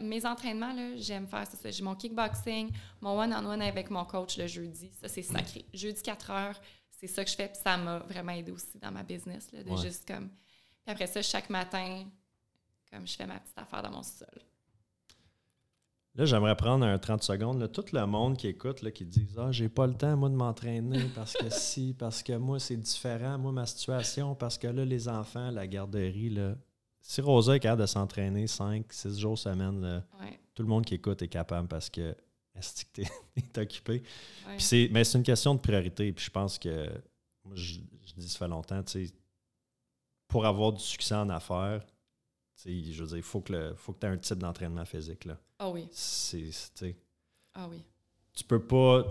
Mes 0.00 0.26
entraînements, 0.26 0.72
là, 0.72 0.96
j'aime 0.96 1.26
faire 1.28 1.46
ça. 1.46 1.70
J'ai 1.70 1.82
mon 1.84 1.94
kickboxing, 1.94 2.70
mon 3.00 3.18
one-on-one 3.18 3.62
avec 3.62 3.90
mon 3.90 4.04
coach 4.04 4.36
le 4.36 4.46
jeudi. 4.48 4.90
Ça, 5.00 5.08
c'est 5.08 5.22
sacré. 5.22 5.64
Jeudi 5.72 6.02
4 6.02 6.30
heures, 6.32 6.60
c'est 6.90 7.06
ça 7.06 7.24
que 7.24 7.30
je 7.30 7.36
fais. 7.36 7.46
Puis 7.48 7.58
ça 7.62 7.76
m'a 7.76 8.00
vraiment 8.00 8.32
aidé 8.32 8.50
aussi 8.50 8.76
dans 8.78 8.90
ma 8.90 9.04
business. 9.04 9.50
Là, 9.52 9.62
de 9.62 9.70
Ouais. 9.70 9.80
juste 9.80 10.06
comme... 10.06 10.28
Puis 10.28 10.92
après 10.92 11.06
ça, 11.06 11.22
chaque 11.22 11.48
matin, 11.48 12.04
comme 12.90 13.06
je 13.06 13.14
fais 13.14 13.26
ma 13.26 13.38
petite 13.38 13.56
affaire 13.56 13.82
dans 13.82 13.90
mon 13.92 14.02
sol. 14.02 14.26
Là, 16.18 16.24
j'aimerais 16.26 16.56
prendre 16.56 16.84
un 16.84 16.98
30 16.98 17.22
secondes. 17.22 17.60
là. 17.60 17.68
Tout 17.68 17.84
le 17.92 18.04
monde 18.04 18.36
qui 18.36 18.48
écoute, 18.48 18.82
là, 18.82 18.90
qui 18.90 19.04
dit 19.06 19.28
Ah, 19.38 19.52
j'ai 19.52 19.68
pas 19.68 19.86
le 19.86 19.94
temps, 19.94 20.16
moi, 20.16 20.28
de 20.28 20.34
m'entraîner 20.34 21.04
parce 21.14 21.32
que 21.34 21.48
si, 21.50 21.94
parce 21.96 22.22
que 22.24 22.32
moi, 22.32 22.58
c'est 22.58 22.76
différent, 22.76 23.38
moi, 23.38 23.52
ma 23.52 23.64
situation, 23.66 24.34
parce 24.34 24.58
que 24.58 24.66
là, 24.66 24.84
les 24.84 25.08
enfants, 25.08 25.50
la 25.52 25.66
garderie, 25.68 26.30
là. 26.30 26.56
Si 27.00 27.20
Rosa 27.20 27.54
est 27.56 27.60
capable 27.60 27.82
de 27.82 27.86
s'entraîner 27.86 28.46
5, 28.48 28.92
6 28.92 29.18
jours 29.20 29.38
semaine, 29.38 29.80
là, 29.80 30.02
Ouais, 30.20 30.38
tout 30.54 30.62
le 30.64 30.68
monde 30.68 30.84
qui 30.84 30.94
écoute 30.94 31.22
est 31.22 31.28
capable 31.28 31.68
parce 31.68 31.88
que 31.88 32.14
est-ce 32.56 32.84
que 32.84 33.02
t'es 33.52 33.60
occupé? 33.60 34.02
ouais. 34.48 34.56
C'est, 34.58 34.88
mais 34.92 35.04
c'est 35.04 35.16
une 35.18 35.24
question 35.24 35.54
de 35.54 35.60
priorité. 35.60 36.12
Puis 36.12 36.24
je 36.24 36.30
pense 36.30 36.58
que, 36.58 36.86
moi, 37.44 37.54
je, 37.54 37.74
je 38.04 38.12
dis 38.16 38.28
ça 38.28 38.38
fait 38.40 38.48
longtemps, 38.48 38.82
tu 38.82 39.06
sais, 39.06 39.14
pour 40.26 40.44
avoir 40.44 40.72
du 40.72 40.82
succès 40.82 41.14
en 41.14 41.30
affaires, 41.30 41.86
je 42.64 43.00
veux 43.02 43.06
dire, 43.08 43.16
il 43.18 43.22
faut 43.22 43.40
que 43.40 43.52
tu 44.00 44.06
aies 44.06 44.10
un 44.10 44.18
type 44.18 44.38
d'entraînement 44.38 44.84
physique. 44.84 45.24
Là. 45.24 45.38
Ah 45.58 45.70
oui, 45.70 45.88
C'est, 45.92 46.50
ah 47.54 47.68
oui. 47.68 47.82
tu 48.34 48.44
peux 48.44 48.62
pas. 48.64 49.04
Tu 49.04 49.10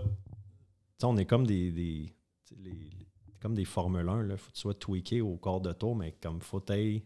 sais, 0.98 1.06
on 1.06 1.16
est 1.16 1.26
comme 1.26 1.46
des. 1.46 1.70
des 1.72 2.12
les- 2.56 2.70
les- 2.72 3.06
comme 3.40 3.54
des 3.54 3.64
Formule 3.64 4.08
1, 4.08 4.28
il 4.30 4.36
faut 4.36 4.48
que 4.48 4.54
tu 4.54 4.60
sois 4.60 4.74
tweaké 4.74 5.20
au 5.20 5.36
corps 5.36 5.60
de 5.60 5.72
tour, 5.72 5.94
mais 5.94 6.10
comme 6.20 6.40
faut 6.40 6.60
que 6.60 6.98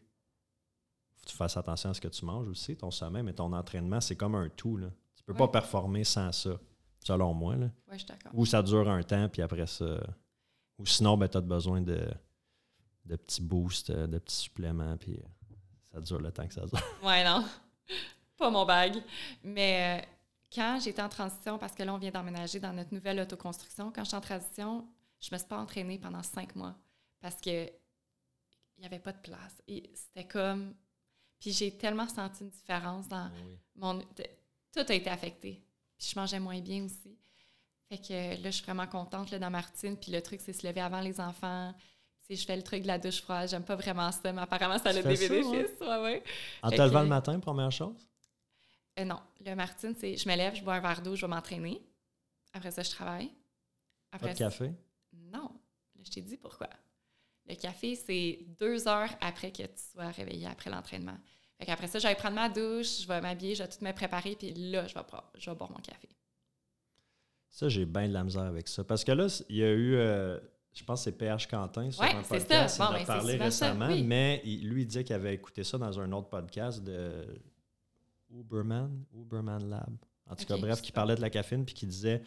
tu 1.27 1.37
fasses 1.37 1.57
attention 1.59 1.91
à 1.91 1.95
ce 1.95 2.01
que 2.01 2.09
tu 2.09 2.25
manges 2.25 2.49
aussi, 2.49 2.75
ton 2.77 2.91
sommeil, 2.91 3.23
mais 3.23 3.35
ton 3.35 3.53
entraînement, 3.53 4.01
c'est 4.01 4.17
comme 4.17 4.35
un 4.35 4.49
tout. 4.49 4.77
Là. 4.79 4.89
Tu 5.15 5.23
peux 5.25 5.35
pas 5.35 5.49
performer 5.49 6.05
sans 6.05 6.33
ça. 6.33 6.59
selon 7.05 7.35
moi. 7.35 7.57
Là. 7.57 7.67
Ouais, 7.67 7.73
je 7.93 7.99
suis 7.99 8.07
d'accord. 8.07 8.33
Ou 8.35 8.47
ça 8.47 8.63
dure 8.63 8.89
un 8.89 9.03
temps, 9.03 9.29
puis 9.29 9.43
après 9.43 9.67
ça. 9.67 10.01
Ou 10.79 10.87
sinon, 10.87 11.17
ben, 11.19 11.29
tu 11.29 11.37
as 11.37 11.41
besoin 11.43 11.81
de, 11.83 12.09
de 13.05 13.17
petits 13.17 13.43
boosts, 13.43 13.91
de 13.93 14.19
petits 14.19 14.37
suppléments, 14.37 14.97
puis 14.97 15.15
euh, 15.19 15.27
ça 15.93 16.01
dure 16.01 16.21
le 16.21 16.33
temps 16.33 16.47
que 16.47 16.55
ça 16.55 16.65
dure. 16.67 16.83
Ouais, 17.03 17.25
non. 17.25 17.45
Pas 18.37 18.51
mon 18.51 18.65
bag. 18.65 19.03
Mais 19.45 20.01
euh, 20.01 20.07
quand 20.53 20.79
j'étais 20.83 21.03
en 21.03 21.09
transition, 21.09 21.59
parce 21.59 21.75
que 21.75 21.83
là, 21.83 21.95
on 21.95 21.99
vient 21.99 22.11
d'emménager 22.11 22.61
dans 22.61 22.73
notre 22.73 22.95
nouvelle 22.95 23.21
autoconstruction, 23.21 23.93
quand 23.93 24.05
j'étais 24.05 24.17
en 24.17 24.21
transition, 24.21 24.87
je 25.21 25.29
me 25.33 25.39
suis 25.39 25.47
pas 25.47 25.59
entraînée 25.59 25.99
pendant 25.99 26.23
cinq 26.23 26.57
mois 26.57 26.75
parce 27.21 27.37
que 27.41 27.67
il 28.77 28.81
n'y 28.81 28.87
avait 28.87 28.99
pas 28.99 29.13
de 29.13 29.19
place. 29.19 29.63
Et 29.69 29.91
c'était 29.95 30.27
comme. 30.27 30.75
Puis 31.39 31.53
j'ai 31.53 31.77
tellement 31.77 32.09
senti 32.09 32.43
une 32.43 32.51
différence 32.51 33.09
dans 33.09 33.31
mon. 33.77 34.01
Tout 34.01 34.85
a 34.89 34.95
été 34.95 35.11
affecté. 35.11 35.63
Puis 35.99 36.09
je 36.13 36.19
mangeais 36.19 36.41
moins 36.41 36.61
bien 36.61 36.85
aussi. 36.85 37.17
Fait 37.89 37.99
que 37.99 38.43
là, 38.43 38.51
je 38.51 38.57
suis 38.57 38.65
vraiment 38.65 38.87
contente 38.87 39.31
là, 39.31 39.39
dans 39.39 39.51
ma 39.51 39.61
routine. 39.61 39.97
Puis 39.97 40.11
le 40.11 40.23
truc, 40.23 40.41
c'est 40.41 40.53
se 40.53 40.67
lever 40.67 40.81
avant 40.81 41.01
les 41.01 41.21
enfants. 41.21 41.75
Si 42.33 42.41
je 42.41 42.47
fais 42.47 42.57
le 42.57 42.63
truc 42.63 42.83
de 42.83 42.87
la 42.87 42.99
douche 42.99 43.21
froide, 43.21 43.47
j'aime 43.51 43.63
pas 43.65 43.77
vraiment 43.77 44.11
ça, 44.11 44.33
mais 44.33 44.41
apparemment, 44.41 44.79
ça 44.79 44.89
a 44.89 44.93
des 44.95 45.03
bénéfices. 45.03 45.79
Ouais, 45.83 45.99
ouais. 46.03 46.23
En 46.63 46.71
te 46.71 46.77
levant 46.81 47.01
que- 47.01 47.05
le 47.05 47.09
matin, 47.11 47.41
première 47.41 47.71
chose? 47.71 48.09
Euh, 48.99 49.05
non, 49.05 49.21
le 49.45 49.55
Martine, 49.55 49.95
c'est 49.99 50.17
je 50.17 50.27
me 50.27 50.35
lève, 50.35 50.55
je 50.55 50.63
bois 50.63 50.75
un 50.77 50.81
verre 50.81 51.03
d'eau, 51.03 51.15
je 51.15 51.27
vais 51.27 51.29
m'entraîner. 51.31 51.83
Après 52.55 52.71
ça, 52.71 52.83
je 52.83 52.89
travaille. 52.91 53.27
Pas 54.11 54.17
Après 54.17 54.33
de 54.33 54.39
café? 54.39 54.73
Non. 55.13 55.51
Là, 55.97 56.03
je 56.05 56.11
t'ai 56.11 56.23
dit 56.23 56.39
pourquoi. 56.39 56.69
Le 57.47 57.55
café, 57.55 57.97
c'est 57.97 58.39
deux 58.59 58.89
heures 58.89 59.11
après 59.21 59.51
que 59.53 59.63
tu 59.65 59.83
sois 59.93 60.09
réveillé 60.11 60.47
après 60.47 60.71
l'entraînement. 60.71 61.19
Fait 61.59 61.67
qu'après 61.67 61.87
ça, 61.89 61.99
je 61.99 62.09
vais 62.09 62.15
prendre 62.15 62.37
ma 62.37 62.49
douche, 62.49 63.03
je 63.03 63.09
vais 63.09 63.21
m'habiller, 63.21 63.55
je 63.57 63.63
vais 63.63 63.69
tout 63.69 63.85
me 63.85 63.93
préparer, 63.93 64.37
puis 64.37 64.55
là, 64.55 64.87
je 64.87 64.95
vais, 64.95 65.03
boire- 65.11 65.31
je 65.37 65.51
vais 65.51 65.57
boire 65.57 65.71
mon 65.71 65.79
café. 65.81 66.09
Ça, 67.51 67.69
j'ai 67.69 67.85
bien 67.85 68.09
de 68.09 68.15
la 68.15 68.25
misère 68.25 68.45
avec 68.45 68.69
ça. 68.69 68.85
Parce 68.85 69.05
que 69.05 69.13
là, 69.13 69.27
il 69.51 69.57
y 69.57 69.63
a 69.63 69.71
eu, 69.71 69.95
euh, 69.97 70.41
je 70.75 70.85
pense 70.85 71.01
que 71.01 71.05
c'est 71.05 71.13
PH 71.19 71.47
Quentin 71.49 71.91
sur 71.91 72.03
Ouais, 72.03 72.15
un 72.15 72.23
podcast. 72.23 72.77
ça. 72.77 72.87
Bon, 72.87 72.93
il 72.93 72.95
en 72.95 72.97
a 72.97 72.99
ben, 73.01 73.07
parlé 73.07 73.39
ça, 73.39 73.45
récemment, 73.45 73.87
oui. 73.89 74.03
mais 74.03 74.41
il- 74.45 74.69
lui, 74.69 74.83
il 74.83 74.87
disait 74.87 75.05
qu'il 75.05 75.15
avait 75.15 75.35
écouté 75.35 75.65
ça 75.65 75.77
dans 75.79 76.01
un 76.01 76.11
autre 76.13 76.29
podcast 76.29 76.83
de 76.83 77.27
Uberman, 78.31 79.05
Uberman 79.15 79.69
Lab. 79.69 79.95
En 80.31 80.35
tout 80.35 80.45
cas, 80.47 80.57
bref, 80.57 80.81
qui 80.81 80.93
parlait 80.93 81.15
de 81.17 81.21
la 81.21 81.31
caféine, 81.31 81.65
puis 81.65 81.75
qui 81.75 81.87
disait 81.87 82.23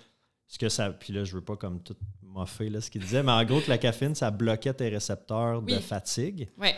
ce 0.47 0.59
que 0.59 0.69
ça. 0.69 0.91
Puis 0.91 1.11
là, 1.11 1.23
je 1.23 1.33
veux 1.33 1.41
pas 1.41 1.55
comme 1.55 1.81
tout 1.81 1.95
moffer 2.21 2.69
là, 2.69 2.81
ce 2.81 2.91
qu'il 2.91 3.01
disait, 3.01 3.23
mais 3.23 3.31
en 3.31 3.43
gros, 3.45 3.61
que 3.61 3.69
la 3.69 3.77
caféine, 3.79 4.13
ça 4.13 4.29
bloquait 4.29 4.73
tes 4.73 4.89
récepteurs 4.89 5.61
de 5.61 5.75
fatigue. 5.79 6.49
Oui, 6.57 6.69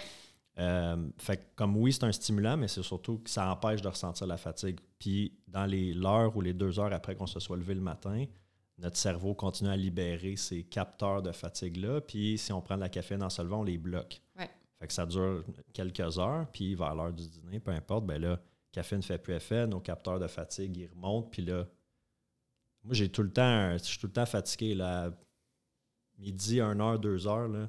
Euh, 0.59 1.09
fait 1.19 1.37
que 1.37 1.43
comme 1.55 1.77
oui, 1.77 1.93
c'est 1.93 2.03
un 2.05 2.11
stimulant, 2.11 2.57
mais 2.57 2.67
c'est 2.67 2.81
surtout 2.81 3.19
que 3.19 3.29
ça 3.29 3.47
empêche 3.51 3.79
de 3.83 3.89
ressentir 3.89 4.25
la 4.25 4.37
fatigue. 4.37 4.79
Puis 4.97 5.37
dans 5.47 5.65
les 5.67 5.93
l'heure 5.93 6.35
ou 6.35 6.41
les 6.41 6.53
deux 6.53 6.79
heures 6.79 6.91
après 6.93 7.15
qu'on 7.15 7.27
se 7.27 7.39
soit 7.39 7.57
levé 7.57 7.75
le 7.75 7.81
matin, 7.81 8.25
notre 8.77 8.97
cerveau 8.97 9.33
continue 9.33 9.69
à 9.69 9.75
libérer 9.77 10.35
ces 10.35 10.63
capteurs 10.63 11.21
de 11.21 11.31
fatigue-là. 11.31 12.01
Puis 12.01 12.37
si 12.37 12.53
on 12.53 12.61
prend 12.61 12.75
de 12.75 12.81
la 12.81 12.89
caféine 12.89 13.23
en 13.23 13.29
se 13.29 13.41
levant, 13.41 13.61
on 13.61 13.63
les 13.63 13.77
bloque. 13.77 14.21
Ouais. 14.37 14.49
Fait 14.79 14.87
que 14.87 14.93
ça 14.93 15.05
dure 15.05 15.43
quelques 15.73 16.19
heures, 16.19 16.47
puis 16.51 16.75
vers 16.75 16.93
l'heure 16.93 17.13
du 17.13 17.27
dîner, 17.27 17.59
peu 17.59 17.71
importe, 17.71 18.05
ben 18.05 18.21
là, 18.21 18.39
caféine 18.71 18.99
ne 18.99 19.03
fait 19.05 19.17
plus 19.17 19.33
effet, 19.33 19.65
nos 19.65 19.79
capteurs 19.79 20.19
de 20.19 20.27
fatigue, 20.27 20.77
ils 20.77 20.87
remontent, 20.87 21.29
puis 21.29 21.41
là, 21.43 21.65
moi 22.83 22.93
j'ai 22.93 23.09
tout 23.09 23.23
le 23.23 23.31
temps, 23.31 23.71
je 23.73 23.83
suis 23.83 23.97
tout 23.97 24.05
le 24.07 24.13
temps 24.13 24.27
fatigué, 24.27 24.75
là, 24.75 25.11
midi, 26.19 26.61
1 26.61 26.79
heure, 26.79 26.99
2 26.99 27.27
heures, 27.27 27.47
là, 27.47 27.67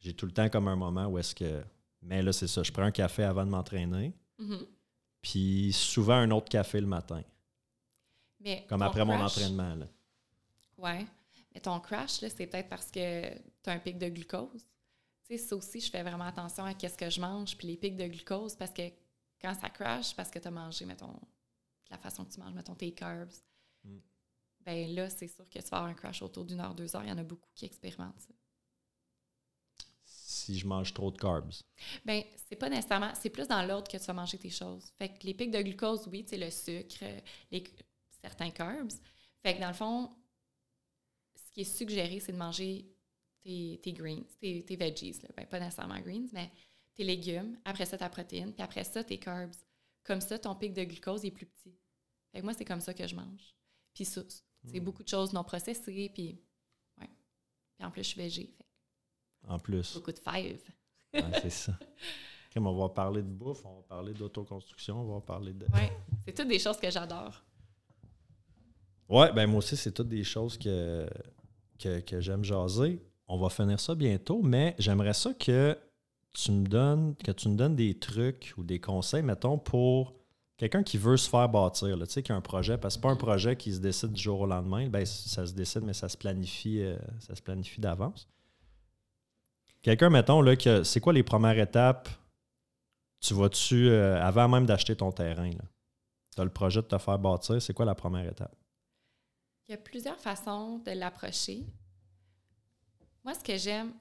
j'ai 0.00 0.12
tout 0.14 0.26
le 0.26 0.32
temps 0.32 0.48
comme 0.48 0.66
un 0.66 0.74
moment 0.76 1.06
où 1.06 1.18
est-ce 1.18 1.34
que 1.34 1.62
mais 2.02 2.20
là, 2.22 2.32
c'est 2.32 2.48
ça. 2.48 2.62
Je 2.62 2.70
prends 2.70 2.82
un 2.82 2.90
café 2.90 3.22
avant 3.22 3.46
de 3.46 3.50
m'entraîner, 3.50 4.12
Mhm. 4.38 4.66
puis 5.22 5.72
souvent 5.72 6.16
un 6.16 6.30
autre 6.32 6.48
café 6.50 6.80
le 6.80 6.86
matin, 6.88 7.22
Mais 8.40 8.66
comme 8.68 8.82
après 8.82 9.04
mon 9.04 9.14
entraînement. 9.20 9.74
Là. 9.76 9.86
Ouais. 10.78 11.06
Mais 11.54 11.60
ton 11.60 11.78
crash, 11.80 12.20
là, 12.20 12.28
c'est 12.30 12.46
peut-être 12.46 12.68
parce 12.68 12.90
que 12.90 13.32
tu 13.32 13.70
as 13.70 13.72
un 13.72 13.78
pic 13.78 13.98
de 13.98 14.08
glucose. 14.08 14.66
Tu 15.24 15.36
sais, 15.36 15.38
ça 15.38 15.56
aussi, 15.56 15.80
je 15.80 15.90
fais 15.90 16.02
vraiment 16.02 16.24
attention 16.24 16.64
à 16.64 16.74
qu'est-ce 16.74 16.98
que 16.98 17.08
je 17.08 17.20
mange, 17.20 17.56
puis 17.56 17.68
les 17.68 17.76
pics 17.76 17.96
de 17.96 18.06
glucose, 18.06 18.56
parce 18.56 18.72
que 18.72 18.82
quand 19.40 19.54
ça 19.54 19.70
crash, 19.70 20.06
c'est 20.06 20.16
parce 20.16 20.30
que 20.30 20.38
tu 20.38 20.48
as 20.48 20.50
mangé, 20.50 20.84
mettons, 20.84 21.14
la 21.90 21.98
façon 21.98 22.24
que 22.24 22.32
tu 22.32 22.40
manges, 22.40 22.54
mettons, 22.54 22.74
tes 22.74 22.92
carbs. 22.92 23.32
Mm. 23.84 23.98
Ben 24.60 24.94
là, 24.94 25.10
c'est 25.10 25.28
sûr 25.28 25.48
que 25.48 25.58
tu 25.58 25.68
vas 25.68 25.78
avoir 25.78 25.90
un 25.90 25.94
crash 25.94 26.22
autour 26.22 26.44
d'une 26.44 26.60
heure, 26.60 26.74
deux 26.74 26.94
heures. 26.96 27.04
Il 27.04 27.10
y 27.10 27.12
en 27.12 27.18
a 27.18 27.22
beaucoup 27.22 27.50
qui 27.54 27.66
expérimentent 27.66 28.20
ça. 28.20 28.34
Si 30.04 30.58
je 30.58 30.66
mange 30.66 30.92
trop 30.92 31.10
de 31.10 31.18
carbs. 31.18 31.52
Ben, 32.04 32.22
c'est 32.48 32.56
pas 32.56 32.68
nécessairement, 32.68 33.12
c'est 33.14 33.30
plus 33.30 33.46
dans 33.46 33.62
l'ordre 33.62 33.90
que 33.90 33.96
tu 33.96 34.04
vas 34.04 34.12
manger 34.12 34.38
tes 34.38 34.50
choses. 34.50 34.90
Fait 34.98 35.10
que 35.10 35.26
les 35.26 35.34
pics 35.34 35.50
de 35.50 35.60
glucose, 35.62 36.06
oui, 36.08 36.24
tu 36.24 36.30
sais, 36.30 36.36
le 36.38 36.50
sucre, 36.50 37.04
les, 37.50 37.64
certains 38.22 38.50
carbs. 38.50 38.92
Fait 39.42 39.56
que 39.56 39.60
dans 39.60 39.68
le 39.68 39.74
fond, 39.74 40.10
ce 40.10 40.23
qui 41.54 41.62
est 41.62 41.64
suggéré, 41.64 42.20
c'est 42.20 42.32
de 42.32 42.36
manger 42.36 42.84
tes, 43.42 43.80
tes 43.82 43.92
greens, 43.92 44.24
tes, 44.40 44.62
tes 44.64 44.76
veggies. 44.76 45.12
Là. 45.22 45.28
Ben, 45.36 45.46
pas 45.46 45.58
nécessairement 45.60 46.00
greens, 46.00 46.28
mais 46.32 46.50
tes 46.94 47.04
légumes. 47.04 47.56
Après 47.64 47.86
ça, 47.86 47.96
ta 47.96 48.08
protéine. 48.10 48.52
Puis 48.52 48.62
après 48.62 48.84
ça, 48.84 49.02
tes 49.02 49.18
carbs. 49.18 49.54
Comme 50.02 50.20
ça, 50.20 50.38
ton 50.38 50.54
pic 50.54 50.74
de 50.74 50.84
glucose 50.84 51.24
est 51.24 51.30
plus 51.30 51.46
petit. 51.46 51.74
Fait 52.32 52.40
que 52.40 52.44
moi, 52.44 52.52
c'est 52.52 52.64
comme 52.66 52.80
ça 52.80 52.92
que 52.92 53.06
je 53.06 53.14
mange. 53.14 53.54
Puis 53.94 54.04
ça, 54.04 54.22
c'est 54.66 54.80
Mm. 54.80 54.84
beaucoup 54.84 55.02
de 55.02 55.08
choses 55.08 55.32
non 55.32 55.44
processées. 55.44 56.10
Puis, 56.12 56.38
ouais. 57.00 57.08
Puis 57.76 57.86
en 57.86 57.90
plus, 57.90 58.02
je 58.02 58.08
suis 58.08 58.20
végé. 58.20 58.54
Fait 58.58 59.50
En 59.52 59.58
plus. 59.58 59.94
beaucoup 59.94 60.12
de. 60.12 60.20
Ouais, 60.26 60.58
c'est 61.42 61.50
ça. 61.50 61.78
Comme 62.52 62.66
on 62.66 62.76
va 62.76 62.88
parler 62.88 63.22
de 63.22 63.28
bouffe, 63.28 63.64
on 63.64 63.76
va 63.76 63.82
parler 63.82 64.12
d'autoconstruction, 64.14 65.00
on 65.00 65.14
va 65.14 65.20
parler 65.20 65.52
de. 65.52 65.66
Ouais. 65.66 65.92
C'est 66.26 66.34
toutes 66.34 66.48
des 66.48 66.58
choses 66.58 66.78
que 66.78 66.90
j'adore. 66.90 67.42
Ouais, 69.08 69.32
ben 69.32 69.46
moi 69.46 69.58
aussi, 69.58 69.76
c'est 69.76 69.92
toutes 69.92 70.08
des 70.08 70.24
choses 70.24 70.56
que, 70.56 71.08
que, 71.78 72.00
que 72.00 72.20
j'aime 72.20 72.44
jaser. 72.44 73.02
On 73.26 73.38
va 73.38 73.48
finir 73.48 73.80
ça 73.80 73.94
bientôt, 73.94 74.42
mais 74.42 74.74
j'aimerais 74.78 75.14
ça 75.14 75.32
que 75.34 75.76
tu 76.32 76.52
me 76.52 76.66
donnes 76.66 77.14
que 77.16 77.32
tu 77.32 77.48
me 77.48 77.56
donnes 77.56 77.76
des 77.76 77.98
trucs 77.98 78.52
ou 78.56 78.64
des 78.64 78.80
conseils, 78.80 79.22
mettons, 79.22 79.56
pour 79.56 80.14
quelqu'un 80.56 80.82
qui 80.82 80.98
veut 80.98 81.16
se 81.16 81.28
faire 81.28 81.48
bâtir, 81.48 81.96
là, 81.96 82.06
tu 82.06 82.12
sais, 82.12 82.22
qui 82.22 82.32
a 82.32 82.36
un 82.36 82.40
projet, 82.40 82.76
parce 82.76 82.94
que 82.94 83.00
c'est 83.00 83.02
pas 83.02 83.12
un 83.12 83.16
projet 83.16 83.56
qui 83.56 83.72
se 83.72 83.80
décide 83.80 84.12
du 84.12 84.22
jour 84.22 84.40
au 84.40 84.46
lendemain. 84.46 84.88
Ben, 84.88 85.06
ça 85.06 85.46
se 85.46 85.52
décide, 85.52 85.82
mais 85.82 85.94
ça 85.94 86.08
se 86.08 86.16
planifie, 86.16 86.80
euh, 86.80 86.96
ça 87.20 87.34
se 87.34 87.42
planifie 87.42 87.80
d'avance. 87.80 88.28
Quelqu'un, 89.82 90.10
mettons, 90.10 90.40
là, 90.40 90.56
que 90.56 90.82
c'est 90.82 91.00
quoi 91.00 91.12
les 91.12 91.22
premières 91.22 91.58
étapes? 91.58 92.08
Tu 93.20 93.34
vas-tu, 93.34 93.88
euh, 93.88 94.20
avant 94.22 94.48
même 94.48 94.66
d'acheter 94.66 94.96
ton 94.96 95.12
terrain, 95.12 95.50
tu 96.34 96.40
as 96.40 96.44
le 96.44 96.50
projet 96.50 96.82
de 96.82 96.86
te 96.86 96.98
faire 96.98 97.18
bâtir, 97.18 97.60
c'est 97.60 97.74
quoi 97.74 97.84
la 97.84 97.94
première 97.94 98.26
étape? 98.26 98.54
Il 99.68 99.72
y 99.72 99.74
a 99.74 99.78
plusieurs 99.78 100.18
façons 100.18 100.78
de 100.78 100.90
l'approcher. 100.90 101.64
Moi, 103.24 103.34
ce 103.34 103.42
que 103.42 103.56
j'aime, 103.56 103.94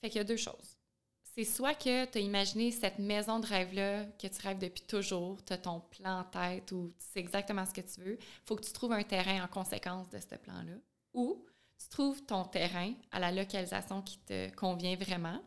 fait 0.00 0.08
qu'il 0.08 0.16
y 0.16 0.20
a 0.20 0.24
deux 0.24 0.36
choses. 0.36 0.78
C'est 1.22 1.44
soit 1.44 1.74
que 1.74 2.06
tu 2.06 2.18
as 2.18 2.20
imaginé 2.20 2.70
cette 2.72 2.98
maison 2.98 3.38
de 3.38 3.46
rêve-là 3.46 4.04
que 4.18 4.26
tu 4.26 4.40
rêves 4.42 4.58
depuis 4.58 4.82
toujours, 4.82 5.44
tu 5.44 5.52
as 5.52 5.58
ton 5.58 5.80
plan 5.80 6.20
en 6.20 6.24
tête 6.24 6.72
ou 6.72 6.92
tu 6.98 7.06
sais 7.12 7.20
exactement 7.20 7.64
ce 7.66 7.72
que 7.72 7.82
tu 7.82 8.00
veux. 8.00 8.18
Il 8.18 8.46
faut 8.46 8.56
que 8.56 8.64
tu 8.64 8.72
trouves 8.72 8.92
un 8.92 9.02
terrain 9.04 9.44
en 9.44 9.48
conséquence 9.48 10.08
de 10.08 10.18
ce 10.18 10.34
plan-là. 10.34 10.74
Ou 11.14 11.44
tu 11.78 11.88
trouves 11.88 12.22
ton 12.24 12.44
terrain 12.44 12.94
à 13.12 13.20
la 13.20 13.30
localisation 13.30 14.02
qui 14.02 14.18
te 14.18 14.50
convient 14.54 14.96
vraiment. 14.96 15.40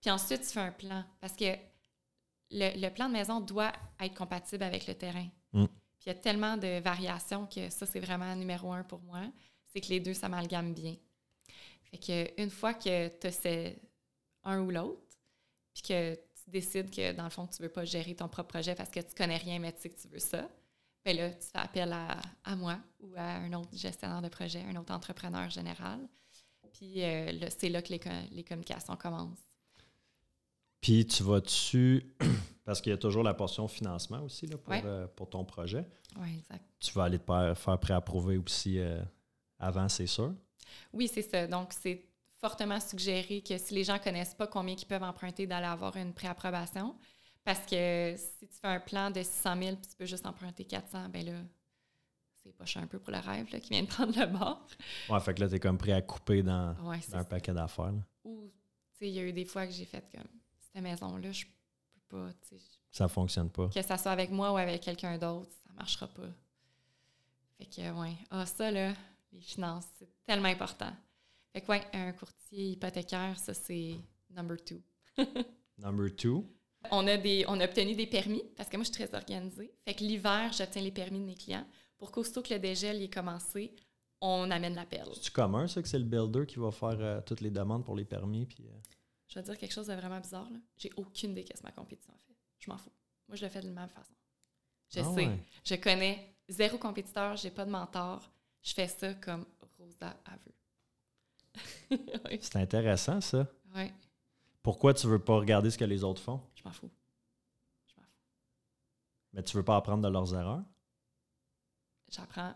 Puis 0.00 0.10
ensuite, 0.10 0.40
tu 0.40 0.48
fais 0.48 0.60
un 0.60 0.72
plan. 0.72 1.04
Parce 1.20 1.34
que 1.34 1.54
le, 2.50 2.80
le 2.80 2.88
plan 2.88 3.08
de 3.08 3.12
maison 3.12 3.40
doit 3.40 3.72
être 4.00 4.14
compatible 4.14 4.64
avec 4.64 4.86
le 4.86 4.94
terrain. 4.94 5.28
Mm. 5.52 5.66
Puis 6.02 6.10
il 6.10 6.14
y 6.16 6.18
a 6.18 6.20
tellement 6.20 6.56
de 6.56 6.80
variations 6.80 7.46
que 7.46 7.70
ça, 7.70 7.86
c'est 7.86 8.00
vraiment 8.00 8.34
numéro 8.34 8.72
un 8.72 8.82
pour 8.82 9.00
moi. 9.02 9.22
C'est 9.68 9.80
que 9.80 9.86
les 9.86 10.00
deux 10.00 10.14
s'amalgament 10.14 10.72
bien. 10.72 10.96
Fait 11.84 11.98
que 11.98 12.42
une 12.42 12.50
fois 12.50 12.74
que 12.74 13.06
tu 13.06 13.26
as 13.28 13.72
un 14.42 14.60
ou 14.62 14.72
l'autre, 14.72 15.16
puis 15.72 15.84
que 15.84 16.14
tu 16.16 16.50
décides 16.50 16.90
que 16.90 17.12
dans 17.12 17.22
le 17.22 17.30
fond, 17.30 17.46
tu 17.46 17.62
veux 17.62 17.68
pas 17.68 17.84
gérer 17.84 18.16
ton 18.16 18.28
propre 18.28 18.48
projet 18.48 18.74
parce 18.74 18.90
que 18.90 18.98
tu 18.98 19.14
connais 19.14 19.36
rien, 19.36 19.60
mais 19.60 19.72
tu 19.72 19.82
sais 19.82 19.90
que 19.90 20.00
tu 20.00 20.08
veux 20.08 20.18
ça, 20.18 20.50
bien 21.04 21.14
là, 21.14 21.30
tu 21.30 21.46
fais 21.46 21.58
appel 21.58 21.92
à, 21.92 22.20
à 22.42 22.56
moi 22.56 22.80
ou 22.98 23.14
à 23.16 23.36
un 23.36 23.52
autre 23.52 23.76
gestionnaire 23.76 24.22
de 24.22 24.28
projet, 24.28 24.60
un 24.62 24.74
autre 24.74 24.92
entrepreneur 24.92 25.48
général. 25.50 26.00
Puis 26.72 27.00
euh, 27.04 27.48
c'est 27.56 27.68
là 27.68 27.80
que 27.80 27.90
les, 27.90 28.00
les 28.32 28.42
communications 28.42 28.96
commencent. 28.96 29.46
Puis 30.80 31.06
tu 31.06 31.22
vas-tu, 31.22 32.12
parce 32.64 32.80
qu'il 32.80 32.90
y 32.90 32.94
a 32.94 32.98
toujours 32.98 33.22
la 33.22 33.34
portion 33.34 33.66
financement 33.68 34.20
aussi 34.22 34.46
là, 34.46 34.56
pour, 34.58 34.72
Ouais. 34.72 34.82
euh, 34.84 35.06
pour 35.08 35.28
ton 35.28 35.44
projet, 35.44 35.86
Oui, 36.20 36.38
exact. 36.38 36.64
tu 36.80 36.92
vas 36.92 37.04
aller 37.04 37.18
te 37.18 37.24
faire, 37.24 37.56
faire 37.58 37.78
préapprouver 37.78 38.36
aussi 38.38 38.78
euh, 38.78 39.02
avant, 39.58 39.88
c'est 39.88 40.06
sûr. 40.06 40.34
Oui, 40.92 41.08
c'est 41.08 41.22
ça. 41.22 41.46
Donc, 41.46 41.72
c'est 41.72 42.04
fortement 42.38 42.80
suggéré 42.80 43.42
que 43.42 43.56
si 43.58 43.74
les 43.74 43.84
gens 43.84 43.94
ne 43.94 43.98
connaissent 43.98 44.34
pas 44.34 44.46
combien 44.46 44.74
ils 44.74 44.86
peuvent 44.86 45.02
emprunter, 45.02 45.46
d'aller 45.46 45.66
avoir 45.66 45.96
une 45.96 46.12
préapprobation. 46.12 46.96
Parce 47.44 47.66
que 47.66 48.14
si 48.16 48.46
tu 48.46 48.56
fais 48.60 48.68
un 48.68 48.80
plan 48.80 49.10
de 49.10 49.22
600 49.22 49.56
000 49.62 49.76
puis 49.76 49.90
tu 49.90 49.96
peux 49.96 50.06
juste 50.06 50.24
emprunter 50.26 50.64
400, 50.64 51.08
ben 51.08 51.26
là, 51.26 51.32
c'est 52.42 52.52
poche 52.56 52.76
un 52.76 52.86
peu 52.86 52.98
pour 53.00 53.12
le 53.12 53.18
rêve 53.18 53.46
là, 53.52 53.58
qui 53.60 53.70
vient 53.70 53.82
de 53.82 53.88
prendre 53.88 54.16
le 54.18 54.26
bord. 54.26 54.64
Ouais, 55.08 55.20
fait 55.20 55.34
que 55.34 55.40
là, 55.40 55.48
tu 55.48 55.56
es 55.56 55.60
comme 55.60 55.78
prêt 55.78 55.92
à 55.92 56.02
couper 56.02 56.42
dans, 56.42 56.74
Ouais, 56.84 57.00
c'est 57.00 57.10
dans 57.12 57.18
un 57.18 57.22
ça. 57.22 57.28
paquet 57.28 57.52
d'affaires. 57.52 57.92
Ou, 58.24 58.48
tu 58.92 58.98
sais, 58.98 59.08
il 59.08 59.14
y 59.14 59.18
a 59.18 59.22
eu 59.24 59.32
des 59.32 59.44
fois 59.44 59.66
que 59.66 59.72
j'ai 59.72 59.84
fait 59.84 60.04
comme, 60.12 60.28
cette 60.72 60.82
maison-là, 60.82 61.32
je 61.32 61.44
pas, 62.12 62.28
tu 62.48 62.58
sais, 62.58 62.62
Ça 62.90 63.08
fonctionne 63.08 63.50
pas. 63.50 63.68
que 63.68 63.82
ça 63.82 63.96
soit 63.96 64.12
avec 64.12 64.30
moi 64.30 64.52
ou 64.52 64.56
avec 64.56 64.82
quelqu'un 64.82 65.16
d'autre, 65.18 65.50
ça 65.66 65.72
marchera 65.72 66.06
pas. 66.08 66.28
Fait 67.58 67.66
que, 67.66 68.00
ouais. 68.00 68.12
Ah, 68.30 68.44
ça, 68.46 68.70
là, 68.70 68.92
les 69.32 69.40
finances, 69.40 69.86
c'est 69.98 70.08
tellement 70.24 70.48
important. 70.48 70.92
Fait 71.52 71.60
que, 71.62 71.68
ouais, 71.70 71.82
un 71.92 72.12
courtier 72.12 72.72
hypothécaire, 72.72 73.38
ça, 73.38 73.54
c'est 73.54 73.96
number 74.30 74.56
two. 74.62 74.80
Number 75.78 76.14
two. 76.14 76.44
On 76.90 77.06
a, 77.06 77.16
des, 77.16 77.44
on 77.48 77.58
a 77.60 77.64
obtenu 77.64 77.94
des 77.94 78.06
permis 78.06 78.42
parce 78.56 78.68
que 78.68 78.76
moi, 78.76 78.84
je 78.84 78.92
suis 78.92 79.04
très 79.04 79.14
organisée. 79.16 79.72
Fait 79.84 79.94
que 79.94 80.02
l'hiver, 80.04 80.52
j'obtiens 80.52 80.82
les 80.82 80.90
permis 80.90 81.18
de 81.20 81.24
mes 81.24 81.34
clients 81.34 81.66
pour 81.96 82.10
qu'aussitôt 82.10 82.42
que 82.42 82.52
le 82.52 82.60
dégel 82.60 83.00
est 83.02 83.12
commencé, 83.12 83.74
on 84.20 84.50
amène 84.50 84.74
la 84.74 84.84
perle. 84.84 85.10
C'est 85.20 85.32
commun, 85.32 85.66
ça, 85.66 85.80
que 85.82 85.88
c'est 85.88 85.98
le 85.98 86.04
builder 86.04 86.46
qui 86.46 86.58
va 86.58 86.70
faire 86.70 86.96
euh, 87.00 87.20
toutes 87.24 87.40
les 87.40 87.50
demandes 87.50 87.84
pour 87.84 87.96
les 87.96 88.04
permis? 88.04 88.46
Puis, 88.46 88.64
euh, 88.66 88.78
Je 89.32 89.38
vais 89.38 89.42
dire 89.44 89.56
quelque 89.56 89.72
chose 89.72 89.86
de 89.86 89.94
vraiment 89.94 90.20
bizarre. 90.20 90.50
là. 90.50 90.58
J'ai 90.76 90.90
aucune 90.96 91.30
idée 91.30 91.42
qu'est-ce 91.42 91.62
que 91.62 91.66
ma 91.66 91.72
compétition 91.72 92.12
fait. 92.26 92.36
Je 92.58 92.70
m'en 92.70 92.76
fous. 92.76 92.92
Moi, 93.28 93.36
je 93.36 93.42
le 93.44 93.48
fais 93.50 93.62
de 93.62 93.66
la 93.68 93.72
même 93.72 93.88
façon. 93.88 94.12
Je 94.94 95.00
Ah 95.00 95.04
sais. 95.04 95.26
ouais. 95.26 95.38
Je 95.64 95.74
connais 95.76 96.36
zéro 96.50 96.76
compétiteur, 96.76 97.34
j'ai 97.36 97.50
pas 97.50 97.64
de 97.64 97.70
mentor. 97.70 98.30
Je 98.60 98.74
fais 98.74 98.88
ça 98.88 99.14
comme 99.14 99.46
Rosa 99.78 100.14
a 100.26 100.36
veut. 100.36 101.98
oui. 102.26 102.38
C'est 102.42 102.56
intéressant, 102.56 103.22
ça. 103.22 103.46
Ouais, 103.74 103.90
Pourquoi 104.62 104.92
tu 104.92 105.06
veux 105.06 105.18
pas 105.18 105.36
regarder 105.36 105.70
ce 105.70 105.78
que 105.78 105.84
les 105.86 106.04
autres 106.04 106.20
font? 106.20 106.42
je 106.54 106.62
m'en 106.64 106.72
fous. 106.72 106.90
Je 107.86 107.94
m'en 107.96 108.06
fous. 108.06 108.12
Mais 109.32 109.42
tu 109.42 109.56
veux 109.56 109.64
pas 109.64 109.76
apprendre 109.76 110.02
de 110.06 110.12
leurs 110.12 110.34
erreurs? 110.34 110.62
J'apprends 112.10 112.52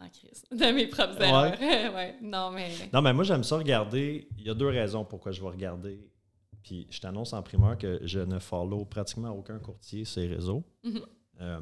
en 0.00 0.08
crise 0.08 0.44
de 0.50 0.72
mes 0.72 0.86
propres 0.86 1.18
Ouais. 1.18 1.26
erreurs. 1.28 1.58
ouais. 1.94 2.16
Non, 2.22 2.50
mais. 2.50 2.70
Non, 2.92 3.02
mais 3.02 3.12
moi, 3.12 3.24
j'aime 3.24 3.44
ça 3.44 3.56
regarder. 3.58 4.28
Il 4.38 4.44
y 4.44 4.50
a 4.50 4.54
deux 4.54 4.68
raisons 4.68 5.04
pourquoi 5.04 5.32
je 5.32 5.40
vais 5.40 5.48
regarder. 5.48 6.08
Puis 6.62 6.86
je 6.90 7.00
t'annonce 7.00 7.32
en 7.32 7.42
primeur 7.42 7.76
que 7.78 8.00
je 8.04 8.20
ne 8.20 8.38
follow 8.38 8.84
pratiquement 8.84 9.30
aucun 9.30 9.58
courtier 9.58 10.04
sur 10.04 10.20
les 10.22 10.28
réseaux. 10.28 10.64
Mhm. 10.84 11.00
Euh, 11.40 11.60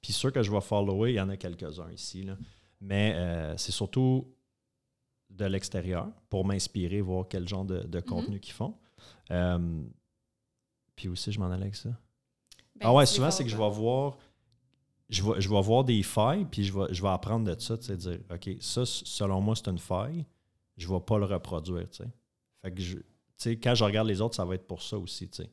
puis 0.00 0.12
ceux 0.12 0.30
que 0.30 0.42
je 0.42 0.50
vais 0.50 0.60
follower, 0.60 1.10
il 1.12 1.16
y 1.16 1.20
en 1.20 1.28
a 1.28 1.36
quelques-uns 1.36 1.90
ici. 1.90 2.22
là. 2.22 2.36
Mais 2.80 3.14
euh, 3.16 3.56
c'est 3.56 3.72
surtout 3.72 4.32
de 5.30 5.44
l'extérieur 5.46 6.08
pour 6.28 6.44
m'inspirer, 6.44 7.00
voir 7.00 7.26
quel 7.28 7.48
genre 7.48 7.64
de, 7.64 7.80
de 7.80 8.00
contenu 8.00 8.38
qu'ils 8.38 8.52
font. 8.54 8.76
Euh, 9.30 9.82
puis 10.94 11.08
aussi, 11.08 11.32
je 11.32 11.40
m'en 11.40 11.50
allais 11.50 11.62
avec 11.64 11.74
ça. 11.76 11.88
ben, 11.88 12.82
ah 12.82 12.92
ouais, 12.94 13.06
souvent, 13.06 13.30
c'est 13.30 13.44
que 13.44 13.50
je 13.50 13.56
vais 13.56 13.70
voir. 13.70 14.16
Je 15.08 15.22
vais, 15.22 15.40
je 15.40 15.48
vais 15.48 15.62
voir 15.62 15.84
des 15.84 16.02
failles, 16.02 16.44
puis 16.46 16.64
je 16.64 16.72
vais, 16.72 16.92
je 16.92 17.00
vais 17.00 17.08
apprendre 17.08 17.44
de 17.54 17.60
ça, 17.60 17.78
tu 17.78 17.84
sais, 17.84 17.96
dire, 17.96 18.18
OK, 18.30 18.50
ça, 18.60 18.84
selon 18.84 19.40
moi, 19.40 19.54
c'est 19.54 19.68
une 19.68 19.78
faille, 19.78 20.26
je 20.76 20.88
ne 20.88 20.92
vais 20.94 21.00
pas 21.00 21.18
le 21.18 21.26
reproduire, 21.26 21.88
tu 21.90 21.98
sais. 21.98 22.10
Fait 22.62 22.72
que, 22.72 22.80
je, 22.80 22.98
tu 22.98 23.04
sais, 23.36 23.56
quand 23.56 23.74
je 23.74 23.84
regarde 23.84 24.08
les 24.08 24.20
autres, 24.20 24.34
ça 24.34 24.44
va 24.44 24.56
être 24.56 24.66
pour 24.66 24.82
ça 24.82 24.98
aussi, 24.98 25.28
tu 25.28 25.42
sais. 25.42 25.50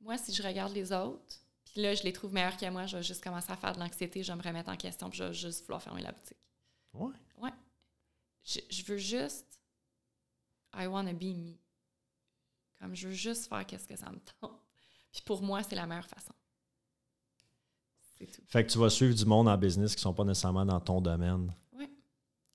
Moi, 0.00 0.18
si 0.18 0.34
je 0.34 0.42
regarde 0.42 0.72
les 0.74 0.92
autres, 0.92 1.40
puis 1.64 1.80
là, 1.80 1.94
je 1.94 2.02
les 2.02 2.12
trouve 2.12 2.32
meilleurs 2.32 2.56
que 2.56 2.68
moi, 2.70 2.86
je 2.86 2.98
vais 2.98 3.02
juste 3.02 3.24
commencer 3.24 3.50
à 3.50 3.56
faire 3.56 3.72
de 3.72 3.80
l'anxiété, 3.80 4.22
je 4.22 4.32
vais 4.32 4.38
me 4.38 4.42
remettre 4.42 4.70
en 4.70 4.76
question, 4.76 5.08
puis 5.08 5.18
je 5.18 5.24
vais 5.24 5.34
juste 5.34 5.62
vouloir 5.64 5.82
fermer 5.82 6.02
la 6.02 6.12
boutique. 6.12 6.36
Ouais. 6.92 7.50
Je, 8.44 8.60
je 8.70 8.82
veux 8.84 8.96
juste. 8.96 9.60
I 10.74 10.86
wanna 10.86 11.12
be 11.12 11.34
me. 11.36 11.54
Comme 12.78 12.94
je 12.94 13.08
veux 13.08 13.14
juste 13.14 13.48
faire 13.48 13.66
qu'est-ce 13.66 13.86
que 13.86 13.96
ça 13.96 14.10
me 14.10 14.18
tente. 14.18 14.60
Puis 15.12 15.22
pour 15.22 15.42
moi, 15.42 15.62
c'est 15.62 15.74
la 15.74 15.86
meilleure 15.86 16.06
façon. 16.06 16.32
Tout. 18.26 18.42
Fait 18.46 18.64
que 18.66 18.70
tu 18.72 18.78
vas 18.78 18.90
suivre 18.90 19.14
du 19.14 19.24
monde 19.24 19.48
en 19.48 19.56
business 19.56 19.94
qui 19.94 20.00
ne 20.00 20.02
sont 20.02 20.14
pas 20.14 20.24
nécessairement 20.24 20.64
dans 20.66 20.80
ton 20.80 21.00
domaine. 21.00 21.54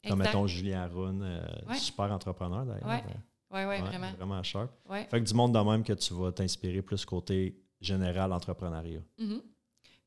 Comme, 0.05 0.19
Exact. 0.19 0.33
mettons, 0.33 0.47
Julien 0.47 0.81
Arun, 0.83 1.21
euh, 1.21 1.45
Ouais. 1.69 1.77
super 1.77 2.11
entrepreneur 2.11 2.65
d'ailleurs. 2.65 2.85
Ouais, 2.87 3.03
Euh, 3.07 3.55
Ouais, 3.55 3.65
ouais, 3.65 3.81
vraiment. 3.81 4.11
Vraiment 4.13 4.41
sharp. 4.43 4.71
Fait 5.09 5.21
que 5.21 5.25
du 5.25 5.33
monde 5.33 5.53
de 5.53 5.59
même 5.59 5.83
que 5.83 5.93
tu 5.93 6.13
vas 6.15 6.31
t'inspirer 6.31 6.81
plus 6.81 7.05
côté 7.05 7.55
général 7.79 8.33
entrepreneuriat. 8.33 9.01
Mhm. 9.19 9.41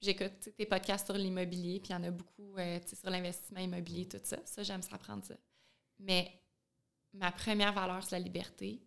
J'écoute 0.02 0.50
tes 0.56 0.66
podcasts 0.66 1.06
sur 1.06 1.14
l'immobilier, 1.16 1.78
puis 1.80 1.90
il 1.90 1.92
y 1.92 1.96
en 1.96 2.02
a 2.02 2.10
beaucoup 2.10 2.56
euh, 2.58 2.78
sur 2.92 3.08
l'investissement 3.08 3.60
immobilier, 3.60 4.06
tout 4.06 4.18
ça. 4.22 4.36
Ça, 4.44 4.62
j'aime 4.62 4.82
ça 4.82 4.96
apprendre 4.96 5.24
ça. 5.24 5.34
Mais 6.00 6.42
ma 7.14 7.30
première 7.32 7.72
valeur, 7.72 8.02
c'est 8.02 8.18
la 8.18 8.22
liberté. 8.24 8.82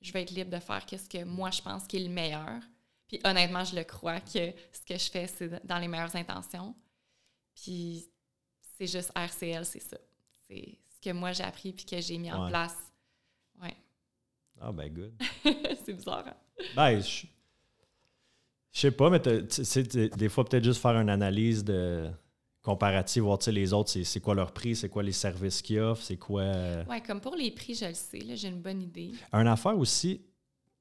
Je 0.00 0.12
vais 0.12 0.22
être 0.22 0.30
libre 0.30 0.50
de 0.50 0.60
faire 0.60 0.82
ce 0.88 1.08
que 1.08 1.24
moi, 1.24 1.50
je 1.50 1.60
pense 1.60 1.86
qui 1.86 1.96
est 1.96 2.04
le 2.06 2.14
meilleur. 2.14 2.62
Puis 3.08 3.20
honnêtement, 3.24 3.64
je 3.64 3.74
le 3.74 3.84
crois 3.84 4.20
que 4.20 4.52
ce 4.72 4.84
que 4.86 4.98
je 4.98 5.10
fais, 5.10 5.26
c'est 5.26 5.66
dans 5.66 5.78
les 5.78 5.88
meilleures 5.88 6.14
intentions. 6.14 6.74
Puis 7.54 8.06
c'est 8.76 8.86
juste 8.86 9.10
RCL, 9.16 9.64
c'est 9.64 9.80
ça. 9.80 9.96
C'est 10.48 10.78
ce 10.94 11.00
que 11.00 11.12
moi, 11.14 11.32
j'ai 11.32 11.42
appris 11.44 11.72
puis 11.72 11.84
que 11.84 12.00
j'ai 12.00 12.18
mis 12.18 12.30
en 12.30 12.48
place. 12.48 12.76
Ouais. 13.60 13.74
Ah, 14.60 14.72
ben, 14.72 14.92
good. 14.92 15.12
c'est 15.84 15.92
bizarre. 15.92 16.24
hein? 16.26 16.34
Ben, 16.74 17.00
je 17.00 17.26
je 18.72 18.80
sais 18.80 18.90
pas, 18.90 19.08
mais 19.08 19.20
des 19.20 20.28
fois, 20.28 20.44
peut-être 20.44 20.64
juste 20.64 20.80
faire 20.82 20.96
une 21.00 21.08
analyse 21.10 21.62
de 21.64 22.10
comparative, 22.60 23.22
voir 23.22 23.38
tu 23.38 23.44
sais, 23.46 23.52
les 23.52 23.72
autres, 23.72 23.90
c'est- 23.90 24.02
c'est 24.04 24.20
quoi 24.20 24.34
leur 24.34 24.52
prix, 24.52 24.74
c'est 24.76 24.88
quoi 24.88 25.02
les 25.04 25.12
services 25.12 25.62
qu'ils 25.62 25.78
offrent, 25.78 26.02
c'est 26.02 26.16
quoi. 26.16 26.42
euh, 26.42 26.84
Ouais, 26.86 27.00
comme 27.00 27.20
pour 27.20 27.34
les 27.36 27.50
prix, 27.52 27.74
je 27.74 27.86
le 27.86 27.94
sais, 27.94 28.18
là, 28.18 28.34
j'ai 28.34 28.48
une 28.48 28.60
bonne 28.60 28.82
idée. 28.82 29.12
Un 29.32 29.46
affaire 29.46 29.78
aussi, 29.78 30.22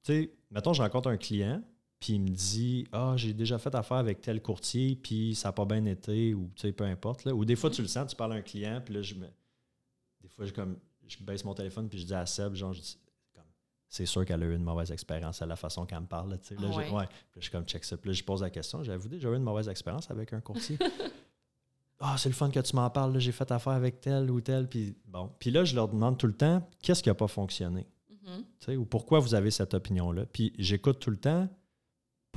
tu 0.03 0.11
sais, 0.11 0.31
mettons, 0.51 0.73
je 0.73 0.81
rencontre 0.81 1.09
un 1.09 1.17
client, 1.17 1.61
puis 1.99 2.13
il 2.13 2.21
me 2.21 2.29
dit 2.29 2.87
Ah, 2.91 3.13
j'ai 3.15 3.33
déjà 3.33 3.57
fait 3.57 3.73
affaire 3.75 3.97
avec 3.97 4.21
tel 4.21 4.41
courtier, 4.41 4.95
puis 4.95 5.35
ça 5.35 5.49
n'a 5.49 5.53
pas 5.53 5.65
bien 5.65 5.83
été, 5.85 6.33
ou 6.33 6.51
tu 6.55 6.61
sais, 6.61 6.71
peu 6.71 6.83
importe. 6.83 7.25
Là. 7.25 7.33
Ou 7.33 7.45
des 7.45 7.55
fois, 7.55 7.69
tu 7.69 7.81
le 7.81 7.87
sens, 7.87 8.11
tu 8.11 8.15
parles 8.15 8.33
à 8.33 8.35
un 8.35 8.41
client, 8.41 8.81
puis 8.83 8.93
là, 8.93 9.01
je 9.01 9.15
me. 9.15 9.27
Des 10.21 10.29
fois, 10.29 10.45
je, 10.45 10.53
comme, 10.53 10.77
je 11.07 11.17
baisse 11.23 11.43
mon 11.43 11.53
téléphone, 11.53 11.89
puis 11.89 11.99
je 11.99 12.05
dis 12.05 12.13
à 12.13 12.25
Seb, 12.25 12.53
genre, 12.55 12.73
je 12.73 12.81
dis, 12.81 12.97
c'est 13.89 14.05
sûr 14.05 14.25
qu'elle 14.25 14.43
a 14.43 14.45
eu 14.45 14.55
une 14.55 14.63
mauvaise 14.63 14.91
expérience 14.91 15.41
à 15.41 15.45
la 15.45 15.55
façon 15.55 15.85
qu'elle 15.85 16.01
me 16.01 16.07
parle. 16.07 16.31
Là, 16.31 16.37
tu 16.37 16.47
sais. 16.47 16.55
Là, 16.55 16.69
Ah 16.73 16.77
ouais. 16.77 16.85
Puis 16.85 16.95
là, 16.95 17.07
je 17.37 17.41
suis 17.41 17.51
comme 17.51 17.63
check 17.63 17.85
ça. 17.85 17.95
Puis 17.95 18.09
là, 18.09 18.13
je 18.13 18.23
pose 18.23 18.41
la 18.41 18.49
question 18.49 18.83
J'avais 18.83 19.07
déjà 19.07 19.29
eu 19.29 19.35
une 19.35 19.43
mauvaise 19.43 19.69
expérience 19.69 20.11
avec 20.11 20.33
un 20.33 20.41
courtier? 20.41 20.77
Ah, 21.99 22.15
c'est 22.15 22.29
le 22.29 22.35
fun 22.35 22.51
que 22.51 22.59
tu 22.59 22.75
m'en 22.75 22.87
parles, 22.91 23.13
là, 23.13 23.17
j'ai 23.17 23.31
fait 23.31 23.51
affaire 23.51 23.73
avec 23.73 24.01
tel 24.01 24.29
ou 24.29 24.39
tel. 24.39 24.69
Puis 24.69 24.95
bon. 25.07 25.31
Puis 25.39 25.49
là, 25.49 25.63
je 25.63 25.73
leur 25.73 25.87
demande 25.87 26.15
tout 26.15 26.27
le 26.27 26.33
temps 26.33 26.61
Qu'est-ce 26.83 27.01
qui 27.01 27.09
n'a 27.09 27.15
pas 27.15 27.27
fonctionné? 27.27 27.87
Tu 28.23 28.43
sais, 28.59 28.75
ou 28.75 28.85
pourquoi 28.85 29.19
vous 29.19 29.33
avez 29.33 29.49
cette 29.49 29.73
opinion-là. 29.73 30.27
Puis 30.27 30.53
j'écoute 30.59 30.99
tout 30.99 31.09
le 31.09 31.17
temps 31.17 31.49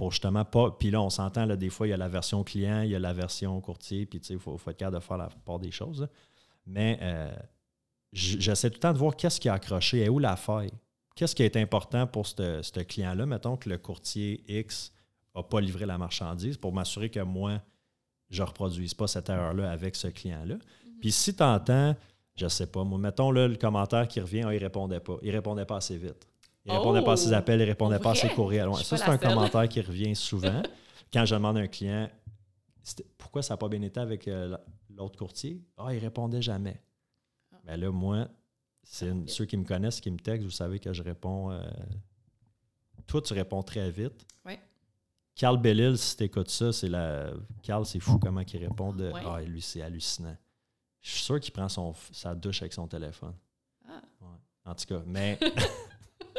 pour 0.01 0.12
justement 0.12 0.46
pas. 0.46 0.70
Puis 0.70 0.90
là, 0.90 1.03
on 1.03 1.11
s'entend, 1.11 1.44
là, 1.44 1.57
des 1.57 1.68
fois, 1.68 1.86
il 1.86 1.90
y 1.90 1.92
a 1.92 1.98
la 1.98 2.09
version 2.09 2.42
client, 2.42 2.80
il 2.80 2.88
y 2.88 2.94
a 2.94 2.98
la 2.98 3.12
version 3.12 3.61
courtier, 3.61 4.07
puis 4.07 4.18
tu 4.18 4.28
sais, 4.28 4.32
il 4.32 4.40
faut, 4.40 4.57
faut 4.57 4.70
être 4.70 4.78
capable 4.78 4.96
de 4.96 5.03
faire 5.03 5.18
la 5.18 5.28
part 5.44 5.59
des 5.59 5.70
choses. 5.70 6.01
là. 6.01 6.07
Mais 6.66 6.98
euh, 7.03 7.30
j'essaie 8.11 8.70
tout 8.70 8.76
le 8.76 8.80
temps 8.80 8.94
de 8.94 8.98
voir 8.98 9.14
qu'est-ce 9.14 9.38
qui 9.38 9.51
a 9.51 9.53
accroché, 9.53 9.98
et 9.98 10.09
où 10.09 10.18
la 10.18 10.36
faille? 10.36 10.72
Qu'est-ce 11.14 11.34
qui 11.34 11.42
est 11.42 11.55
important 11.59 12.07
pour 12.07 12.26
ce 12.26 12.80
client-là? 12.80 13.26
Mettons 13.26 13.59
que 13.59 13.68
le 13.68 13.76
courtier 13.76 14.42
X 14.48 14.90
n'a 15.36 15.42
pas 15.42 15.61
livré 15.61 15.84
la 15.84 15.98
marchandise 15.98 16.57
pour 16.57 16.72
m'assurer 16.72 17.11
que 17.11 17.20
moi, 17.20 17.61
je 18.30 18.40
ne 18.40 18.46
reproduise 18.46 18.94
pas 18.94 19.07
cette 19.07 19.28
erreur-là 19.28 19.70
avec 19.70 19.96
ce 19.96 20.09
client-là. 20.09 20.55
Puis 21.03 21.12
si 21.12 21.36
tu 21.36 21.42
entends, 21.42 21.94
je 22.36 22.48
sais 22.48 22.68
pas, 22.68 22.84
moi, 22.84 22.98
mettons 22.98 23.32
là, 23.32 23.46
le 23.46 23.57
commentaire 23.57 24.09
qui 24.09 24.18
revient, 24.18 24.44
ah, 24.46 24.55
il 24.55 24.64
répondait 24.64 25.01
pas. 25.01 25.18
Il 25.22 25.30
répondait 25.30 25.66
pas 25.66 25.76
assez 25.76 25.98
vite. 25.98 26.26
Il 26.73 26.77
répondait 26.77 27.03
pas 27.05 27.12
à 27.12 27.16
ses 27.16 27.31
Oh! 27.31 27.35
appels, 27.35 27.61
il 27.61 27.64
répondait 27.64 27.99
pas 27.99 28.11
à 28.12 28.14
ses 28.14 28.29
courriels. 28.29 28.68
Ouais, 28.68 28.83
ça, 28.83 28.97
c'est 28.97 29.05
un 29.05 29.18
seule. 29.18 29.21
commentaire 29.21 29.68
qui 29.68 29.81
revient 29.81 30.14
souvent. 30.14 30.62
Quand 31.12 31.25
je 31.25 31.35
demande 31.35 31.59
à 31.59 31.61
un 31.61 31.66
client 31.66 32.09
pourquoi 33.18 33.43
ça 33.43 33.55
n'a 33.55 33.59
pas 33.59 33.68
bien 33.68 33.83
été 33.83 34.01
avec 34.01 34.27
euh, 34.29 34.57
l'autre 34.97 35.18
courtier, 35.18 35.62
ah, 35.77 35.93
il 35.95 35.99
répondait 35.99 36.43
jamais. 36.43 36.81
Ah. 37.53 37.57
Mais 37.64 37.77
là, 37.77 37.91
moi, 37.91 38.29
c'est 38.83 39.12
ceux 39.29 39.45
qui 39.45 39.57
me 39.57 39.64
connaissent, 39.64 40.01
qui 40.01 40.11
me 40.11 40.18
textent, 40.18 40.45
vous 40.45 40.51
savez 40.51 40.79
que 40.81 40.93
je 40.93 41.03
réponds. 41.03 41.51
euh, 41.51 41.62
toi, 43.07 43.21
tu 43.23 43.35
réponds 43.35 43.62
très 43.62 43.91
vite. 43.91 44.27
Ouais. 44.45 44.59
Carl 45.35 45.59
Bellil, 45.61 45.97
si 45.99 46.16
tu 46.16 46.25
écoutes 46.25 46.51
ça, 46.51 46.73
c'est 46.73 46.89
la. 46.89 47.31
Carl, 47.62 47.85
c'est 47.87 48.01
fou 48.01 48.18
comment 48.18 48.41
il 48.41 48.59
répond 48.59 48.93
de 48.93 49.11
Ouais. 49.12 49.23
Ah, 49.25 49.41
lui, 49.43 49.61
c'est 49.62 49.83
hallucinant. 49.83 50.37
Je 51.01 51.11
suis 51.11 51.21
sûr 51.21 51.41
qu'il 51.41 51.53
prend 51.53 51.68
son, 51.68 51.95
sa 52.12 52.35
douche 52.35 52.62
avec 52.62 52.73
son 52.73 52.87
téléphone. 52.87 53.35
Ah. 53.89 54.01
Ouais. 54.21 54.27
En 54.64 54.75
tout 54.75 54.87
cas, 54.87 55.03
mais. 55.07 55.39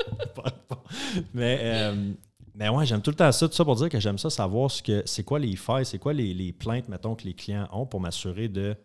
Mais, 1.33 1.59
euh, 1.61 2.13
mais 2.55 2.69
ouais, 2.69 2.85
j'aime 2.85 3.01
tout 3.01 3.11
le 3.11 3.15
temps 3.15 3.31
ça, 3.31 3.47
tout 3.47 3.53
ça 3.53 3.63
pour 3.63 3.75
dire 3.75 3.89
que 3.89 3.99
j'aime 3.99 4.17
ça 4.17 4.29
savoir 4.29 4.69
ce 4.69 4.83
que 4.83 5.03
c'est 5.05 5.23
quoi 5.23 5.39
les 5.39 5.55
failles, 5.55 5.85
c'est 5.85 5.99
quoi 5.99 6.13
les, 6.13 6.53
plaintes, 6.53 6.89
mettons, 6.89 7.15
que 7.15 7.23
les 7.23 7.33
clients 7.33 7.67
ont 7.71 7.85
pour 7.85 7.99
m'assurer 8.01 8.49
de 8.49 8.75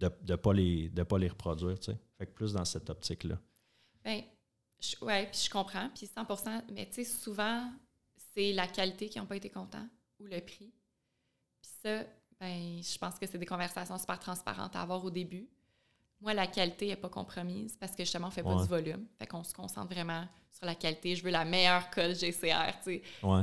ne 0.00 0.08
de, 0.22 0.36
pas, 0.36 0.52
les, 0.52 0.90
pas 1.08 1.18
les 1.18 1.28
reproduire. 1.28 1.78
tu 1.78 1.92
sais. 1.92 1.98
Fait 2.16 2.26
que 2.26 2.32
plus 2.32 2.52
dans 2.52 2.64
cette 2.64 2.90
optique-là. 2.90 3.38
Je, 4.80 5.04
ouais, 5.04 5.26
puis 5.26 5.40
je 5.44 5.50
comprends, 5.50 5.88
puis 5.94 6.06
100 6.06 6.24
mais 6.72 6.86
tu 6.86 6.94
sais, 6.94 7.04
souvent, 7.04 7.68
c'est 8.34 8.52
la 8.52 8.68
qualité 8.68 9.08
qui 9.08 9.18
n'ont 9.18 9.26
pas 9.26 9.36
été 9.36 9.50
contents 9.50 9.86
ou 10.20 10.26
le 10.26 10.40
prix. 10.40 10.72
Puis 11.60 11.70
ça, 11.82 12.04
ben, 12.40 12.80
je 12.80 12.98
pense 12.98 13.18
que 13.18 13.26
c'est 13.26 13.38
des 13.38 13.46
conversations 13.46 13.98
super 13.98 14.18
transparentes 14.20 14.76
à 14.76 14.82
avoir 14.82 15.04
au 15.04 15.10
début. 15.10 15.48
Moi, 16.20 16.34
la 16.34 16.46
qualité 16.48 16.86
n'est 16.88 16.96
pas 16.96 17.08
compromise 17.08 17.76
parce 17.76 17.92
que 17.92 18.02
justement, 18.04 18.26
on 18.26 18.30
ne 18.30 18.34
fait 18.34 18.42
pas 18.42 18.54
Ouais. 18.56 18.62
du 18.62 18.68
volume. 18.68 19.06
Fait 19.18 19.26
qu'on 19.26 19.44
se 19.44 19.54
concentre 19.54 19.92
vraiment 19.94 20.26
sur 20.50 20.66
la 20.66 20.74
qualité. 20.74 21.14
Je 21.14 21.22
veux 21.22 21.30
la 21.30 21.44
meilleure 21.44 21.88
colle 21.90 22.14
GCR, 22.14 22.72
tu 22.82 22.84
sais. 22.84 23.02
Ouais. 23.22 23.42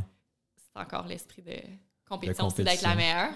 C'est 0.58 0.80
encore 0.82 1.08
l'esprit 1.08 1.42
de 1.42 1.58
compétition, 2.08 2.50
c'est 2.50 2.64
d'être 2.64 2.82
la 2.82 2.96
meilleure. 2.96 3.34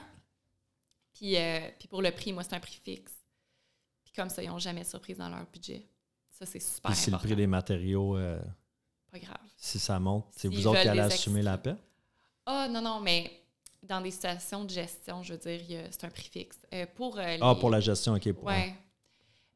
Puis, 1.14 1.38
euh, 1.38 1.70
puis 1.80 1.88
pour 1.88 2.02
le 2.02 2.12
prix, 2.12 2.34
moi, 2.34 2.44
c'est 2.44 2.54
un 2.56 2.60
prix 2.60 2.80
fixe. 2.84 3.14
Puis 4.04 4.14
comme 4.14 4.30
ça, 4.30 4.44
ils 4.44 4.50
n'ont 4.50 4.60
jamais 4.60 4.82
de 4.82 4.88
surprise 4.88 5.18
dans 5.18 5.30
leur 5.30 5.46
budget. 5.48 5.86
Ça, 6.32 6.46
c'est 6.46 6.60
super 6.60 6.92
Puis 6.92 7.00
si 7.00 7.12
le 7.12 7.18
prix 7.18 7.36
des 7.36 7.48
matériaux, 7.48 8.18
euh, 8.18 8.40
Pas 9.12 9.20
grave. 9.20 9.38
si 9.58 9.80
ça 9.80 10.00
monte, 10.00 10.26
c'est 10.32 10.48
vous 10.48 10.68
autres 10.68 10.82
qui 10.82 10.88
allez 10.88 11.00
assumer 11.02 11.42
la 11.42 11.58
paix? 11.58 11.76
Ah, 12.46 12.68
non, 12.70 12.82
non, 12.82 13.00
mais 13.00 13.42
dans 13.84 14.02
des 14.02 14.12
situations 14.12 14.64
de 14.66 14.70
gestion, 14.70 15.24
je 15.24 15.34
veux 15.34 15.40
dire, 15.40 15.88
c'est 15.92 16.04
un 16.06 16.10
prix 16.10 16.30
fixe. 16.30 16.60
Euh, 16.74 16.86
pour, 16.96 17.18
euh, 17.18 17.38
Ah, 17.42 17.56
pour 17.56 17.70
la 17.70 17.80
gestion, 17.80 18.14
OK. 18.14 18.32
Pour, 18.34 18.44
Ouais. 18.46 18.76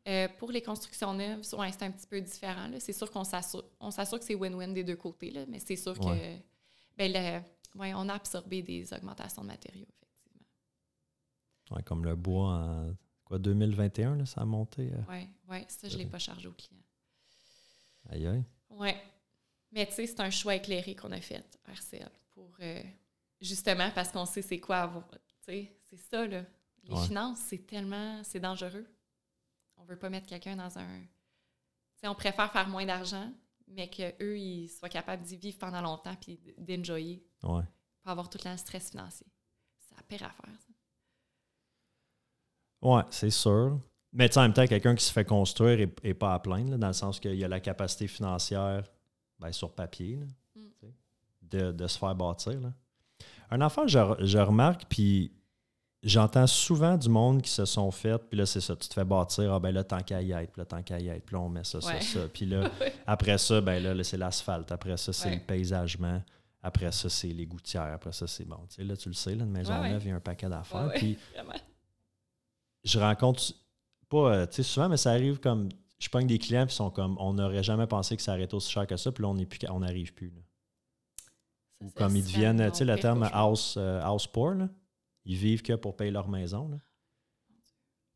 Euh, 0.07 0.27
pour 0.37 0.51
les 0.51 0.61
constructions 0.61 1.13
neuves, 1.13 1.45
ouais, 1.57 1.71
c'est 1.71 1.83
un 1.83 1.91
petit 1.91 2.07
peu 2.07 2.19
différent. 2.19 2.69
C'est 2.79 2.91
sûr 2.93 3.09
qu'on 3.09 3.23
s'assure, 3.23 3.63
on 3.79 3.89
s'assure 3.89 4.19
que 4.19 4.25
c'est 4.25 4.35
win-win 4.35 4.73
des 4.73 4.83
deux 4.83 4.97
côtés, 4.97 5.31
là, 5.31 5.45
mais 5.47 5.59
c'est 5.59 5.77
sûr 5.77 5.97
que 5.97 6.37
ben, 6.97 7.11
le- 7.11 7.79
ouais, 7.79 7.93
on 7.93 8.09
a 8.09 8.15
absorbé 8.15 8.61
des 8.61 8.93
augmentations 8.93 9.41
de 9.43 9.47
matériaux, 9.47 9.87
effectivement. 10.01 10.45
Ouais, 11.71 11.83
comme 11.83 12.03
le 12.03 12.15
bois 12.15 12.49
en 12.53 12.93
quoi, 13.23 13.39
2021, 13.39 14.17
là, 14.17 14.25
ça 14.25 14.41
a 14.41 14.45
monté. 14.45 14.91
euh, 14.91 14.97
Oui, 15.09 15.27
ouais, 15.49 15.65
ça, 15.69 15.87
je 15.87 15.93
ne 15.93 15.99
l'ai 15.99 16.05
pas 16.05 16.19
chargé 16.19 16.47
aux 16.49 16.53
clients. 16.53 16.83
Aïe, 18.09 18.27
aïe. 18.27 18.43
Oui. 18.71 18.89
Mais 19.71 19.85
tu 19.87 19.93
sais, 19.93 20.05
c'est 20.07 20.19
un 20.19 20.29
choix 20.29 20.55
éclairé 20.55 20.95
qu'on 20.95 21.11
a 21.13 21.21
fait, 21.21 21.43
RCL, 21.65 22.11
pour 22.33 22.51
euh, 22.59 22.83
justement 23.39 23.89
parce 23.95 24.11
qu'on 24.11 24.25
sait 24.25 24.41
c'est 24.41 24.59
quoi 24.59 24.79
avoir. 24.79 25.07
Tu 25.09 25.17
sais, 25.45 25.71
c'est 25.89 25.97
ça, 25.97 26.27
là. 26.27 26.43
Les 26.83 26.93
Ouais. 26.93 27.07
finances, 27.07 27.39
c'est 27.47 27.65
tellement. 27.65 28.21
C'est 28.25 28.41
dangereux. 28.41 28.85
On 29.83 29.85
veut 29.85 29.97
pas 29.99 30.09
mettre 30.09 30.27
quelqu'un 30.27 30.55
dans 30.55 30.77
un. 30.79 31.01
On 32.05 32.15
préfère 32.15 32.51
faire 32.51 32.67
moins 32.67 32.85
d'argent, 32.85 33.31
mais 33.67 33.89
qu'eux, 33.89 34.37
ils 34.37 34.67
soient 34.69 34.89
capables 34.89 35.23
d'y 35.23 35.37
vivre 35.37 35.57
pendant 35.57 35.81
longtemps 35.81 36.15
puis 36.19 36.39
d'enjoyer, 36.57 37.23
Ouais. 37.43 37.63
pas 38.03 38.11
avoir 38.11 38.29
tout 38.29 38.39
le 38.43 38.57
stress 38.57 38.91
financier. 38.91 39.27
C'est 39.79 39.95
la 39.95 40.03
pire 40.03 40.23
affaire, 40.23 40.53
ça. 40.59 40.73
Ouais, 42.81 43.03
c'est 43.09 43.29
sûr. 43.29 43.79
Mais 44.11 44.29
tu 44.29 44.37
en 44.37 44.43
même 44.43 44.53
temps, 44.53 44.67
quelqu'un 44.67 44.95
qui 44.95 45.03
se 45.05 45.11
fait 45.11 45.25
construire 45.25 45.89
n'est 46.03 46.13
pas 46.13 46.33
à 46.33 46.39
plaindre, 46.39 46.71
là, 46.71 46.77
dans 46.77 46.87
le 46.87 46.93
sens 46.93 47.19
qu'il 47.19 47.35
y 47.35 47.43
a 47.43 47.47
la 47.47 47.59
capacité 47.59 48.07
financière 48.07 48.83
ben, 49.39 49.51
sur 49.51 49.73
papier 49.73 50.17
là, 50.17 50.25
Mm. 50.55 50.87
de, 51.41 51.71
de 51.71 51.87
se 51.87 51.97
faire 51.97 52.13
bâtir. 52.15 52.59
Là. 52.59 52.73
Un 53.49 53.61
enfant, 53.61 53.87
je 53.87 54.37
remarque, 54.37 54.85
puis 54.89 55.31
j'entends 56.03 56.47
souvent 56.47 56.97
du 56.97 57.09
monde 57.09 57.41
qui 57.41 57.49
se 57.49 57.65
sont 57.65 57.89
fait, 57.91 58.17
puis 58.29 58.37
là, 58.37 58.45
c'est 58.45 58.61
ça, 58.61 58.75
tu 58.75 58.87
te 58.87 58.93
fais 58.93 59.05
bâtir, 59.05 59.53
ah 59.53 59.59
ben 59.59 59.71
là, 59.71 59.83
tant 59.83 60.01
qu'à 60.01 60.21
y 60.21 60.31
être, 60.31 60.51
puis 60.51 60.59
là, 60.61 60.65
tant 60.65 60.83
qu'à 60.83 60.99
y 60.99 61.07
être, 61.07 61.23
puis 61.25 61.35
là, 61.35 61.41
on 61.41 61.49
met 61.49 61.63
ça, 61.63 61.77
Ouais. 61.79 62.01
ça, 62.01 62.21
ça. 62.21 62.27
Puis 62.27 62.45
là, 62.45 62.69
après 63.07 63.37
ça, 63.37 63.61
ben 63.61 63.81
là, 63.81 63.93
là, 63.93 64.03
c'est 64.03 64.17
l'asphalte. 64.17 64.71
Après 64.71 64.97
ça, 64.97 65.13
c'est 65.13 65.29
Ouais. 65.29 65.35
le 65.35 65.41
paysagement. 65.41 66.21
Après 66.61 66.91
ça, 66.91 67.09
c'est 67.09 67.27
les 67.27 67.45
gouttières. 67.45 67.91
Après 67.93 68.11
ça, 68.13 68.25
c'est 68.27 68.45
bon. 68.45 68.59
Tu 68.69 68.75
sais, 68.75 68.83
là, 68.83 68.95
tu 68.95 69.09
le 69.09 69.15
sais, 69.15 69.35
là, 69.35 69.43
une 69.43 69.51
maison 69.51 69.73
Ouais, 69.81 69.89
neuve, 69.91 70.01
il 70.05 70.09
y 70.09 70.11
a 70.11 70.15
un 70.15 70.19
paquet 70.19 70.47
d'affaires. 70.49 70.91
Puis 70.95 71.17
je 72.83 72.99
rencontre 72.99 73.41
pas 74.09 74.33
euh, 74.35 74.45
tu 74.45 74.55
sais 74.55 74.63
souvent 74.63 74.89
mais 74.89 74.97
ça 74.97 75.11
arrive 75.11 75.39
comme 75.39 75.69
je 75.99 76.09
pogne 76.09 76.27
des 76.27 76.37
clients 76.37 76.67
qui 76.67 76.75
sont 76.75 76.89
comme 76.91 77.17
on 77.17 77.33
n'aurait 77.33 77.63
jamais 77.63 77.87
pensé 77.87 78.15
que 78.17 78.21
ça 78.21 78.33
arrêtait 78.33 78.53
aussi 78.55 78.69
cher 78.69 78.85
que 78.85 78.97
ça 78.97 79.11
puis 79.11 79.21
là 79.23 79.29
on 79.29 79.35
n'est 79.35 79.45
plus 79.45 79.59
on 79.69 79.79
n'arrive 79.79 80.13
plus 80.13 80.29
là. 80.29 80.41
Ou 81.81 81.89
comme 81.91 82.15
ils 82.17 82.23
deviennent 82.23 82.69
tu 82.71 82.79
sais 82.79 82.85
le 82.85 82.99
terme 82.99 83.27
house 83.31 83.75
euh, 83.77 84.01
house 84.01 84.27
poor 84.27 84.53
là. 84.55 84.67
Ils 85.25 85.37
vivent 85.37 85.61
que 85.61 85.73
pour 85.73 85.95
payer 85.95 86.11
leur 86.11 86.27
maison 86.29 86.67
là. 86.69 86.77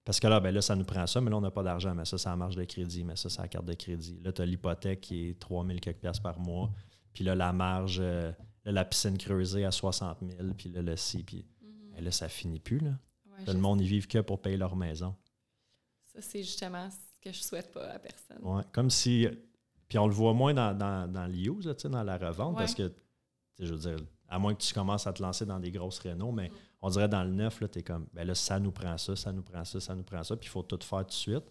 parce 0.04 0.20
que 0.20 0.28
là 0.28 0.40
ben 0.40 0.54
là 0.54 0.62
ça 0.62 0.76
nous 0.76 0.86
prend 0.86 1.06
ça 1.08 1.20
mais 1.22 1.30
là 1.30 1.38
on 1.38 1.42
n'a 1.42 1.52
pas 1.52 1.64
d'argent 1.64 1.94
mais 1.94 2.06
ça 2.06 2.18
c'est 2.18 2.30
la 2.30 2.36
marge 2.36 2.56
de 2.56 2.64
crédit 2.64 3.04
mais 3.04 3.16
ça 3.16 3.30
c'est 3.30 3.42
la 3.42 3.48
carte 3.48 3.66
de 3.66 3.74
crédit 3.74 4.20
là 4.24 4.32
tu 4.32 4.42
as 4.42 4.46
l'hypothèque 4.46 5.02
qui 5.02 5.30
est 5.30 5.40
3000 5.40 5.80
quelques 5.82 6.00
piastres 6.00 6.24
par 6.24 6.40
mois 6.40 6.72
puis 7.14 7.24
là 7.24 7.36
la 7.36 7.52
marge 7.54 8.00
euh, 8.00 8.32
là, 8.66 8.72
la 8.72 8.86
piscine 8.86 9.18
creusée 9.18 9.66
à 9.66 9.72
60 9.72 10.20
000 10.22 10.54
puis 10.58 10.70
là 10.70 10.82
le 10.82 10.96
ci 10.96 11.24
puis 11.24 11.46
Mhm. 11.62 11.98
et 11.98 12.02
là 12.02 12.12
ça 12.12 12.30
finit 12.30 12.60
plus 12.60 12.80
là 12.80 12.98
Ouais, 13.26 13.40
Là, 13.40 13.44
je 13.48 13.52
le 13.54 13.60
monde 13.60 13.82
ils 13.82 13.88
vivent 13.88 14.08
que 14.08 14.20
pour 14.20 14.42
payer 14.42 14.58
leur 14.58 14.76
maison 14.76 15.16
Ça, 16.06 16.22
c'est 16.22 16.42
justement 16.44 16.90
ce 16.90 16.98
que 17.22 17.32
je 17.32 17.44
souhaite 17.44 17.72
pas 17.72 17.88
à 17.92 18.00
personne. 18.00 18.40
Ouais, 18.42 18.64
comme 18.72 18.90
si. 18.90 19.28
Puis 19.88 19.98
on 20.00 20.08
le 20.08 20.14
voit 20.14 20.34
moins 20.34 20.54
dans, 20.56 20.76
dans, 20.76 21.08
dans 21.12 21.28
dans 21.28 22.04
la 22.04 22.18
revente, 22.18 22.54
Ouais. 22.56 22.62
parce 22.64 22.74
que, 22.74 22.88
tu 22.88 22.94
sais, 23.60 23.66
je 23.68 23.74
veux 23.74 23.80
dire, 23.80 23.98
à 24.28 24.40
moins 24.40 24.56
que 24.56 24.62
tu 24.64 24.74
commences 24.74 25.06
à 25.06 25.14
te 25.14 25.22
lancer 25.22 25.46
dans 25.46 25.60
des 25.60 25.72
grosses 25.72 26.00
rénaux, 26.00 26.32
mais 26.32 26.50
Mm. 26.50 26.54
On 26.82 26.90
dirait 26.90 27.08
dans 27.10 27.24
le 27.24 27.32
neuf, 27.32 27.60
là, 27.62 27.68
tu 27.68 27.80
es 27.80 27.84
comme, 27.84 28.08
ben 28.14 28.26
là, 28.28 28.36
ça 28.36 28.60
nous 28.60 28.72
prend 28.72 28.98
ça, 28.98 29.16
ça 29.16 29.32
nous 29.32 29.42
prend 29.44 29.64
ça, 29.66 29.80
ça 29.80 29.96
nous 29.96 30.04
prend 30.04 30.24
ça, 30.24 30.36
puis 30.36 30.48
il 30.48 30.52
faut 30.52 30.64
tout 30.64 30.80
faire 30.84 31.00
tout 31.00 31.06
de 31.08 31.12
suite. 31.14 31.44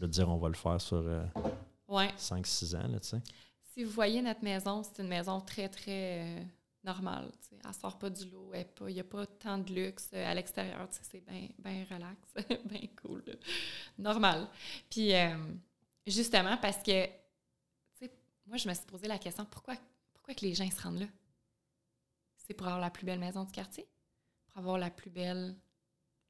Veux 0.00 0.08
dire, 0.08 0.28
on 0.28 0.38
va 0.38 0.48
le 0.48 0.54
faire 0.54 0.80
sur 0.80 1.04
Ouais. 1.88 2.12
5-6 2.16 2.76
ans, 2.76 2.88
tu 3.00 3.08
sais. 3.08 3.20
Si 3.74 3.84
vous 3.84 3.90
voyez 3.90 4.22
notre 4.22 4.42
maison, 4.44 4.82
c'est 4.82 5.02
une 5.02 5.08
maison 5.08 5.40
très, 5.40 5.68
très 5.68 6.38
euh, 6.40 6.44
normale. 6.84 7.30
Elle 7.64 7.74
sort 7.74 7.98
pas 7.98 8.08
du 8.10 8.24
lot. 8.30 8.52
Il 8.88 8.94
n'y 8.94 9.00
a 9.00 9.04
pas 9.04 9.26
tant 9.26 9.58
de 9.58 9.72
luxe 9.72 10.08
euh, 10.14 10.30
à 10.30 10.34
l'extérieur. 10.34 10.86
C'est 10.90 11.20
bien 11.20 11.48
ben 11.58 11.84
relax, 11.90 12.18
bien 12.64 12.88
cool. 13.02 13.22
là. 13.26 13.34
Normal. 13.98 14.48
Puis, 14.88 15.14
euh, 15.14 15.36
justement, 16.06 16.56
parce 16.56 16.82
que, 16.82 17.06
moi, 18.46 18.56
je 18.56 18.68
me 18.68 18.74
suis 18.74 18.86
posé 18.86 19.06
la 19.06 19.18
question, 19.18 19.44
pourquoi, 19.44 19.74
pourquoi 20.12 20.34
que 20.34 20.44
les 20.44 20.54
gens 20.54 20.68
se 20.70 20.80
rendent 20.82 21.00
là? 21.00 21.06
C'est 22.36 22.54
pour 22.54 22.66
avoir 22.66 22.80
la 22.80 22.90
plus 22.90 23.04
belle 23.06 23.20
maison 23.20 23.44
du 23.44 23.52
quartier? 23.52 23.86
Pour 24.52 24.58
avoir 24.60 24.78
la 24.78 24.90
plus 24.90 25.10
belle 25.10 25.56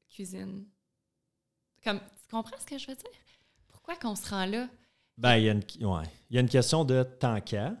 cuisine? 0.09 0.65
Comme, 1.83 1.99
tu 1.99 2.29
comprends 2.29 2.57
ce 2.59 2.65
que 2.65 2.77
je 2.77 2.87
veux 2.87 2.95
dire? 2.95 3.05
Pourquoi 3.67 3.95
qu'on 3.95 4.15
se 4.15 4.29
rend 4.29 4.45
là? 4.45 4.69
Ben, 5.17 5.37
il 5.37 5.43
y, 5.45 5.49
a 5.49 5.53
une- 5.53 5.85
ouais. 5.85 6.03
il 6.29 6.35
y 6.35 6.37
a 6.37 6.41
une 6.41 6.49
question 6.49 6.83
de 6.85 7.03
tant 7.03 7.39
qu'à, 7.41 7.75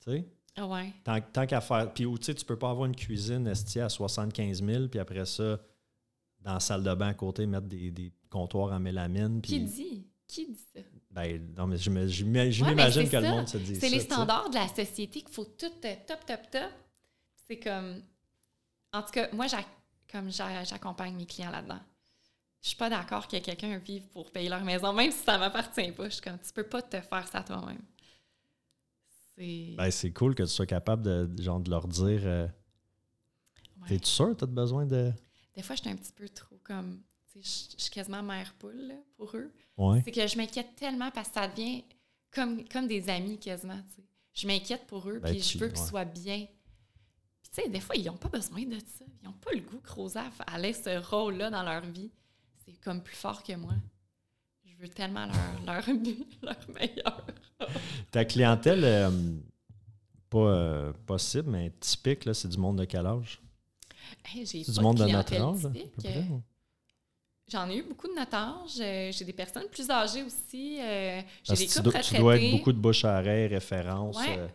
tu 0.00 0.10
sais. 0.10 0.28
Ah 0.56 0.66
ouais. 0.66 0.92
Tant, 1.04 1.20
tant 1.20 1.46
qu'à 1.46 1.60
faire. 1.60 1.92
Puis, 1.92 2.04
tu 2.04 2.16
sais, 2.24 2.34
tu 2.34 2.44
peux 2.44 2.58
pas 2.58 2.70
avoir 2.70 2.86
une 2.86 2.96
cuisine 2.96 3.46
esti 3.46 3.80
à 3.80 3.88
75 3.88 4.62
000, 4.64 4.88
puis 4.88 4.98
après 4.98 5.24
ça, 5.24 5.58
dans 6.40 6.54
la 6.54 6.60
salle 6.60 6.82
de 6.82 6.92
bain 6.94 7.08
à 7.08 7.14
côté, 7.14 7.46
mettre 7.46 7.66
des, 7.68 7.90
des 7.90 8.12
comptoirs 8.28 8.72
en 8.72 8.80
mélamine. 8.80 9.40
Qui 9.40 9.60
dit? 9.60 10.06
Qui 10.26 10.46
dit 10.48 10.60
ça? 10.74 10.80
ben, 11.10 11.54
non, 11.56 11.66
mais 11.66 11.76
je 11.76 11.90
Ouais, 11.90 12.24
m'imagine 12.24 13.08
que 13.08 13.16
le 13.16 13.22
ça. 13.22 13.30
monde 13.30 13.48
se 13.48 13.58
dit 13.58 13.74
ça. 13.74 13.80
C'est 13.80 13.88
les 13.90 14.00
standards 14.00 14.50
de 14.50 14.54
la 14.56 14.68
société 14.68 15.20
qu'il 15.22 15.30
faut 15.32 15.44
tout 15.44 15.66
euh, 15.84 15.94
top, 16.06 16.24
top, 16.26 16.50
top. 16.50 16.70
C'est 17.46 17.58
comme. 17.58 18.02
En 18.92 19.02
tout 19.02 19.10
cas, 19.12 19.28
moi, 19.32 19.46
comme 20.10 20.30
j'a- 20.30 20.64
j'accompagne 20.64 21.14
mes 21.14 21.26
clients 21.26 21.50
là-dedans. 21.50 21.80
Je 22.62 22.68
suis 22.68 22.76
pas 22.76 22.90
d'accord 22.90 23.26
que 23.26 23.38
quelqu'un 23.38 23.78
vive 23.78 24.06
pour 24.08 24.30
payer 24.30 24.48
leur 24.48 24.62
maison, 24.64 24.92
même 24.92 25.10
si 25.12 25.18
ça 25.24 25.38
m'appartient 25.38 25.92
pas. 25.92 26.04
Je 26.08 26.14
suis 26.14 26.20
comme, 26.22 26.38
tu 26.38 26.52
peux 26.52 26.64
pas 26.64 26.82
te 26.82 27.00
faire 27.00 27.26
ça 27.28 27.42
toi-même. 27.42 27.80
C'est. 29.36 29.74
Ben, 29.76 29.90
c'est 29.90 30.12
cool 30.12 30.34
que 30.34 30.42
tu 30.42 30.48
sois 30.50 30.66
capable 30.66 31.02
de, 31.02 31.42
genre, 31.42 31.60
de 31.60 31.70
leur 31.70 31.86
dire 31.88 32.20
euh, 32.24 32.46
ouais. 33.82 33.88
T'es-tu 33.88 34.10
sûr 34.10 34.28
que 34.30 34.34
tu 34.34 34.44
as 34.44 34.48
besoin 34.48 34.84
de. 34.86 35.12
Des 35.54 35.62
fois, 35.62 35.74
je 35.76 35.80
suis 35.82 35.90
un 35.90 35.96
petit 35.96 36.12
peu 36.12 36.28
trop 36.28 36.58
comme. 36.62 37.00
tu 37.32 37.42
sais, 37.42 37.72
Je 37.78 37.82
suis 37.82 37.90
quasiment 37.90 38.22
mère 38.22 38.52
poule 38.58 38.76
là, 38.88 38.94
pour 39.16 39.34
eux. 39.36 39.50
Ouais. 39.78 40.02
C'est 40.04 40.12
que 40.12 40.26
je 40.26 40.36
m'inquiète 40.36 40.74
tellement 40.76 41.10
parce 41.10 41.28
que 41.28 41.34
ça 41.34 41.48
devient 41.48 41.84
comme, 42.30 42.68
comme 42.68 42.86
des 42.86 43.08
amis 43.08 43.38
quasiment. 43.38 43.80
Je 44.34 44.46
m'inquiète 44.46 44.86
pour 44.86 45.08
eux, 45.08 45.18
Ben, 45.18 45.30
puis 45.30 45.40
je 45.42 45.58
veux 45.58 45.68
qu'ils 45.68 45.78
ouais. 45.80 45.86
soient 45.88 46.04
bien. 46.04 46.46
Tu 47.52 47.62
sais, 47.62 47.68
des 47.68 47.80
fois, 47.80 47.96
ils 47.96 48.04
n'ont 48.06 48.16
pas 48.16 48.28
besoin 48.28 48.64
de 48.64 48.78
ça. 48.78 49.04
Ils 49.22 49.26
n'ont 49.26 49.34
pas 49.34 49.52
le 49.52 49.60
goût 49.60 49.80
que 49.80 49.90
Rosa 49.90 50.24
allait 50.46 50.72
ce 50.72 50.98
rôle-là 50.98 51.50
dans 51.50 51.62
leur 51.62 51.82
vie. 51.82 52.10
C'est 52.64 52.78
comme 52.80 53.02
plus 53.02 53.16
fort 53.16 53.42
que 53.42 53.54
moi. 53.54 53.74
Je 54.64 54.76
veux 54.80 54.88
tellement 54.88 55.26
leur, 55.26 55.36
leur, 55.66 55.86
leur 56.42 56.70
meilleur. 56.74 57.26
Ta 58.10 58.24
clientèle, 58.24 58.84
euh, 58.84 59.10
pas, 60.28 60.38
euh, 60.38 60.92
pas 61.06 61.18
cible, 61.18 61.50
mais 61.50 61.72
typique, 61.80 62.24
là, 62.24 62.34
c'est 62.34 62.48
du 62.48 62.56
monde 62.58 62.78
de 62.78 62.84
quel 62.84 63.04
âge? 63.06 63.40
Hey, 64.24 64.46
j'ai 64.46 64.62
C'est 64.64 64.72
du 64.72 64.80
monde 64.80 64.98
de 64.98 65.04
de 65.04 65.10
notre 65.10 65.34
âge, 65.34 65.64
ou? 65.64 66.42
J'en 67.48 67.68
ai 67.68 67.78
eu 67.78 67.82
beaucoup 67.82 68.06
de 68.06 68.14
notre 68.14 68.34
âge. 68.36 68.80
Euh, 68.80 69.10
J'ai 69.12 69.24
des 69.24 69.32
personnes 69.32 69.66
plus 69.68 69.90
âgées 69.90 70.22
aussi. 70.22 70.76
J'ai 70.76 71.24
Parce 71.44 71.58
des 71.58 71.66
couples 71.66 71.82
dois, 71.90 72.00
tu 72.00 72.14
dois 72.16 72.36
être 72.38 72.50
beaucoup 72.52 72.72
de 72.72 72.78
bouche 72.78 73.04
à 73.04 73.18
oreille, 73.18 73.48
référence. 73.48 74.16
Ouais. 74.16 74.48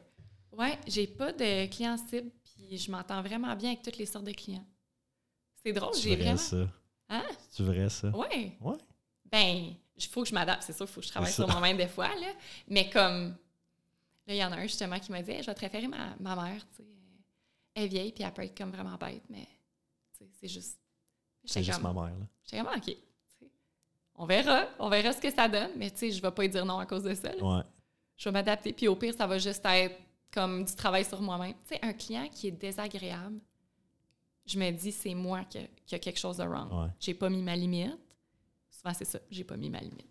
Oui, 0.58 0.68
j'ai 0.88 1.08
pas 1.08 1.34
de 1.34 1.66
clients 1.68 1.98
cibles, 1.98 2.32
puis 2.66 2.78
je 2.78 2.92
m'entends 2.92 3.22
vraiment 3.22 3.56
bien 3.56 3.72
avec 3.72 3.82
toutes 3.82 3.98
les 3.98 4.06
sortes 4.06 4.26
de 4.26 4.32
clients. 4.32 4.66
C'est 5.64 5.74
drôle, 5.74 5.94
j'ai 5.96 6.16
vrai, 6.16 6.24
vraiment. 6.26 6.38
ça. 6.38 6.68
Hein? 7.10 7.24
C'est 7.50 7.64
vrai, 7.64 7.90
ça. 7.90 8.10
Ouais. 8.10 8.58
Ben, 9.26 9.74
il 9.96 10.06
faut 10.06 10.24
que 10.24 10.30
je 10.30 10.34
m'adapte, 10.34 10.64
c'est 10.64 10.74
sûr, 10.74 10.86
il 10.86 10.92
faut 10.92 11.00
que 11.02 11.06
je 11.08 11.12
travaille 11.12 11.32
sur 11.32 11.48
moi-même 11.48 11.78
des 11.78 11.88
fois, 11.88 12.08
là. 12.10 12.34
Mais 12.68 12.90
comme. 12.90 13.36
Là, 14.28 14.34
il 14.34 14.38
y 14.38 14.44
en 14.44 14.52
a 14.52 14.56
un 14.56 14.64
justement 14.64 15.00
qui 15.00 15.12
m'a 15.12 15.22
dit 15.22 15.32
Hey, 15.32 15.42
Je 15.42 15.48
vais 15.48 15.54
te 15.56 15.62
référer 15.62 15.88
ma, 15.88 16.16
ma 16.20 16.36
mère, 16.36 16.62
tu 16.70 16.78
sais. 16.78 16.90
Elle 17.76 17.84
est 17.84 17.88
vieille, 17.88 18.12
puis 18.12 18.24
elle 18.24 18.32
peut 18.32 18.44
être 18.44 18.58
comme 18.58 18.72
vraiment 18.72 18.96
bête, 18.98 19.24
mais 19.30 19.48
c'est 20.40 20.48
juste. 20.48 20.80
C'est 21.44 21.64
juste 21.64 21.82
ma 21.82 21.94
mère. 21.94 22.04
Là. 22.06 22.26
j'étais 22.44 22.64
comme, 22.64 22.74
OK. 22.76 22.96
On 24.16 24.26
verra, 24.26 24.66
on 24.80 24.90
verra 24.90 25.12
ce 25.12 25.20
que 25.20 25.30
ça 25.30 25.48
donne, 25.48 25.72
mais 25.76 25.92
tu 25.92 25.98
sais, 25.98 26.12
je 26.12 26.22
vais 26.22 26.32
pas 26.32 26.46
y 26.46 26.50
dire 26.50 26.66
non 26.66 26.80
à 26.80 26.86
cause 26.86 27.04
de 27.04 27.14
ça. 27.14 27.34
là. 27.34 27.44
Ouais. 27.44 27.64
je 28.18 28.30
vais 28.30 28.32
m'adapter. 28.34 28.72
Puis 28.72 28.88
au 28.88 28.96
pire, 28.96 29.14
ça 29.14 29.28
va 29.28 29.38
juste 29.38 29.64
être 29.66 30.00
comme 30.36 30.64
du 30.66 30.76
travail 30.76 31.04
sur 31.06 31.22
moi-même. 31.22 31.54
Tu 31.68 31.76
sais, 31.76 31.80
un 31.82 31.94
client 31.94 32.28
qui 32.30 32.48
est 32.50 32.52
désagréable, 32.52 33.40
je 34.46 34.60
me 34.60 34.70
dis, 34.72 34.92
c'est 34.92 35.16
moi 35.16 35.44
qui 35.46 35.58
a, 35.60 35.62
qui 35.86 35.96
a 35.96 36.00
quelque 36.00 36.20
chose 36.20 36.38
de 36.38 36.44
wrong. 36.44 36.72
Ouais. 36.72 36.90
J'ai 37.00 37.14
pas 37.16 37.30
mis 37.30 37.42
ma 37.42 37.56
limite. 37.56 37.98
Souvent, 38.70 38.94
c'est 38.94 39.06
ça. 39.06 39.20
J'ai 39.32 39.44
pas 39.44 39.58
mis 39.58 39.70
ma 39.72 39.80
limite. 39.80 40.06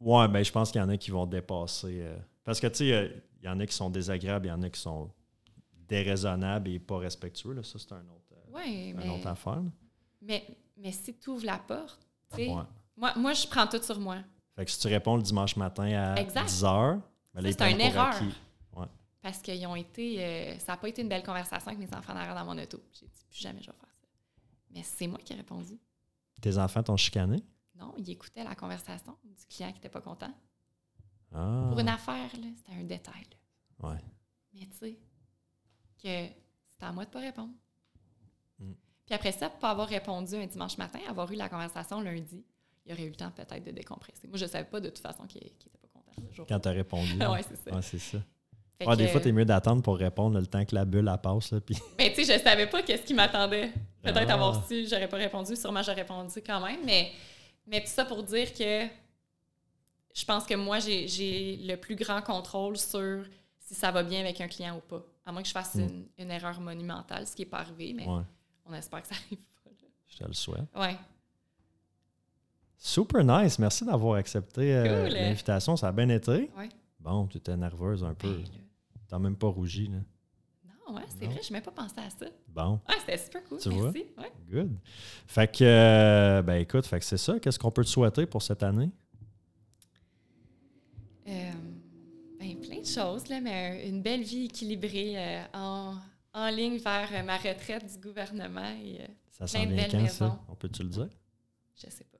Ouais, 0.00 0.28
ben 0.28 0.42
je 0.44 0.50
pense 0.52 0.70
qu'il 0.70 0.80
y 0.80 0.84
en 0.84 0.88
a 0.88 0.96
qui 0.96 1.10
vont 1.10 1.26
dépasser. 1.26 2.00
euh, 2.02 2.18
parce 2.42 2.60
que, 2.60 2.66
tu 2.66 2.76
sais, 2.78 2.92
euh, 2.92 3.08
il 3.40 3.46
y 3.46 3.48
en 3.48 3.58
a 3.60 3.66
qui 3.66 3.74
sont 3.74 3.90
désagréables, 3.90 4.46
il 4.46 4.50
y 4.50 4.52
en 4.52 4.62
a 4.62 4.68
qui 4.70 4.80
sont 4.80 5.10
déraisonnables 5.88 6.68
et 6.70 6.78
pas 6.78 6.98
respectueux. 6.98 7.52
Là. 7.52 7.62
Ça, 7.62 7.78
c'est 7.78 7.92
un 7.92 8.00
autre, 8.08 8.32
euh, 8.32 8.64
une 8.64 8.96
mais, 8.96 9.08
autre 9.08 9.26
affaire. 9.28 9.56
là. 9.56 9.70
mais, 10.20 10.44
mais 10.76 10.92
si 10.92 11.14
tu 11.16 11.30
ouvres 11.30 11.46
la 11.46 11.58
porte, 11.58 12.00
tu 12.30 12.36
sais, 12.36 12.48
Ouais. 12.48 12.62
moi, 12.96 13.12
moi, 13.16 13.32
je 13.32 13.46
prends 13.46 13.66
tout 13.66 13.82
sur 13.82 13.98
moi. 14.00 14.16
Fait 14.56 14.64
que 14.64 14.70
si 14.70 14.78
tu 14.78 14.88
réponds 14.88 15.16
le 15.16 15.22
dimanche 15.22 15.56
matin 15.56 15.84
à 15.84 16.20
Exact. 16.20 16.46
10 16.46 16.62
h, 16.64 17.00
c'est 17.42 17.70
une 17.72 17.80
erreur. 17.80 18.14
parce 19.22 19.38
qu'ils 19.40 19.66
ont 19.66 19.76
été. 19.76 20.22
euh, 20.24 20.58
ça 20.58 20.72
n'a 20.72 20.76
pas 20.78 20.88
été 20.88 21.02
une 21.02 21.08
belle 21.08 21.22
conversation 21.24 21.68
avec 21.68 21.78
mes 21.78 21.96
enfants 21.96 22.12
en 22.12 22.16
arrière 22.16 22.34
dans 22.34 22.44
mon 22.44 22.60
auto. 22.62 22.78
J'ai 22.92 23.06
dit, 23.06 23.24
plus 23.30 23.40
jamais 23.40 23.60
je 23.62 23.70
vais 23.70 23.76
faire 23.76 23.88
ça. 23.92 24.06
Mais 24.70 24.82
c'est 24.82 25.06
moi 25.06 25.18
qui 25.24 25.32
ai 25.32 25.36
répondu. 25.36 25.78
Tes 26.40 26.58
enfants 26.58 26.82
t'ont 26.82 26.96
chicané? 26.96 27.42
Non, 27.76 27.94
ils 27.96 28.10
écoutaient 28.10 28.44
la 28.44 28.54
conversation 28.54 29.16
du 29.24 29.46
client 29.46 29.68
qui 29.70 29.74
n'était 29.76 29.88
pas 29.88 30.00
content. 30.00 30.32
Ah. 31.32 31.66
Pour 31.70 31.78
une 31.80 31.88
affaire, 31.88 32.30
c'était 32.32 32.78
un 32.78 32.84
détail. 32.84 33.24
là. 33.80 33.88
Ouais. 33.90 33.98
Mais 34.52 34.66
tu 34.66 34.76
sais, 34.76 34.98
que 36.02 36.34
c'était 36.70 36.84
à 36.84 36.92
moi 36.92 37.04
de 37.04 37.10
pas 37.10 37.18
répondre. 37.20 37.52
Mm. 38.58 38.72
Puis 39.06 39.14
après 39.14 39.32
ça, 39.32 39.50
pas 39.50 39.70
avoir 39.70 39.88
répondu 39.88 40.36
un 40.36 40.46
dimanche 40.46 40.78
matin, 40.78 41.00
avoir 41.08 41.30
eu 41.32 41.34
la 41.36 41.48
conversation 41.48 42.00
lundi, 42.00 42.44
il 42.86 42.92
aurait 42.92 43.04
eu 43.04 43.08
le 43.10 43.16
temps 43.16 43.30
peut-être 43.32 43.64
de 43.64 43.70
décompresser. 43.72 44.28
Moi, 44.28 44.36
je 44.36 44.46
savais 44.46 44.68
pas 44.68 44.80
de 44.80 44.88
toute 44.90 44.98
façon 45.00 45.26
qu'il 45.26 45.42
n'était 45.42 45.70
pas 45.70 45.78
Quand 46.48 46.60
t'as 46.60 46.70
répondu. 46.70 47.12
ouais, 47.20 47.42
c'est 47.42 47.56
ça. 47.70 47.74
Ouais, 47.76 47.82
c'est 47.82 47.98
ça. 47.98 48.18
Ouais, 48.84 48.96
des 48.96 49.08
fois, 49.08 49.20
t'es 49.20 49.32
mieux 49.32 49.44
d'attendre 49.44 49.82
pour 49.82 49.96
répondre 49.96 50.38
le 50.38 50.46
temps 50.46 50.64
que 50.64 50.74
la 50.74 50.84
bulle 50.84 51.10
passe. 51.22 51.52
Là, 51.52 51.60
puis... 51.60 51.76
Mais 51.98 52.12
tu 52.12 52.24
sais, 52.24 52.38
je 52.38 52.42
savais 52.42 52.66
pas 52.66 52.82
qu'est-ce 52.82 53.02
qui 53.02 53.14
m'attendait. 53.14 53.70
Peut-être 54.02 54.28
Ah. 54.30 54.34
avoir 54.34 54.66
su, 54.66 54.86
j'aurais 54.88 55.08
pas 55.08 55.16
répondu. 55.16 55.56
Sûrement, 55.56 55.82
j'aurais 55.82 56.02
répondu 56.02 56.34
quand 56.44 56.60
même. 56.60 56.80
Mais, 56.84 57.12
mais 57.66 57.80
tout 57.80 57.86
ça 57.90 58.04
pour 58.04 58.22
dire 58.22 58.52
que 58.52 58.86
je 60.14 60.24
pense 60.24 60.44
que 60.44 60.54
moi, 60.54 60.78
j'ai 60.80 61.56
le 61.62 61.76
plus 61.76 61.96
grand 61.96 62.20
contrôle 62.20 62.76
sur 62.76 63.24
si 63.60 63.74
ça 63.74 63.90
va 63.90 64.02
bien 64.02 64.20
avec 64.20 64.40
un 64.40 64.48
client 64.48 64.76
ou 64.76 64.80
pas. 64.80 65.02
À 65.24 65.32
moins 65.32 65.40
que 65.42 65.48
je 65.48 65.52
fasse 65.54 65.74
Mm. 65.76 65.80
une, 65.80 66.06
une 66.18 66.30
erreur 66.30 66.60
monumentale, 66.60 67.26
ce 67.26 67.34
qui 67.34 67.42
n'est 67.42 67.48
pas 67.48 67.58
arrivé, 67.60 67.94
mais 67.94 68.06
Ouais, 68.06 68.22
on 68.66 68.74
espère 68.74 69.00
que 69.02 69.08
ça 69.08 69.14
arrive 69.14 69.38
pas. 69.64 69.70
je 70.08 70.18
te 70.18 70.24
le 70.24 70.32
souhaite. 70.34 70.64
là. 70.74 70.90
Super 72.86 73.24
nice. 73.24 73.58
Merci 73.58 73.84
d'avoir 73.86 74.16
accepté 74.16 74.74
euh, 74.74 75.04
Cool. 75.06 75.14
l'invitation. 75.14 75.74
Ça 75.74 75.88
a 75.88 75.92
bien 75.92 76.08
été. 76.10 76.50
Ouais. 76.54 76.68
Bon, 77.00 77.26
tu 77.26 77.38
étais 77.38 77.56
nerveuse 77.56 78.04
un 78.04 78.12
peu. 78.12 78.36
Ben. 78.36 78.44
T'as 79.08 79.18
même 79.18 79.36
pas 79.36 79.46
rougi. 79.48 79.86
Là. 79.88 79.98
non, 80.88 80.96
ouais, 80.96 81.02
c'est 81.08 81.24
vrai, 81.24 81.40
je 81.42 81.48
n'ai 81.48 81.52
même 81.54 81.62
pas 81.62 81.70
pensé 81.70 81.94
à 81.98 82.10
ça. 82.10 82.26
Bon, 82.48 82.78
Ah, 82.86 82.92
c'était 83.00 83.16
super 83.16 83.42
cool. 83.44 83.58
Tu 83.58 83.70
merci. 83.70 84.04
Ouais. 84.18 84.32
good. 84.50 84.76
Fait 85.26 85.50
que, 85.50 85.64
euh, 85.64 86.42
ben 86.42 86.56
écoute, 86.56 86.84
fait 86.84 86.98
que 86.98 87.04
c'est 87.06 87.16
ça. 87.16 87.40
Qu'est-ce 87.40 87.58
qu'on 87.58 87.70
peut 87.70 87.84
te 87.84 87.88
souhaiter 87.88 88.26
pour 88.26 88.42
cette 88.42 88.62
année? 88.62 88.90
Euh, 91.26 91.50
ben, 92.38 92.60
plein 92.60 92.80
de 92.80 92.86
choses, 92.86 93.26
là, 93.28 93.40
mais 93.40 93.88
une 93.88 94.02
belle 94.02 94.22
vie 94.24 94.44
équilibrée 94.44 95.14
euh, 95.16 95.42
en, 95.54 95.94
en 96.34 96.48
ligne 96.50 96.76
vers 96.76 97.24
ma 97.24 97.38
retraite 97.38 97.90
du 97.90 97.98
gouvernement. 97.98 98.74
Et, 98.84 99.00
Ça 99.30 99.46
Plein 99.46 99.70
de 99.70 99.74
belles 99.74 99.90
quand, 99.90 100.02
maisons. 100.02 100.28
ça? 100.28 100.40
On 100.48 100.54
peut-tu 100.54 100.82
le 100.82 100.90
dire? 100.90 101.08
je 101.76 101.88
sais 101.90 102.04
pas. 102.04 102.13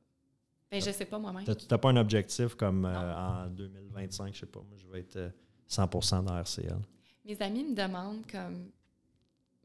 Ben, 0.80 0.82
je 0.86 0.90
sais 0.90 1.05
pas 1.05 1.18
moi-même. 1.18 1.44
T'as- 1.44 1.55
T'as 1.55 1.78
pas 1.78 1.90
un 1.90 1.96
objectif 1.96 2.55
comme 2.55 2.84
euh, 2.84 3.14
en 3.16 3.46
2025, 3.48 4.34
je 4.34 4.40
sais 4.40 4.46
pas, 4.46 4.60
moi 4.60 4.76
je 4.76 4.86
vais 4.86 5.01
être 5.01 5.16
euh, 5.16 5.30
100% 5.68 6.24
dans 6.24 6.36
RCL. 6.42 6.78
Mes 7.24 7.40
amis 7.42 7.64
me 7.64 7.74
demandent 7.74 8.26
comme 8.30 8.70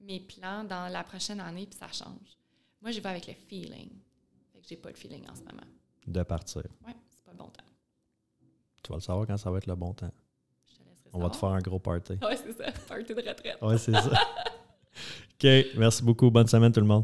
mes 0.01 0.19
plans 0.21 0.63
dans 0.63 0.91
la 0.91 1.03
prochaine 1.03 1.39
année, 1.41 1.65
puis 1.65 1.77
ça 1.77 1.87
change. 1.91 2.37
Moi, 2.81 2.91
je 2.91 3.01
vais 3.01 3.09
avec 3.09 3.27
le 3.27 3.33
feeling. 3.33 3.89
Fait 4.53 4.59
que 4.61 4.65
j'ai 4.69 4.77
pas 4.77 4.89
le 4.89 4.95
feeling 4.95 5.27
en 5.29 5.35
ce 5.35 5.41
moment. 5.41 5.67
De 6.07 6.23
partir. 6.23 6.61
Ouais, 6.87 6.95
c'est 7.09 7.25
pas 7.25 7.31
le 7.31 7.37
bon 7.37 7.49
temps. 7.49 7.63
Tu 8.81 8.89
vas 8.89 8.95
le 8.95 9.01
savoir 9.01 9.27
quand 9.27 9.35
ça 9.35 9.51
va 9.51 9.57
être 9.57 9.67
le 9.67 9.75
bon 9.75 9.93
temps. 9.93 10.09
Je 10.69 10.75
te 10.75 10.79
laisserai 10.87 11.09
On 11.11 11.19
va 11.19 11.29
te 11.29 11.35
faire 11.35 11.49
un 11.49 11.59
gros 11.59 11.79
party. 11.79 12.13
Ouais, 12.21 12.37
c'est 12.37 12.53
ça. 12.53 12.71
Party 12.87 13.13
de 13.13 13.15
retraite. 13.27 13.57
Ouais, 13.61 13.77
c'est 13.77 13.91
ça. 13.91 14.09
OK, 15.33 15.47
merci 15.77 16.01
beaucoup. 16.03 16.31
Bonne 16.31 16.47
semaine 16.47 16.71
tout 16.71 16.79
le 16.79 16.85
monde. 16.87 17.03